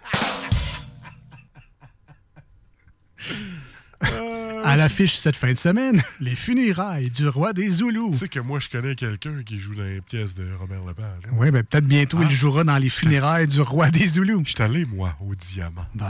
À 4.67 4.77
l'affiche 4.77 5.17
cette 5.17 5.37
fin 5.37 5.53
de 5.53 5.59
semaine, 5.59 6.03
les 6.21 6.35
funérailles 6.35 7.11
du 7.11 7.29
roi 7.29 7.53
des 7.53 7.69
Zoulous. 7.71 8.13
Tu 8.13 8.19
sais 8.19 8.29
que 8.29 8.41
moi, 8.41 8.59
je 8.61 8.69
connais 8.71 8.95
quelqu'un 8.95 9.43
qui 9.45 9.59
joue 9.59 9.75
dans 9.75 9.83
les 9.83 10.01
pièces 10.01 10.35
de 10.35 10.47
Robert 10.59 10.83
Lepage. 10.87 11.05
hein? 11.27 11.31
Oui, 11.35 11.51
ben 11.51 11.63
peut-être 11.63 11.85
bientôt 11.87 12.19
Ah. 12.23 12.27
il 12.29 12.35
jouera 12.35 12.65
dans 12.65 12.79
les 12.79 12.89
funérailles 12.89 13.47
du 13.47 13.61
roi 13.61 13.91
des 13.91 14.07
Zoulous. 14.07 14.43
Je 14.47 14.53
suis 14.53 14.63
allé, 14.63 14.87
moi, 14.87 15.15
au 15.21 15.35
diamant. 15.35 15.85
Bon. 15.95 16.07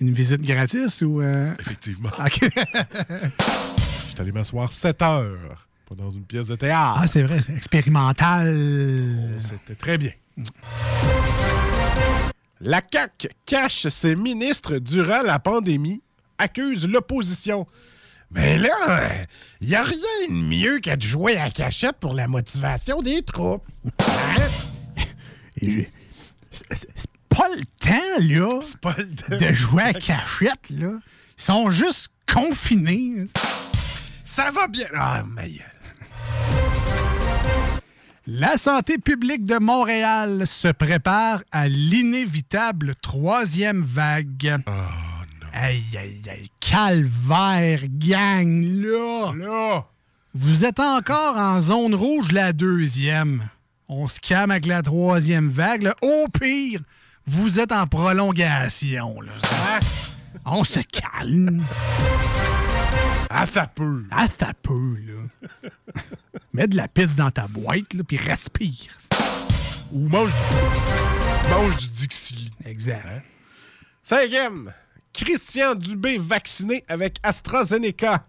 Une 0.00 0.12
visite 0.12 0.42
gratis 0.42 1.02
ou. 1.02 1.20
euh, 1.22 1.54
Effectivement. 1.60 2.10
OK. 2.18 2.40
Je 3.78 4.10
suis 4.10 4.20
allé 4.20 4.32
m'asseoir 4.32 4.72
7 4.72 5.02
heures. 5.02 5.68
Pas 5.88 5.94
dans 5.94 6.10
une 6.10 6.24
pièce 6.24 6.48
de 6.48 6.56
théâtre. 6.56 6.98
ah, 7.02 7.06
c'est 7.06 7.22
vrai, 7.22 7.40
c'est 7.46 7.54
expérimental. 7.54 9.38
C'était 9.38 9.74
très 9.76 9.98
bien. 9.98 10.10
La 12.60 12.80
CAQ 12.90 13.28
cache 13.46 13.86
ses 13.88 14.16
ministres 14.16 14.78
durant 14.78 15.22
la 15.22 15.38
pandémie, 15.38 16.00
accuse 16.38 16.88
l'opposition. 16.88 17.66
Mais 18.30 18.58
là, 18.58 19.26
il 19.60 19.68
n'y 19.68 19.74
a 19.74 19.82
rien 19.82 20.28
de 20.28 20.34
mieux 20.34 20.80
que 20.80 20.94
de 20.94 21.02
jouer 21.02 21.36
à 21.36 21.50
cachette 21.50 21.96
pour 22.00 22.14
la 22.14 22.26
motivation 22.26 23.00
des 23.00 23.22
troupes. 23.22 23.64
Hein? 24.00 24.42
C'est 26.72 26.88
pas 27.28 27.48
le 27.56 27.64
temps, 27.78 28.20
là, 28.20 28.60
pas 28.80 28.96
le 28.98 29.14
temps. 29.14 29.36
de 29.36 29.54
jouer 29.54 29.82
à 29.82 29.92
cachette, 29.92 30.70
là. 30.70 30.92
Ils 31.38 31.42
sont 31.42 31.70
juste 31.70 32.08
confinés. 32.32 33.26
Ça 34.24 34.50
va 34.50 34.66
bien. 34.66 34.86
Ah, 34.94 35.22
ma 35.26 35.48
gueule. 35.48 35.62
La 38.26 38.56
santé 38.56 38.96
publique 38.96 39.44
de 39.44 39.58
Montréal 39.58 40.46
se 40.46 40.68
prépare 40.68 41.42
à 41.52 41.68
l'inévitable 41.68 42.94
troisième 43.02 43.82
vague. 43.82 44.56
Oh, 44.66 44.72
Aïe, 45.56 45.84
aïe, 45.96 46.20
aïe. 46.28 46.50
Calvaire, 46.58 47.80
gang, 47.88 48.60
là. 48.82 49.32
Là! 49.36 49.86
Vous 50.34 50.64
êtes 50.64 50.80
encore 50.80 51.36
en 51.36 51.60
zone 51.62 51.94
rouge 51.94 52.32
la 52.32 52.52
deuxième. 52.52 53.48
On 53.88 54.08
se 54.08 54.18
calme 54.18 54.50
avec 54.50 54.66
la 54.66 54.82
troisième 54.82 55.50
vague. 55.50 55.82
là. 55.82 55.94
Au 56.02 56.26
pire, 56.28 56.80
vous 57.26 57.60
êtes 57.60 57.70
en 57.70 57.86
prolongation. 57.86 59.20
Là. 59.20 59.32
On 60.44 60.64
se 60.64 60.80
calme. 60.80 61.62
Ah, 63.30 63.46
ça 63.52 63.68
peut. 63.68 64.04
Ah, 64.10 64.26
ça 64.26 64.52
peut, 64.60 64.96
là. 65.06 65.70
Mets 66.52 66.66
de 66.66 66.76
la 66.76 66.88
pisse 66.88 67.14
dans 67.14 67.30
ta 67.30 67.46
boîte, 67.46 67.94
là, 67.94 68.02
puis 68.02 68.16
respire. 68.16 68.96
Ou 69.92 70.08
mange 70.08 70.30
du, 70.32 71.50
mange 71.50 71.76
du 71.76 71.88
Dixie. 72.08 72.50
Exact. 72.64 73.22
Cinquième, 74.02 74.72
Christian 75.14 75.74
Dubé 75.74 76.18
vacciné 76.18 76.84
avec 76.88 77.16
AstraZeneca. 77.22 78.26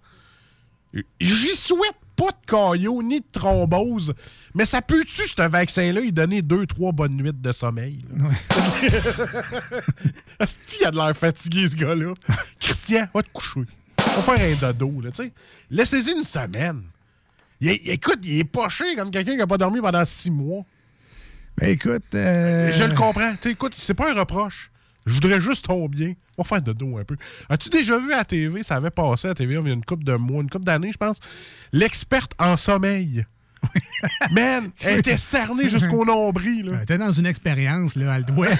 J'y 1.19 1.55
souhaite 1.55 1.95
pas 2.15 2.29
de 2.29 2.45
caillot 2.49 3.03
ni 3.03 3.19
de 3.19 3.25
thrombose, 3.29 4.13
mais 4.53 4.63
ça 4.63 4.81
peut-tu, 4.81 5.27
ce 5.27 5.41
vaccin-là, 5.49 5.99
il 5.99 6.13
donner 6.13 6.41
deux, 6.41 6.65
trois 6.65 6.93
bonnes 6.93 7.17
nuits 7.17 7.33
de 7.33 7.51
sommeil? 7.51 7.99
Est-ce 10.39 10.55
qu'il 10.67 10.85
a 10.85 10.91
de 10.91 10.95
l'air 10.95 11.15
fatigué, 11.15 11.67
ce 11.67 11.75
gars-là? 11.75 12.13
Christian, 12.59 13.07
va 13.13 13.23
te 13.23 13.29
coucher. 13.33 13.61
Va 13.97 14.21
faire 14.21 14.39
un 14.67 14.71
dodo, 14.71 15.01
là, 15.01 15.11
tu 15.11 15.23
sais. 15.23 15.33
Laissez-y 15.69 16.11
une 16.11 16.23
semaine. 16.23 16.83
Il 17.59 17.69
est- 17.69 17.87
écoute, 17.87 18.19
il 18.23 18.39
est 18.39 18.43
poché 18.45 18.95
comme 18.95 19.11
quelqu'un 19.11 19.31
qui 19.33 19.37
n'a 19.37 19.47
pas 19.47 19.57
dormi 19.57 19.81
pendant 19.81 20.05
six 20.05 20.31
mois. 20.31 20.63
Ben 21.57 21.69
écoute. 21.69 22.03
euh, 22.13 22.71
Je 22.71 22.83
le 22.83 22.93
comprends. 22.93 23.31
Tu 23.33 23.37
sais, 23.43 23.51
écoute, 23.51 23.73
c'est 23.77 23.93
pas 23.93 24.11
un 24.11 24.13
reproche. 24.13 24.71
Je 25.05 25.13
voudrais 25.13 25.39
juste 25.39 25.65
ton 25.65 25.87
bien. 25.87 26.13
On 26.37 26.43
va 26.43 26.47
faire 26.47 26.61
de 26.61 26.73
dos 26.73 26.97
un 26.97 27.03
peu. 27.03 27.15
As-tu 27.49 27.69
déjà 27.69 27.97
vu 27.99 28.11
à 28.13 28.17
la 28.17 28.25
TV, 28.25 28.63
ça 28.63 28.75
avait 28.75 28.89
passé 28.89 29.27
à 29.27 29.29
la 29.29 29.35
TV 29.35 29.53
il 29.53 29.67
y 29.67 29.69
a 29.69 29.73
une 29.73 29.85
couple 29.85 30.03
de 30.03 30.15
mois, 30.15 30.41
une 30.41 30.49
couple 30.49 30.65
d'années, 30.65 30.91
je 30.91 30.97
pense, 30.97 31.19
l'experte 31.71 32.33
en 32.39 32.57
sommeil. 32.57 33.25
Man, 34.31 34.71
elle 34.81 34.99
était 34.99 35.17
cernée 35.17 35.69
jusqu'au 35.69 36.05
nombril. 36.05 36.67
Là. 36.67 36.85
T'es 36.85 36.97
dans 36.97 37.11
une 37.11 37.25
expérience, 37.25 37.95
là, 37.95 38.13
à 38.13 38.19
le 38.19 38.25
doigt. 38.25 38.47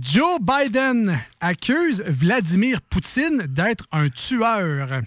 Joe 0.00 0.38
Biden 0.40 1.18
accuse 1.40 2.02
Vladimir 2.06 2.80
Poutine 2.82 3.44
d'être 3.48 3.86
un 3.92 4.08
tueur. 4.08 5.02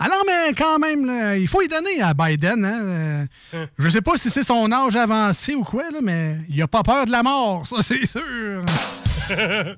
Alors, 0.00 0.22
mais 0.26 0.52
quand 0.54 0.78
même, 0.78 1.04
là, 1.06 1.36
il 1.36 1.48
faut 1.48 1.60
y 1.62 1.68
donner 1.68 2.00
à 2.00 2.14
Biden. 2.14 2.64
Hein? 2.64 3.26
Euh, 3.54 3.66
Je 3.78 3.88
sais 3.88 4.00
pas 4.00 4.16
si 4.16 4.30
c'est 4.30 4.44
son 4.44 4.70
âge 4.70 4.94
avancé 4.96 5.54
ou 5.54 5.64
quoi, 5.64 5.90
là, 5.90 5.98
mais 6.02 6.38
il 6.48 6.60
a 6.62 6.68
pas 6.68 6.82
peur 6.82 7.04
de 7.06 7.10
la 7.10 7.22
mort, 7.22 7.66
ça, 7.66 7.76
c'est 7.82 8.06
sûr. 8.06 8.62
Ah, 9.30 9.74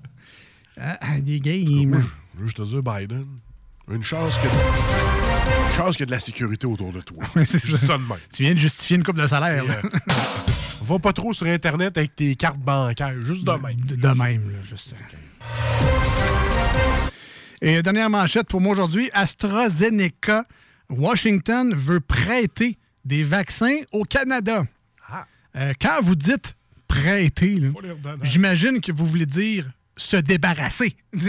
ah, 1.00 1.20
des 1.20 1.40
games. 1.40 2.04
Je 2.34 2.40
veux 2.40 2.46
juste 2.46 2.58
te 2.58 2.62
dire, 2.62 2.82
Biden, 2.82 3.26
une 3.90 4.02
chance 4.04 4.34
que 4.36 4.46
une 4.46 5.76
chance 5.76 5.96
qu'il 5.96 6.00
y 6.00 6.02
a 6.04 6.06
de 6.06 6.10
la 6.12 6.20
sécurité 6.20 6.66
autour 6.66 6.92
de 6.92 7.00
toi. 7.00 7.24
Ouais, 7.34 7.44
c'est 7.44 7.64
juste 7.64 7.80
ça. 7.80 7.86
ça 7.86 7.92
de 7.98 8.02
même. 8.02 8.18
Tu 8.32 8.42
viens 8.42 8.54
de 8.54 8.58
justifier 8.58 8.96
une 8.96 9.02
coupe 9.02 9.16
de 9.18 9.26
salaire. 9.26 9.64
là. 9.64 9.76
Euh, 9.84 9.88
Va 10.82 10.98
pas 10.98 11.12
trop 11.12 11.32
sur 11.32 11.46
Internet 11.46 11.96
avec 11.98 12.16
tes 12.16 12.34
cartes 12.36 12.58
bancaires, 12.58 13.14
juste 13.20 13.44
de 13.44 13.52
même. 13.52 13.80
De, 13.80 13.94
de 13.96 14.08
même, 14.08 14.50
là, 14.50 14.58
je 14.62 14.74
sais. 14.76 14.96
Et 17.62 17.82
dernière 17.82 18.08
manchette 18.08 18.48
pour 18.48 18.60
moi 18.60 18.72
aujourd'hui, 18.72 19.10
AstraZeneca. 19.12 20.46
Washington 20.88 21.74
veut 21.74 22.00
prêter 22.00 22.78
des 23.04 23.22
vaccins 23.22 23.76
au 23.92 24.04
Canada. 24.04 24.64
Ah. 25.08 25.26
Euh, 25.56 25.72
quand 25.80 26.00
vous 26.02 26.14
dites 26.14 26.56
prêter, 26.88 27.60
j'imagine 28.22 28.80
que 28.80 28.92
vous 28.92 29.06
voulez 29.06 29.26
dire 29.26 29.66
se 29.96 30.16
débarrasser. 30.16 30.96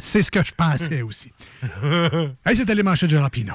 C'est 0.00 0.22
ce 0.22 0.30
que 0.30 0.44
je 0.44 0.52
pensais 0.52 1.02
aussi. 1.02 1.32
hey, 2.44 2.56
c'était 2.56 2.74
les 2.74 2.82
manchettes 2.82 3.10
de 3.10 3.16
Jalapino. 3.16 3.54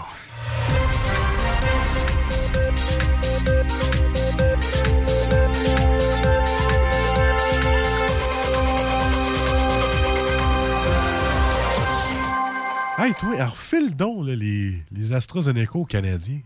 Hey, 12.99 13.13
toi, 13.13 13.35
alors 13.35 13.57
fais 13.57 13.79
le 13.79 13.91
don, 13.91 14.23
là, 14.23 14.35
les, 14.35 14.83
les 14.91 15.13
AstraZeneca 15.13 15.75
aux 15.75 15.85
Canadiens. 15.85 16.39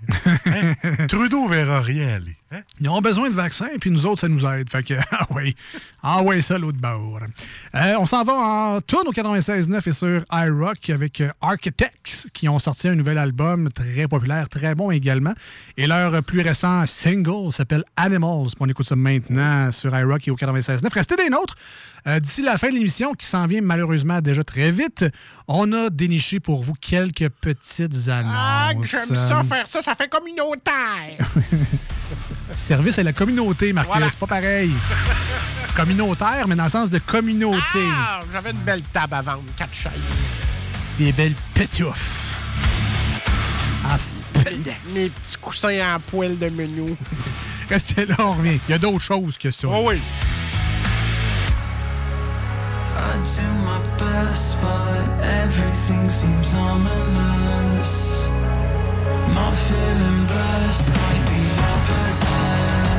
Hein? 0.45 0.73
Trudeau 1.07 1.47
verra 1.47 1.79
rien 1.79 2.15
aller. 2.15 2.35
Hein? 2.53 2.61
Ils 2.81 2.89
ont 2.89 2.99
besoin 2.99 3.29
de 3.29 3.35
vaccins, 3.35 3.69
puis 3.79 3.89
nous 3.91 4.05
autres, 4.05 4.21
ça 4.21 4.27
nous 4.27 4.45
aide. 4.45 4.69
Fait 4.69 4.83
que, 4.83 4.93
ah 5.11 5.25
oui, 5.31 5.55
ah 6.03 6.21
ouais, 6.21 6.41
ça, 6.41 6.57
l'autre 6.57 6.79
bord. 6.79 7.19
Euh, 7.75 7.95
on 7.97 8.05
s'en 8.05 8.23
va 8.23 8.33
en 8.33 8.81
tourne 8.81 9.07
au 9.07 9.13
96.9 9.13 9.87
et 9.87 9.91
sur 9.93 10.25
iRock 10.31 10.89
avec 10.89 11.21
euh, 11.21 11.29
Architects, 11.39 12.27
qui 12.33 12.49
ont 12.49 12.59
sorti 12.59 12.89
un 12.89 12.95
nouvel 12.95 13.17
album 13.17 13.69
très 13.71 14.07
populaire, 14.07 14.49
très 14.49 14.75
bon 14.75 14.91
également. 14.91 15.33
Et 15.77 15.87
leur 15.87 16.21
plus 16.23 16.41
récent 16.41 16.85
single 16.87 17.53
s'appelle 17.53 17.85
Animals. 17.95 18.49
On 18.59 18.67
écoute 18.67 18.87
ça 18.87 18.97
maintenant 18.97 19.71
sur 19.71 19.97
iRock 19.97 20.27
et 20.27 20.31
au 20.31 20.35
96.9. 20.35 20.93
Restez 20.93 21.15
des 21.15 21.29
nôtres. 21.29 21.55
Euh, 22.07 22.19
D'ici 22.19 22.41
la 22.41 22.57
fin 22.57 22.69
de 22.69 22.73
l'émission, 22.73 23.13
qui 23.13 23.27
s'en 23.27 23.47
vient 23.47 23.61
malheureusement 23.61 24.21
déjà 24.21 24.43
très 24.43 24.71
vite, 24.71 25.05
on 25.47 25.71
a 25.71 25.89
déniché 25.89 26.39
pour 26.39 26.63
vous 26.63 26.73
quelques 26.73 27.29
petites 27.29 28.09
annonces. 28.09 28.33
Ah, 28.35 28.71
j'aime 28.83 29.15
ça, 29.15 29.43
faire 29.43 29.67
ça, 29.67 29.81
ça 29.81 29.95
fait 29.95 30.09
communautaire. 30.09 31.17
Service 32.55 32.99
à 32.99 33.03
la 33.03 33.13
communauté, 33.13 33.73
Marcus. 33.73 33.91
Voilà. 33.91 34.09
C'est 34.09 34.19
pas 34.19 34.27
pareil. 34.27 34.71
Communautaire, 35.75 36.47
mais 36.47 36.55
dans 36.55 36.65
le 36.65 36.69
sens 36.69 36.89
de 36.89 36.99
communauté. 36.99 37.59
Ah, 37.97 38.19
j'avais 38.31 38.51
une 38.51 38.57
belle 38.57 38.81
table 38.81 39.13
à 39.13 39.21
vendre, 39.21 39.43
quatre 39.57 39.73
chaises. 39.73 39.91
Des 40.97 41.11
belles 41.11 41.35
pétouffes. 41.53 42.21
Ah, 43.89 43.97
spandex. 43.97 44.77
Mes 44.93 45.09
petits 45.09 45.37
coussins 45.37 45.95
en 45.95 45.99
poêle 45.99 46.37
de 46.37 46.49
menu. 46.49 46.95
Restez 47.69 48.05
là, 48.05 48.15
on 48.19 48.31
revient. 48.31 48.59
Il 48.67 48.71
y 48.71 48.75
a 48.75 48.77
d'autres 48.77 48.99
choses 48.99 49.37
que 49.37 49.49
ça. 49.49 49.67
Oh 49.69 49.85
oui. 49.87 49.99
I 52.97 53.17
do 53.17 53.47
my 53.63 53.79
best, 53.97 54.59
but 54.61 55.07
everything 55.23 56.09
seems 56.09 56.53
ominous. 56.53 58.29
Not 59.33 59.55
feeling 59.55 60.25
blessed, 60.27 60.91
opposite. 61.89 62.90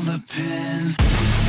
The 0.00 0.22
pin. 0.28 1.39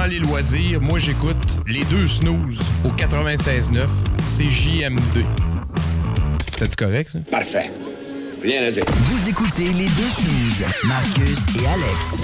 Dans 0.00 0.06
les 0.06 0.18
loisirs, 0.18 0.80
moi 0.80 0.98
j'écoute 0.98 1.60
les 1.66 1.84
deux 1.84 2.06
snooze 2.06 2.58
au 2.86 2.88
96.9 2.88 3.86
CJMD. 4.24 5.24
C'est 6.56 6.74
correct 6.74 7.10
ça? 7.10 7.18
Parfait. 7.30 7.70
Rien 8.42 8.62
à 8.62 8.70
dire. 8.70 8.84
Vous 8.86 9.28
écoutez 9.28 9.64
les 9.68 9.84
deux 9.88 10.08
snooze, 10.08 10.64
Marcus 10.84 11.44
et 11.54 11.66
Alex. 11.66 12.22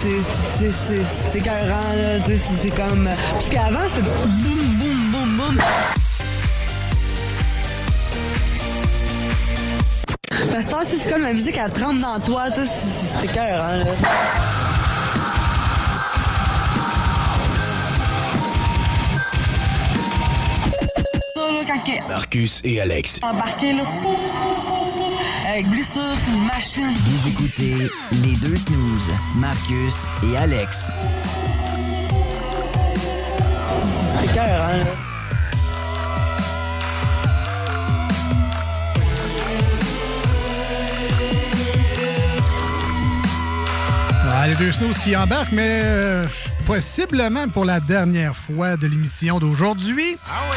C'est- 0.00 0.10
c'est- 0.20 0.70
C'est 0.70 1.02
c'est 1.02 1.38
écœurant, 1.38 1.94
là. 1.96 2.22
C'est 2.26 2.36
c'est 2.36 2.70
comme. 2.74 3.04
Parce 3.32 3.48
qu'avant, 3.48 3.88
c'était 3.88 4.02
boum, 4.02 4.76
boum, 4.78 5.10
boum, 5.10 5.36
boum. 5.38 5.58
Parce 10.52 10.66
que 10.66 10.96
c'est 10.98 11.10
comme 11.10 11.22
la 11.22 11.32
musique, 11.32 11.56
elle 11.56 11.72
trempe 11.72 12.00
dans 12.00 12.20
toi, 12.20 12.50
tu 12.50 12.60
sais. 12.60 12.66
c'est- 12.66 13.18
C'est 13.20 13.24
écœurant, 13.30 13.68
là. 13.78 13.94
Embarqué. 21.84 22.08
Marcus 22.08 22.60
et 22.64 22.80
Alex. 22.80 23.20
Embarqué, 23.22 23.72
là. 23.72 23.84
Avec 25.48 25.68
blessure, 25.68 26.02
c'est 26.16 26.32
une 26.32 26.44
machine. 26.44 26.94
Vous 26.94 27.28
écoutez 27.28 27.90
les 28.12 28.36
deux 28.36 28.56
snooze, 28.56 29.10
Marcus 29.36 30.06
et 30.22 30.36
Alex. 30.36 30.90
C'est 34.20 34.32
cœur, 34.32 34.62
hein, 34.62 34.78
là. 34.78 34.84
Ah, 44.36 44.48
les 44.48 44.54
deux 44.56 44.72
snooze 44.72 44.98
qui 44.98 45.16
embarquent, 45.16 45.52
mais 45.52 45.80
euh, 45.84 46.26
possiblement 46.66 47.48
pour 47.48 47.64
la 47.64 47.80
dernière 47.80 48.36
fois 48.36 48.76
de 48.76 48.86
l'émission 48.86 49.38
d'aujourd'hui. 49.38 50.16
Ah 50.26 50.40
oui. 50.50 50.56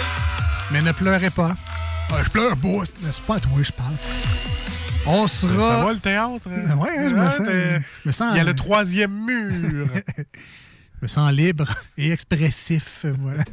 Mais 0.72 0.82
ne 0.82 0.92
pleurez 0.92 1.30
pas. 1.30 1.56
Ah, 2.12 2.24
je 2.24 2.30
pleure 2.30 2.56
pas. 2.58 2.68
C'est 3.00 3.22
pas 3.24 3.36
à 3.36 3.40
toi 3.40 3.52
que 3.58 3.64
je 3.64 3.72
parle. 3.72 3.94
On 5.06 5.28
sera. 5.28 5.78
Ça 5.78 5.86
va 5.86 5.94
le 5.94 6.00
théâtre? 6.00 6.48
hein? 6.48 6.76
Ouais, 6.78 6.90
hein, 6.98 7.10
je 7.10 7.16
me 7.16 7.26
sens- 7.30 7.38
t'es- 7.48 7.82
je 8.04 8.08
me 8.08 8.12
sens- 8.12 8.34
Il 8.34 8.38
y 8.38 8.42
a 8.42 8.44
le 8.44 8.56
troisième 8.56 9.12
mur. 9.26 9.88
Me 11.02 11.08
sens 11.08 11.32
libre 11.32 11.68
et 11.98 12.12
expressif. 12.12 13.06
Voilà. 13.20 13.44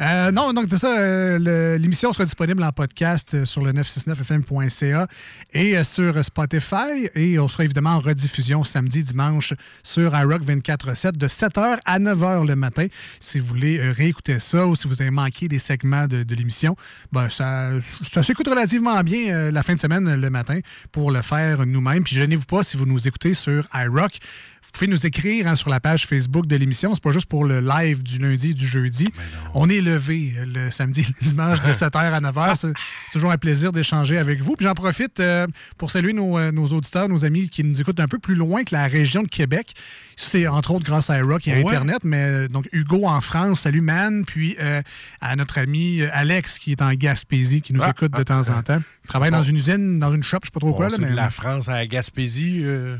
Euh, 0.00 0.30
non, 0.30 0.52
donc 0.52 0.66
c'est 0.68 0.78
ça. 0.78 0.98
euh, 0.98 1.78
L'émission 1.78 2.12
sera 2.12 2.26
disponible 2.26 2.62
en 2.62 2.70
podcast 2.70 3.32
euh, 3.32 3.44
sur 3.46 3.62
le 3.64 3.72
969fm.ca 3.72 5.06
et 5.54 5.82
sur 5.84 6.22
Spotify. 6.22 7.08
Et 7.14 7.38
on 7.38 7.48
sera 7.48 7.64
évidemment 7.64 7.92
en 7.92 8.00
rediffusion 8.00 8.62
samedi, 8.62 9.02
dimanche 9.02 9.54
sur 9.82 10.14
iRock 10.14 10.42
24-7 10.42 11.12
de 11.12 11.28
7h 11.28 11.78
à 11.84 11.98
9h 11.98 12.46
le 12.46 12.56
matin. 12.56 12.88
Si 13.20 13.40
vous 13.40 13.46
voulez 13.46 13.80
réécouter 13.92 14.38
ça 14.38 14.66
ou 14.66 14.76
si 14.76 14.86
vous 14.86 15.00
avez 15.00 15.10
manqué 15.10 15.48
des 15.48 15.58
segments 15.58 16.06
de, 16.06 16.34
l'émission, 16.34 16.76
ben, 17.10 17.30
ça, 17.30 17.70
ça 18.02 18.22
s'écoute 18.22 18.48
relativement 18.48 19.00
bien 19.02 19.50
la 19.50 19.62
fin 19.62 19.74
de 19.74 19.80
semaine 19.80 20.14
le 20.14 20.30
matin 20.30 20.60
pour 20.92 21.10
le 21.10 21.22
faire 21.22 21.64
nous-mêmes. 21.64 22.04
Puis 22.04 22.16
gênez-vous 22.16 22.44
pas 22.44 22.62
si 22.62 22.76
vous 22.76 22.84
nous 22.86 23.08
écoutez 23.08 23.32
sur 23.32 23.66
iRock. 23.72 24.18
Vous 24.66 24.78
pouvez 24.78 24.90
nous 24.90 25.06
écrire 25.06 25.46
hein, 25.46 25.54
sur 25.54 25.70
la 25.70 25.78
page 25.78 26.06
Facebook 26.06 26.46
de 26.46 26.56
l'émission. 26.56 26.94
C'est 26.94 27.02
pas 27.02 27.12
juste 27.12 27.26
pour 27.26 27.44
le 27.44 27.60
live 27.60 28.02
du 28.02 28.18
lundi 28.18 28.50
et 28.50 28.54
du 28.54 28.66
jeudi. 28.66 29.08
On 29.54 29.68
est 29.70 29.80
levé 29.80 30.34
euh, 30.36 30.46
le 30.46 30.70
samedi 30.72 31.02
et 31.02 31.06
le 31.22 31.28
dimanche 31.28 31.62
de 31.62 31.68
7h 31.72 31.96
à 31.96 32.20
9h. 32.20 32.56
C'est 32.56 32.72
toujours 33.12 33.30
un 33.30 33.38
plaisir 33.38 33.70
d'échanger 33.72 34.18
avec 34.18 34.42
vous. 34.42 34.56
Puis 34.56 34.66
j'en 34.66 34.74
profite 34.74 35.20
euh, 35.20 35.46
pour 35.78 35.90
saluer 35.92 36.12
nos, 36.12 36.38
euh, 36.38 36.50
nos 36.50 36.66
auditeurs, 36.68 37.08
nos 37.08 37.24
amis 37.24 37.48
qui 37.48 37.62
nous 37.62 37.80
écoutent 37.80 38.00
un 38.00 38.08
peu 38.08 38.18
plus 38.18 38.34
loin 38.34 38.64
que 38.64 38.74
la 38.74 38.86
région 38.88 39.22
de 39.22 39.28
Québec. 39.28 39.74
C'est 40.16 40.46
entre 40.48 40.72
autres 40.72 40.84
grâce 40.84 41.10
à 41.10 41.18
iRock 41.18 41.46
et 41.48 41.52
à 41.52 41.56
Ouais. 41.56 41.66
Internet. 41.66 41.98
Mais 42.04 42.48
donc 42.48 42.68
Hugo 42.72 43.06
en 43.06 43.20
France, 43.20 43.60
salut 43.60 43.80
man. 43.80 44.24
Puis 44.24 44.56
euh, 44.60 44.82
à 45.20 45.36
notre 45.36 45.58
ami 45.58 46.02
Alex 46.02 46.58
qui 46.58 46.72
est 46.72 46.82
en 46.82 46.92
Gaspésie, 46.94 47.60
qui 47.62 47.72
nous 47.72 47.80
Ah, 47.82 47.90
écoute 47.90 48.12
de 48.12 48.18
ah, 48.20 48.24
temps 48.24 48.48
en 48.48 48.58
ah. 48.58 48.62
temps. 48.62 48.82
Il 49.04 49.08
travaille 49.08 49.30
dans 49.30 49.42
une 49.42 49.56
usine, 49.56 49.98
dans 50.00 50.12
une 50.12 50.22
shop, 50.22 50.38
je 50.42 50.46
sais 50.48 50.50
pas 50.52 50.60
trop 50.60 50.72
quoi. 50.74 50.88
Là, 50.88 50.96
c'est 50.96 51.02
mais... 51.02 51.10
de 51.10 51.16
la 51.16 51.30
France 51.30 51.68
à 51.68 51.72
la 51.72 51.86
Gaspésie. 51.86 52.60
euh, 52.64 52.96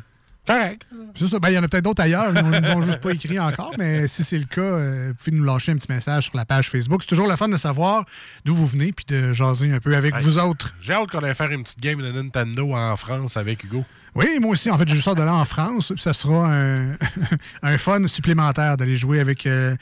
Correct. 0.46 0.82
C'est 1.14 1.26
ça. 1.28 1.38
Ben, 1.38 1.48
il 1.50 1.54
y 1.54 1.58
en 1.58 1.62
a 1.62 1.68
peut-être 1.68 1.84
d'autres 1.84 2.02
ailleurs. 2.02 2.32
Ils 2.34 2.42
ne 2.42 2.60
nous 2.60 2.70
ont 2.70 2.82
juste 2.82 3.00
pas 3.00 3.12
écrit 3.12 3.38
encore. 3.38 3.72
Mais 3.78 4.06
si 4.08 4.24
c'est 4.24 4.38
le 4.38 4.44
cas, 4.44 4.60
euh, 4.60 5.08
vous 5.08 5.14
pouvez 5.24 5.36
nous 5.36 5.44
lâcher 5.44 5.72
un 5.72 5.76
petit 5.76 5.90
message 5.90 6.24
sur 6.24 6.36
la 6.36 6.44
page 6.44 6.68
Facebook. 6.70 7.02
C'est 7.02 7.08
toujours 7.08 7.28
le 7.28 7.36
fun 7.36 7.48
de 7.48 7.56
savoir 7.56 8.04
d'où 8.44 8.54
vous 8.54 8.66
venez 8.66 8.92
puis 8.92 9.06
de 9.08 9.32
jaser 9.32 9.72
un 9.72 9.78
peu 9.78 9.96
avec 9.96 10.14
Hey, 10.14 10.22
vous 10.22 10.38
autres. 10.38 10.74
J'ai 10.82 10.92
hâte 10.92 11.10
qu'on 11.10 11.20
aille 11.20 11.34
faire 11.34 11.50
une 11.50 11.62
petite 11.62 11.80
game 11.80 12.00
de 12.00 12.12
Nintendo 12.12 12.74
en 12.74 12.96
France 12.96 13.36
avec 13.36 13.64
Hugo. 13.64 13.84
Oui, 14.14 14.38
moi 14.40 14.52
aussi. 14.52 14.70
En 14.70 14.78
fait, 14.78 14.88
je 14.88 15.00
sors 15.00 15.14
de 15.14 15.22
là 15.22 15.34
en 15.34 15.44
France. 15.44 15.92
puis 15.92 16.02
Ça 16.02 16.14
sera 16.14 16.52
un, 16.52 16.92
un 17.62 17.78
fun 17.78 18.06
supplémentaire 18.06 18.76
d'aller 18.76 18.96
jouer 18.96 19.18
avec 19.20 19.46
euh, 19.46 19.74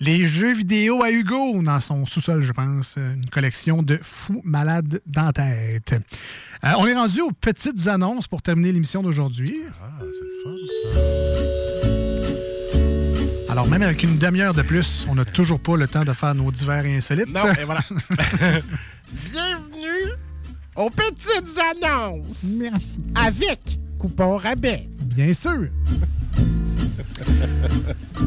les 0.00 0.26
jeux 0.26 0.52
vidéo 0.52 1.02
à 1.02 1.10
Hugo 1.10 1.62
dans 1.62 1.80
son 1.80 2.04
sous-sol, 2.04 2.42
je 2.42 2.52
pense. 2.52 2.96
Une 2.96 3.30
collection 3.30 3.82
de 3.82 3.98
fous 4.02 4.42
malades 4.44 5.00
dans 5.06 5.24
la 5.26 5.32
tête. 5.32 5.94
Euh, 6.64 6.72
on 6.78 6.86
est 6.86 6.94
rendu 6.94 7.20
aux 7.22 7.32
petites 7.32 7.86
annonces 7.88 8.28
pour 8.28 8.42
terminer 8.42 8.72
l'émission 8.72 9.02
d'aujourd'hui. 9.02 9.62
Ah, 9.80 9.88
c'est 10.00 10.06
le 10.20 10.34
fun, 10.44 10.56
ça. 13.46 13.52
Alors, 13.52 13.66
même 13.66 13.82
avec 13.82 14.02
une 14.02 14.18
demi-heure 14.18 14.54
de 14.54 14.62
plus, 14.62 15.06
on 15.08 15.14
n'a 15.14 15.24
toujours 15.24 15.58
pas 15.60 15.76
le 15.76 15.88
temps 15.88 16.04
de 16.04 16.12
faire 16.12 16.34
nos 16.34 16.52
divers 16.52 16.84
et 16.84 16.96
insolites. 16.96 17.32
Non, 17.32 17.50
et 17.58 17.64
voilà. 17.64 17.80
Bienvenue 19.32 20.12
aux 20.78 20.90
petites 20.90 21.58
annonces. 21.82 22.44
Merci. 22.60 23.00
Avec 23.14 23.60
coupon 23.98 24.36
rabais. 24.36 24.86
Bien 25.04 25.32
sûr. 25.32 25.66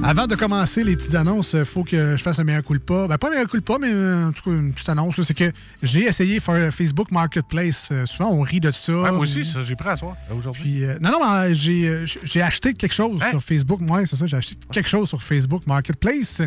Avant 0.04 0.28
de 0.28 0.36
commencer 0.36 0.84
les 0.84 0.96
petites 0.96 1.16
annonces, 1.16 1.54
il 1.54 1.66
faut 1.66 1.84
que 1.84 2.18
je 2.18 2.22
fasse 2.22 2.40
un 2.40 2.44
meilleur 2.44 2.64
coup 2.64 2.74
de 2.74 2.80
pas. 2.80 3.08
Ben, 3.08 3.18
pas 3.18 3.28
un 3.28 3.32
meilleur 3.32 3.48
coup 3.48 3.58
de 3.58 3.64
pas, 3.64 3.78
mais 3.80 3.90
euh, 3.92 4.28
en 4.28 4.32
tout 4.32 4.44
cas, 4.44 4.52
une 4.52 4.74
petite 4.74 4.90
annonce. 4.90 5.22
C'est 5.22 5.34
que 5.34 5.52
j'ai 5.84 6.06
essayé 6.06 6.40
faire 6.40 6.74
Facebook 6.74 7.12
Marketplace. 7.12 7.90
Euh, 7.92 8.06
souvent, 8.06 8.32
on 8.32 8.42
rit 8.42 8.60
de 8.60 8.72
ça. 8.72 8.94
Ouais, 8.94 9.12
moi 9.12 9.22
aussi, 9.22 9.46
ça, 9.46 9.64
j'ai 9.64 9.76
pris 9.76 9.90
à 9.90 9.96
soir 9.96 10.16
aujourd'hui. 10.38 10.84
Euh, 10.84 10.98
non, 11.00 11.12
non, 11.12 11.20
mais 11.22 11.52
euh, 11.52 11.54
j'ai, 11.54 11.88
euh, 11.88 12.46
acheté 12.46 12.74
quelque 12.74 12.94
chose 12.94 13.22
Hein? 13.24 13.30
sur 13.30 13.44
Facebook. 13.44 13.80
Moi, 13.82 14.06
c'est 14.06 14.16
ça, 14.16 14.28
j'ai 14.28 14.38
acheté 14.38 14.56
quelque 14.72 14.90
chose 14.90 15.08
sur 15.08 15.22
Facebook 15.22 15.66
Marketplace. 15.68 16.42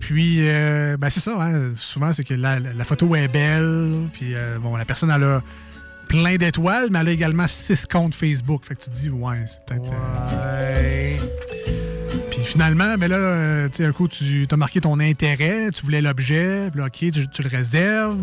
Puis, 0.00 0.36
euh, 0.40 0.96
ben, 0.96 1.10
c'est 1.10 1.20
ça, 1.20 1.36
hein, 1.40 1.72
souvent, 1.76 2.12
c'est 2.12 2.24
que 2.24 2.34
la, 2.34 2.58
la- 2.60 2.72
la 2.72 2.84
photo 2.84 3.14
est 3.16 3.28
belle. 3.28 4.08
Puis, 4.12 4.34
euh, 4.34 4.58
bon, 4.58 4.76
la 4.76 4.84
personne, 4.84 5.10
elle 5.10 5.24
a 5.24 5.42
plein 6.08 6.36
d'étoiles, 6.36 6.88
mais 6.90 7.00
elle 7.00 7.08
a 7.08 7.10
également 7.12 7.46
six 7.48 7.84
comptes 7.84 8.14
Facebook. 8.14 8.62
Fait 8.66 8.74
que 8.74 8.82
tu 8.84 8.90
te 8.90 8.94
dis, 8.94 9.10
ouais, 9.10 9.44
c'est 9.46 9.60
peut-être. 9.66 9.90
euh, 9.92 11.16
Puis 12.30 12.40
finalement, 12.44 12.94
ben 12.98 13.08
là, 13.10 13.16
euh, 13.16 13.68
tu 13.68 13.78
sais, 13.78 13.84
un 13.84 13.92
coup, 13.92 14.08
tu 14.08 14.46
as 14.50 14.56
marqué 14.56 14.80
ton 14.80 14.98
intérêt, 15.00 15.70
tu 15.74 15.82
voulais 15.84 16.00
l'objet, 16.00 16.70
puis 16.70 16.80
là, 16.80 16.86
OK, 16.86 16.98
tu, 17.12 17.28
tu 17.28 17.42
le 17.42 17.48
réserves. 17.48 18.16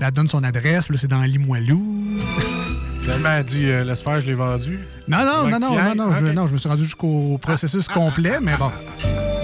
Elle 0.00 0.10
donne 0.12 0.28
son 0.28 0.44
adresse, 0.44 0.84
puis 0.86 0.94
là, 0.94 1.00
c'est 1.00 1.08
dans 1.08 1.22
Limoilou. 1.22 2.04
Finalement, 3.02 3.30
elle 3.38 3.44
dit 3.46 3.64
euh, 3.64 3.84
Laisse 3.84 4.02
faire, 4.02 4.20
je 4.20 4.26
l'ai 4.26 4.34
vendu. 4.34 4.78
Non, 5.08 5.18
non, 5.24 5.44
Ouais, 5.46 5.50
non, 5.52 5.58
non, 5.60 5.70
non, 5.70 5.94
non, 5.94 6.12
je, 6.20 6.32
non, 6.32 6.46
je 6.46 6.52
me 6.52 6.58
suis 6.58 6.68
rendu 6.68 6.84
jusqu'au 6.84 7.38
processus 7.38 7.88
complet, 7.88 8.38
mais 8.42 8.54
bon. 8.58 8.70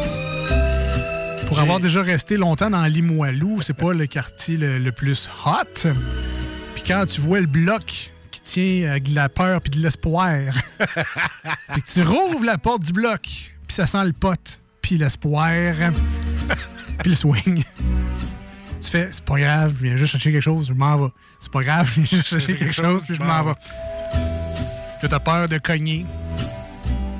Pour 1.46 1.58
avoir 1.60 1.80
déjà 1.80 2.02
resté 2.02 2.36
longtemps 2.36 2.70
dans 2.70 2.84
Limoilou, 2.84 3.60
c'est 3.62 3.76
pas 3.76 3.92
le 3.92 4.06
quartier 4.06 4.56
le, 4.56 4.78
le 4.78 4.92
plus 4.92 5.28
hot. 5.46 5.88
Puis 6.74 6.82
quand 6.86 7.06
tu 7.06 7.20
vois 7.20 7.40
le 7.40 7.46
bloc 7.46 8.10
qui 8.30 8.40
tient 8.40 8.90
avec 8.90 9.04
de 9.04 9.14
la 9.14 9.28
peur 9.28 9.60
puis 9.60 9.70
de 9.70 9.80
l'espoir, 9.80 10.38
puis 11.72 11.82
que 11.82 11.92
tu 11.92 12.02
rouvres 12.02 12.44
la 12.44 12.58
porte 12.58 12.82
du 12.82 12.92
bloc, 12.92 13.22
puis 13.22 13.74
ça 13.74 13.86
sent 13.86 14.04
le 14.04 14.12
pot, 14.12 14.60
puis 14.82 14.98
l'espoir, 14.98 15.52
puis 16.98 17.10
le 17.10 17.14
swing. 17.14 17.64
Tu 18.80 18.90
fais, 18.90 19.08
c'est 19.12 19.24
pas 19.24 19.38
grave, 19.38 19.74
je 19.78 19.84
viens 19.84 19.96
juste 19.96 20.12
chercher 20.12 20.32
quelque 20.32 20.42
chose, 20.42 20.66
je 20.68 20.74
m'en 20.74 20.96
vais. 20.96 21.12
C'est 21.40 21.52
pas 21.52 21.62
grave, 21.62 21.90
je 21.94 22.00
viens 22.00 22.06
juste 22.06 22.26
chercher 22.26 22.56
quelque 22.56 22.74
chose, 22.74 23.02
puis 23.02 23.14
je 23.14 23.22
m'en 23.22 23.42
vais. 23.42 23.54
Puis 25.00 25.08
t'as 25.08 25.20
peur 25.20 25.48
de 25.48 25.58
cogner. 25.58 26.04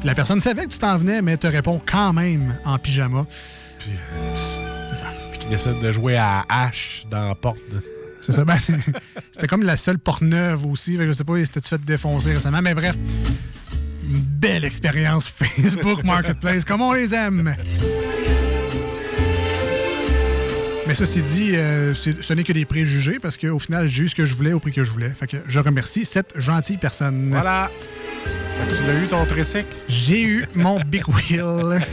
La 0.02 0.14
personne 0.14 0.40
savait 0.40 0.66
que 0.66 0.72
tu 0.72 0.78
t'en 0.78 0.98
venais, 0.98 1.22
mais 1.22 1.36
te 1.36 1.46
répond 1.46 1.80
quand 1.84 2.12
même 2.12 2.58
en 2.64 2.78
pyjama. 2.78 3.26
Puis, 3.84 3.92
puis 5.32 5.38
qui 5.40 5.46
décide 5.48 5.80
de 5.80 5.92
jouer 5.92 6.16
à 6.16 6.44
H 6.50 7.06
dans 7.10 7.28
la 7.28 7.34
porte. 7.34 7.58
de- 7.70 7.82
C'est 8.20 8.32
ça. 8.32 8.44
ben, 8.44 8.56
C'était 9.32 9.46
comme 9.46 9.62
la 9.62 9.76
seule 9.76 9.98
porte 9.98 10.22
neuve 10.22 10.64
aussi. 10.66 10.92
Fait 10.96 11.02
que 11.04 11.08
je 11.08 11.12
sais 11.12 11.24
pas, 11.24 11.34
si 11.44 11.48
tu 11.50 11.60
fait 11.60 11.80
défoncer 11.84 12.32
récemment. 12.34 12.62
Mais 12.62 12.74
bref, 12.74 12.94
une 14.10 14.20
belle 14.20 14.64
expérience 14.64 15.26
Facebook 15.36 16.02
Marketplace, 16.04 16.64
comme 16.64 16.80
on 16.80 16.92
les 16.92 17.12
aime. 17.14 17.54
Mais 20.86 20.92
ceci 20.94 21.22
dit, 21.22 21.56
euh, 21.56 21.94
ce 21.94 22.32
n'est 22.34 22.44
que 22.44 22.52
des 22.52 22.66
préjugés 22.66 23.18
parce 23.18 23.38
qu'au 23.38 23.58
final, 23.58 23.86
j'ai 23.88 24.02
eu 24.04 24.08
ce 24.08 24.14
que 24.14 24.26
je 24.26 24.34
voulais 24.34 24.52
au 24.52 24.60
prix 24.60 24.70
que 24.72 24.84
je 24.84 24.90
voulais. 24.90 25.08
Fait 25.18 25.26
que 25.26 25.38
je 25.46 25.58
remercie 25.58 26.04
cette 26.04 26.38
gentille 26.38 26.76
personne. 26.76 27.30
Voilà. 27.30 27.70
Tu 28.68 28.82
l'as 28.86 28.94
eu 29.02 29.06
ton 29.08 29.24
tricycle? 29.24 29.76
J'ai 29.88 30.22
eu 30.22 30.46
mon 30.54 30.78
Big 30.80 31.04
Wheel. 31.08 31.80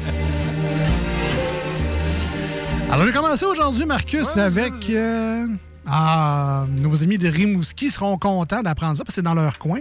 Alors, 2.91 3.05
j'ai 3.07 3.13
commencé 3.13 3.45
aujourd'hui, 3.45 3.85
Marcus, 3.85 4.27
avec. 4.37 4.89
euh, 4.89 5.47
ah, 5.87 6.65
nos 6.69 7.01
amis 7.03 7.17
de 7.17 7.27
Rimouski 7.29 7.89
seront 7.89 8.17
contents 8.17 8.61
d'apprendre 8.61 8.97
ça 8.97 9.03
parce 9.03 9.13
que 9.13 9.15
c'est 9.15 9.21
dans 9.21 9.33
leur 9.33 9.57
coin. 9.59 9.79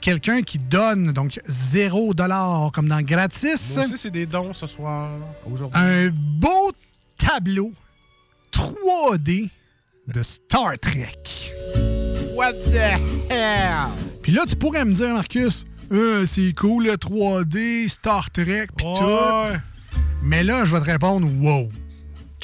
Quelqu'un 0.00 0.42
qui 0.42 0.58
donne 0.58 1.12
donc 1.12 1.40
0 1.46 2.12
comme 2.72 2.88
dans 2.88 3.00
gratis. 3.00 3.74
Moi 3.76 3.84
aussi, 3.86 3.96
c'est 3.96 4.10
des 4.10 4.26
dons 4.26 4.52
ce 4.52 4.66
soir, 4.66 5.10
aujourd'hui. 5.50 5.80
Un 5.80 6.10
beau 6.10 6.72
tableau 7.16 7.72
3D 8.52 9.48
de 10.08 10.22
Star 10.22 10.78
Trek. 10.78 11.16
What 12.34 12.52
the 12.52 13.30
hell? 13.30 13.88
Puis 14.22 14.32
là, 14.32 14.42
tu 14.46 14.56
pourrais 14.56 14.84
me 14.84 14.92
dire, 14.92 15.14
Marcus, 15.14 15.64
Euh, 15.92 16.24
c'est 16.26 16.54
cool 16.54 16.84
le 16.86 16.96
3D, 16.96 17.88
Star 17.88 18.30
Trek, 18.30 18.68
pis 18.76 18.86
Ouais. 18.86 18.94
tout. 18.98 19.58
Mais 20.22 20.42
là, 20.42 20.64
je 20.64 20.74
vais 20.74 20.80
te 20.80 20.90
répondre, 20.90 21.26
wow, 21.42 21.68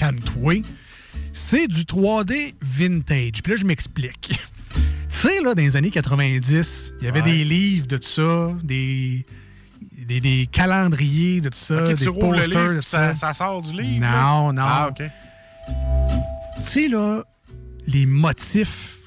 calme-toi. 0.00 0.62
C'est 1.32 1.66
du 1.68 1.82
3D 1.84 2.54
vintage. 2.62 3.42
Puis 3.42 3.52
là, 3.52 3.56
je 3.56 3.64
m'explique. 3.64 4.28
tu 4.74 4.80
sais, 5.08 5.40
là, 5.42 5.54
dans 5.54 5.62
les 5.62 5.76
années 5.76 5.90
90, 5.90 6.94
il 7.00 7.04
y 7.04 7.08
avait 7.08 7.20
Ouais. 7.22 7.30
des 7.30 7.44
livres 7.44 7.86
de 7.86 7.96
tout 7.98 8.08
ça, 8.08 8.52
des, 8.62 9.26
des, 10.06 10.20
des 10.20 10.48
calendriers 10.50 11.40
de 11.40 11.48
tout 11.50 11.58
ça, 11.58 11.88
des 11.92 12.04
tu 12.04 12.12
posters 12.12 12.48
livre, 12.70 12.74
de 12.76 12.80
ça, 12.80 13.14
ça. 13.14 13.14
ça 13.14 13.34
sort 13.34 13.62
du 13.62 13.72
livre? 13.80 14.00
Non, 14.00 14.46
là? 14.48 14.52
non. 14.52 14.62
Ah, 14.64 14.88
OK. 14.90 15.02
Tu 16.56 16.62
sais, 16.62 16.88
là, 16.88 17.22
les 17.86 18.06
motifs 18.06 18.98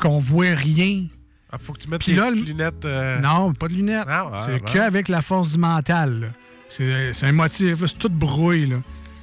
qu'on 0.00 0.18
voit 0.18 0.54
rien. 0.54 1.04
Ah, 1.50 1.56
faut 1.58 1.72
que 1.72 1.80
tu 1.80 1.88
mettes 1.88 2.00
Puis 2.00 2.12
tes 2.14 2.20
là, 2.20 2.30
lunettes. 2.30 2.84
euh, 2.84 3.18
Non, 3.20 3.52
pas 3.54 3.68
de 3.68 3.74
lunettes. 3.74 4.04
Ah, 4.06 4.26
ouais, 4.30 4.38
c'est 4.44 4.52
ouais. 4.54 4.60
qu'avec 4.72 5.08
la 5.08 5.22
force 5.22 5.50
du 5.52 5.58
mental. 5.58 6.32
C'est 6.68 7.12
un 7.22 7.32
motif, 7.32 7.78
c'est 7.86 7.98
tout 7.98 8.10
brouille. 8.10 8.66
Là. 8.66 8.76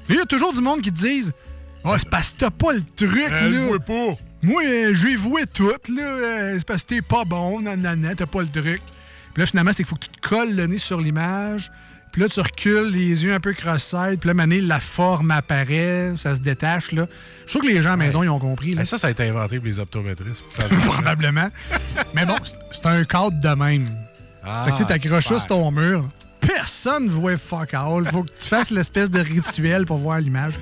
Il 0.10 0.16
y 0.16 0.20
a 0.20 0.26
toujours 0.26 0.54
du 0.54 0.62
monde 0.62 0.82
qui 0.82 0.92
te 0.92 0.98
disent 0.98 1.34
Ah, 1.84 1.96
c'est 1.98 2.10
parce 2.10 2.32
que 2.34 2.38
t'as 2.40 2.52
pas 2.52 2.74
le 2.74 2.82
truc. 2.96 3.32
Elle 3.32 3.54
là. 3.54 3.66
voit 3.68 3.80
pas. 3.80 4.18
Moi, 4.44 4.64
euh, 4.64 4.94
je 4.94 5.08
vais 5.08 5.16
vouer 5.16 5.46
tout. 5.52 5.72
là. 5.90 6.02
Euh, 6.04 6.56
c'est 6.58 6.68
parce 6.68 6.84
que 6.84 6.90
t'es 6.90 7.02
pas 7.02 7.26
bon, 7.26 7.62
nanana, 7.62 8.14
t'as 8.16 8.26
pas 8.28 8.42
le 8.42 8.48
truc. 8.50 8.82
Puis 9.34 9.42
là, 9.42 9.46
finalement, 9.48 9.72
c'est 9.72 9.78
qu'il 9.78 9.88
faut 9.88 9.96
que 9.96 10.06
tu 10.06 10.10
te 10.10 10.28
colles 10.28 10.56
le 10.56 10.68
nez 10.68 10.78
sur 10.78 11.02
l'image. 11.02 11.72
Puis 12.12 12.22
là, 12.22 12.30
tu 12.30 12.40
recules, 12.40 12.92
les 12.92 13.26
yeux 13.26 13.34
un 13.34 13.42
peu 13.42 13.52
cross-side. 13.54 14.20
Puis 14.22 14.28
là, 14.28 14.34
mané, 14.34 14.62
la 14.62 14.80
forme 14.80 15.32
apparaît, 15.32 16.14
ça 16.18 16.36
se 16.36 16.40
détache. 16.40 16.94
là. 16.94 17.08
Je 17.46 17.52
sûr 17.52 17.62
que 17.62 17.68
les 17.68 17.82
gens 17.82 17.90
à 17.90 17.94
la 17.94 17.98
maison, 17.98 18.24
ils 18.24 18.30
ont 18.30 18.40
compris. 18.40 18.74
là. 18.74 18.86
Ça, 18.86 18.98
ça 18.98 19.08
a 19.08 19.12
été 19.12 19.28
inventé 19.28 19.58
pour 19.58 19.66
les 19.68 19.80
optométristes. 19.80 20.44
Probablement. 20.86 21.50
Mais 22.14 22.26
bon, 22.26 22.36
c'est- 22.72 22.86
un 22.86 23.04
cadre 23.04 23.32
de 23.42 23.50
même. 23.50 23.90
Ah, 24.46 24.64
fait 24.66 24.72
que 24.74 24.78
tu 24.78 24.86
t'accroches 24.86 25.26
sur 25.26 25.46
ton 25.46 25.70
mur. 25.72 26.06
Personne 26.46 27.06
ne 27.06 27.10
voit 27.10 27.38
fuck 27.38 27.74
all. 27.74 28.06
Faut 28.12 28.24
que 28.24 28.32
tu 28.40 28.48
fasses 28.48 28.72
l'espèce 28.72 29.10
de 29.10 29.20
rituel 29.20 29.86
pour 29.86 29.98
voir 29.98 30.20
l'image. 30.20 30.54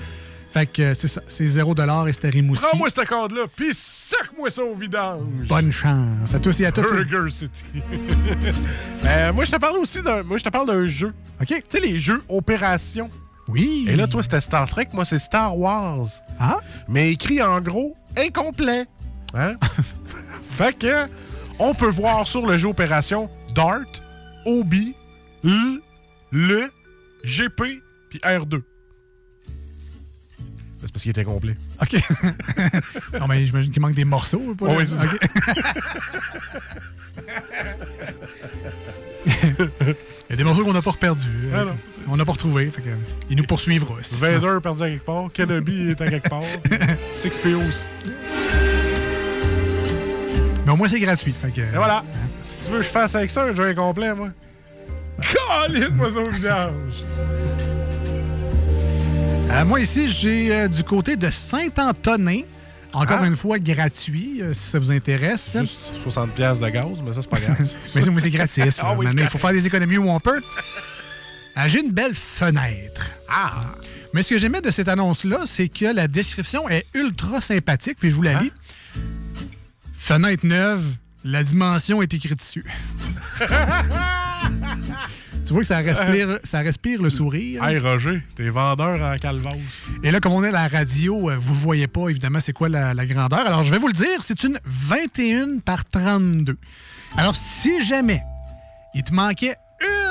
Fait 0.53 0.67
que 0.67 0.81
euh, 0.83 0.93
c'est 0.93 1.07
ça. 1.07 1.21
C'est 1.27 1.47
0 1.47 1.73
et 2.07 2.13
c'était 2.13 2.29
Rimouski. 2.29 2.63
Prends-moi 2.67 2.89
cette 2.91 3.07
corde-là, 3.07 3.45
puis 3.55 3.71
sac-moi 3.73 4.51
ça 4.51 4.63
au 4.63 4.75
vidange. 4.75 5.47
Bonne 5.47 5.71
chance. 5.71 6.33
À 6.33 6.39
tous 6.39 6.59
et 6.61 6.67
à 6.67 6.71
toutes. 6.71 6.93
Burger 6.93 7.31
City. 7.31 7.51
Euh, 9.05 9.33
moi, 9.33 9.43
je 9.43 9.51
te 9.51 9.57
parle 9.57 9.75
aussi 9.77 10.01
d'un. 10.01 10.23
Moi, 10.23 10.37
je 10.37 10.45
te 10.45 10.49
parle 10.49 10.65
d'un 10.65 10.87
jeu. 10.87 11.13
OK. 11.41 11.47
Tu 11.47 11.61
sais, 11.67 11.79
les 11.81 11.99
jeux 11.99 12.23
Opération. 12.29 13.09
Oui. 13.49 13.85
Et 13.89 13.97
là, 13.97 14.07
toi, 14.07 14.23
c'était 14.23 14.39
Star 14.39 14.69
Trek. 14.69 14.87
Moi, 14.93 15.03
c'est 15.03 15.19
Star 15.19 15.57
Wars. 15.57 16.07
Ah? 16.39 16.59
Mais 16.87 17.11
écrit 17.11 17.41
en 17.41 17.59
gros, 17.59 17.95
incomplet. 18.17 18.85
Hein? 19.33 19.55
fait 20.49 20.77
que, 20.77 21.05
on 21.59 21.73
peut 21.73 21.89
voir 21.89 22.25
sur 22.27 22.45
le 22.45 22.57
jeu 22.57 22.69
Opération 22.69 23.29
Dart, 23.53 23.81
OB, 24.45 24.73
L, 25.43 25.79
Le, 26.31 26.69
GP, 27.23 27.81
puis 28.09 28.19
R2. 28.19 28.61
C'est 30.81 30.91
parce 30.91 31.03
qu'il 31.03 31.11
était 31.11 31.23
complet. 31.23 31.53
OK. 31.81 31.95
non, 33.19 33.27
mais 33.27 33.45
j'imagine 33.45 33.71
qu'il 33.71 33.81
manque 33.81 33.93
des 33.95 34.03
morceaux. 34.05 34.53
Pas, 34.55 34.65
Oh, 34.65 34.67
là? 34.67 34.75
oui, 34.79 34.85
c'est 34.87 34.97
ça. 34.97 35.07
Il 39.25 40.31
y 40.31 40.33
a 40.33 40.35
des 40.35 40.43
morceaux 40.43 40.63
qu'on 40.65 40.73
n'a 40.73 40.81
pas 40.81 40.91
reperdus. 40.91 41.29
Ah 41.53 41.59
Euh, 41.59 41.65
non. 41.65 41.75
on 42.09 42.17
n'a 42.17 42.25
pas 42.25 42.31
retrouvé. 42.33 42.69
Fait 42.71 42.81
que, 42.81 42.89
il 43.29 43.37
nous 43.37 43.43
poursuivra 43.45 43.95
aussi. 43.95 44.15
Vader 44.19 44.57
perdu 44.61 44.83
à 44.83 44.89
quelque 44.89 45.05
part, 45.05 45.29
Kenobi 45.33 45.89
est 45.91 46.01
à 46.01 46.09
quelque 46.09 46.29
part, 46.29 46.41
6PO 47.13 47.69
aussi. 47.69 47.85
Mais 50.65 50.71
au 50.71 50.75
moins, 50.77 50.87
c'est 50.87 50.99
gratuit. 50.99 51.33
Fait 51.41 51.51
que, 51.51 51.61
Et 51.61 51.75
voilà. 51.75 52.03
Si 52.41 52.59
tu 52.59 52.69
veux 52.71 52.77
que 52.79 52.83
je 52.83 52.89
fasse 52.89 53.15
avec 53.15 53.29
ça 53.29 53.43
un 53.43 53.53
jeu 53.53 53.63
incomplet, 53.67 54.13
moi. 54.13 54.29
Calisse-moi 55.31 56.11
ça 56.13 56.19
au 56.19 56.29
visage. 56.29 56.73
Euh, 59.51 59.65
moi, 59.65 59.79
ici, 59.79 60.07
j'ai 60.09 60.53
euh, 60.53 60.67
du 60.67 60.83
côté 60.83 61.15
de 61.15 61.29
Saint-Antonin. 61.29 62.41
Encore 62.91 63.19
Ah. 63.21 63.27
une 63.27 63.35
fois, 63.35 63.57
gratuit, 63.59 64.41
euh, 64.41 64.53
si 64.53 64.69
ça 64.69 64.79
vous 64.79 64.91
intéresse. 64.91 65.57
Juste 65.59 65.93
60$ 66.03 66.31
piastres 66.35 66.63
de 66.63 66.69
gaz, 66.69 66.85
mais 67.03 67.13
ça, 67.13 67.21
c'est 67.21 67.29
pas 67.29 67.39
grave. 67.39 67.57
Mais 67.95 68.19
c'est- 68.19 68.29
gratis. 68.29 68.79
Ah 68.83 68.93
oui, 68.95 69.07
il 69.11 69.27
faut 69.29 69.37
faire 69.39 69.51
des 69.51 69.65
économies 69.65 69.97
où 69.97 70.09
on 70.09 70.19
peut. 70.19 70.41
Ah, 71.55 71.67
j'ai 71.67 71.81
une 71.81 71.91
belle 71.91 72.13
fenêtre. 72.13 73.09
Ah! 73.29 73.61
Mais 74.13 74.21
ce 74.21 74.29
que 74.29 74.37
j'aimais 74.37 74.61
de 74.61 74.69
cette 74.69 74.87
annonce-là, 74.89 75.39
c'est 75.45 75.69
que 75.69 75.85
la 75.85 76.07
description 76.07 76.69
est 76.69 76.85
ultra 76.93 77.41
sympathique, 77.41 77.97
puis 77.99 78.11
je 78.11 78.15
vous 78.15 78.21
la 78.21 78.41
lis. 78.41 78.51
Fenêtre 79.97 80.45
neuve, 80.45 80.83
la 81.23 81.43
dimension 81.43 81.99
est 82.03 82.13
écrite 82.13 82.37
dessus. 82.37 82.65
Tu 85.45 85.53
vois 85.53 85.61
que 85.61 85.67
ça 85.67 85.79
respire, 85.79 86.39
ça 86.43 86.59
respire 86.59 87.01
le 87.01 87.09
sourire. 87.09 87.63
Hey, 87.63 87.77
Roger, 87.79 88.21
t'es 88.35 88.49
vendeur 88.49 89.01
en 89.01 89.17
calvas. 89.17 89.49
Et 90.03 90.11
là, 90.11 90.19
comme 90.19 90.33
on 90.33 90.43
est 90.43 90.49
à 90.49 90.51
la 90.51 90.67
radio, 90.67 91.29
euh, 91.29 91.37
vous 91.37 91.53
voyez 91.53 91.87
pas 91.87 92.09
évidemment 92.09 92.39
c'est 92.39 92.53
quoi 92.53 92.69
la, 92.69 92.93
la 92.93 93.05
grandeur. 93.05 93.39
Alors, 93.39 93.63
je 93.63 93.71
vais 93.71 93.77
vous 93.77 93.87
le 93.87 93.93
dire, 93.93 94.21
c'est 94.21 94.43
une 94.43 94.59
21 94.65 95.59
par 95.59 95.85
32. 95.85 96.57
Alors, 97.17 97.35
si 97.35 97.83
jamais 97.83 98.21
il 98.95 99.03
te 99.03 99.13
manquait 99.13 99.55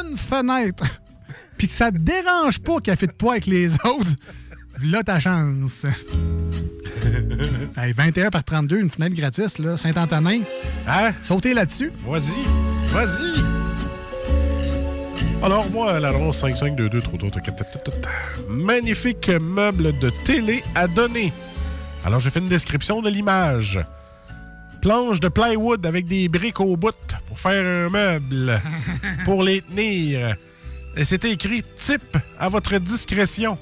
une 0.02 0.16
fenêtre, 0.16 0.84
puis 1.58 1.66
que 1.66 1.72
ça 1.72 1.90
te 1.90 1.98
dérange 1.98 2.58
pas 2.60 2.78
qu'elle 2.80 2.96
fait 2.96 3.06
de 3.06 3.12
poids 3.12 3.32
avec 3.32 3.46
les 3.46 3.72
autres, 3.74 4.16
là, 4.82 5.02
ta 5.02 5.20
chance. 5.20 5.86
Hey, 7.76 7.92
21 7.92 8.30
par 8.30 8.44
32, 8.44 8.78
une 8.78 8.90
fenêtre 8.90 9.16
gratis, 9.16 9.58
là, 9.58 9.76
Saint-Antonin. 9.76 10.42
Hein? 10.86 11.12
Sautez 11.22 11.54
là-dessus. 11.54 11.90
Vas-y, 12.06 12.44
vas-y. 12.92 13.61
Alors, 15.42 15.68
moi, 15.70 15.98
l'annonce 15.98 16.38
5522 16.38 17.00
Magnifique 18.48 19.28
meuble 19.28 19.98
de 19.98 20.10
télé 20.24 20.62
à 20.76 20.86
donner. 20.86 21.32
Alors, 22.04 22.20
j'ai 22.20 22.30
fait 22.30 22.38
une 22.38 22.48
description 22.48 23.02
de 23.02 23.10
l'image. 23.10 23.80
Planche 24.80 25.18
de 25.18 25.28
plywood 25.28 25.84
avec 25.84 26.06
des 26.06 26.28
briques 26.28 26.60
au 26.60 26.76
bout 26.76 26.94
pour 27.26 27.40
faire 27.40 27.64
un 27.64 27.88
meuble, 27.90 28.60
pour 29.24 29.42
les 29.42 29.62
tenir. 29.62 30.36
Et 30.96 31.04
c'était 31.04 31.32
écrit 31.32 31.64
type 31.76 32.16
à 32.38 32.48
votre 32.48 32.78
discrétion. 32.78 33.58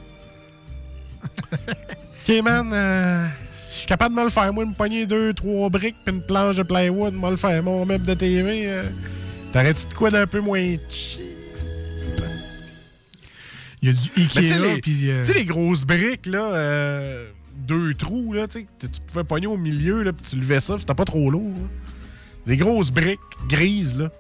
OK, 1.53 2.43
man, 2.43 2.71
euh, 2.75 3.27
je 3.55 3.77
suis 3.79 3.87
capable 3.87 4.15
de 4.15 4.21
me 4.21 4.25
le 4.25 4.31
faire. 4.31 4.53
Moi, 4.53 4.67
me 4.67 4.75
pogner 4.75 5.07
deux, 5.07 5.33
trois 5.33 5.71
briques 5.71 5.97
puis 6.05 6.15
une 6.15 6.23
planche 6.23 6.57
de 6.57 6.63
plywood, 6.63 7.15
me 7.15 7.31
le 7.31 7.37
faire. 7.37 7.63
Mon 7.63 7.87
meuble 7.87 8.05
de 8.05 8.15
TV, 8.15 8.65
euh, 8.67 8.83
t'arrêtes 9.51 9.89
de 9.89 9.95
quoi 9.95 10.11
d'un 10.11 10.27
peu 10.27 10.41
moins 10.41 10.77
cheap? 10.91 11.40
Il 13.82 13.89
y 13.89 13.93
a 13.93 13.94
du 13.94 14.09
tu 14.11 14.20
Ikea, 14.20 14.52
euh, 14.52 14.78
tu 14.82 15.24
sais, 15.24 15.32
les 15.32 15.44
grosses 15.47 15.85
briques, 15.85 16.27
là, 16.27 16.52
euh, 16.52 17.31
deux 17.57 17.94
trous, 17.94 18.35
là, 18.35 18.47
tu 18.47 18.61
sais, 18.61 18.66
tu 18.78 18.89
pouvais 19.07 19.24
pogner 19.24 19.47
au 19.47 19.57
milieu, 19.57 20.02
là, 20.02 20.12
puis 20.12 20.24
tu 20.28 20.36
levais 20.36 20.61
ça, 20.61 20.74
puis 20.74 20.82
c'était 20.82 20.94
pas 20.94 21.07
trop 21.07 21.31
lourd. 21.31 21.48
là. 21.48 21.69
Des 22.47 22.59
grosses 22.59 22.90
briques 22.90 23.19
grises, 23.48 23.97
là. 23.97 24.11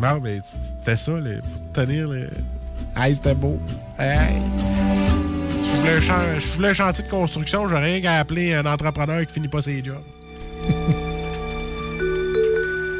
Non, 0.00 0.20
mais 0.22 0.40
c'était 0.78 0.96
ça, 0.96 1.12
les, 1.18 1.38
pour 1.40 1.72
tenir 1.74 2.08
les... 2.08 2.26
Hey, 2.96 3.14
c'était 3.14 3.34
beau. 3.34 3.60
Hey. 3.98 4.40
Je 5.64 5.76
voulais, 5.78 6.00
je 6.40 6.54
voulais 6.54 6.68
un 6.68 6.74
chantier 6.74 7.04
de 7.04 7.10
construction, 7.10 7.68
j'aurais 7.68 7.84
rien 7.84 8.00
qu'à 8.00 8.18
appeler 8.18 8.54
un 8.54 8.64
entrepreneur 8.64 9.26
qui 9.26 9.34
finit 9.34 9.48
pas 9.48 9.60
ses 9.60 9.84
jobs. 9.84 10.00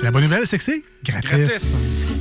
La 0.03 0.11
bonne 0.11 0.25
nouvelle, 0.25 0.47
c'est 0.47 0.59
que 0.59 0.65
c'est 0.65 0.83
gratis. 1.05 1.31
Gratis. 1.31 2.12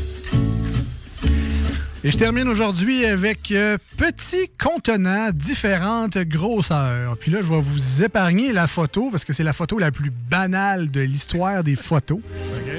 Et 2.03 2.09
je 2.09 2.17
termine 2.17 2.47
aujourd'hui 2.47 3.05
avec 3.05 3.51
euh, 3.51 3.77
petit 3.95 4.49
contenant, 4.59 5.29
différentes 5.31 6.17
grosseurs. 6.17 7.15
Puis 7.17 7.29
là, 7.29 7.41
je 7.43 7.47
vais 7.47 7.61
vous 7.61 8.01
épargner 8.03 8.51
la 8.51 8.65
photo 8.67 9.09
parce 9.11 9.23
que 9.23 9.33
c'est 9.33 9.43
la 9.43 9.53
photo 9.53 9.77
la 9.77 9.91
plus 9.91 10.09
banale 10.09 10.89
de 10.89 11.01
l'histoire 11.01 11.63
des 11.63 11.75
photos. 11.75 12.17
OK? 12.17 12.71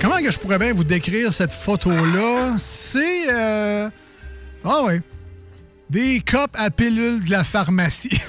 Comment 0.00 0.18
que 0.22 0.30
je 0.30 0.38
pourrais 0.38 0.58
bien 0.58 0.72
vous 0.72 0.84
décrire 0.84 1.32
cette 1.34 1.52
photo-là? 1.52 2.54
C'est... 2.58 3.30
euh, 3.30 3.90
Ah 4.64 4.82
ouais. 4.84 5.02
Des 5.90 6.20
copes 6.20 6.56
à 6.58 6.70
pilules 6.70 7.24
de 7.24 7.30
la 7.30 7.44
pharmacie. 7.44 8.08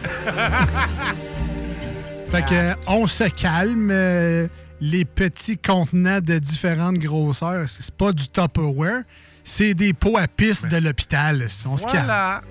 fait 2.29 2.41
que, 2.45 2.53
euh, 2.53 2.73
on 2.87 3.07
se 3.07 3.23
calme. 3.29 3.89
euh, 3.91 4.47
les 4.79 5.05
petits 5.05 5.57
contenants 5.57 6.19
de 6.21 6.37
différentes 6.37 6.99
grosseurs, 6.99 7.67
c'est 7.67 7.89
pas 7.95 8.11
du 8.11 8.27
Tupperware, 8.29 9.01
c'est 9.47 9.73
des 9.73 9.93
pots 9.93 10.17
à 10.17 10.27
pisse 10.27 10.63
de 10.63 10.77
l'hôpital. 10.77 11.47
On 11.65 11.77
se 11.77 11.85
calme. 11.85 12.41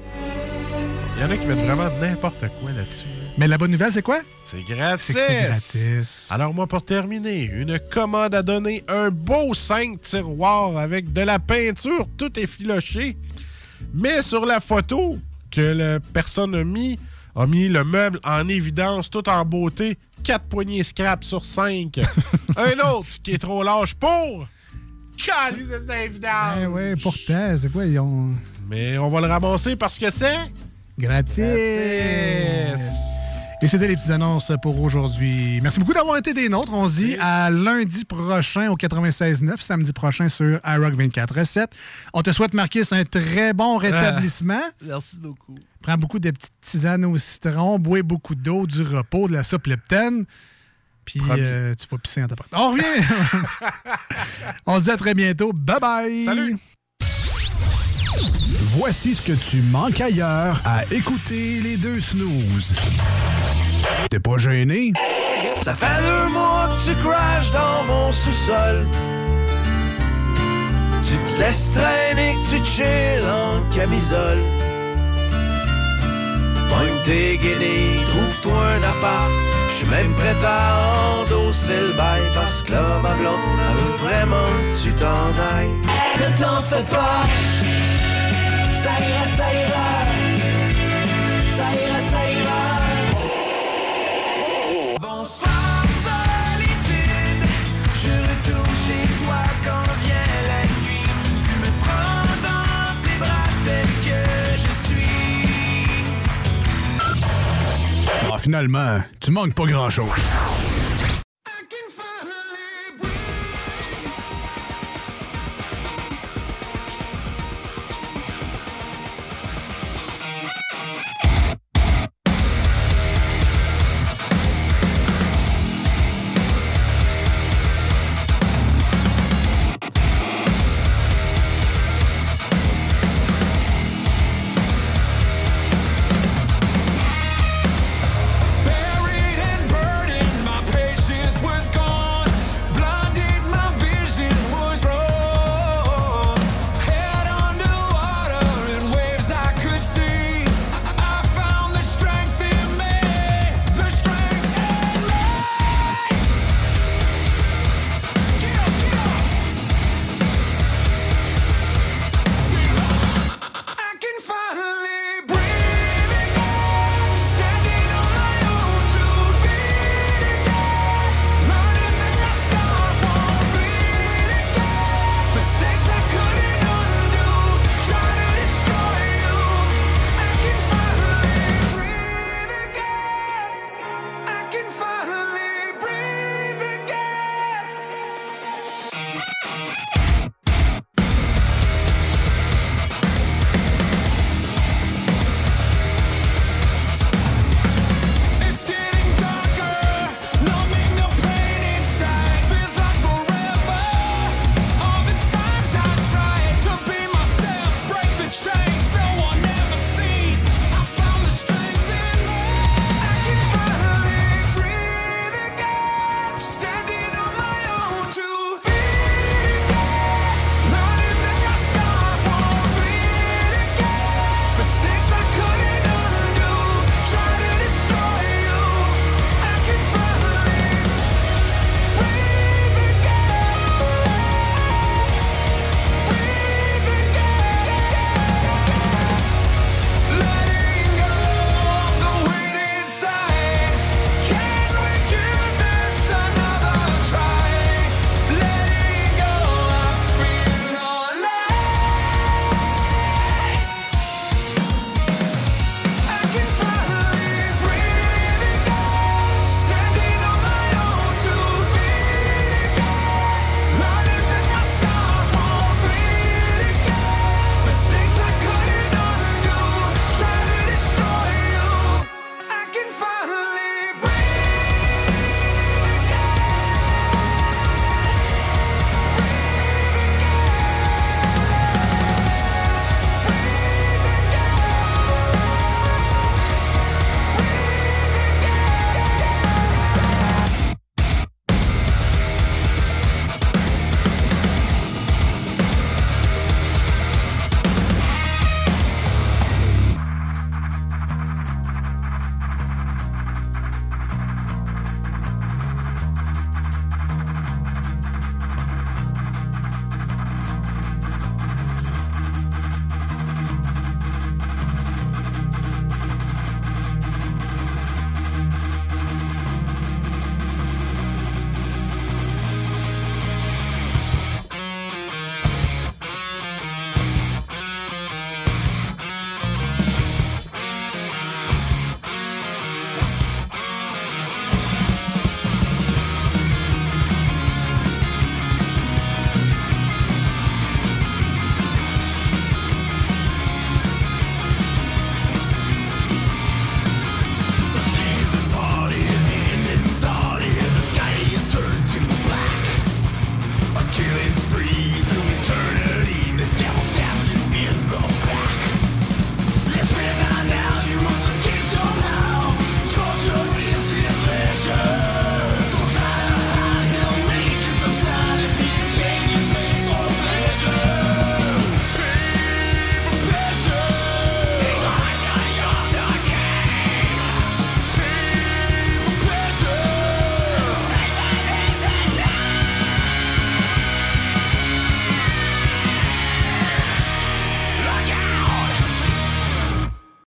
Il 1.14 1.22
y 1.22 1.24
en 1.24 1.30
a 1.30 1.36
qui 1.36 1.46
mettent 1.46 1.66
vraiment 1.66 1.90
n'importe 2.00 2.40
quoi 2.60 2.72
là-dessus. 2.72 3.04
là. 3.04 3.28
Mais 3.36 3.46
la 3.46 3.58
bonne 3.58 3.70
nouvelle, 3.70 3.92
c'est 3.92 4.02
quoi? 4.02 4.20
C'est 4.46 4.62
gratis. 4.62 5.14
Gratis. 5.14 6.28
Alors 6.30 6.54
moi, 6.54 6.66
pour 6.66 6.82
terminer, 6.82 7.50
une 7.52 7.78
commande 7.92 8.34
à 8.34 8.42
donner, 8.42 8.82
un 8.88 9.10
beau 9.10 9.52
5 9.52 10.00
tiroirs 10.00 10.78
avec 10.78 11.12
de 11.12 11.20
la 11.20 11.38
peinture, 11.38 12.08
tout 12.16 12.38
effiloché. 12.40 13.16
Mais 13.92 14.22
sur 14.22 14.46
la 14.46 14.58
photo 14.58 15.18
que 15.50 15.60
la 15.60 16.00
personne 16.00 16.54
a 16.54 16.64
mis, 16.64 16.98
a 17.34 17.46
mis 17.46 17.68
le 17.68 17.84
meuble 17.84 18.20
en 18.24 18.48
évidence, 18.48 19.10
tout 19.10 19.28
en 19.28 19.44
beauté, 19.44 19.98
4 20.24 20.46
poignées 20.46 20.82
scrap 20.82 21.24
sur 21.24 21.44
5. 21.44 22.00
un 22.56 22.88
autre 22.88 23.08
qui 23.22 23.32
est 23.32 23.38
trop 23.38 23.62
large 23.62 23.94
pour... 23.96 24.48
Calice 25.16 25.68
d'évidence! 25.86 26.58
Eh 26.62 26.66
ouais, 26.66 26.94
pourtant, 26.96 27.56
c'est 27.56 27.70
quoi? 27.72 27.84
Ils 27.84 27.98
ont... 27.98 28.30
Mais 28.68 28.98
on 28.98 29.08
va 29.08 29.20
le 29.20 29.26
ramasser 29.26 29.76
parce 29.76 29.98
que 29.98 30.10
c'est... 30.10 30.36
Gratis. 30.98 31.38
Gratis. 31.38 31.38
Et 31.38 32.74
Et 33.62 33.68
c'était 33.68 33.88
les 33.88 33.96
petites 33.96 34.10
annonces 34.10 34.52
pour 34.60 34.78
aujourd'hui. 34.82 35.60
Merci 35.62 35.80
beaucoup 35.80 35.94
d'avoir 35.94 36.18
été 36.18 36.34
des 36.34 36.50
nôtres. 36.50 36.72
On 36.74 36.86
se 36.86 36.96
dit 36.96 37.16
à 37.18 37.48
lundi 37.48 38.04
prochain 38.04 38.70
au 38.70 38.76
96.9, 38.76 39.60
samedi 39.60 39.92
prochain 39.94 40.28
sur 40.28 40.60
iRock 40.64 40.94
24.7. 40.94 41.66
On 42.12 42.20
te 42.20 42.32
souhaite, 42.32 42.52
Marcus, 42.52 42.92
un 42.92 43.04
très 43.04 43.54
bon 43.54 43.78
rétablissement. 43.78 44.60
Merci 44.82 45.16
beaucoup. 45.16 45.54
Prends 45.80 45.96
beaucoup 45.96 46.18
de 46.18 46.30
petites 46.30 46.52
tisanes 46.60 47.06
au 47.06 47.16
citron, 47.16 47.78
bois 47.78 48.02
beaucoup 48.02 48.34
d'eau, 48.34 48.66
du 48.66 48.82
repos, 48.82 49.26
de 49.26 49.32
la 49.32 49.42
soupe 49.42 49.66
leptane. 49.68 50.26
Puis 51.06 51.22
euh, 51.30 51.74
tu 51.76 51.86
vas 51.90 51.98
pisser 51.98 52.22
en 52.22 52.26
ta 52.26 52.36
porte. 52.36 52.50
On 52.52 52.72
revient! 52.72 52.82
On 54.66 54.78
se 54.78 54.84
dit 54.84 54.90
à 54.90 54.96
très 54.96 55.14
bientôt. 55.14 55.52
Bye 55.54 55.80
bye! 55.80 56.24
Salut! 56.24 56.58
Voici 58.78 59.14
ce 59.14 59.22
que 59.22 59.32
tu 59.32 59.62
manques 59.62 60.00
ailleurs 60.00 60.60
à 60.64 60.84
écouter 60.90 61.60
les 61.62 61.76
deux 61.76 62.00
snooze. 62.00 62.74
T'es 64.10 64.18
pas 64.20 64.36
gêné? 64.36 64.92
Ça 65.62 65.74
fait 65.74 66.02
deux 66.02 66.28
mois 66.32 66.68
que 66.68 66.90
tu 66.90 66.96
crashes 66.96 67.52
dans 67.52 67.84
mon 67.84 68.12
sous-sol. 68.12 68.86
Tu 71.02 71.16
te 71.18 71.40
laisses 71.40 71.72
traîner, 71.72 72.34
que 72.34 72.56
tu 72.56 72.64
chill 72.64 73.24
en 73.26 73.62
camisole. 73.70 74.42
Pogne 76.68 77.02
tes 77.04 77.38
guenilles, 77.38 78.04
trouve-toi 78.06 78.62
un 78.76 78.82
appart. 78.82 79.30
Je 79.68 79.74
suis 79.74 79.86
même 79.88 80.14
prêt 80.14 80.36
à 80.44 80.78
endosser 81.20 81.80
le 81.88 81.92
bail 81.92 82.22
parce 82.34 82.62
que 82.62 82.72
là, 82.72 83.00
ma 83.02 83.14
blonde, 83.14 83.34
elle 83.68 83.76
veut 83.76 83.96
vraiment 84.08 84.50
que 84.72 84.82
tu 84.82 84.94
t'en 84.94 85.30
ailles. 85.54 85.74
Ne 86.18 86.28
t'en 86.40 86.62
fais 86.62 86.84
pas, 86.84 87.22
ça 88.82 88.90
ira, 89.06 89.24
ça 89.36 89.54
ira. 89.60 89.65
Finalement, 108.46 109.00
tu 109.20 109.32
manques 109.32 109.54
pas 109.54 109.66
grand-chose. 109.66 110.55